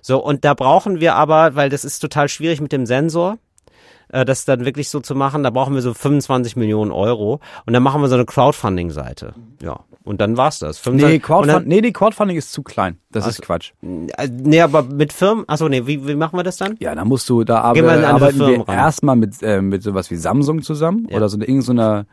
So, 0.00 0.22
und 0.22 0.44
da 0.44 0.54
brauchen 0.54 1.00
wir 1.00 1.14
aber, 1.14 1.54
weil 1.54 1.68
das 1.68 1.84
ist 1.84 1.98
total 2.00 2.28
schwierig 2.28 2.60
mit 2.60 2.72
dem 2.72 2.86
Sensor, 2.86 3.38
äh, 4.08 4.24
das 4.24 4.44
dann 4.44 4.64
wirklich 4.64 4.88
so 4.88 5.00
zu 5.00 5.14
machen, 5.14 5.42
da 5.42 5.50
brauchen 5.50 5.74
wir 5.74 5.82
so 5.82 5.94
25 5.94 6.56
Millionen 6.56 6.90
Euro 6.90 7.40
und 7.66 7.72
dann 7.72 7.82
machen 7.82 8.00
wir 8.02 8.08
so 8.08 8.14
eine 8.16 8.24
Crowdfunding-Seite. 8.26 9.34
Ja, 9.62 9.80
und 10.04 10.20
dann 10.20 10.36
war's 10.36 10.58
das. 10.58 10.78
25 10.78 11.08
Nee, 11.08 11.16
und 11.16 11.22
Crowdfund 11.22 11.52
dann, 11.52 11.64
nee, 11.68 11.80
nee, 11.80 11.92
Crowdfunding 11.92 12.36
ist 12.36 12.52
zu 12.52 12.62
klein. 12.62 12.98
Das 13.12 13.26
ist 13.26 13.36
so. 13.36 13.42
Quatsch. 13.44 13.72
äh, 13.82 14.28
nee, 14.28 14.60
aber 14.60 14.82
mit 14.82 15.12
Firmen, 15.12 15.44
achso, 15.48 15.68
nee, 15.68 15.86
wie, 15.86 16.06
wie 16.06 16.14
machen 16.16 16.36
wir 16.38 16.42
das 16.42 16.56
dann? 16.56 16.76
Ja, 16.80 16.94
da 16.94 17.04
musst 17.04 17.28
du, 17.28 17.44
da 17.44 17.54
wir 17.54 17.64
arbe 17.64 17.90
andere 17.92 18.06
arbeiten 18.12 18.38
wir 18.40 18.68
ran. 18.68 18.76
erstmal 18.76 19.16
mit, 19.16 19.40
äh, 19.42 19.62
mit 19.62 19.82
sowas 19.82 20.10
wie 20.10 20.16
Samsung 20.16 20.62
zusammen 20.62 21.06
Ja. 21.08 21.16
oder 21.16 21.28
so 21.28 21.36
eine, 21.36 21.44
irgend 21.46 21.64
so 21.64 21.72
einer, 21.72 22.06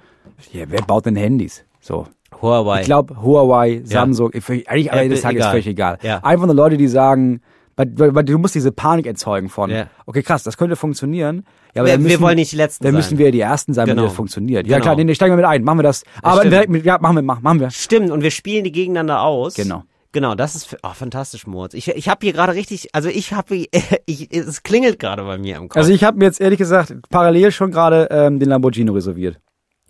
ja, 0.54 0.66
wer 0.70 0.82
baut 0.84 1.06
denn 1.08 1.16
Handys? 1.16 1.66
So. 1.82 2.08
Huawei. 2.42 2.82
Ich 2.82 2.86
glaube, 2.86 3.22
Huawei, 3.22 3.82
Samsung, 3.84 4.32
ich- 4.34 4.48
eigentlich 4.70 4.92
am 4.92 5.00
Ende 5.00 5.16
des 5.16 5.20
Apple, 5.24 5.40
Tages 5.40 5.40
egal. 5.42 5.52
völlig 5.52 5.68
egal. 5.68 5.98
Ja. 6.02 6.20
Einfach 6.24 6.46
nur 6.46 6.56
Leute, 6.56 6.78
die 6.78 6.88
sagen, 6.88 7.42
weil, 7.76 8.14
weil, 8.16 8.24
du 8.24 8.38
musst 8.38 8.56
diese 8.56 8.72
Panik 8.72 9.06
erzeugen 9.06 9.48
von, 9.50 9.70
Ja. 9.70 9.88
okay, 10.06 10.22
krass, 10.22 10.44
das 10.44 10.58
könnte 10.58 10.76
funktionieren. 10.76 11.44
Ja, 11.74 11.82
aber 11.82 11.88
Wir- 11.90 11.94
dann 11.96 12.04
wir 12.04 12.10
müssen, 12.12 12.22
wollen 12.22 12.36
nicht 12.36 12.52
die 12.52 12.58
Letzten 12.58 12.84
Dann 12.84 12.92
sein. 12.94 12.98
müssen 13.00 13.18
wir 13.18 13.32
die 13.32 13.40
Ersten 13.40 13.74
sein, 13.74 13.86
Genau. 13.88 14.02
wenn 14.02 14.08
das 14.08 14.16
funktioniert. 14.16 14.68
Ja 14.68 14.78
Genau. 14.80 14.94
klar, 14.96 15.04
nee, 15.06 15.16
steigen 15.16 15.32
wir 15.34 15.38
mit 15.38 15.46
ein, 15.46 15.64
machen 15.64 15.80
wir 15.80 15.84
das. 15.84 16.04
Aber 16.22 16.38
stimmt. 16.40 16.54
direkt 16.54 16.70
mit, 16.70 16.86
ja, 16.86 16.98
machen 17.00 17.16
wir, 17.16 17.22
machen, 17.22 17.60
wir. 17.60 17.70
Stimmt, 17.72 18.12
und 18.12 18.22
wir 18.24 18.32
spielen 18.32 18.64
die 18.64 18.72
gegeneinander 18.72 19.22
aus. 19.22 19.54
Genau. 19.56 19.84
Genau, 20.12 20.34
das 20.34 20.56
ist 20.56 20.76
oh, 20.82 20.90
fantastisch, 20.94 21.46
Moritz. 21.46 21.76
Ich, 21.76 21.88
ich 21.88 22.10
habe 22.10 22.20
hier 22.24 22.34
gerade 22.34 22.54
richtig, 22.56 22.90
also 22.94 23.10
ich 23.10 23.32
habe, 23.32 23.66
ich, 24.08 24.34
es 24.36 24.64
klingelt 24.64 24.98
gerade 24.98 25.24
bei 25.24 25.38
mir 25.38 25.58
im 25.58 25.70
Kopf. 25.70 25.78
Also 25.78 25.92
ich 25.94 26.04
habe 26.04 26.18
mir 26.18 26.26
jetzt 26.26 26.42
ehrlich 26.42 26.58
gesagt 26.58 26.94
parallel 27.12 27.52
schon 27.52 27.72
gerade 27.72 28.08
ähm, 28.10 28.40
den 28.40 28.50
Lamborghini 28.50 28.90
reserviert. 28.90 29.40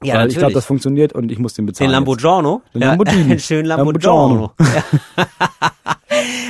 Ja, 0.03 0.13
weil 0.13 0.19
natürlich. 0.19 0.33
ich 0.33 0.39
glaube, 0.39 0.53
das 0.53 0.65
funktioniert 0.65 1.13
und 1.13 1.31
ich 1.31 1.39
muss 1.39 1.53
den 1.53 1.65
bezahlen. 1.65 1.89
Den 1.89 1.93
Lamborghini. 1.93 2.59
Den 2.73 2.81
Lamborghini. 2.81 3.31
Ja, 3.33 3.39
schön 3.39 3.65
Lamborghini. 3.65 4.47
Ja. 4.59 4.83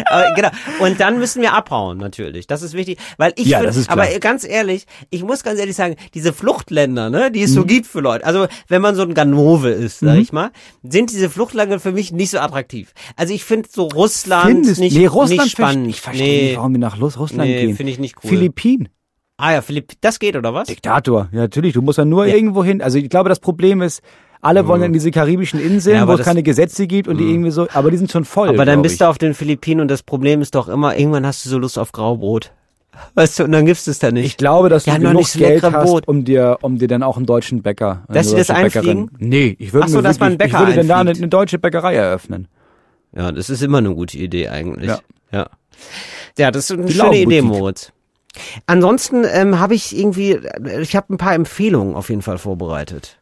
Aber 0.06 0.34
genau. 0.36 0.50
Und 0.80 1.00
dann 1.00 1.20
müssen 1.20 1.42
wir 1.42 1.54
abhauen, 1.54 1.98
natürlich. 1.98 2.48
Das 2.48 2.62
ist 2.62 2.74
wichtig. 2.74 2.98
Weil 3.18 3.34
ich 3.36 3.48
Ja, 3.48 3.60
find, 3.60 3.90
aber 3.90 4.08
ganz 4.20 4.44
ehrlich, 4.48 4.86
ich 5.10 5.24
muss 5.24 5.44
ganz 5.44 5.60
ehrlich 5.60 5.76
sagen, 5.76 5.96
diese 6.14 6.34
Fluchtländer, 6.34 7.10
ne, 7.10 7.32
die 7.32 7.42
es 7.44 7.52
Mhm. 7.52 7.56
so 7.56 7.66
gibt 7.66 7.86
für 7.88 8.00
Leute, 8.00 8.26
also 8.26 8.48
wenn 8.68 8.82
man 8.82 8.96
so 8.96 9.02
ein 9.04 9.14
Ganove 9.14 9.70
ist, 9.70 10.00
sag 10.00 10.18
ich 10.18 10.32
mal, 10.32 10.52
sind 10.84 11.12
diese 11.12 11.30
Fluchtländer 11.30 11.80
für 11.80 11.92
mich 11.92 12.12
nicht 12.12 12.32
so 12.32 12.40
attraktiv. 12.40 12.94
Also 13.16 13.34
ich 13.34 13.44
finde 13.44 13.68
so 13.72 13.88
Russland 13.88 14.46
Findest, 14.50 14.80
nicht, 14.80 14.96
nee, 14.98 15.06
Russland 15.08 15.44
nicht 15.44 15.52
spannend. 15.52 15.88
Ich 15.90 16.02
verstehe 16.02 16.28
nee. 16.42 16.48
nicht, 16.50 16.58
warum 16.58 16.72
wir 16.72 16.80
nach 16.80 17.00
Russland 17.02 17.38
Nee, 17.38 17.66
gehen. 17.66 17.76
finde 17.76 17.92
ich 17.92 18.00
nicht 18.00 18.16
cool. 18.24 18.30
Philippinen. 18.30 18.90
Ah 19.42 19.54
ja, 19.54 19.62
Philipp, 19.62 19.94
das 20.02 20.20
geht 20.20 20.36
oder 20.36 20.54
was? 20.54 20.68
Diktator. 20.68 21.30
Ja, 21.32 21.40
natürlich. 21.40 21.74
Du 21.74 21.82
musst 21.82 21.98
ja 21.98 22.04
nur 22.06 22.26
irgendwo 22.28 22.64
hin. 22.64 22.82
Also 22.82 22.98
ich 22.98 23.10
glaube, 23.10 23.30
das 23.30 23.40
Problem 23.40 23.82
ist, 23.82 24.02
alle 24.42 24.68
wollen 24.68 24.84
in 24.84 24.94
diese 24.94 25.12
karibischen 25.12 25.62
Inseln, 25.62 25.96
Ja, 25.96 26.08
wo 26.08 26.14
es 26.14 26.22
keine 26.26 26.44
Gesetze 26.44 26.88
gibt 26.88 27.08
und 27.08 27.18
die 27.18 27.30
irgendwie 27.30 27.52
so, 27.52 27.68
aber 27.74 27.90
die 27.90 27.98
sind 27.98 28.12
schon 28.12 28.26
voll. 28.26 28.50
Aber 28.50 28.66
dann 28.66 28.82
bist 28.82 28.94
ich. 28.96 29.00
du 29.00 29.06
auf 29.08 29.18
den 29.18 29.34
Philippinen 29.34 29.80
und 29.82 29.88
das 29.90 30.04
Problem 30.04 30.42
ist 30.42 30.56
doch 30.56 30.68
immer, 30.68 30.98
irgendwann 30.98 31.26
hast 31.26 31.46
du 31.46 31.50
so 31.50 31.58
Lust 31.58 31.80
auf 31.80 31.92
Graubrot. 31.94 32.52
Weißt 33.16 33.40
du, 33.40 33.46
und 33.46 33.54
dann 33.54 33.66
gibst 33.66 33.88
du 33.88 33.92
es 33.92 34.00
da 34.00 34.12
nicht. 34.12 34.26
Ich 34.26 34.36
glaube, 34.36 34.68
dass 34.68 34.84
Die 34.84 34.92
du 34.92 35.00
genug 35.00 35.26
so 35.26 35.40
Geld 35.40 35.64
hast, 35.64 35.86
Brot. 35.86 36.08
um 36.08 36.26
dir, 36.26 36.58
um 36.62 36.78
dir 36.78 36.90
dann 36.90 37.02
auch 37.04 37.16
einen 37.16 37.26
deutschen 37.26 37.62
Bäcker. 37.62 38.04
eine 38.10 38.18
Dass 38.18 38.30
sie 38.30 38.36
das 38.36 38.50
Bäckerin- 38.50 38.66
einfliegen? 38.66 39.12
Nee, 39.20 39.56
ich 39.58 39.72
würde 39.72 39.86
Ach 39.86 39.90
so, 39.90 39.98
mir 39.98 40.04
dass 40.04 40.20
man 40.20 40.30
einen 40.34 40.40
wirklich, 40.40 40.54
ich 40.54 40.60
würde 40.60 40.76
dann 40.76 40.88
da 40.90 41.00
eine, 41.00 41.12
eine 41.12 41.28
deutsche 41.30 41.60
Bäckerei 41.60 41.96
eröffnen. 41.96 42.50
Ja, 43.16 43.32
das 43.32 43.50
ist 43.50 43.64
immer 43.64 43.78
eine 43.78 43.96
gute 43.96 44.18
Idee 44.18 44.50
eigentlich. 44.50 44.90
Ja. 44.90 45.00
Ja, 45.32 45.48
ja 46.38 46.52
das 46.52 46.70
ist 46.70 46.78
eine 46.78 46.88
Die 46.88 46.94
schöne 46.94 47.20
Idee. 47.22 47.42
Moritz. 47.42 47.94
Ansonsten 48.68 49.26
ähm, 49.32 49.60
habe 49.60 49.76
ich 49.76 49.98
irgendwie, 49.98 50.32
äh, 50.34 50.82
ich 50.82 50.96
habe 50.96 51.14
ein 51.14 51.18
paar 51.18 51.34
Empfehlungen 51.34 51.96
auf 51.96 52.10
jeden 52.10 52.22
Fall 52.22 52.38
vorbereitet. 52.38 53.18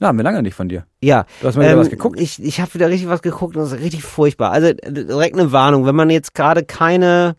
Na, 0.00 0.08
haben 0.08 0.16
wir 0.16 0.22
lange 0.22 0.42
nicht 0.42 0.54
von 0.54 0.68
dir. 0.68 0.86
Ja. 1.02 1.26
Du 1.40 1.48
hast 1.48 1.56
mal 1.56 1.64
wieder 1.64 1.76
was 1.76 1.90
geguckt? 1.90 2.20
Ich, 2.20 2.40
ich 2.42 2.60
habe 2.60 2.72
wieder 2.74 2.88
richtig 2.88 3.08
was 3.08 3.20
geguckt 3.20 3.56
und 3.56 3.62
das 3.62 3.72
ist 3.72 3.80
richtig 3.80 4.04
furchtbar. 4.04 4.52
Also 4.52 4.68
äh, 4.68 4.92
direkt 4.92 5.36
eine 5.36 5.50
Warnung, 5.50 5.86
wenn 5.86 5.96
man 5.96 6.10
jetzt 6.10 6.34
gerade 6.34 6.64
keine 6.64 7.36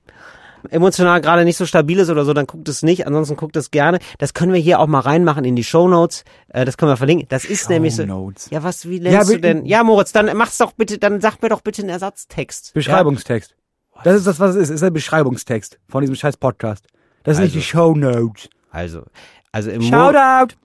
emotional 0.69 1.21
gerade 1.21 1.45
nicht 1.45 1.55
so 1.55 1.65
stabil 1.65 1.99
ist 1.99 2.09
oder 2.09 2.25
so, 2.25 2.33
dann 2.33 2.45
guckt 2.45 2.67
es 2.67 2.83
nicht. 2.83 3.07
Ansonsten 3.07 3.37
guckt 3.37 3.55
es 3.55 3.71
gerne. 3.71 3.99
Das 4.17 4.33
können 4.33 4.51
wir 4.51 4.59
hier 4.59 4.79
auch 4.79 4.87
mal 4.87 4.99
reinmachen 4.99 5.45
in 5.45 5.55
die 5.55 5.63
Shownotes. 5.63 6.25
Äh, 6.49 6.65
das 6.65 6.77
können 6.77 6.91
wir 6.91 6.97
verlinken. 6.97 7.27
Das 7.29 7.45
ist 7.45 7.69
nämlich 7.69 7.95
so. 7.95 8.03
Shownotes. 8.03 8.49
Ja, 8.49 8.61
was, 8.61 8.89
wie 8.89 8.99
nennst 8.99 9.29
Ja, 9.29 9.35
du 9.35 9.39
denn? 9.39 9.65
Ja, 9.65 9.83
Moritz, 9.83 10.11
dann 10.11 10.35
mach's 10.35 10.57
doch 10.57 10.73
bitte, 10.73 10.97
dann 10.97 11.21
sag 11.21 11.41
mir 11.41 11.47
doch 11.49 11.61
bitte 11.61 11.81
einen 11.81 11.89
Ersatztext. 11.89 12.73
Beschreibungstext. 12.73 13.55
Das 14.03 14.15
ist 14.15 14.27
das, 14.27 14.39
was 14.39 14.51
es 14.51 14.63
ist. 14.63 14.69
Es 14.69 14.75
ist 14.75 14.81
der 14.83 14.91
Beschreibungstext 14.91 15.79
von 15.89 16.01
diesem 16.01 16.15
scheiß 16.15 16.37
Podcast. 16.37 16.85
Das 17.23 17.37
ist 17.37 17.41
nicht 17.41 17.49
Also. 17.55 17.59
die 17.59 17.65
Shownotes. 17.65 18.43
Ja? 18.45 18.49
Also, 18.71 19.03
also 19.51 19.71
im 19.71 19.81
Shoutout! 19.81 20.55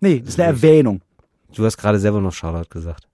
Nee, 0.00 0.20
das 0.20 0.30
ist 0.30 0.40
eine 0.40 0.48
Erwähnung. 0.48 1.00
Du 1.54 1.64
hast 1.64 1.76
gerade 1.76 1.98
selber 1.98 2.20
noch 2.20 2.32
Shoutout 2.32 2.68
gesagt. 2.70 3.06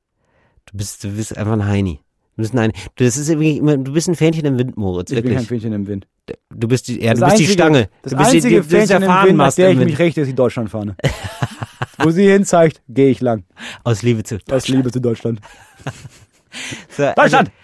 Du 0.66 0.76
bist, 0.78 1.02
du 1.04 1.11
bist 1.11 1.36
einfach 1.36 1.52
ein 1.52 1.66
Heini. 1.66 2.00
Du 2.36 2.42
bist 2.42 2.56
ein 2.56 2.72
das 2.96 3.16
ist 3.16 3.28
immer- 3.28 3.76
du 3.76 3.92
bist 3.92 4.08
ein 4.08 4.14
Fähnchen 4.14 4.44
im 4.46 4.58
Wind, 4.58 4.76
Moritz. 4.76 5.11
Ich 5.11 5.22
bin 5.22 5.34
kein. 5.34 5.44
Fähnchen 5.44 5.72
im 5.72 5.86
Wind. 5.86 6.06
Du 6.48 6.68
bist 6.68 6.88
die, 6.88 7.02
ja, 7.02 7.12
Das 7.12 7.18
du 7.20 7.24
bist 7.26 7.38
die 7.38 7.42
einzige- 7.44 7.52
Stange. 7.52 7.88
Das 8.02 8.11
du 8.12 8.16
bist 8.18 8.30
einzige 8.30 8.48
die, 8.48 8.54
du 8.54 8.76
bist 8.76 8.90
der 8.90 9.00
Fähnchen 9.00 9.02
im 9.20 9.26
Wind, 9.28 9.36
nach 9.38 9.52
der 9.54 9.70
ich 9.70 9.78
mich 9.78 9.98
richte, 9.98 10.20
ist 10.22 10.28
die 10.28 10.34
Deutschlandfahne. 10.34 10.96
Wo 11.98 12.11
sie 12.11 12.26
hin 12.30 12.44
zeigt, 12.46 12.80
gehe 12.88 13.11
ich 13.11 13.20
lang. 13.20 13.44
Aus 13.84 14.00
Liebe 14.02 14.22
zu 14.22 14.38
Aus 14.50 14.68
Liebe 14.68 14.90
zu 14.90 15.00
Deutschland. 15.00 15.40
So, 16.96 17.04
also, 17.04 17.14
Deutschland! 17.14 17.48
Also, 17.48 17.59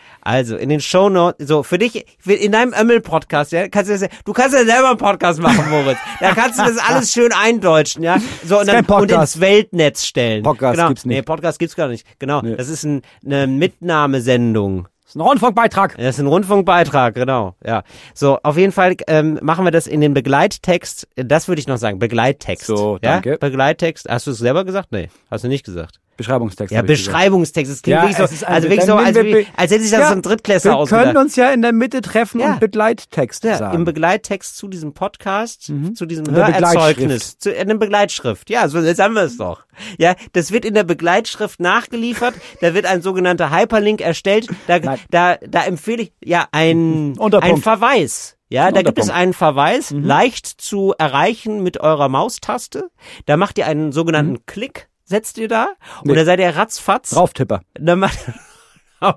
in 0.57 0.69
den 0.69 0.81
Shownotes, 0.81 1.47
so, 1.47 1.63
für 1.63 1.79
dich, 1.79 2.05
in 2.25 2.53
deinem 2.53 2.73
Ömmel-Podcast, 2.75 3.53
ja, 3.53 3.69
kannst 3.69 3.89
du 3.89 3.95
das, 3.95 4.03
ja- 4.03 4.09
du 4.25 4.33
kannst 4.33 4.55
ja 4.55 4.65
selber 4.65 4.91
einen 4.91 4.99
Podcast 4.99 5.41
machen, 5.41 5.71
Moritz. 5.71 5.99
Da 6.21 6.35
kannst 6.35 6.59
du 6.59 6.65
das 6.65 6.79
alles 6.79 7.13
schön 7.13 7.33
eindeutschen, 7.33 8.03
ja. 8.03 8.19
So, 8.45 8.61
und 8.61 8.67
dann, 8.69 8.85
und 8.85 9.11
ins 9.11 9.41
Weltnetz 9.41 10.05
stellen. 10.05 10.43
Podcast 10.43 10.75
genau. 10.77 10.89
gibt's 10.89 11.05
nicht. 11.05 11.17
Nee, 11.17 11.23
Podcast 11.23 11.59
gibt's 11.59 11.77
gar 11.77 11.89
nicht. 11.89 12.07
Genau. 12.19 12.41
Nee. 12.43 12.57
Das 12.57 12.69
ist 12.69 12.85
ein, 12.85 13.03
eine 13.25 13.47
Mitnahmesendung. 13.47 14.89
Das 15.03 15.11
ist 15.11 15.17
ein 15.17 15.21
Rundfunkbeitrag. 15.21 15.97
Das 15.97 16.17
ist 16.17 16.21
ein 16.21 16.27
Rundfunkbeitrag, 16.27 17.15
genau. 17.15 17.55
Ja. 17.65 17.85
So, 18.13 18.39
auf 18.43 18.57
jeden 18.57 18.73
Fall 18.73 18.97
ähm, 19.07 19.39
machen 19.41 19.65
wir 19.65 19.71
das 19.71 19.87
in 19.87 20.01
den 20.01 20.15
Begleittext. 20.15 21.07
Das 21.15 21.47
würde 21.47 21.61
ich 21.61 21.69
noch 21.69 21.77
sagen, 21.77 22.01
Begleittext. 22.01 22.67
So, 22.67 22.95
ja? 23.03 23.13
danke. 23.13 23.39
Begleittext. 23.39 24.09
Hast 24.09 24.27
du 24.27 24.33
es 24.33 24.39
selber 24.39 24.65
gesagt? 24.65 24.91
Nee, 24.91 25.09
hast 25.31 25.45
du 25.45 25.49
nicht 25.49 25.65
gesagt. 25.65 26.01
Beschreibungstext. 26.17 26.73
Ja. 26.75 26.83
Beschreibungstext. 26.83 27.73
Das 27.73 27.83
klingt 27.83 27.97
Ja, 27.97 28.03
wirklich 28.03 28.17
so, 28.17 28.25
ist 28.25 28.45
also 28.47 28.69
wirklich 28.69 28.87
so, 28.87 28.95
als, 28.95 29.15
wir 29.15 29.25
wie, 29.25 29.47
als 29.57 29.71
hätte 29.71 29.83
sich 29.83 29.91
das 29.91 30.01
Ja, 30.01 30.07
so 30.09 30.13
ein 30.15 30.23
Drittklässler 30.23 30.73
Wir 30.73 30.77
ausgedacht. 30.77 31.05
können 31.05 31.17
uns 31.19 31.37
ja 31.37 31.51
in 31.51 31.63
der 31.63 31.73
Mitte 31.73 32.01
treffen 32.01 32.41
Ja. 32.41 32.53
und 32.55 32.61
Begleittext 32.61 33.45
Ja, 33.45 33.57
sagen. 33.59 33.77
im 33.77 33.85
Begleittext 33.85 34.57
zu 34.57 34.69
diesem 34.69 34.95
Podcast, 34.95 35.71
zu 35.95 36.07
diesem 36.07 36.27
Hörerzeugnis, 36.31 37.39
zu 37.39 37.51
in 37.51 37.69
der 37.69 37.75
Begleitschrift. 37.77 38.51
Ja, 38.51 38.69
so 38.69 38.79
jetzt 38.81 39.01
haben 39.01 39.15
wir 39.15 39.23
es 39.23 39.37
doch. 39.37 39.65
Ja, 39.99 40.15
das 40.33 40.53
wird 40.53 40.65
in 40.65 40.75
der 40.75 40.85
Begleitschrift 40.85 41.61
nachgeliefert. 41.61 42.35
da 42.61 42.75
wird 42.75 42.87
ein 42.87 43.03
sogenannter 43.03 43.51
Hyperlink 43.51 44.01
erstellt. 44.01 44.49
Da, 44.67 44.79
Nein. 44.79 44.99
da, 45.11 45.37
da 45.47 45.65
empfehle 45.65 46.03
ich 46.05 46.13
ja 46.25 46.47
ein, 46.53 47.17
Unterpunkt. 47.19 47.57
ein 47.57 47.63
Verweis. 47.63 48.37
Ja, 48.49 48.71
da 48.71 48.83
gibt 48.83 48.99
es 49.01 49.11
einen 49.11 49.33
Verweis, 49.33 49.91
leicht 49.91 50.47
zu 50.47 50.95
erreichen 50.97 51.65
mit 51.65 51.81
eurer 51.81 52.09
Maustaste. 52.09 52.91
Da 53.27 53.37
macht 53.37 53.59
ihr 53.59 53.67
einen 53.67 53.91
sogenannten 53.91 54.47
Klick, 54.47 54.89
setzt 55.07 55.39
ihr 55.39 55.49
da, 55.49 55.69
Nee. 56.05 56.15
da 56.15 56.25
seid 56.27 56.41
ihr 56.41 56.51
ratzfatz. 56.55 57.11
Drauftipper. 57.11 57.63
Dann 57.75 57.99
macht, 58.01 58.19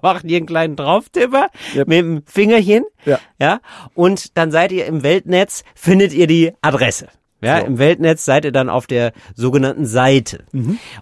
macht 0.01 0.23
ihr 0.25 0.37
einen 0.37 0.45
kleinen 0.45 0.75
Drauftipper 0.75 1.49
Yep. 1.75 1.87
mit 1.87 1.97
dem 1.97 2.23
Fingerchen. 2.25 2.85
Ja. 3.05 3.19
Ja. 3.39 3.59
Und 3.95 4.37
dann 4.37 4.51
seid 4.51 4.71
ihr 4.71 4.85
im 4.85 5.03
Weltnetz, 5.03 5.63
findet 5.75 6.13
ihr 6.13 6.27
die 6.27 6.53
Adresse. 6.61 7.07
Ja, 7.41 7.61
So. 7.61 7.67
im 7.67 7.77
Weltnetz 7.79 8.25
seid 8.25 8.43
ihr 8.45 8.51
dann 8.51 8.69
auf 8.69 8.85
der 8.85 9.13
sogenannten 9.33 9.85
Seite. 9.85 10.43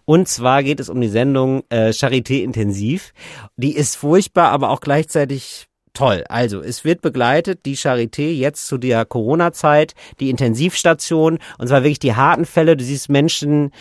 Und 0.06 0.28
zwar 0.28 0.62
geht 0.64 0.80
es 0.80 0.88
um 0.90 1.02
die 1.02 1.08
Sendung 1.10 1.64
äh, 1.70 1.90
Charité 1.90 2.44
Intensiv. 2.44 3.12
Die 3.56 3.76
ist 3.76 3.96
furchtbar, 3.96 4.52
aber 4.52 4.70
auch 4.70 4.80
gleichzeitig 4.80 5.66
toll. 5.94 6.24
Also, 6.30 6.62
es 6.62 6.86
wird 6.86 7.02
begleitet, 7.02 7.66
die 7.66 7.76
Charité 7.76 8.30
jetzt 8.32 8.68
zu 8.68 8.78
der 8.78 9.04
Corona-Zeit, 9.04 9.96
die 10.20 10.30
Intensivstation, 10.30 11.40
und 11.58 11.68
zwar 11.70 11.82
wirklich 11.82 11.98
die 11.98 12.14
harten 12.14 12.46
Fälle. 12.46 12.78
Du 12.78 12.84
siehst 12.84 13.10
Menschen, 13.10 13.72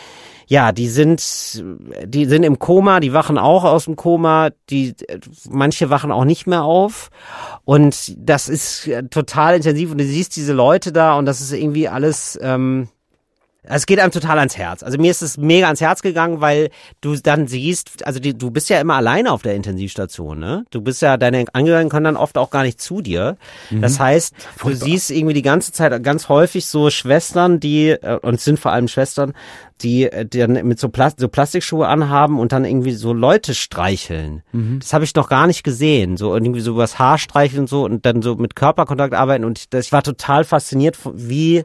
ja, 0.47 0.71
die 0.71 0.87
sind, 0.87 1.61
die 2.05 2.25
sind 2.25 2.43
im 2.43 2.57
Koma, 2.57 3.01
die 3.01 3.11
wachen 3.11 3.37
auch 3.37 3.65
aus 3.65 3.83
dem 3.83 3.97
Koma, 3.97 4.49
die, 4.69 4.95
manche 5.49 5.89
wachen 5.89 6.11
auch 6.11 6.23
nicht 6.23 6.47
mehr 6.47 6.63
auf. 6.63 7.09
Und 7.65 8.15
das 8.17 8.47
ist 8.47 8.87
äh, 8.87 9.03
total 9.03 9.57
intensiv 9.57 9.91
und 9.91 9.97
du 9.97 10.05
siehst 10.05 10.37
diese 10.37 10.53
Leute 10.53 10.93
da 10.93 11.15
und 11.15 11.25
das 11.25 11.41
ist 11.41 11.51
irgendwie 11.51 11.89
alles, 11.89 12.39
ähm, 12.41 12.87
Es 13.69 13.85
geht 13.85 13.99
einem 13.99 14.11
total 14.11 14.39
ans 14.39 14.57
Herz. 14.57 14.83
Also 14.83 14.97
mir 14.97 15.11
ist 15.11 15.21
es 15.21 15.37
mega 15.37 15.65
ans 15.65 15.81
Herz 15.81 16.01
gegangen, 16.01 16.41
weil 16.41 16.69
du 17.01 17.15
dann 17.15 17.47
siehst, 17.47 18.05
also 18.05 18.19
die, 18.19 18.37
du 18.37 18.51
bist 18.51 18.69
ja 18.69 18.79
immer 18.79 18.95
alleine 18.95 19.31
auf 19.31 19.41
der 19.41 19.55
Intensivstation, 19.55 20.39
ne? 20.39 20.65
Du 20.71 20.81
bist 20.81 21.01
ja, 21.01 21.17
deine 21.17 21.45
Angehörigen 21.53 21.89
können 21.89 22.05
dann 22.05 22.17
oft 22.17 22.37
auch 22.37 22.49
gar 22.49 22.63
nicht 22.63 22.81
zu 22.81 23.01
dir. 23.01 23.37
Das 23.81 23.99
heißt, 23.99 24.33
du 24.61 24.73
siehst 24.73 25.11
irgendwie 25.11 25.33
die 25.33 25.41
ganze 25.41 25.71
Zeit 25.71 26.01
ganz 26.03 26.29
häufig 26.29 26.65
so 26.65 26.89
Schwestern, 26.89 27.59
die, 27.59 27.89
äh, 27.89 28.19
und 28.21 28.35
es 28.35 28.45
sind 28.45 28.59
vor 28.59 28.71
allem 28.71 28.87
Schwestern, 28.87 29.33
die, 29.81 30.03
äh, 30.03 30.25
die 30.25 30.39
dann 30.39 30.53
mit 30.65 30.79
so, 30.79 30.89
Plas 30.89 31.13
so 31.17 31.27
Plastikschuhe 31.27 31.87
anhaben 31.87 32.39
und 32.39 32.51
dann 32.51 32.65
irgendwie 32.65 32.93
so 32.93 33.13
Leute 33.13 33.53
streicheln. 33.53 34.43
Das 34.79 34.93
habe 34.93 35.03
ich 35.03 35.13
noch 35.15 35.29
gar 35.29 35.47
nicht 35.47 35.63
gesehen. 35.63 36.17
So 36.17 36.33
irgendwie 36.33 36.61
so 36.61 36.71
übers 36.71 36.99
Haar 36.99 37.17
streicheln 37.17 37.61
und 37.61 37.69
so 37.69 37.83
und 37.83 38.05
dann 38.05 38.21
so 38.21 38.35
mit 38.35 38.55
Körperkontakt 38.55 39.13
arbeiten. 39.13 39.45
Und 39.45 39.59
ich, 39.59 39.69
das, 39.69 39.87
ich 39.87 39.91
war 39.91 40.03
total 40.03 40.43
fasziniert, 40.43 40.97
wie 41.13 41.63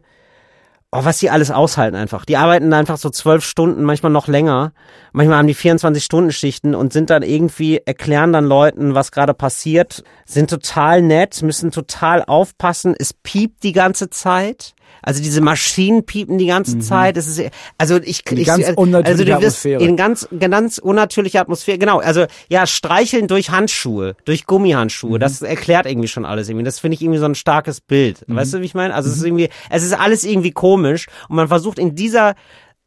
oh, 0.92 1.04
was 1.04 1.18
die 1.18 1.30
alles 1.30 1.50
aushalten 1.50 1.96
einfach. 1.96 2.24
Die 2.26 2.36
arbeiten 2.36 2.72
einfach 2.72 2.98
so 2.98 3.08
zwölf 3.08 3.44
Stunden, 3.44 3.82
manchmal 3.82 4.12
noch 4.12 4.28
länger. 4.28 4.72
Manchmal 5.12 5.38
haben 5.38 5.46
die 5.46 5.56
24-Stunden-Schichten 5.56 6.74
und 6.74 6.92
sind 6.92 7.10
dann 7.10 7.22
irgendwie, 7.22 7.78
erklären 7.78 8.32
dann 8.32 8.44
Leuten, 8.44 8.94
was 8.94 9.10
gerade 9.10 9.32
passiert, 9.34 10.04
sind 10.26 10.50
total 10.50 11.00
nett, 11.02 11.42
müssen 11.42 11.70
total 11.70 12.22
aufpassen. 12.22 12.94
Es 12.98 13.14
piept 13.14 13.62
die 13.62 13.72
ganze 13.72 14.10
Zeit. 14.10 14.74
Also 15.00 15.22
diese 15.22 15.40
Maschinen 15.40 16.04
piepen 16.04 16.38
die 16.38 16.46
ganze 16.46 16.78
Zeit. 16.80 17.16
Es 17.16 17.26
ist, 17.26 17.40
also 17.78 17.96
ich, 18.02 18.22
Eine 18.30 18.40
ich 18.40 18.46
ganz 18.46 18.64
also 18.66 18.80
unnatürliche 18.80 19.24
du 19.24 19.30
wirst 19.30 19.64
Atmosphäre. 19.66 19.82
in 19.82 19.96
ganz, 19.96 20.28
ganz 20.38 20.78
unnatürliche 20.78 21.40
Atmosphäre. 21.40 21.78
Genau. 21.78 21.98
Also 22.00 22.26
ja, 22.48 22.66
streicheln 22.66 23.26
durch 23.28 23.50
Handschuhe, 23.50 24.14
durch 24.24 24.42
Mhm. 24.42 24.46
Gummihandschuhe. 24.46 25.18
Das 25.18 25.42
erklärt 25.42 25.86
irgendwie 25.86 26.08
schon 26.08 26.24
alles 26.24 26.48
irgendwie. 26.48 26.64
Das 26.64 26.78
finde 26.78 26.94
ich 26.96 27.02
irgendwie 27.02 27.18
so 27.18 27.24
ein 27.26 27.34
starkes 27.34 27.80
Bild. 27.80 28.28
Mhm. 28.28 28.36
Weißt 28.36 28.54
du, 28.54 28.60
wie 28.60 28.64
ich 28.66 28.74
meine? 28.74 28.94
Also 28.94 29.10
es 29.10 29.16
ist 29.16 29.24
irgendwie, 29.24 29.48
es 29.70 29.82
ist 29.82 29.92
alles 29.98 30.24
irgendwie 30.24 30.52
komisch 30.52 31.06
und 31.28 31.36
man 31.36 31.48
versucht 31.48 31.78
in 31.78 31.94
dieser 31.94 32.34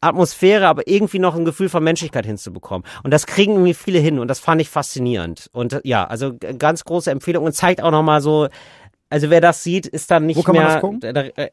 Atmosphäre, 0.01 0.67
aber 0.67 0.87
irgendwie 0.87 1.19
noch 1.19 1.35
ein 1.35 1.45
Gefühl 1.45 1.67
von 1.69 1.83
Menschlichkeit 1.83 2.25
hinzubekommen. 2.25 2.85
Und 3.03 3.11
das 3.11 3.25
kriegen 3.25 3.53
irgendwie 3.53 3.73
viele 3.73 3.97
hin 3.99 4.19
und 4.19 4.27
das 4.27 4.39
fand 4.39 4.61
ich 4.61 4.69
faszinierend. 4.69 5.49
Und 5.51 5.81
ja, 5.83 6.05
also 6.05 6.33
ganz 6.59 6.83
große 6.83 7.09
Empfehlung 7.09 7.43
und 7.43 7.53
zeigt 7.53 7.81
auch 7.81 7.91
nochmal 7.91 8.21
so, 8.21 8.47
also 9.09 9.29
wer 9.29 9.41
das 9.41 9.63
sieht, 9.63 9.87
ist 9.87 10.09
dann 10.11 10.25
nicht 10.25 10.37
Wo 10.37 10.43
kann 10.43 10.55
man 10.55 10.65
mehr 10.65 10.73
das 10.73 10.81
gucken? 10.81 10.99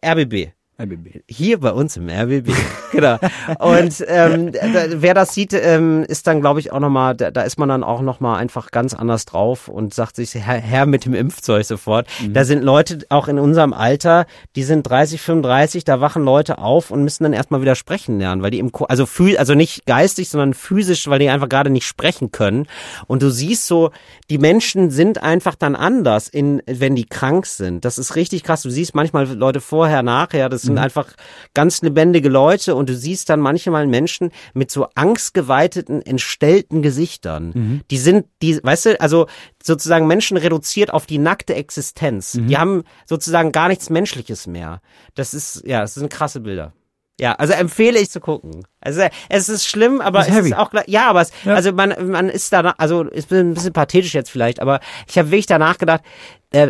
RBB. 0.04 0.52
RBB. 0.82 1.22
Hier 1.28 1.60
bei 1.60 1.70
uns 1.72 1.96
im 1.96 2.08
RBB. 2.08 2.50
genau. 2.92 3.18
Und 3.58 4.04
ähm, 4.08 4.52
wer 4.94 5.14
das 5.14 5.34
sieht, 5.34 5.52
ähm, 5.52 6.04
ist 6.08 6.26
dann, 6.26 6.40
glaube 6.40 6.60
ich, 6.60 6.72
auch 6.72 6.80
nochmal, 6.80 7.14
da, 7.14 7.30
da 7.30 7.42
ist 7.42 7.58
man 7.58 7.68
dann 7.68 7.84
auch 7.84 8.00
nochmal 8.00 8.38
einfach 8.38 8.70
ganz 8.70 8.94
anders 8.94 9.24
drauf 9.24 9.68
und 9.68 9.94
sagt 9.94 10.16
sich, 10.16 10.34
Herr, 10.34 10.56
Herr 10.58 10.86
mit 10.86 11.04
dem 11.04 11.14
Impfzeug 11.14 11.64
sofort. 11.64 12.06
Da 12.32 12.44
sind 12.44 12.62
Leute 12.62 12.98
auch 13.08 13.28
in 13.28 13.38
unserem 13.38 13.72
Alter, 13.72 14.26
die 14.56 14.64
sind 14.64 14.82
30, 14.82 15.20
35, 15.20 15.84
da 15.84 16.00
wachen 16.00 16.24
Leute 16.24 16.58
auf 16.58 16.90
und 16.90 17.04
müssen 17.04 17.22
dann 17.24 17.32
erstmal 17.32 17.60
wieder 17.62 17.74
sprechen 17.74 18.18
lernen, 18.18 18.42
weil 18.42 18.50
die 18.50 18.58
im, 18.58 18.72
Ko- 18.72 18.84
also 18.86 19.06
also 19.38 19.54
nicht 19.54 19.86
geistig, 19.86 20.28
sondern 20.28 20.54
physisch, 20.54 21.06
weil 21.08 21.18
die 21.18 21.28
einfach 21.28 21.48
gerade 21.48 21.70
nicht 21.70 21.86
sprechen 21.86 22.32
können. 22.32 22.66
Und 23.06 23.22
du 23.22 23.30
siehst 23.30 23.66
so, 23.66 23.90
die 24.30 24.38
Menschen 24.38 24.90
sind 24.90 25.22
einfach 25.22 25.54
dann 25.54 25.76
anders, 25.76 26.28
in, 26.28 26.62
wenn 26.66 26.94
die 26.96 27.04
krank 27.06 27.46
sind. 27.46 27.84
Das 27.84 27.98
ist 27.98 28.16
richtig 28.16 28.42
krass. 28.42 28.62
Du 28.62 28.70
siehst 28.70 28.94
manchmal 28.94 29.26
Leute 29.32 29.60
vorher, 29.60 30.02
nachher, 30.02 30.48
das 30.48 30.62
sind 30.76 30.84
einfach 30.84 31.08
ganz 31.54 31.82
lebendige 31.82 32.28
Leute 32.28 32.74
und 32.74 32.88
du 32.88 32.94
siehst 32.96 33.28
dann 33.30 33.40
manchmal 33.40 33.86
Menschen 33.86 34.30
mit 34.54 34.70
so 34.70 34.88
angstgeweiteten, 34.94 36.02
entstellten 36.02 36.82
Gesichtern. 36.82 37.82
Die 37.90 37.98
sind, 37.98 38.26
die, 38.42 38.58
weißt 38.62 38.86
du, 38.86 39.00
also 39.00 39.26
sozusagen 39.62 40.06
Menschen 40.06 40.36
reduziert 40.36 40.92
auf 40.92 41.06
die 41.06 41.18
nackte 41.18 41.54
Existenz. 41.54 42.32
Die 42.32 42.56
haben 42.58 42.84
sozusagen 43.06 43.52
gar 43.52 43.68
nichts 43.68 43.90
Menschliches 43.90 44.46
mehr. 44.46 44.80
Das 45.14 45.34
ist, 45.34 45.62
ja, 45.66 45.80
das 45.80 45.94
sind 45.94 46.10
krasse 46.10 46.40
Bilder. 46.40 46.72
Ja, 47.20 47.34
also 47.34 47.52
empfehle 47.52 48.00
ich 48.00 48.10
zu 48.10 48.20
gucken. 48.20 48.66
Also 48.80 49.02
es 49.28 49.48
ist 49.48 49.66
schlimm, 49.66 50.00
aber 50.00 50.20
ist 50.20 50.28
es 50.30 50.34
heavy. 50.34 50.48
ist 50.48 50.56
auch 50.56 50.70
gleich- 50.70 50.88
ja, 50.88 51.08
aber 51.08 51.20
es, 51.20 51.30
Ja. 51.44 51.54
also 51.54 51.70
man 51.72 51.94
man 52.10 52.28
ist 52.30 52.52
da 52.52 52.60
also 52.78 53.02
ist 53.04 53.30
ein 53.32 53.54
bisschen 53.54 53.72
pathetisch 53.72 54.14
jetzt 54.14 54.30
vielleicht, 54.30 54.60
aber 54.60 54.80
ich 55.06 55.18
habe 55.18 55.30
wirklich 55.30 55.46
danach 55.46 55.78
gedacht, 55.78 56.00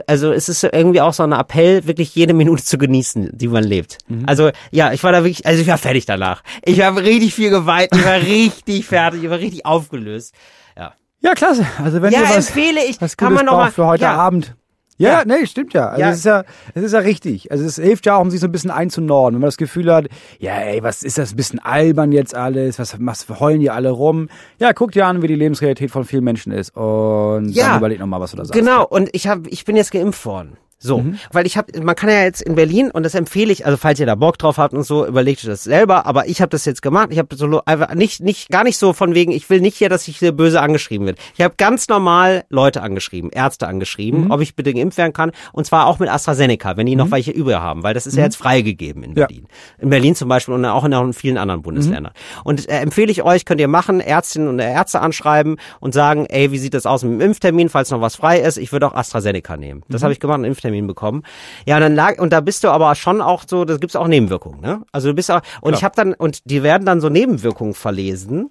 also 0.06 0.32
es 0.32 0.48
ist 0.48 0.62
irgendwie 0.64 1.00
auch 1.00 1.12
so 1.12 1.22
ein 1.22 1.32
Appell, 1.32 1.86
wirklich 1.86 2.14
jede 2.14 2.34
Minute 2.34 2.64
zu 2.64 2.78
genießen, 2.78 3.30
die 3.32 3.48
man 3.48 3.64
lebt. 3.64 3.98
Mhm. 4.08 4.24
Also 4.26 4.50
ja, 4.70 4.92
ich 4.92 5.02
war 5.04 5.12
da 5.12 5.24
wirklich, 5.24 5.46
also 5.46 5.60
ich 5.60 5.68
war 5.68 5.78
fertig 5.78 6.06
danach. 6.06 6.42
Ich 6.64 6.80
habe 6.80 7.02
richtig 7.02 7.34
viel 7.34 7.50
geweint, 7.50 7.88
ich 7.92 8.04
war 8.04 8.20
richtig 8.20 8.86
fertig, 8.86 9.24
ich 9.24 9.30
war 9.30 9.38
richtig 9.38 9.66
aufgelöst. 9.66 10.34
Ja, 10.76 10.94
Ja, 11.20 11.34
klasse. 11.34 11.66
Also 11.82 12.02
wenn 12.02 12.12
ja 12.12 12.20
ihr 12.20 12.28
was, 12.28 12.48
empfehle 12.48 12.84
ich, 12.84 13.00
was 13.00 13.16
kann 13.16 13.34
man 13.34 13.46
noch 13.46 13.56
mal 13.56 13.70
für 13.70 13.86
heute 13.86 14.04
ja, 14.04 14.14
Abend. 14.14 14.54
Ja, 15.02 15.18
Ja. 15.20 15.22
nee, 15.26 15.46
stimmt 15.46 15.74
ja. 15.74 15.88
Also 15.88 16.00
Ja. 16.00 16.10
es 16.10 16.16
ist 16.18 16.24
ja, 16.24 16.44
es 16.74 16.82
ist 16.84 16.92
ja 16.92 16.98
richtig. 17.00 17.50
Also 17.50 17.64
es 17.64 17.76
hilft 17.76 18.06
ja 18.06 18.16
auch, 18.16 18.20
um 18.22 18.30
sich 18.30 18.40
so 18.40 18.46
ein 18.46 18.52
bisschen 18.52 18.70
einzunorden. 18.70 19.34
Wenn 19.34 19.40
man 19.40 19.48
das 19.48 19.56
Gefühl 19.56 19.92
hat, 19.92 20.06
ja, 20.38 20.54
ey, 20.56 20.82
was 20.82 21.02
ist 21.02 21.18
das 21.18 21.32
ein 21.32 21.36
bisschen 21.36 21.58
albern 21.58 22.12
jetzt 22.12 22.34
alles? 22.34 22.78
Was, 22.78 22.96
was 23.00 23.28
heulen 23.40 23.60
die 23.60 23.70
alle 23.70 23.90
rum? 23.90 24.28
Ja, 24.58 24.72
guck 24.72 24.92
dir 24.92 25.06
an, 25.06 25.22
wie 25.22 25.26
die 25.28 25.34
Lebensrealität 25.34 25.90
von 25.90 26.04
vielen 26.04 26.24
Menschen 26.24 26.52
ist. 26.52 26.76
Und 26.76 27.50
Ja. 27.50 27.68
dann 27.68 27.78
überleg 27.78 27.98
nochmal, 27.98 28.20
was 28.20 28.30
du 28.32 28.36
da 28.36 28.44
sagst. 28.44 28.58
Genau, 28.58 28.86
und 28.86 29.08
ich 29.12 29.26
habe, 29.26 29.48
ich 29.48 29.64
bin 29.64 29.76
jetzt 29.76 29.92
geimpft 29.92 30.24
worden. 30.24 30.56
So, 30.82 30.98
Mhm. 30.98 31.18
weil 31.30 31.46
ich 31.46 31.56
habe, 31.56 31.80
man 31.80 31.94
kann 31.94 32.10
ja 32.10 32.22
jetzt 32.22 32.42
in 32.42 32.54
Berlin 32.56 32.90
und 32.90 33.04
das 33.04 33.14
empfehle 33.14 33.52
ich, 33.52 33.64
also 33.64 33.76
falls 33.76 34.00
ihr 34.00 34.06
da 34.06 34.14
Bock 34.16 34.36
drauf 34.38 34.58
habt 34.58 34.74
und 34.74 34.82
so, 34.82 35.06
überlegt 35.06 35.40
euch 35.40 35.46
das 35.46 35.62
selber. 35.64 36.06
Aber 36.06 36.26
ich 36.28 36.40
habe 36.40 36.50
das 36.50 36.64
jetzt 36.64 36.82
gemacht. 36.82 37.08
Ich 37.10 37.18
habe 37.18 37.34
so 37.36 37.62
einfach 37.64 37.94
nicht, 37.94 38.20
nicht, 38.20 38.50
gar 38.50 38.64
nicht 38.64 38.76
so 38.78 38.92
von 38.92 39.14
wegen. 39.14 39.30
Ich 39.32 39.48
will 39.48 39.60
nicht 39.60 39.76
hier, 39.76 39.88
dass 39.88 40.08
ich 40.08 40.18
hier 40.18 40.32
böse 40.32 40.60
angeschrieben 40.60 41.06
wird. 41.06 41.18
Ich 41.36 41.40
habe 41.40 41.54
ganz 41.56 41.88
normal 41.88 42.44
Leute 42.48 42.82
angeschrieben, 42.82 43.30
Ärzte 43.30 43.66
angeschrieben, 43.68 44.24
Mhm. 44.24 44.30
ob 44.32 44.40
ich 44.40 44.56
bitte 44.56 44.74
geimpft 44.74 44.98
werden 44.98 45.12
kann 45.12 45.30
und 45.52 45.66
zwar 45.66 45.86
auch 45.86 45.98
mit 46.00 46.08
AstraZeneca, 46.10 46.76
wenn 46.76 46.86
die 46.86 46.96
noch 46.96 47.10
welche 47.10 47.30
übrig 47.30 47.56
haben, 47.56 47.82
weil 47.82 47.94
das 47.94 48.06
ist 48.06 48.16
ja 48.16 48.24
jetzt 48.24 48.36
freigegeben 48.36 49.02
in 49.04 49.10
Mhm. 49.12 49.16
Ja. 49.18 49.26
Berlin, 49.26 49.46
in 49.78 49.90
Berlin 49.90 50.14
zum 50.16 50.28
Beispiel 50.28 50.54
und 50.54 50.64
auch 50.64 50.84
in, 50.84 50.92
auch 50.94 51.04
in 51.04 51.12
vielen 51.12 51.38
anderen 51.38 51.62
Bundesländern. 51.62 52.12
Und 52.44 52.68
äh, 52.68 52.80
empfehle 52.80 53.10
ich 53.12 53.22
euch, 53.22 53.44
könnt 53.44 53.60
ihr 53.60 53.68
machen, 53.68 54.00
Ärztinnen 54.00 54.48
und 54.48 54.58
Ärzte 54.58 55.00
anschreiben 55.00 55.56
und 55.80 55.94
sagen, 55.94 56.26
ey, 56.26 56.50
wie 56.50 56.58
sieht 56.58 56.74
das 56.74 56.86
aus 56.86 57.02
mit 57.04 57.12
dem 57.12 57.20
Impftermin, 57.20 57.68
falls 57.68 57.90
noch 57.90 58.00
was 58.00 58.16
frei 58.16 58.40
ist? 58.40 58.56
Ich 58.56 58.72
würde 58.72 58.86
auch 58.88 58.94
AstraZeneca 58.94 59.56
nehmen. 59.56 59.82
Das 59.88 60.02
habe 60.02 60.12
ich 60.12 60.18
gemacht, 60.20 60.36
einen 60.36 60.44
Impftermin 60.46 60.71
bekommen. 60.80 61.22
Ja, 61.66 61.76
und 61.76 61.82
dann 61.82 61.94
lag 61.94 62.18
und 62.18 62.32
da 62.32 62.40
bist 62.40 62.64
du 62.64 62.68
aber 62.70 62.94
schon 62.94 63.20
auch 63.20 63.44
so, 63.46 63.64
da 63.64 63.76
gibt's 63.76 63.96
auch 63.96 64.08
Nebenwirkungen, 64.08 64.60
ne? 64.60 64.82
Also 64.92 65.08
du 65.08 65.14
bist 65.14 65.30
auch 65.30 65.40
und 65.60 65.74
ich 65.74 65.84
habe 65.84 65.94
dann 65.96 66.14
und 66.14 66.50
die 66.50 66.62
werden 66.62 66.84
dann 66.86 67.00
so 67.00 67.08
Nebenwirkungen 67.08 67.74
verlesen 67.74 68.50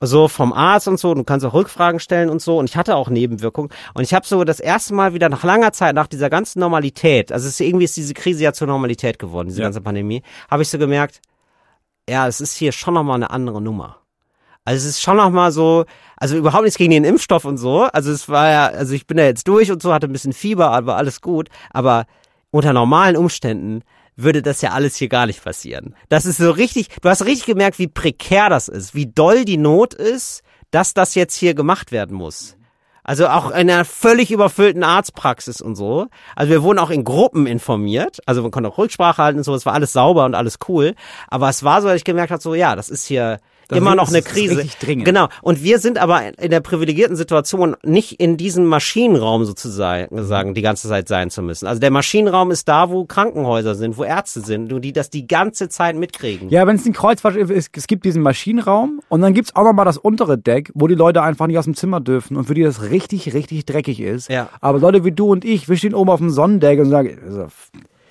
so 0.00 0.28
vom 0.28 0.52
Arzt 0.52 0.88
und 0.88 0.98
so, 0.98 1.14
du 1.14 1.24
kannst 1.24 1.46
auch 1.46 1.54
Rückfragen 1.54 2.00
stellen 2.00 2.28
und 2.28 2.42
so 2.42 2.58
und 2.58 2.68
ich 2.68 2.76
hatte 2.76 2.96
auch 2.96 3.08
Nebenwirkungen 3.08 3.70
und 3.94 4.02
ich 4.02 4.12
habe 4.14 4.26
so 4.26 4.44
das 4.44 4.60
erste 4.60 4.94
Mal 4.94 5.14
wieder 5.14 5.28
nach 5.28 5.44
langer 5.44 5.72
Zeit, 5.72 5.94
nach 5.94 6.06
dieser 6.06 6.30
ganzen 6.30 6.60
Normalität, 6.60 7.32
also 7.32 7.46
es 7.46 7.54
ist, 7.54 7.60
irgendwie 7.60 7.84
ist 7.84 7.96
diese 7.96 8.14
Krise 8.14 8.44
ja 8.44 8.52
zur 8.52 8.66
Normalität 8.66 9.18
geworden, 9.18 9.48
diese 9.48 9.60
Ja. 9.60 9.66
ganze 9.66 9.80
Pandemie, 9.80 10.22
habe 10.50 10.62
ich 10.62 10.68
so 10.68 10.78
gemerkt, 10.78 11.20
ja, 12.08 12.28
es 12.28 12.40
ist 12.40 12.54
hier 12.54 12.72
schon 12.72 12.94
nochmal 12.94 13.16
eine 13.16 13.30
andere 13.30 13.62
Nummer. 13.62 14.03
Also 14.64 14.78
es 14.78 14.96
ist 14.96 15.02
schon 15.02 15.16
nochmal 15.16 15.52
so, 15.52 15.84
also 16.16 16.36
überhaupt 16.36 16.64
nichts 16.64 16.78
gegen 16.78 16.92
den 16.92 17.04
Impfstoff 17.04 17.44
und 17.44 17.58
so, 17.58 17.82
also 17.84 18.10
es 18.10 18.28
war 18.28 18.50
ja, 18.50 18.66
also 18.66 18.94
ich 18.94 19.06
bin 19.06 19.18
da 19.18 19.24
jetzt 19.24 19.46
durch 19.46 19.70
und 19.70 19.82
so, 19.82 19.92
hatte 19.92 20.08
ein 20.08 20.12
bisschen 20.12 20.32
Fieber, 20.32 20.70
aber 20.70 20.96
alles 20.96 21.20
gut, 21.20 21.48
aber 21.70 22.06
unter 22.50 22.72
normalen 22.72 23.16
Umständen 23.16 23.82
würde 24.16 24.42
das 24.42 24.62
ja 24.62 24.70
alles 24.70 24.96
hier 24.96 25.08
gar 25.08 25.26
nicht 25.26 25.42
passieren. 25.42 25.94
Das 26.08 26.24
ist 26.24 26.38
so 26.38 26.50
richtig, 26.50 26.88
du 27.02 27.08
hast 27.08 27.24
richtig 27.26 27.46
gemerkt, 27.46 27.78
wie 27.78 27.88
prekär 27.88 28.48
das 28.48 28.68
ist, 28.68 28.94
wie 28.94 29.06
doll 29.06 29.44
die 29.44 29.56
Not 29.56 29.92
ist, 29.92 30.42
dass 30.70 30.94
das 30.94 31.14
jetzt 31.14 31.34
hier 31.34 31.54
gemacht 31.54 31.92
werden 31.92 32.16
muss. 32.16 32.56
Also 33.02 33.28
auch 33.28 33.50
in 33.50 33.70
einer 33.70 33.84
völlig 33.84 34.30
überfüllten 34.30 34.82
Arztpraxis 34.82 35.60
und 35.60 35.76
so. 35.76 36.06
Also 36.34 36.50
wir 36.50 36.62
wurden 36.62 36.78
auch 36.78 36.88
in 36.88 37.04
Gruppen 37.04 37.46
informiert. 37.46 38.20
Also 38.24 38.40
man 38.40 38.50
konnte 38.50 38.70
auch 38.70 38.78
Rücksprache 38.78 39.22
halten 39.22 39.38
und 39.38 39.44
so. 39.44 39.54
Es 39.54 39.66
war 39.66 39.74
alles 39.74 39.92
sauber 39.92 40.24
und 40.24 40.34
alles 40.34 40.58
cool. 40.68 40.94
Aber 41.28 41.50
es 41.50 41.62
war 41.62 41.82
so, 41.82 41.88
dass 41.88 41.98
ich 41.98 42.04
gemerkt 42.04 42.30
habe, 42.30 42.40
so 42.40 42.54
ja, 42.54 42.74
das 42.74 42.88
ist 42.88 43.06
hier 43.06 43.40
Das 43.68 43.78
immer 43.78 43.94
noch 43.94 44.08
eine 44.08 44.22
Krise. 44.22 44.66
dringend. 44.80 45.04
Genau. 45.04 45.28
Und 45.42 45.62
wir 45.62 45.78
sind 45.78 45.98
aber 45.98 46.38
in 46.38 46.50
der 46.50 46.60
privilegierten 46.60 47.16
Situation, 47.16 47.76
nicht 47.82 48.20
in 48.20 48.36
diesem 48.36 48.66
Maschinenraum 48.66 49.44
sozusagen 49.44 50.22
sagen, 50.24 50.54
die 50.54 50.62
ganze 50.62 50.88
Zeit 50.88 51.08
sein 51.08 51.30
zu 51.30 51.42
müssen. 51.42 51.66
Also 51.66 51.80
der 51.80 51.90
Maschinenraum 51.90 52.50
ist 52.50 52.68
da, 52.68 52.90
wo 52.90 53.04
Krankenhäuser 53.04 53.74
sind, 53.74 53.96
wo 53.96 54.04
Ärzte 54.04 54.40
sind, 54.40 54.72
und 54.72 54.82
die 54.82 54.92
das 54.92 55.10
die 55.10 55.26
ganze 55.26 55.68
Zeit 55.68 55.96
mitkriegen. 55.96 56.48
Ja, 56.50 56.66
wenn 56.66 56.76
es 56.76 56.86
ein 56.86 56.92
Kreuzfahrt 56.92 57.36
ist, 57.36 57.70
es 57.76 57.86
gibt 57.86 58.04
diesen 58.04 58.22
Maschinenraum 58.22 59.00
und 59.08 59.20
dann 59.20 59.34
gibt's 59.34 59.54
auch 59.56 59.64
nochmal 59.64 59.84
das 59.84 59.98
untere 59.98 60.38
Deck, 60.38 60.70
wo 60.74 60.86
die 60.86 60.94
Leute 60.94 61.22
einfach 61.22 61.46
nicht 61.46 61.58
aus 61.58 61.64
dem 61.64 61.74
Zimmer 61.74 62.00
dürfen 62.00 62.36
und 62.36 62.44
für 62.44 62.54
die 62.54 62.62
das 62.62 62.90
richtig, 62.90 63.34
richtig 63.34 63.64
dreckig 63.66 64.00
ist. 64.00 64.28
Ja. 64.28 64.48
Aber 64.60 64.78
Leute 64.78 65.04
wie 65.04 65.12
du 65.12 65.30
und 65.30 65.44
ich, 65.44 65.68
wir 65.68 65.76
stehen 65.76 65.94
oben 65.94 66.10
auf 66.10 66.20
dem 66.20 66.30
Sonnendeck 66.30 66.80
und 66.80 66.90
sagen, 66.90 67.18
also, 67.24 67.46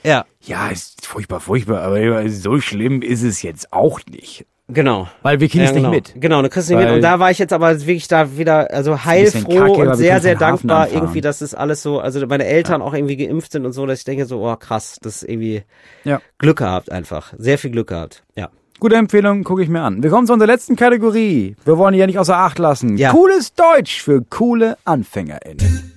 Ja, 0.04 0.26
ja, 0.42 0.68
ist 0.68 1.06
furchtbar, 1.06 1.40
furchtbar, 1.40 1.82
aber 1.82 2.30
so 2.30 2.60
schlimm 2.60 3.02
ist 3.02 3.24
es 3.24 3.42
jetzt 3.42 3.72
auch 3.72 4.00
nicht. 4.10 4.46
Genau. 4.68 5.08
Weil 5.22 5.40
wir 5.40 5.48
kriegen 5.50 5.64
Ja, 5.64 5.70
es 5.70 5.74
nicht 5.76 5.84
genau. 5.84 5.94
mit. 5.96 6.14
Genau, 6.16 6.42
du 6.42 6.50
kriegst 6.50 6.70
es 6.70 6.76
nicht 6.76 6.86
mit. 6.86 6.96
Und 6.96 7.02
da 7.02 7.20
war 7.20 7.32
ich 7.32 7.40
jetzt 7.40 7.54
aber 7.54 7.80
wirklich 7.80 8.08
da 8.08 8.38
wieder, 8.38 8.72
also 8.72 9.06
heilfroh 9.06 9.50
kacke, 9.60 9.90
und 9.90 9.96
sehr, 9.96 10.20
sehr 10.22 10.36
dankbar 10.36 10.84
anfahren. 10.84 10.94
irgendwie, 11.04 11.22
dass 11.22 11.40
das 11.40 11.54
alles 11.54 11.82
so, 11.84 12.00
also 12.00 12.26
meine 12.28 12.46
Eltern 12.46 12.82
auch 12.82 12.94
irgendwie 12.94 13.18
geimpft 13.18 13.52
sind 13.52 13.66
und 13.66 13.72
so, 13.74 13.86
dass 13.86 14.00
ich 14.00 14.06
denke 14.06 14.26
so, 14.26 14.42
oh 14.48 14.56
krass, 14.56 14.98
das 15.02 15.24
ist 15.24 15.30
irgendwie 15.30 15.64
Ja. 16.04 16.22
Glück 16.38 16.58
gehabt 16.58 16.92
einfach. 16.92 17.34
Sehr 17.38 17.58
viel 17.58 17.72
Glück 17.72 17.88
gehabt. 17.90 18.24
Ja. 18.36 18.50
Gute 18.80 18.96
Empfehlung, 18.96 19.44
gucke 19.44 19.64
ich 19.64 19.70
mir 19.70 19.82
an. 19.82 20.04
Wir 20.04 20.10
kommen 20.10 20.28
zu 20.28 20.34
unserer 20.34 20.48
letzten 20.48 20.76
Kategorie. 20.76 21.56
Wir 21.64 21.78
wollen 21.78 21.94
die 21.94 22.00
ja 22.00 22.08
nicht 22.08 22.20
außer 22.20 22.36
Acht 22.36 22.60
lassen. 22.60 22.98
Ja. 22.98 23.12
Cooles 23.12 23.54
Deutsch 23.54 24.02
für 24.02 24.22
coole 24.30 24.78
AnfängerInnen. 24.84 25.92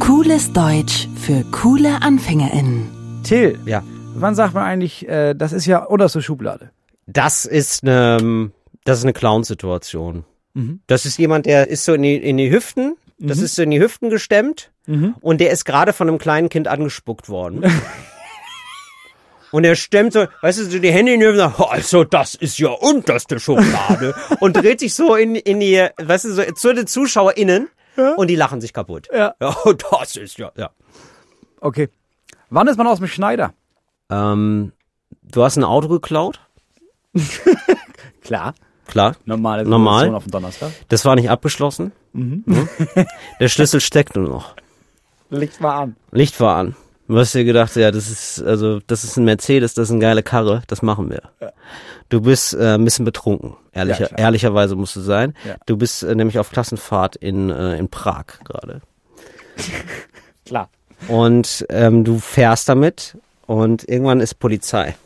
Cooles 0.00 0.52
Deutsch 0.52 1.08
für 1.16 1.44
coole 1.50 2.02
AnfängerInnen. 2.02 3.22
Till, 3.24 3.58
Ja. 3.64 3.82
Wann 4.14 4.34
sagt 4.34 4.54
man 4.54 4.64
eigentlich, 4.64 5.08
äh, 5.08 5.34
das 5.34 5.52
ist 5.52 5.66
ja 5.66 5.82
unterste 5.84 6.22
Schublade? 6.22 6.70
Das 7.06 7.44
ist 7.44 7.82
eine, 7.82 8.50
das 8.84 8.98
ist 8.98 9.04
eine 9.04 9.12
Clown-Situation. 9.12 10.24
Mhm. 10.54 10.80
Das 10.86 11.06
ist 11.06 11.18
jemand, 11.18 11.46
der 11.46 11.68
ist 11.68 11.84
so 11.84 11.94
in 11.94 12.02
die, 12.02 12.16
in 12.16 12.36
die 12.36 12.50
Hüften, 12.50 12.96
das 13.18 13.38
ist 13.38 13.54
so 13.54 13.62
in 13.62 13.70
die 13.70 13.80
Hüften 13.80 14.10
gestemmt 14.10 14.70
Mhm. 14.86 15.14
und 15.20 15.40
der 15.40 15.50
ist 15.50 15.64
gerade 15.64 15.92
von 15.92 16.08
einem 16.08 16.18
kleinen 16.18 16.48
Kind 16.48 16.68
angespuckt 16.68 17.28
worden. 17.28 17.64
Und 19.50 19.62
er 19.62 19.76
stemmt 19.76 20.12
so, 20.12 20.26
weißt 20.42 20.58
du, 20.58 20.64
so 20.64 20.78
die 20.80 20.90
Hände 20.90 21.12
in 21.14 21.20
die 21.20 21.26
Hüften, 21.26 21.44
und 21.44 21.52
sagt, 21.52 21.70
also 21.70 22.02
das 22.02 22.34
ist 22.34 22.58
ja 22.58 22.70
unterste 22.70 23.38
Schublade. 23.38 24.12
und 24.40 24.56
dreht 24.56 24.80
sich 24.80 24.94
so 24.96 25.14
in, 25.14 25.36
in 25.36 25.60
die, 25.60 25.86
weißt 25.96 26.24
du, 26.24 26.32
so 26.32 26.42
zu 26.42 26.74
den 26.74 26.88
ZuschauerInnen 26.88 27.68
und 28.16 28.26
die 28.26 28.34
lachen 28.34 28.60
sich 28.60 28.72
kaputt. 28.72 29.08
Ja. 29.14 29.36
ja 29.40 29.56
das 29.92 30.16
ist 30.16 30.38
ja, 30.38 30.50
ja. 30.56 30.70
Okay. 31.60 31.88
Wann 32.50 32.66
ist 32.66 32.76
man 32.78 32.88
aus 32.88 32.98
dem 32.98 33.06
Schneider? 33.06 33.54
Ähm, 34.10 34.72
du 35.22 35.42
hast 35.42 35.56
ein 35.56 35.64
Auto 35.64 35.88
geklaut? 35.88 36.40
Klar. 38.22 38.54
Klar. 38.86 39.16
Normale 39.24 39.64
Normal. 39.64 40.14
Auf 40.14 40.24
dem 40.24 40.30
Donnerstag. 40.30 40.72
Das 40.88 41.04
war 41.04 41.14
nicht 41.14 41.30
abgeschlossen. 41.30 41.92
Mhm. 42.12 42.44
Ne? 42.46 42.68
Der 43.40 43.48
Schlüssel 43.48 43.80
steckt 43.80 44.16
nur 44.16 44.28
noch. 44.28 44.54
Licht 45.30 45.60
mal 45.60 45.82
an. 45.82 45.96
Licht 46.10 46.38
war 46.40 46.56
an. 46.56 46.76
Du 47.06 47.18
hast 47.18 47.34
dir 47.34 47.44
gedacht, 47.44 47.76
ja, 47.76 47.90
das 47.90 48.08
ist, 48.08 48.42
also, 48.42 48.80
das 48.86 49.04
ist 49.04 49.18
ein 49.18 49.24
Mercedes, 49.24 49.74
das 49.74 49.88
ist 49.88 49.90
eine 49.90 50.00
geile 50.00 50.22
Karre, 50.22 50.62
das 50.68 50.80
machen 50.80 51.10
wir. 51.10 51.22
Du 52.08 52.22
bist 52.22 52.54
äh, 52.54 52.74
ein 52.74 52.84
bisschen 52.84 53.04
betrunken, 53.04 53.56
ehrlicher, 53.72 54.10
Ja, 54.12 54.18
ehrlicherweise 54.18 54.74
musst 54.74 54.96
du 54.96 55.00
sein. 55.00 55.34
Ja. 55.46 55.56
Du 55.66 55.76
bist 55.76 56.02
äh, 56.02 56.14
nämlich 56.14 56.38
auf 56.38 56.50
Klassenfahrt 56.50 57.16
in, 57.16 57.50
äh, 57.50 57.76
in 57.76 57.90
Prag 57.90 58.24
gerade. 58.44 58.80
Klar. 60.46 60.70
Und 61.08 61.66
ähm, 61.68 62.04
du 62.04 62.18
fährst 62.18 62.70
damit 62.70 63.18
und 63.46 63.88
irgendwann 63.88 64.20
ist 64.20 64.34
Polizei. 64.38 64.96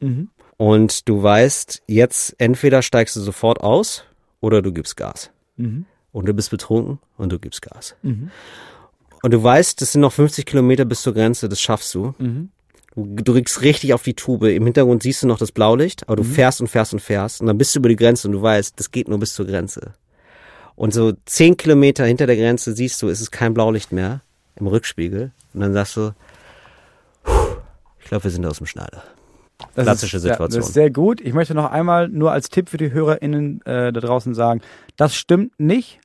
Mhm. 0.00 0.28
Und 0.56 1.08
du 1.08 1.22
weißt, 1.22 1.82
jetzt 1.86 2.34
entweder 2.38 2.82
steigst 2.82 3.16
du 3.16 3.20
sofort 3.20 3.60
aus 3.60 4.04
oder 4.40 4.62
du 4.62 4.72
gibst 4.72 4.96
Gas. 4.96 5.30
Mhm. 5.56 5.86
Und 6.12 6.26
du 6.28 6.34
bist 6.34 6.50
betrunken 6.50 6.98
und 7.16 7.32
du 7.32 7.38
gibst 7.38 7.62
Gas. 7.62 7.96
Und 8.02 8.30
du 9.32 9.42
weißt, 9.42 9.80
das 9.80 9.92
sind 9.92 10.02
noch 10.02 10.12
50 10.12 10.44
Kilometer 10.44 10.84
bis 10.84 11.02
zur 11.02 11.14
Grenze, 11.14 11.48
das 11.48 11.60
schaffst 11.60 11.94
du. 11.94 12.14
Mhm. 12.18 12.50
Du 12.94 13.22
drückst 13.22 13.62
richtig 13.62 13.94
auf 13.94 14.02
die 14.02 14.12
Tube. 14.14 14.44
Im 14.54 14.64
Hintergrund 14.64 15.02
siehst 15.02 15.22
du 15.22 15.26
noch 15.26 15.38
das 15.38 15.50
Blaulicht, 15.52 16.06
aber 16.08 16.16
du 16.16 16.22
Mhm. 16.24 16.32
fährst 16.32 16.60
und 16.60 16.66
fährst 16.68 16.92
und 16.92 17.00
fährst. 17.00 17.40
Und 17.40 17.46
dann 17.46 17.56
bist 17.56 17.74
du 17.74 17.78
über 17.78 17.88
die 17.88 17.96
Grenze 17.96 18.28
und 18.28 18.32
du 18.34 18.42
weißt, 18.42 18.78
das 18.78 18.90
geht 18.90 19.08
nur 19.08 19.18
bis 19.18 19.32
zur 19.34 19.46
Grenze. 19.46 19.94
Und 20.76 20.92
so 20.92 21.12
10 21.24 21.56
Kilometer 21.56 22.04
hinter 22.04 22.26
der 22.26 22.36
Grenze 22.36 22.74
siehst 22.74 23.00
du, 23.00 23.08
es 23.08 23.20
ist 23.22 23.30
kein 23.30 23.54
Blaulicht 23.54 23.92
mehr 23.92 24.20
im 24.56 24.66
Rückspiegel. 24.66 25.30
Und 25.54 25.60
dann 25.60 25.72
sagst 25.72 25.96
du, 25.96 26.14
"Puh, 27.22 27.32
ich 28.02 28.08
glaube, 28.08 28.24
wir 28.24 28.30
sind 28.30 28.44
aus 28.46 28.58
dem 28.58 28.66
Schneider. 28.66 29.02
Das 29.74 29.84
Klassische 29.84 30.16
ist, 30.16 30.24
Ja, 30.24 30.32
Situation. 30.32 30.60
das 30.60 30.68
ist 30.68 30.74
sehr 30.74 30.90
gut. 30.90 31.20
Ich 31.20 31.34
möchte 31.34 31.54
noch 31.54 31.70
einmal 31.70 32.08
nur 32.08 32.32
als 32.32 32.48
Tipp 32.50 32.68
für 32.68 32.78
die 32.78 32.92
HörerInnen 32.92 33.60
äh, 33.64 33.92
da 33.92 34.00
draußen 34.00 34.34
sagen, 34.34 34.60
das 34.96 35.14
stimmt 35.14 35.58
nicht. 35.58 36.00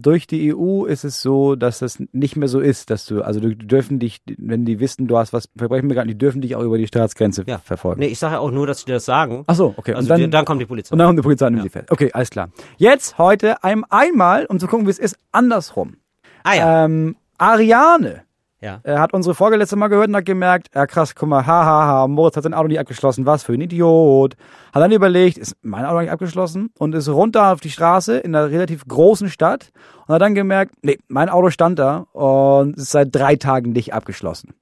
Durch 0.00 0.28
die 0.28 0.54
EU 0.54 0.84
ist 0.84 1.02
es 1.02 1.22
so, 1.22 1.56
dass 1.56 1.80
das 1.80 2.00
nicht 2.12 2.36
mehr 2.36 2.46
so 2.46 2.60
ist, 2.60 2.88
dass 2.90 3.04
du, 3.06 3.22
also 3.22 3.40
die 3.40 3.56
dürfen 3.56 3.98
dich, 3.98 4.20
wenn 4.36 4.64
die 4.64 4.78
wissen, 4.78 5.08
du 5.08 5.16
hast 5.18 5.32
was 5.32 5.48
Verbrechen 5.56 5.88
begangen, 5.88 6.06
die 6.06 6.16
dürfen 6.16 6.40
dich 6.40 6.54
auch 6.54 6.62
über 6.62 6.78
die 6.78 6.86
Staatsgrenze 6.86 7.42
Ja. 7.48 7.58
verfolgen. 7.58 7.98
Nee, 8.00 8.06
ich 8.06 8.18
sage 8.20 8.34
ja 8.34 8.38
auch 8.38 8.52
nur, 8.52 8.64
dass 8.68 8.84
die 8.84 8.92
das 8.92 9.04
sagen. 9.04 9.42
Ach 9.48 9.56
so, 9.56 9.74
okay. 9.76 9.94
Also 9.94 10.04
und 10.04 10.08
dann, 10.10 10.20
die, 10.20 10.30
dann 10.30 10.44
kommt 10.44 10.60
die 10.60 10.66
Polizei. 10.66 10.92
und 10.92 10.98
dann 11.00 11.08
kommt 11.08 11.18
die 11.18 11.22
Polizei 11.24 11.46
und 11.48 11.54
nimmt 11.54 11.64
sie 11.64 11.70
fest. 11.70 11.90
Okay, 11.90 12.10
alles 12.12 12.30
klar. 12.30 12.50
Jetzt 12.76 13.18
heute 13.18 13.64
ein, 13.64 13.82
einmal, 13.90 14.46
um 14.46 14.60
zu 14.60 14.68
gucken, 14.68 14.86
wie 14.86 14.90
es 14.92 15.00
ist, 15.00 15.18
andersrum. 15.32 15.96
ah 16.44 16.54
ja. 16.54 16.84
Ähm, 16.84 17.16
Ariane 17.38 18.22
ja. 18.60 18.80
er 18.82 19.00
hat 19.00 19.12
unsere 19.12 19.34
Folge 19.34 19.56
letzte 19.56 19.76
Mal 19.76 19.88
gehört 19.88 20.08
und 20.08 20.16
hat 20.16 20.24
gemerkt, 20.24 20.68
ja 20.74 20.86
krass, 20.86 21.14
guck 21.14 21.28
mal, 21.28 21.46
hahaha, 21.46 21.64
ha, 21.64 21.86
ha, 21.86 22.08
Moritz 22.08 22.36
hat 22.36 22.42
sein 22.42 22.54
Auto 22.54 22.68
nicht 22.68 22.80
abgeschlossen, 22.80 23.26
was 23.26 23.42
für 23.42 23.52
ein 23.52 23.60
Idiot. 23.60 24.36
Hat 24.72 24.82
dann 24.82 24.92
überlegt, 24.92 25.38
ist 25.38 25.56
mein 25.62 25.84
Auto 25.84 26.00
nicht 26.00 26.10
abgeschlossen 26.10 26.70
und 26.78 26.94
ist 26.94 27.08
runter 27.08 27.52
auf 27.52 27.60
die 27.60 27.70
Straße 27.70 28.18
in 28.18 28.34
einer 28.34 28.50
relativ 28.50 28.86
großen 28.86 29.30
Stadt 29.30 29.70
und 30.06 30.14
hat 30.14 30.22
dann 30.22 30.34
gemerkt, 30.34 30.74
nee, 30.82 30.98
mein 31.08 31.28
Auto 31.28 31.50
stand 31.50 31.78
da 31.78 32.06
und 32.12 32.76
ist 32.76 32.90
seit 32.90 33.14
drei 33.14 33.36
Tagen 33.36 33.72
nicht 33.72 33.94
abgeschlossen. 33.94 34.54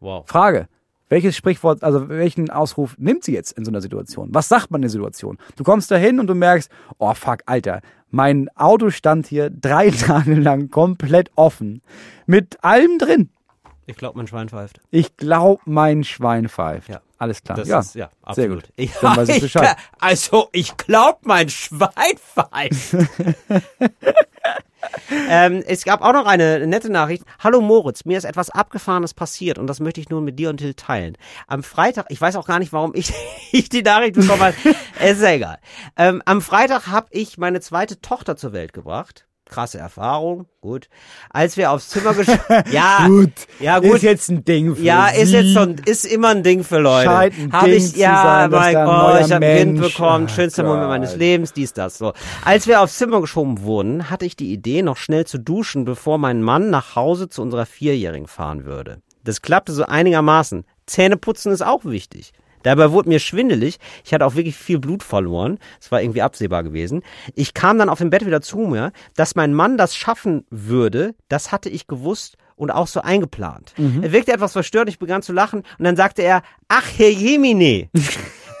Wow. 0.00 0.24
Frage, 0.26 0.68
welches 1.08 1.36
Sprichwort, 1.36 1.84
also 1.84 2.08
welchen 2.08 2.50
Ausruf 2.50 2.96
nimmt 2.98 3.22
sie 3.22 3.32
jetzt 3.32 3.52
in 3.52 3.64
so 3.64 3.70
einer 3.70 3.80
Situation? 3.80 4.30
Was 4.32 4.48
sagt 4.48 4.70
man 4.70 4.80
in 4.80 4.82
der 4.82 4.90
Situation? 4.90 5.38
Du 5.54 5.62
kommst 5.62 5.90
da 5.90 5.96
hin 5.96 6.18
und 6.18 6.26
du 6.26 6.34
merkst, 6.34 6.70
oh 6.98 7.14
fuck, 7.14 7.38
Alter, 7.46 7.80
mein 8.10 8.48
Auto 8.56 8.90
stand 8.90 9.26
hier 9.26 9.50
drei 9.50 9.90
Tage 10.06 10.34
lang 10.34 10.70
komplett 10.70 11.30
offen. 11.36 11.82
Mit 12.26 12.62
allem 12.64 12.98
drin. 12.98 13.30
Ich 13.88 13.96
glaube, 13.96 14.18
mein 14.18 14.26
Schwein 14.26 14.48
pfeift. 14.48 14.80
Ich 14.90 15.16
glaube, 15.16 15.62
mein 15.64 16.02
Schwein 16.02 16.48
pfeift. 16.48 16.88
Ja. 16.88 17.00
Alles 17.18 17.42
klar. 17.42 17.56
Das 17.56 17.68
ja, 17.68 17.78
ist, 17.78 17.94
ja, 17.94 18.10
absolut. 18.22 18.34
sehr 18.34 18.48
gut. 18.48 18.64
Ich, 18.76 18.92
Dann 19.00 19.16
weiß 19.16 19.28
ich 19.28 19.36
ich, 19.36 19.42
Bescheid. 19.42 19.76
also, 20.00 20.48
ich 20.52 20.76
glaub, 20.76 21.24
mein 21.24 21.48
Schwein 21.48 22.18
pfeift. 22.18 22.96
ähm, 25.30 25.62
es 25.66 25.84
gab 25.84 26.02
auch 26.02 26.12
noch 26.12 26.26
eine 26.26 26.66
nette 26.66 26.90
Nachricht. 26.90 27.24
Hallo 27.38 27.60
Moritz, 27.60 28.04
mir 28.04 28.18
ist 28.18 28.24
etwas 28.24 28.50
Abgefahrenes 28.50 29.14
passiert 29.14 29.56
und 29.58 29.66
das 29.66 29.80
möchte 29.80 30.00
ich 30.00 30.10
nun 30.10 30.24
mit 30.24 30.38
dir 30.38 30.50
und 30.50 30.58
Till 30.58 30.74
teilen. 30.74 31.16
Am 31.46 31.62
Freitag, 31.62 32.06
ich 32.10 32.20
weiß 32.20 32.36
auch 32.36 32.46
gar 32.46 32.58
nicht, 32.58 32.72
warum 32.72 32.92
ich, 32.94 33.12
ich 33.52 33.68
die 33.68 33.82
Nachricht 33.82 34.14
bekommen 34.14 34.42
habe. 34.42 34.54
es 35.00 35.12
ist 35.18 35.22
ja 35.22 35.30
egal. 35.30 35.58
Ähm, 35.96 36.22
am 36.24 36.42
Freitag 36.42 36.88
habe 36.88 37.06
ich 37.12 37.38
meine 37.38 37.60
zweite 37.60 38.00
Tochter 38.00 38.36
zur 38.36 38.52
Welt 38.52 38.72
gebracht. 38.72 39.26
Krasse 39.48 39.78
Erfahrung, 39.78 40.46
gut. 40.60 40.88
Als 41.30 41.56
wir 41.56 41.70
aufs 41.70 41.88
Zimmer 41.90 42.14
gesch... 42.14 42.26
ja, 42.72 43.06
Gut. 43.06 43.30
ja 43.60 43.78
gut. 43.78 43.94
Ist 43.96 44.02
jetzt 44.02 44.28
ein 44.28 44.44
Ding 44.44 44.74
für 44.74 44.82
Ja, 44.82 45.06
ist 45.06 45.28
Sie. 45.28 45.36
jetzt 45.36 45.54
so 45.54 45.60
ein, 45.60 45.76
ist 45.86 46.04
immer 46.04 46.30
ein 46.30 46.42
Ding 46.42 46.64
für 46.64 46.78
Leute. 46.78 47.08
Scheint 47.08 47.38
ein 47.38 47.52
Hab 47.52 47.64
Ding 47.66 47.74
ich, 47.76 47.92
zu 47.92 47.98
ja, 48.00 48.22
sein, 48.22 48.50
mein 48.50 48.74
Gott, 48.74 49.20
ich 49.24 49.32
habe 49.32 49.46
ein 49.46 49.58
Kind 49.58 49.80
bekommen, 49.80 50.24
Oh 50.28 50.34
schönster 50.34 50.64
Moment 50.64 50.82
Gott. 50.82 50.88
meines 50.90 51.14
Lebens, 51.16 51.52
dies, 51.52 51.72
das, 51.72 51.96
so. 51.96 52.12
Als 52.44 52.66
wir 52.66 52.80
aufs 52.80 52.98
Zimmer 52.98 53.20
geschoben 53.20 53.62
wurden, 53.62 54.10
hatte 54.10 54.26
ich 54.26 54.34
die 54.34 54.52
Idee, 54.52 54.82
noch 54.82 54.96
schnell 54.96 55.26
zu 55.26 55.38
duschen, 55.38 55.84
bevor 55.84 56.18
mein 56.18 56.42
Mann 56.42 56.68
nach 56.70 56.96
Hause 56.96 57.28
zu 57.28 57.40
unserer 57.40 57.66
Vierjährigen 57.66 58.26
fahren 58.26 58.64
würde. 58.64 58.98
Das 59.22 59.42
klappte 59.42 59.72
so 59.72 59.84
einigermaßen. 59.84 60.64
Zähneputzen 60.86 61.52
ist 61.52 61.62
auch 61.64 61.84
wichtig. 61.84 62.32
Dabei 62.66 62.90
wurde 62.90 63.08
mir 63.08 63.20
schwindelig. 63.20 63.78
Ich 64.04 64.12
hatte 64.12 64.26
auch 64.26 64.34
wirklich 64.34 64.56
viel 64.56 64.80
Blut 64.80 65.04
verloren. 65.04 65.58
Es 65.80 65.92
war 65.92 66.02
irgendwie 66.02 66.22
absehbar 66.22 66.64
gewesen. 66.64 67.02
Ich 67.36 67.54
kam 67.54 67.78
dann 67.78 67.88
auf 67.88 67.98
dem 67.98 68.10
Bett 68.10 68.26
wieder 68.26 68.40
zu 68.40 68.58
mir. 68.58 68.90
Dass 69.14 69.36
mein 69.36 69.54
Mann 69.54 69.78
das 69.78 69.94
schaffen 69.94 70.44
würde, 70.50 71.14
das 71.28 71.52
hatte 71.52 71.68
ich 71.68 71.86
gewusst 71.86 72.36
und 72.56 72.72
auch 72.72 72.88
so 72.88 73.02
eingeplant. 73.02 73.72
Er 74.02 74.10
wirkte 74.10 74.32
etwas 74.32 74.52
verstört. 74.52 74.88
Ich 74.88 74.98
begann 74.98 75.22
zu 75.22 75.32
lachen 75.32 75.62
und 75.78 75.84
dann 75.84 75.94
sagte 75.94 76.22
er, 76.22 76.42
ach 76.66 76.86
Herr 76.96 77.10
Jemine, 77.10 77.88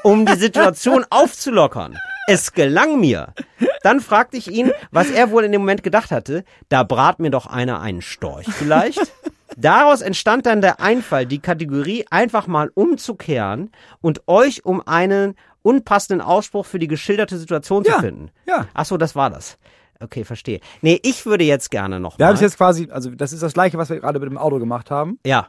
um 0.04 0.24
die 0.24 0.36
Situation 0.36 1.04
aufzulockern. 1.10 1.96
Es 2.28 2.52
gelang 2.52 3.00
mir. 3.00 3.34
Dann 3.82 4.00
fragte 4.00 4.36
ich 4.36 4.48
ihn, 4.48 4.70
was 4.92 5.10
er 5.10 5.32
wohl 5.32 5.44
in 5.44 5.50
dem 5.50 5.62
Moment 5.62 5.82
gedacht 5.82 6.12
hatte. 6.12 6.44
Da 6.68 6.84
brat 6.84 7.18
mir 7.18 7.30
doch 7.30 7.46
einer 7.46 7.80
einen 7.80 8.02
Storch 8.02 8.46
vielleicht. 8.46 9.00
Daraus 9.56 10.02
entstand 10.02 10.46
dann 10.46 10.60
der 10.60 10.80
Einfall, 10.80 11.26
die 11.26 11.38
Kategorie 11.38 12.04
einfach 12.10 12.46
mal 12.46 12.70
umzukehren 12.74 13.70
und 14.00 14.22
euch 14.28 14.64
um 14.64 14.86
einen 14.86 15.34
unpassenden 15.62 16.20
Ausspruch 16.24 16.66
für 16.66 16.78
die 16.78 16.86
geschilderte 16.88 17.38
Situation 17.38 17.82
Ja, 17.84 17.94
zu 17.96 18.00
finden. 18.00 18.30
ja. 18.46 18.68
Ach 18.74 18.84
so, 18.84 18.96
das 18.96 19.16
war 19.16 19.30
das. 19.30 19.58
Okay, 19.98 20.24
verstehe. 20.24 20.60
Nee, 20.82 21.00
ich 21.02 21.24
würde 21.24 21.44
jetzt 21.44 21.70
gerne 21.70 21.98
noch 22.00 22.18
Wir 22.18 22.26
haben 22.26 22.34
es 22.34 22.40
jetzt 22.42 22.58
quasi, 22.58 22.88
also 22.90 23.10
das 23.10 23.32
ist 23.32 23.42
das 23.42 23.54
gleiche, 23.54 23.78
was 23.78 23.88
wir 23.88 23.98
gerade 23.98 24.20
mit 24.20 24.28
dem 24.28 24.36
Auto 24.38 24.58
gemacht 24.58 24.90
haben. 24.90 25.18
Ja. 25.24 25.48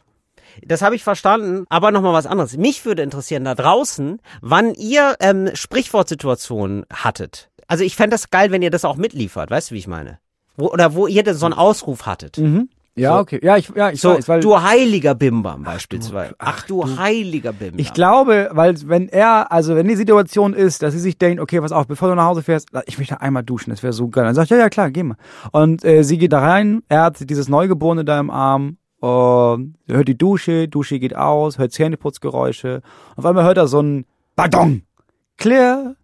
Das 0.66 0.82
habe 0.82 0.96
ich 0.96 1.04
verstanden, 1.04 1.66
aber 1.70 1.92
nochmal 1.92 2.14
was 2.14 2.26
anderes. 2.26 2.56
Mich 2.56 2.86
würde 2.86 3.04
interessieren 3.04 3.44
da 3.44 3.54
draußen, 3.56 4.22
wann 4.42 4.74
ihr 4.74 5.16
ähm, 5.20 5.50
Sprichwortsituationen 5.54 6.86
hattet. 6.92 7.50
Also 7.68 7.84
ich 7.84 7.96
fände 7.98 8.14
das 8.14 8.30
geil, 8.30 8.50
wenn 8.52 8.62
ihr 8.62 8.72
das 8.72 8.86
auch 8.86 8.96
mitliefert, 8.96 9.52
weißt 9.52 9.70
du, 9.72 9.76
wie 9.76 9.80
ich 9.80 9.88
meine? 9.88 10.20
Wo, 10.56 10.68
oder 10.72 10.94
wo 10.96 11.06
ihr 11.08 11.36
so 11.36 11.46
einen 11.46 11.54
Ausruf 11.54 12.06
hattet. 12.06 12.40
Ja, 12.98 13.14
So. 13.16 13.20
okay. 13.22 13.40
Ja, 13.44 13.58
ich, 13.58 13.70
ja, 13.76 13.90
ich 13.92 14.02
So, 14.02 14.16
weiß, 14.16 14.28
weil 14.28 14.40
du 14.42 14.62
heiliger 14.62 15.16
Bimbam 15.16 15.64
beispielsweise. 15.64 16.36
Ach 16.40 16.66
du, 16.66 16.84
heiliger 16.98 17.54
Bimbam. 17.54 17.80
ich 17.80 17.94
glaube, 17.94 18.50
weil 18.54 18.76
wenn 18.88 19.08
er, 19.10 19.52
also 19.52 19.76
wenn 19.76 19.88
die 19.88 19.96
Situation 19.96 20.54
ist, 20.54 20.82
dass 20.84 20.94
sie 20.94 21.00
sich 21.00 21.18
denkt, 21.18 21.42
okay, 21.42 21.62
pass 21.62 21.72
auf, 21.72 21.88
bevor 21.88 22.10
du 22.10 22.16
nach 22.16 22.26
Hause 22.26 22.44
fährst, 22.44 22.70
ich 22.86 22.98
möchte 22.98 23.22
einmal 23.22 23.44
duschen, 23.44 23.70
das 23.70 23.84
wäre 23.84 23.94
so 23.94 24.08
geil. 24.10 24.26
Dann 24.26 24.36
sagt, 24.36 24.50
ja, 24.50 24.58
ja, 24.58 24.70
klar, 24.70 24.92
geh 24.92 25.04
mal. 25.04 25.18
Und 25.52 25.86
äh, 25.86 26.04
sie 26.04 26.18
geht 26.18 26.34
da 26.34 26.40
rein, 26.40 26.82
er 26.90 27.04
hat 27.04 27.30
dieses 27.30 27.48
Neugeborene 27.50 28.04
da 28.04 28.20
im 28.20 28.30
Arm, 28.30 28.78
und 29.00 29.76
hört 29.88 30.08
die 30.08 30.18
Dusche, 30.18 30.68
Dusche 30.68 30.98
geht 30.98 31.16
aus, 31.16 31.60
hört 31.60 31.72
Zähneputzgeräusche. 31.72 32.82
Auf 33.16 33.26
einmal 33.28 33.44
hört 33.44 33.58
er 33.58 33.68
so 33.68 33.80
ein 33.80 34.06
Badong, 34.36 34.82
clear, 35.38 35.96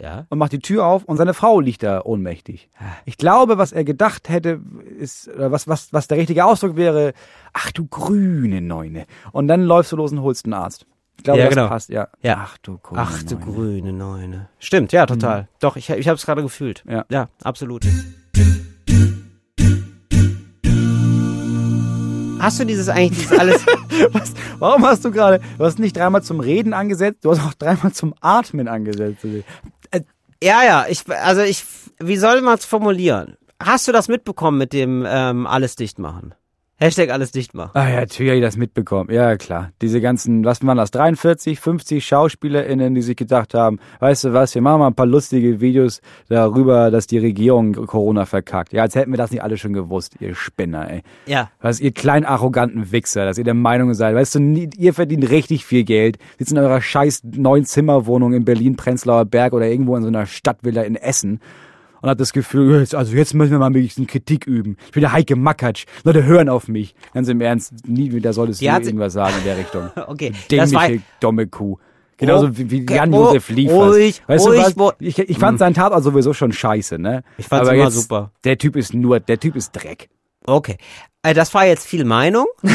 ja. 0.00 0.26
und 0.28 0.38
macht 0.38 0.52
die 0.52 0.58
Tür 0.60 0.86
auf 0.86 1.04
und 1.04 1.16
seine 1.16 1.34
Frau 1.34 1.60
liegt 1.60 1.82
da 1.82 2.02
ohnmächtig. 2.02 2.68
Ich 3.04 3.16
glaube, 3.16 3.58
was 3.58 3.72
er 3.72 3.84
gedacht 3.84 4.28
hätte, 4.28 4.60
ist, 4.98 5.28
oder 5.28 5.52
was, 5.52 5.68
was, 5.68 5.92
was 5.92 6.08
der 6.08 6.18
richtige 6.18 6.44
Ausdruck 6.44 6.76
wäre, 6.76 7.12
ach 7.52 7.72
du 7.72 7.86
grüne 7.86 8.60
Neune. 8.60 9.06
Und 9.32 9.48
dann 9.48 9.62
läufst 9.62 9.92
du 9.92 9.96
los 9.96 10.12
und 10.12 10.22
holst 10.22 10.44
einen 10.44 10.54
Arzt. 10.54 10.86
Ich 11.16 11.24
glaube, 11.24 11.40
Ja, 11.40 11.46
das 11.46 11.54
genau. 11.54 11.68
passt, 11.68 11.88
ja. 11.90 12.08
Ja. 12.22 12.40
Ach 12.44 12.58
du 12.58 12.78
grüne 12.78 13.00
Ach 13.02 13.22
du 13.22 13.34
Neune. 13.34 13.44
grüne 13.52 13.92
Neune. 13.92 14.48
Stimmt, 14.58 14.92
ja, 14.92 15.06
total. 15.06 15.48
Doch, 15.60 15.76
ich, 15.76 15.90
ich 15.90 16.08
habe 16.08 16.16
es 16.16 16.24
gerade 16.24 16.42
gefühlt. 16.42 16.84
Ja. 16.88 17.04
Ja, 17.10 17.28
absolut. 17.42 17.84
hast 22.48 22.60
du 22.60 22.64
dieses 22.64 22.88
eigentlich 22.88 23.26
dieses 23.26 23.38
alles? 23.38 23.66
Was, 24.12 24.32
warum 24.58 24.84
hast 24.84 25.04
du 25.04 25.10
gerade, 25.10 25.40
du 25.58 25.64
hast 25.64 25.78
nicht 25.78 25.96
dreimal 25.96 26.22
zum 26.22 26.40
Reden 26.40 26.72
angesetzt, 26.72 27.24
du 27.24 27.30
hast 27.30 27.40
auch 27.44 27.54
dreimal 27.54 27.92
zum 27.92 28.14
Atmen 28.20 28.68
angesetzt. 28.68 29.24
Ja, 30.42 30.62
ja. 30.64 30.86
Ich, 30.88 31.08
also 31.10 31.42
ich, 31.42 31.64
wie 31.98 32.16
soll 32.16 32.40
man 32.40 32.58
es 32.58 32.64
formulieren? 32.64 33.36
Hast 33.60 33.88
du 33.88 33.92
das 33.92 34.08
mitbekommen 34.08 34.58
mit 34.58 34.72
dem 34.72 35.04
ähm, 35.06 35.46
alles 35.46 35.74
dicht 35.76 35.98
machen? 35.98 36.34
Hashtag 36.80 37.10
alles 37.10 37.32
dicht 37.32 37.54
machen. 37.54 37.72
Ah 37.74 37.88
ja, 37.88 38.00
natürlich 38.00 38.30
habe 38.30 38.38
ich 38.38 38.44
das 38.44 38.56
mitbekommen. 38.56 39.10
Ja, 39.12 39.36
klar. 39.36 39.72
Diese 39.82 40.00
ganzen, 40.00 40.44
was 40.44 40.64
waren 40.64 40.76
das, 40.76 40.92
43, 40.92 41.58
50 41.58 42.06
SchauspielerInnen, 42.06 42.94
die 42.94 43.02
sich 43.02 43.16
gedacht 43.16 43.52
haben, 43.52 43.80
weißt 43.98 44.24
du 44.24 44.32
was, 44.32 44.54
wir 44.54 44.62
machen 44.62 44.78
mal 44.78 44.86
ein 44.86 44.94
paar 44.94 45.06
lustige 45.06 45.60
Videos 45.60 46.00
darüber, 46.28 46.92
dass 46.92 47.08
die 47.08 47.18
Regierung 47.18 47.72
Corona 47.72 48.26
verkackt. 48.26 48.72
Ja, 48.72 48.82
als 48.82 48.94
hätten 48.94 49.10
wir 49.10 49.16
das 49.16 49.32
nicht 49.32 49.42
alle 49.42 49.58
schon 49.58 49.72
gewusst, 49.72 50.14
ihr 50.20 50.36
Spinner, 50.36 50.88
ey. 50.88 51.02
Ja. 51.26 51.50
Was 51.60 51.80
ihr 51.80 51.90
kleinen 51.90 52.24
arroganten 52.24 52.92
Wichser, 52.92 53.24
dass 53.24 53.38
ihr 53.38 53.44
der 53.44 53.54
Meinung 53.54 53.92
seid, 53.94 54.14
weißt 54.14 54.36
du, 54.36 54.68
ihr 54.76 54.94
verdient 54.94 55.28
richtig 55.30 55.66
viel 55.66 55.82
Geld, 55.82 56.18
sitzt 56.38 56.52
in 56.52 56.58
eurer 56.58 56.80
scheiß 56.80 57.22
neuen 57.24 57.64
Zimmerwohnung 57.64 58.34
in 58.34 58.44
Berlin, 58.44 58.76
Prenzlauer 58.76 59.24
Berg 59.24 59.52
oder 59.52 59.66
irgendwo 59.66 59.96
in 59.96 60.02
so 60.02 60.08
einer 60.08 60.26
Stadtvilla 60.26 60.82
in 60.82 60.94
Essen 60.94 61.40
und 62.00 62.08
hat 62.10 62.20
das 62.20 62.32
Gefühl, 62.32 62.80
jetzt, 62.80 62.94
also 62.94 63.14
jetzt 63.14 63.34
müssen 63.34 63.50
wir 63.50 63.58
mal 63.58 63.72
wenigstens 63.74 64.06
Kritik 64.06 64.46
üben. 64.46 64.76
Ich 64.86 64.92
bin 64.92 65.00
der 65.02 65.12
Heike 65.12 65.36
Makatsch. 65.36 65.86
Leute 66.04 66.24
hören 66.24 66.48
auf 66.48 66.68
mich. 66.68 66.94
Ganz 67.14 67.28
im 67.28 67.40
Ernst, 67.40 67.72
nie 67.86 68.12
wieder 68.12 68.32
solltest 68.32 68.60
Die 68.60 68.66
du 68.66 68.72
irgendwas 68.72 69.12
sagen 69.12 69.34
in 69.38 69.44
der 69.44 69.58
Richtung. 69.58 69.90
Okay, 70.08 70.32
das 70.50 70.72
war 70.72 70.88
dumme 71.20 71.46
Kuh. 71.46 71.76
Genauso 72.16 72.48
Oh, 72.48 72.50
wie, 72.52 72.70
wie 72.70 72.86
Jan-Josef 72.86 73.48
oh, 73.48 73.52
Liefers. 73.52 73.94
ruhig, 73.94 74.22
weißt 74.26 74.46
ruhig, 74.46 74.74
du 74.74 74.80
was? 74.80 74.94
Ich, 74.98 75.18
ich 75.18 75.38
fand 75.38 75.58
seinen 75.58 75.74
Tatort 75.74 76.02
sowieso 76.02 76.32
schon 76.32 76.52
scheiße, 76.52 76.98
ne? 76.98 77.22
Ich 77.36 77.46
fand's 77.46 77.68
Aber 77.68 77.76
immer 77.76 77.84
jetzt, 77.84 77.94
super. 77.94 78.32
Der 78.44 78.58
Typ 78.58 78.74
ist 78.76 78.92
nur, 78.94 79.20
der 79.20 79.38
Typ 79.38 79.54
ist 79.54 79.72
Dreck. 79.72 80.08
okay. 80.46 80.78
Äh, 81.22 81.34
das 81.34 81.52
war 81.54 81.66
jetzt 81.66 81.86
viel 81.86 82.04
Meinung. 82.04 82.46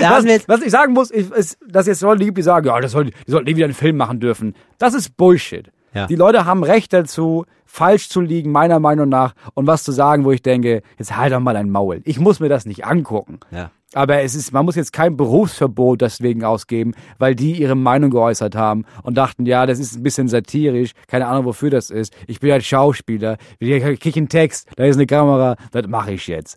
Was, 0.00 0.24
was 0.46 0.62
ich 0.62 0.70
sagen 0.70 0.94
muss, 0.94 1.10
ist, 1.10 1.30
ist 1.30 1.58
dass 1.68 1.86
jetzt 1.86 2.00
Leute 2.00 2.24
gibt, 2.24 2.38
die 2.38 2.42
sagen, 2.42 2.66
ja, 2.66 2.80
das 2.80 2.92
soll, 2.92 3.06
die 3.06 3.30
sollten 3.30 3.50
nie 3.50 3.56
wieder 3.56 3.66
einen 3.66 3.74
Film 3.74 3.98
machen 3.98 4.18
dürfen. 4.18 4.54
Das 4.78 4.94
ist 4.94 5.14
Bullshit. 5.18 5.70
Ja. 5.94 6.06
Die 6.06 6.16
Leute 6.16 6.44
haben 6.44 6.62
Recht 6.62 6.92
dazu, 6.92 7.44
falsch 7.66 8.08
zu 8.08 8.20
liegen, 8.20 8.52
meiner 8.52 8.80
Meinung 8.80 9.08
nach, 9.08 9.34
und 9.54 9.66
was 9.66 9.82
zu 9.82 9.92
sagen, 9.92 10.24
wo 10.24 10.32
ich 10.32 10.42
denke, 10.42 10.82
jetzt 10.98 11.16
halt 11.16 11.32
doch 11.32 11.40
mal 11.40 11.56
ein 11.56 11.70
Maul. 11.70 12.00
Ich 12.04 12.18
muss 12.18 12.40
mir 12.40 12.48
das 12.48 12.66
nicht 12.66 12.84
angucken. 12.84 13.40
Ja. 13.50 13.70
Aber 13.92 14.20
es 14.22 14.36
ist, 14.36 14.52
man 14.52 14.64
muss 14.64 14.76
jetzt 14.76 14.92
kein 14.92 15.16
Berufsverbot 15.16 16.00
deswegen 16.00 16.44
ausgeben, 16.44 16.92
weil 17.18 17.34
die 17.34 17.60
ihre 17.60 17.74
Meinung 17.74 18.10
geäußert 18.10 18.54
haben 18.54 18.84
und 19.02 19.16
dachten, 19.16 19.46
ja, 19.46 19.66
das 19.66 19.80
ist 19.80 19.96
ein 19.96 20.04
bisschen 20.04 20.28
satirisch, 20.28 20.92
keine 21.08 21.26
Ahnung, 21.26 21.46
wofür 21.46 21.70
das 21.70 21.90
ist. 21.90 22.14
Ich 22.28 22.38
bin 22.38 22.52
halt 22.52 22.64
Schauspieler, 22.64 23.36
ich 23.58 24.00
krieg 24.00 24.16
einen 24.16 24.28
Text, 24.28 24.68
da 24.76 24.84
ist 24.84 24.96
eine 24.96 25.06
Kamera, 25.06 25.56
das 25.72 25.88
mache 25.88 26.12
ich 26.12 26.28
jetzt. 26.28 26.56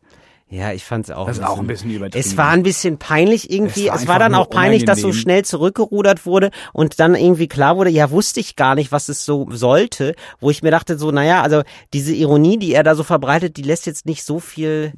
Ja, 0.54 0.72
ich 0.72 0.86
fand's 0.86 1.10
auch. 1.10 1.26
Das 1.28 1.40
ist 1.40 1.44
auch 1.44 1.60
ein 1.60 1.66
bisschen 1.68 1.90
übertrieben. 1.90 2.20
Es 2.20 2.38
war 2.38 2.50
ein 2.50 2.62
bisschen 2.64 2.98
peinlich 3.00 3.50
irgendwie. 3.52 3.88
Es 3.88 3.94
war 3.94 3.96
Es 4.02 4.08
war, 4.08 4.20
dann 4.20 4.36
auch 4.36 4.50
peinlich, 4.50 4.86
dass 4.86 5.00
so 5.00 5.08
unangenehm. 5.08 5.22
schnell 5.22 5.46
zurückgerudert 5.46 6.26
wurde 6.28 6.52
und 6.74 7.00
dann 7.00 7.16
irgendwie 7.16 7.48
klar 7.48 7.76
wurde, 7.78 7.90
ja, 7.90 8.12
wusste 8.12 8.40
ich 8.40 8.56
gar 8.56 8.76
nicht, 8.76 8.92
was 8.92 9.10
es 9.10 9.26
so 9.26 9.48
sollte, 9.52 10.14
wo 10.40 10.50
ich 10.52 10.62
mir 10.62 10.70
dachte 10.72 10.98
so, 11.00 11.12
naja, 11.12 11.42
also 11.42 11.64
diese 11.94 12.14
Ironie, 12.14 12.58
die 12.60 12.74
er 12.74 12.84
da 12.84 12.94
so 12.96 13.04
verbreitet, 13.04 13.58
die 13.58 13.64
lässt 13.64 13.88
jetzt 13.88 14.06
nicht 14.06 14.24
so 14.24 14.40
viel, 14.40 14.94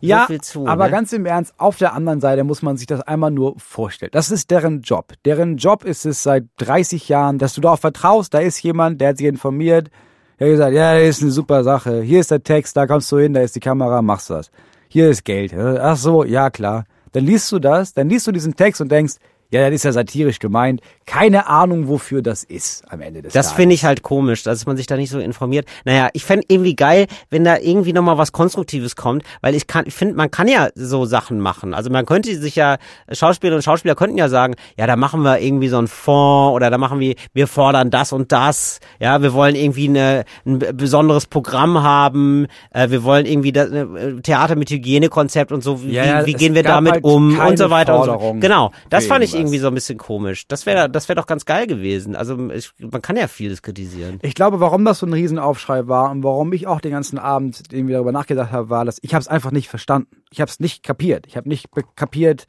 Ja, 0.00 0.26
so 0.28 0.38
zu. 0.38 0.66
aber 0.68 0.84
ne? 0.86 0.90
ganz 0.92 1.12
im 1.12 1.26
Ernst, 1.26 1.54
auf 1.58 1.76
der 1.78 1.92
anderen 1.94 2.20
Seite 2.20 2.44
muss 2.44 2.62
man 2.62 2.76
sich 2.76 2.86
das 2.86 3.00
einmal 3.00 3.30
nur 3.32 3.58
vorstellen. 3.58 4.10
Das 4.12 4.30
ist 4.30 4.50
deren 4.52 4.82
Job. 4.82 5.12
Deren 5.24 5.56
Job 5.56 5.84
ist 5.84 6.06
es 6.06 6.22
seit 6.22 6.44
30 6.58 7.08
Jahren, 7.08 7.38
dass 7.38 7.54
du 7.54 7.60
darauf 7.60 7.80
vertraust, 7.80 8.32
da 8.32 8.38
ist 8.38 8.62
jemand, 8.62 9.00
der 9.00 9.08
hat 9.10 9.16
sich 9.18 9.26
informiert, 9.26 9.90
der 10.38 10.46
hat 10.48 10.52
gesagt, 10.52 10.74
ja, 10.74 10.94
das 10.98 11.08
ist 11.16 11.22
eine 11.22 11.30
super 11.32 11.64
Sache. 11.64 12.02
Hier 12.02 12.20
ist 12.20 12.30
der 12.30 12.42
Text, 12.42 12.76
da 12.76 12.86
kommst 12.86 13.10
du 13.12 13.18
hin, 13.18 13.34
da 13.34 13.40
ist 13.40 13.56
die 13.56 13.60
Kamera, 13.60 14.00
machst 14.02 14.30
was. 14.30 14.50
Hier 14.94 15.10
ist 15.10 15.24
Geld. 15.24 15.52
Ach 15.52 15.96
so, 15.96 16.22
ja 16.22 16.50
klar. 16.50 16.84
Dann 17.10 17.24
liest 17.24 17.50
du 17.50 17.58
das, 17.58 17.94
dann 17.94 18.08
liest 18.08 18.28
du 18.28 18.30
diesen 18.30 18.54
Text 18.54 18.80
und 18.80 18.92
denkst, 18.92 19.14
ja, 19.54 19.66
das 19.70 19.76
ist 19.76 19.84
ja 19.84 19.92
satirisch 19.92 20.38
gemeint. 20.38 20.80
Keine 21.06 21.46
Ahnung, 21.46 21.88
wofür 21.88 22.22
das 22.22 22.44
ist 22.44 22.82
am 22.90 23.00
Ende 23.00 23.22
des 23.22 23.32
Das 23.32 23.46
Tages. 23.46 23.56
finde 23.56 23.74
ich 23.74 23.84
halt 23.84 24.02
komisch, 24.02 24.42
dass 24.42 24.66
man 24.66 24.76
sich 24.76 24.86
da 24.86 24.96
nicht 24.96 25.10
so 25.10 25.18
informiert. 25.18 25.66
Naja, 25.84 26.08
ich 26.12 26.24
fände 26.24 26.44
irgendwie 26.48 26.74
geil, 26.74 27.06
wenn 27.30 27.44
da 27.44 27.58
irgendwie 27.58 27.92
nochmal 27.92 28.18
was 28.18 28.32
Konstruktives 28.32 28.96
kommt, 28.96 29.22
weil 29.42 29.54
ich 29.54 29.66
kann, 29.66 29.84
ich 29.86 29.94
finde, 29.94 30.14
man 30.14 30.30
kann 30.30 30.48
ja 30.48 30.68
so 30.74 31.04
Sachen 31.04 31.40
machen. 31.40 31.74
Also 31.74 31.90
man 31.90 32.04
könnte 32.06 32.34
sich 32.36 32.56
ja, 32.56 32.78
Schauspielerinnen 33.12 33.58
und 33.58 33.62
Schauspieler 33.62 33.94
könnten 33.94 34.18
ja 34.18 34.28
sagen, 34.28 34.54
ja, 34.76 34.86
da 34.86 34.96
machen 34.96 35.22
wir 35.22 35.40
irgendwie 35.40 35.68
so 35.68 35.78
einen 35.78 35.88
Fonds 35.88 36.54
oder 36.56 36.70
da 36.70 36.78
machen 36.78 36.98
wir, 36.98 37.14
wir 37.32 37.46
fordern 37.46 37.90
das 37.90 38.12
und 38.12 38.32
das, 38.32 38.80
ja, 38.98 39.22
wir 39.22 39.32
wollen 39.34 39.54
irgendwie 39.54 39.88
eine, 39.88 40.24
ein 40.46 40.58
besonderes 40.58 41.26
Programm 41.26 41.82
haben, 41.82 42.46
äh, 42.72 42.90
wir 42.90 43.04
wollen 43.04 43.26
irgendwie 43.26 43.52
das, 43.52 43.70
äh, 43.70 43.86
Theater 44.22 44.56
mit 44.56 44.70
Hygienekonzept 44.70 45.52
und 45.52 45.62
so, 45.62 45.82
wie, 45.82 45.92
Ja, 45.92 46.26
wie 46.26 46.32
gehen 46.32 46.54
wir 46.54 46.62
damit 46.62 46.94
halt 46.94 47.04
um 47.04 47.38
und 47.38 47.58
so 47.58 47.70
weiter 47.70 47.94
und 47.98 48.04
so. 48.06 48.12
Forderung 48.12 48.40
Genau, 48.40 48.72
das 48.90 49.06
fand 49.06 49.22
ich 49.22 49.32
irgendwas. 49.32 49.43
Irgendwie 49.44 49.58
so 49.58 49.68
ein 49.68 49.74
bisschen 49.74 49.98
komisch. 49.98 50.46
Das 50.48 50.66
wäre, 50.66 50.90
das 50.90 51.08
wäre 51.08 51.16
doch 51.16 51.26
ganz 51.26 51.44
geil 51.44 51.66
gewesen. 51.66 52.16
Also 52.16 52.50
ich, 52.50 52.72
man 52.78 53.02
kann 53.02 53.16
ja 53.16 53.28
vieles 53.28 53.62
kritisieren. 53.62 54.18
Ich 54.22 54.34
glaube, 54.34 54.60
warum 54.60 54.84
das 54.84 54.98
so 54.98 55.06
ein 55.06 55.12
Riesenaufschrei 55.12 55.86
war 55.86 56.10
und 56.10 56.22
warum 56.22 56.52
ich 56.52 56.66
auch 56.66 56.80
den 56.80 56.92
ganzen 56.92 57.18
Abend 57.18 57.62
irgendwie 57.72 57.94
darüber 57.94 58.12
nachgedacht 58.12 58.52
habe, 58.52 58.70
war, 58.70 58.84
dass 58.84 58.98
ich 59.02 59.14
habe 59.14 59.20
es 59.20 59.28
einfach 59.28 59.50
nicht 59.50 59.68
verstanden. 59.68 60.22
Ich 60.30 60.40
habe 60.40 60.50
es 60.50 60.60
nicht 60.60 60.82
kapiert. 60.82 61.26
Ich 61.26 61.36
habe 61.36 61.48
nicht 61.48 61.68
kapiert, 61.96 62.46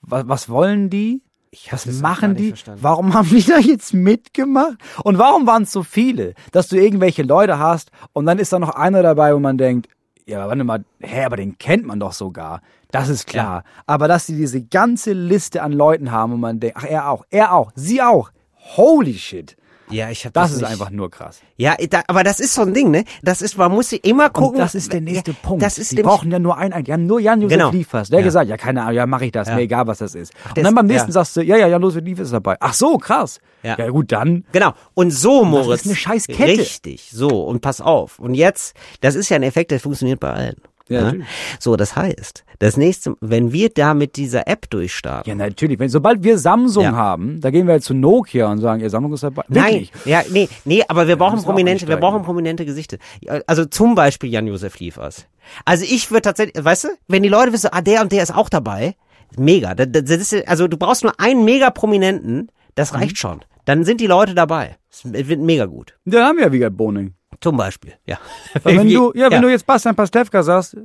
was, 0.00 0.28
was 0.28 0.48
wollen 0.48 0.90
die? 0.90 1.22
Was 1.70 1.84
das 1.84 1.96
auch 1.96 2.02
machen 2.02 2.36
die? 2.36 2.48
verstanden. 2.48 2.82
Warum 2.82 3.14
haben 3.14 3.28
die 3.28 3.42
da 3.46 3.58
jetzt 3.58 3.92
mitgemacht? 3.92 4.76
Und 5.02 5.18
warum 5.18 5.46
waren 5.46 5.64
es 5.64 5.72
so 5.72 5.82
viele, 5.82 6.34
dass 6.52 6.68
du 6.68 6.76
irgendwelche 6.76 7.22
Leute 7.22 7.58
hast 7.58 7.90
und 8.12 8.26
dann 8.26 8.38
ist 8.38 8.52
da 8.52 8.58
noch 8.58 8.70
einer 8.70 9.02
dabei, 9.02 9.34
wo 9.34 9.40
man 9.40 9.58
denkt, 9.58 9.88
ja, 10.26 10.46
warte 10.46 10.62
mal, 10.62 10.84
hä, 11.00 11.24
aber 11.24 11.36
den 11.36 11.58
kennt 11.58 11.86
man 11.86 11.98
doch 11.98 12.12
sogar. 12.12 12.62
Das 12.92 13.08
ist 13.08 13.26
klar. 13.26 13.64
Aber 13.86 14.08
dass 14.08 14.26
sie 14.26 14.36
diese 14.36 14.60
ganze 14.62 15.12
Liste 15.12 15.62
an 15.62 15.72
Leuten 15.72 16.10
haben 16.10 16.32
und 16.34 16.40
man 16.40 16.60
denkt, 16.60 16.76
ach, 16.78 16.84
er 16.84 17.10
auch, 17.10 17.24
er 17.30 17.54
auch, 17.54 17.72
sie 17.74 18.02
auch. 18.02 18.30
Holy 18.76 19.14
shit. 19.14 19.56
Ja, 19.92 20.08
ich 20.08 20.24
habe 20.24 20.32
Das, 20.34 20.44
das, 20.44 20.52
ist 20.52 20.60
nicht. 20.60 20.70
einfach 20.70 20.90
nur 20.90 21.10
krass. 21.10 21.40
Ja, 21.56 21.74
da, 21.88 22.02
aber 22.06 22.22
das 22.22 22.38
ist 22.38 22.54
so 22.54 22.62
ein 22.62 22.72
Ding, 22.72 22.92
ne? 22.92 23.04
Das 23.22 23.42
ist, 23.42 23.58
man 23.58 23.72
muss 23.72 23.88
sich 23.90 24.04
immer 24.04 24.30
gucken. 24.30 24.52
Und 24.54 24.58
das 24.60 24.76
ist 24.76 24.92
der 24.92 25.00
nächste 25.00 25.32
ja, 25.32 25.36
Punkt. 25.42 25.64
Das 25.64 25.78
ist 25.78 25.90
die 25.90 26.02
brauchen 26.02 26.30
ja 26.30 26.38
nur 26.38 26.56
einen, 26.56 26.84
die 26.84 26.92
haben 26.92 27.06
nur 27.06 27.18
Jan-Josef 27.18 27.58
Genau. 27.58 27.70
Liefers. 27.72 28.08
Der 28.08 28.18
hat 28.18 28.22
Ja. 28.22 28.26
gesagt, 28.28 28.48
ja, 28.50 28.56
keine 28.56 28.82
Ahnung, 28.82 28.94
ja, 28.94 29.06
mache 29.06 29.24
ich 29.24 29.32
das, 29.32 29.48
Ja. 29.48 29.56
mir 29.56 29.62
egal, 29.62 29.88
was 29.88 29.98
das 29.98 30.14
ist. 30.14 30.32
der 30.54 30.58
und 30.58 30.64
dann 30.64 30.74
beim 30.76 30.86
nächsten 30.86 31.08
ja. 31.08 31.14
sagst 31.14 31.36
du, 31.36 31.42
ja, 31.42 31.56
ja, 31.56 31.66
Jan-Josef 31.66 32.04
Liefers 32.04 32.26
ist 32.26 32.32
dabei. 32.32 32.56
Ach 32.60 32.72
so, 32.72 32.98
krass. 32.98 33.40
Ja. 33.64 33.76
Ja, 33.76 33.88
gut, 33.90 34.12
dann. 34.12 34.44
Genau. 34.52 34.74
Und 34.94 35.10
so, 35.10 35.44
Moritz. 35.44 35.80
ist 35.80 35.86
eine 35.86 35.96
scheiß 35.96 36.28
Kette. 36.28 36.60
Richtig. 36.60 37.10
So. 37.12 37.42
Und 37.44 37.60
pass 37.60 37.80
auf. 37.80 38.20
Und 38.20 38.34
jetzt, 38.34 38.76
das 39.00 39.16
ist 39.16 39.28
ja 39.28 39.36
ein 39.36 39.42
Effekt, 39.42 39.72
der 39.72 39.80
funktioniert 39.80 40.20
bei 40.20 40.32
allen. 40.32 40.56
Ja, 40.90 41.00
ne? 41.00 41.04
natürlich. 41.06 41.26
So, 41.58 41.76
das 41.76 41.96
heißt, 41.96 42.44
das 42.58 42.76
nächste, 42.76 43.14
wenn 43.20 43.52
wir 43.52 43.70
da 43.70 43.94
mit 43.94 44.16
dieser 44.16 44.46
App 44.46 44.68
durchstarten. 44.68 45.28
Ja, 45.30 45.34
natürlich. 45.34 45.78
Wenn, 45.78 45.88
sobald 45.88 46.22
wir 46.24 46.36
Samsung 46.38 46.84
Ja. 46.84 46.92
haben, 46.92 47.40
da 47.40 47.50
gehen 47.50 47.66
wir 47.66 47.74
jetzt 47.74 47.86
zu 47.86 47.94
Nokia 47.94 48.50
und 48.50 48.58
sagen, 48.58 48.82
ihr 48.82 48.90
Samsung 48.90 49.14
ist 49.14 49.22
dabei. 49.22 49.44
Wirklich. 49.48 49.92
Nein, 49.92 50.02
ja, 50.04 50.22
nee, 50.30 50.48
nee, 50.64 50.82
aber 50.88 51.08
wir 51.08 51.16
brauchen 51.16 51.42
prominente, 51.42 51.88
wir 51.88 51.96
brauchen 51.96 52.22
prominente 52.22 52.64
Gesichter. 52.66 52.98
Also 53.46 53.64
zum 53.64 53.94
Beispiel 53.94 54.30
Jan-Josef 54.30 54.78
Liefers. 54.78 55.26
Also 55.64 55.84
ich 55.84 56.10
würde 56.10 56.22
tatsächlich, 56.22 56.62
weißt 56.62 56.84
du, 56.84 56.88
wenn 57.08 57.22
die 57.22 57.28
Leute 57.28 57.52
wissen, 57.52 57.70
ah, 57.72 57.80
der 57.80 58.02
und 58.02 58.12
der 58.12 58.22
ist 58.22 58.34
auch 58.36 58.48
dabei, 58.48 58.94
mega. 59.38 59.74
Das, 59.74 59.86
das 59.90 60.10
ist, 60.32 60.48
also 60.48 60.68
du 60.68 60.76
brauchst 60.76 61.02
nur 61.04 61.18
einen 61.18 61.44
mega 61.44 61.70
Prominenten, 61.70 62.50
das 62.74 62.92
Mhm. 62.92 62.98
reicht 62.98 63.18
schon. 63.18 63.40
Dann 63.64 63.84
sind 63.84 64.00
die 64.00 64.06
Leute 64.06 64.34
dabei. 64.34 64.76
Es 64.90 65.04
wird 65.04 65.40
mega 65.40 65.66
gut. 65.66 65.96
Dann 66.04 66.24
haben 66.24 66.36
wir 66.38 66.44
ja 66.46 66.52
Wiegald 66.52 66.76
Boning. 66.76 67.14
Zum 67.40 67.56
Beispiel, 67.56 67.92
ja. 68.06 68.18
Weil 68.62 68.78
wenn 68.78 68.88
du, 68.88 69.12
ja, 69.14 69.30
wenn 69.30 69.42
du 69.42 69.48
jetzt 69.50 69.66
Bastian 69.66 69.94
Pastewka 69.96 70.42
sagst, 70.42 70.76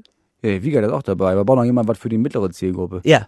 ja, 0.41 0.63
Wiegald 0.63 0.85
ist 0.85 0.91
auch 0.93 1.03
dabei, 1.03 1.33
aber 1.33 1.43
braucht 1.45 1.57
noch 1.57 1.63
jemand 1.65 1.87
was 1.87 1.97
für 1.97 2.09
die 2.09 2.17
mittlere 2.17 2.49
Zielgruppe. 2.51 3.01
Ja, 3.03 3.27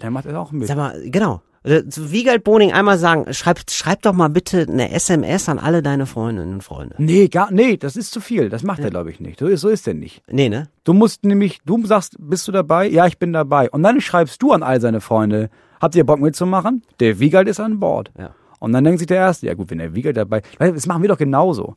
Der 0.00 0.10
macht 0.10 0.26
das 0.26 0.34
auch 0.34 0.52
mit. 0.52 0.68
sag 0.68 0.76
mal, 0.76 1.00
genau. 1.10 1.42
Äh, 1.64 1.84
Zu 1.88 2.12
Wiegald 2.12 2.44
Boning 2.44 2.72
einmal 2.72 2.98
sagen, 2.98 3.32
schreib, 3.34 3.58
schreib 3.68 4.02
doch 4.02 4.12
mal 4.12 4.28
bitte 4.28 4.60
eine 4.68 4.92
SMS 4.92 5.48
an 5.48 5.58
alle 5.58 5.82
deine 5.82 6.06
Freundinnen 6.06 6.54
und 6.54 6.62
Freunde. 6.62 6.94
Nee, 6.98 7.26
gar, 7.28 7.50
nee, 7.50 7.76
das 7.76 7.96
ist 7.96 8.12
zu 8.12 8.20
viel. 8.20 8.48
Das 8.48 8.62
macht 8.62 8.78
er, 8.78 8.90
glaube 8.90 9.10
ich, 9.10 9.18
nicht. 9.18 9.40
So 9.40 9.48
ist, 9.48 9.62
so 9.62 9.68
ist 9.68 9.88
er 9.88 9.94
nicht. 9.94 10.22
Nee, 10.30 10.48
ne? 10.48 10.68
Du 10.84 10.92
musst 10.92 11.24
nämlich, 11.24 11.58
du 11.64 11.84
sagst, 11.84 12.16
bist 12.20 12.46
du 12.46 12.52
dabei? 12.52 12.86
Ja, 12.88 13.06
ich 13.06 13.18
bin 13.18 13.32
dabei. 13.32 13.68
Und 13.70 13.82
dann 13.82 14.00
schreibst 14.00 14.40
du 14.40 14.52
an 14.52 14.62
all 14.62 14.80
seine 14.80 15.00
Freunde, 15.00 15.50
habt 15.80 15.96
ihr 15.96 16.04
Bock 16.06 16.20
mitzumachen? 16.20 16.82
Der 17.00 17.18
Wiegald 17.18 17.48
ist 17.48 17.58
an 17.58 17.80
Bord. 17.80 18.12
Ja. 18.16 18.30
Und 18.60 18.72
dann 18.72 18.84
denkt 18.84 18.98
sich 19.00 19.06
der 19.08 19.18
Erste, 19.18 19.46
ja 19.46 19.54
gut, 19.54 19.70
wenn 19.70 19.78
der 19.78 19.94
Wiegald 19.94 20.16
dabei, 20.16 20.42
das 20.58 20.86
machen 20.86 21.02
wir 21.02 21.08
doch 21.08 21.18
genauso. 21.18 21.76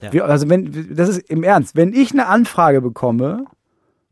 Ja. 0.00 0.12
Wir, 0.12 0.24
also 0.26 0.48
wenn, 0.48 0.94
das 0.94 1.08
ist 1.08 1.28
im 1.30 1.42
Ernst, 1.42 1.74
wenn 1.76 1.92
ich 1.92 2.12
eine 2.12 2.26
Anfrage 2.26 2.80
bekomme 2.80 3.44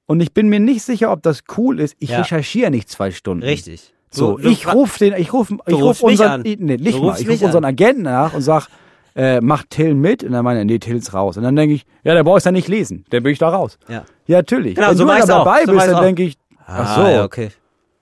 und 0.06 0.20
ich 0.20 0.32
bin 0.34 0.48
mir 0.48 0.60
nicht 0.60 0.82
sicher, 0.82 1.12
ob 1.12 1.22
das 1.22 1.44
cool 1.56 1.78
ist, 1.80 1.94
ich 1.98 2.10
Ja. 2.10 2.18
recherchiere 2.18 2.70
nicht 2.70 2.88
zwei 2.90 3.10
Stunden. 3.10 3.42
Richtig. 3.44 3.92
So, 4.10 4.36
Du- 4.38 4.48
ich 4.48 4.64
fra- 4.64 4.72
ruf 4.72 4.98
den, 4.98 5.14
ich 5.16 5.32
ruf, 5.32 5.52
ich 5.66 5.74
ruf 5.74 5.82
rufst 5.82 6.02
mich 6.04 6.12
unseren, 6.20 6.40
nee, 6.42 6.56
nicht 6.56 7.00
mal, 7.00 7.14
ich 7.20 7.22
ruf 7.22 7.26
mich 7.28 7.42
unseren 7.44 7.64
an. 7.64 7.70
Agenten 7.70 8.02
nach 8.02 8.34
und 8.34 8.40
sag, 8.42 8.68
äh, 9.14 9.40
macht 9.40 9.70
Till 9.70 9.94
mit? 9.94 10.22
Und 10.24 10.32
dann 10.32 10.44
meine 10.44 10.60
er, 10.60 10.64
nee, 10.64 10.78
Till 10.78 10.96
ist 10.96 11.12
raus. 11.14 11.36
Und 11.36 11.42
dann 11.42 11.54
denke 11.56 11.74
ich, 11.74 11.86
ja, 12.04 12.14
der 12.14 12.24
brauchst 12.24 12.46
ja 12.46 12.52
nicht 12.52 12.68
lesen, 12.68 13.04
dann 13.10 13.22
bin 13.22 13.32
ich 13.32 13.38
da 13.38 13.48
raus. 13.48 13.78
Ja. 13.88 14.04
Ja, 14.26 14.38
natürlich. 14.38 14.74
Genau, 14.74 14.88
Wenn 14.90 14.96
so 14.96 15.04
du 15.04 15.10
auch. 15.12 15.26
dabei 15.26 15.64
So 15.64 15.72
mach 15.72 15.74
bist, 15.82 15.86
dann 15.88 15.94
auch. 15.96 16.02
denke 16.02 16.22
ich, 16.24 16.36
ach 16.66 16.96
so. 16.96 17.02
Ah, 17.02 17.10
ja, 17.10 17.24
okay. 17.24 17.50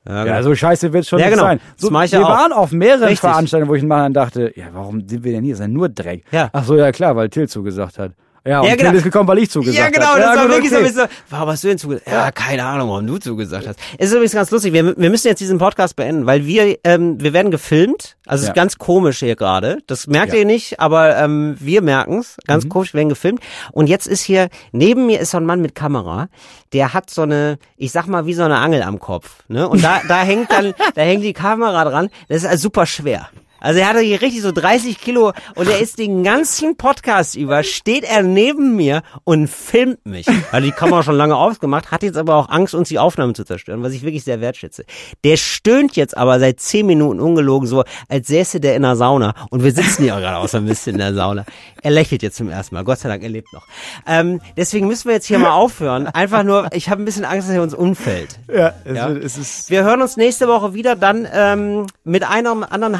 Ja, 0.07 0.27
Ja, 0.27 0.43
so 0.43 0.55
scheiße 0.55 0.93
wird's 0.93 1.09
schon 1.09 1.19
Ja, 1.19 1.27
nicht 1.27 1.35
genau. 1.35 1.47
sein. 1.49 1.61
So, 1.77 1.91
wir 1.91 2.27
auch. 2.27 2.29
waren 2.31 2.53
auf 2.53 2.73
mehreren 2.73 3.05
Richtig. 3.05 3.21
Veranstaltungen, 3.21 3.71
wo 3.71 3.75
ich 3.75 3.83
mal 3.83 4.11
dachte, 4.11 4.53
ja, 4.57 4.67
warum 4.73 5.07
sind 5.09 5.25
wir 5.25 5.33
denn 5.33 5.45
hier? 5.45 5.55
Das 5.55 5.61
ist 5.61 5.67
ja 5.67 5.69
nur 5.69 5.89
Dreck. 5.89 6.25
Ja. 6.31 6.51
Ach 6.53 6.65
so, 6.65 6.77
ja 6.77 6.93
klar, 6.93 7.17
weil 7.17 7.29
Till 7.31 7.49
zugesagt 7.49 7.99
hat. 7.99 8.13
Ja, 8.47 8.61
und 8.61 8.69
Ja, 8.69 8.77
genau. 8.77 8.93
Ist 8.93 9.05
gekommen, 9.05 9.27
weil 9.27 9.39
ich 9.39 9.51
zugesagt 9.51 9.79
Ja, 9.79 9.89
genau, 9.89 10.07
habe. 10.07 10.21
das 10.21 10.37
war 10.37 10.43
gut, 10.47 10.51
wirklich 10.57 10.73
okay. 10.73 10.91
so, 10.93 11.01
ein 11.01 11.07
bisschen 11.07 11.25
warum 11.31 11.49
hast 11.49 11.65
du 11.65 11.69
denn 11.69 11.79
zugesagt? 11.79 12.09
Ja, 12.09 12.31
keine 12.31 12.65
Ahnung, 12.67 12.91
warum 12.91 13.07
du 13.07 13.17
zugesagt 13.19 13.67
hast. 13.67 13.79
Es 13.97 14.09
ist 14.09 14.13
übrigens 14.13 14.33
ganz 14.33 14.51
lustig, 14.51 14.73
wir, 14.75 14.97
wir 14.99 15.11
müssen 15.11 15.29
jetzt 15.29 15.41
diesen 15.41 15.57
Podcast 15.59 15.97
beenden, 15.97 16.27
weil 16.27 16.45
wir, 16.47 16.77
ähm, 16.85 17.19
wir 17.23 17.33
werden 17.33 17.51
gefilmt, 17.51 18.17
also 18.27 18.43
es 18.43 18.49
Ja. 18.49 18.53
ist 18.53 18.55
ganz 18.57 18.77
komisch 18.77 19.21
hier 19.21 19.35
gerade, 19.35 19.79
das 19.87 20.07
merkt 20.07 20.33
Ja. 20.35 20.41
ihr 20.41 20.45
nicht, 20.45 20.79
aber 20.79 21.17
ähm, 21.17 21.57
wir 21.59 21.81
merken's. 21.81 22.37
ganz 22.47 22.69
komisch, 22.69 22.93
wir 22.93 22.99
werden 22.99 23.09
gefilmt 23.09 23.41
und 23.73 23.87
jetzt 23.89 24.07
ist 24.07 24.21
hier, 24.23 24.49
neben 24.73 25.07
mir 25.07 25.21
ist 25.21 25.31
so 25.31 25.39
ein 25.39 25.47
Mann 25.47 25.63
mit 25.63 25.75
Kamera, 25.75 26.29
der 26.75 26.93
hat 26.93 27.09
so 27.09 27.23
eine, 27.23 27.59
ich 27.79 27.93
sag 27.93 28.07
mal, 28.09 28.27
wie 28.27 28.35
so 28.35 28.43
eine 28.43 28.59
Angel 28.59 28.83
am 28.83 28.99
Kopf, 28.99 29.43
ne, 29.49 29.67
und 29.67 29.83
da, 29.83 30.03
da 30.07 30.21
hängt 30.23 30.51
dann, 30.51 30.75
da 30.95 31.01
hängt 31.03 31.25
die 31.25 31.33
Kamera 31.33 31.85
dran, 31.87 32.11
das 32.29 32.43
ist 32.43 32.47
also 32.49 32.63
super 32.65 32.85
schwer. 32.85 33.29
Also 33.65 33.81
er 33.81 33.89
hatte 33.89 34.01
hier 34.01 34.21
richtig 34.21 34.43
so 34.43 34.53
30 34.53 35.01
Kilo 35.01 35.33
und 35.55 35.69
er 35.71 35.79
ist 35.81 35.99
den 35.99 36.23
ganzen 36.23 36.77
Podcast 36.77 37.35
über, 37.35 37.63
steht 37.63 38.05
er 38.05 38.23
neben 38.23 38.77
mir 38.77 39.03
und 39.25 39.49
filmt 39.49 40.05
mich. 40.05 40.27
Weil 40.51 40.63
die 40.63 40.71
Kamera 40.71 41.03
schon 41.03 41.17
lange 41.17 41.35
ausgemacht, 41.37 41.91
hat 41.91 42.03
jetzt 42.03 42.19
aber 42.19 42.37
auch 42.37 42.51
Angst, 42.51 42.75
uns 42.75 42.91
die 42.91 42.99
Aufnahmen 42.99 43.35
zu 43.35 43.45
zerstören, 43.45 43.83
was 43.83 43.95
ich 43.95 44.03
wirklich 44.03 44.23
sehr 44.23 44.43
wertschätze. 44.43 44.85
Der 45.25 45.39
stöhnt 45.39 45.97
jetzt 45.97 46.15
aber 46.17 46.39
seit 46.41 46.61
10 46.61 46.85
Minuten 46.85 47.21
ungelogen 47.21 47.67
so, 47.67 47.85
als 48.09 48.27
säße 48.27 48.61
der 48.61 48.77
in 48.77 48.83
der 48.83 48.97
Sauna. 48.97 49.35
Und 49.49 49.65
wir 49.65 49.73
sitzen 49.73 50.05
ja 50.05 50.21
gerade 50.21 50.37
auch 50.37 50.49
so 50.49 50.59
ein 50.59 50.67
bisschen 50.67 50.93
in 50.97 50.99
der 50.99 51.15
Sauna. 51.15 51.47
Er 51.83 51.91
lächelt 51.91 52.23
jetzt 52.23 52.37
zum 52.37 52.51
ersten 52.51 52.75
Mal. 52.75 52.85
Gott 52.85 52.99
sei 52.99 53.09
Dank, 53.09 53.23
er 53.23 53.31
lebt 53.31 53.51
noch. 53.55 53.67
Ähm, 54.07 54.41
deswegen 54.59 54.87
müssen 54.89 55.09
wir 55.09 55.15
jetzt 55.15 55.27
hier 55.27 55.39
mal 55.39 55.53
aufhören. 55.53 56.07
Einfach 56.07 56.43
nur, 56.43 56.69
ich 56.75 56.91
habe 56.91 57.03
ein 57.03 57.07
bisschen 57.07 57.25
Angst, 57.25 57.49
dass 57.49 57.55
er 57.57 57.63
uns 57.63 57.73
umfällt. 57.75 58.39
Ja, 58.55 58.75
es, 58.85 58.95
Ja. 58.97 59.09
es 59.11 59.39
ist. 59.39 59.71
Wir 59.71 59.85
hören 59.85 60.03
uns 60.03 60.17
nächste 60.19 60.49
Woche 60.49 60.75
wieder 60.75 60.97
dann 60.97 61.27
ähm, 61.33 61.87
mit 62.05 62.25
einer 62.29 62.71
anderen 62.71 62.99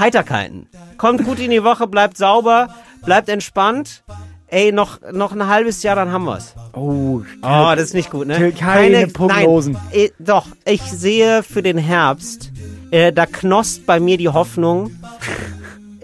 Heiterkeiten. 0.63 0.97
Kommt 0.99 1.25
gut 1.25 1.39
in 1.41 1.51
die 1.51 1.65
Woche, 1.65 1.87
bleibt 1.87 2.17
sauber, 2.17 2.69
bleibt 3.05 3.29
entspannt. 3.29 4.03
Ey, 4.47 4.71
noch, 4.73 5.01
noch 5.13 5.33
ein 5.33 5.47
halbes 5.49 5.83
Jahr, 5.83 5.97
dann 5.97 6.13
haben 6.13 6.27
wir's. 6.27 6.55
Oh, 6.75 7.23
Oh, 7.43 7.73
das 7.75 7.81
ist 7.85 7.95
nicht 7.95 8.11
gut, 8.11 8.27
ne? 8.29 8.37
Till, 8.37 8.53
keine 8.53 9.09
Prognosen. 9.09 9.73
Nein, 9.73 9.83
äh, 9.93 10.11
doch, 10.21 10.47
ich 10.65 10.83
sehe 10.83 11.43
für 11.43 11.63
den 11.63 11.79
Herbst, 11.79 12.53
äh, 12.93 13.13
da 13.13 13.27
knosst 13.27 13.85
bei 13.87 13.99
mir 14.01 14.17
die 14.19 14.29
Hoffnung. 14.29 14.91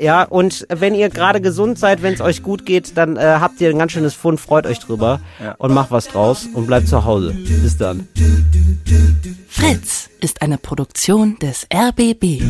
Ja, 0.03 0.23
und 0.23 0.67
wenn 0.71 0.95
ihr 0.95 1.11
gerade 1.11 1.43
gesund 1.43 1.79
seid, 1.79 2.01
wenn 2.01 2.15
es 2.15 2.23
euch 2.23 2.43
gut 2.43 2.65
geht, 2.65 2.97
dann 2.97 3.19
äh, 3.19 3.21
habt 3.39 3.61
ihr 3.61 3.69
ein 3.69 3.79
ganz 3.79 3.93
schönes 3.93 4.15
Fund, 4.15 4.41
freut 4.41 4.65
euch 4.65 4.79
drüber 4.79 5.21
Ja. 5.45 5.57
und 5.59 5.75
macht 5.75 5.91
was 5.91 6.09
draus 6.09 6.49
und 6.55 6.67
bleibt 6.67 6.89
zu 6.89 7.05
Hause. 7.05 7.35
Bis 7.35 7.77
dann. 7.77 8.09
Fritz 9.47 10.09
ist 10.23 10.41
eine 10.41 10.57
Produktion 10.57 11.39
des 11.41 11.67
RBB. 11.71 12.41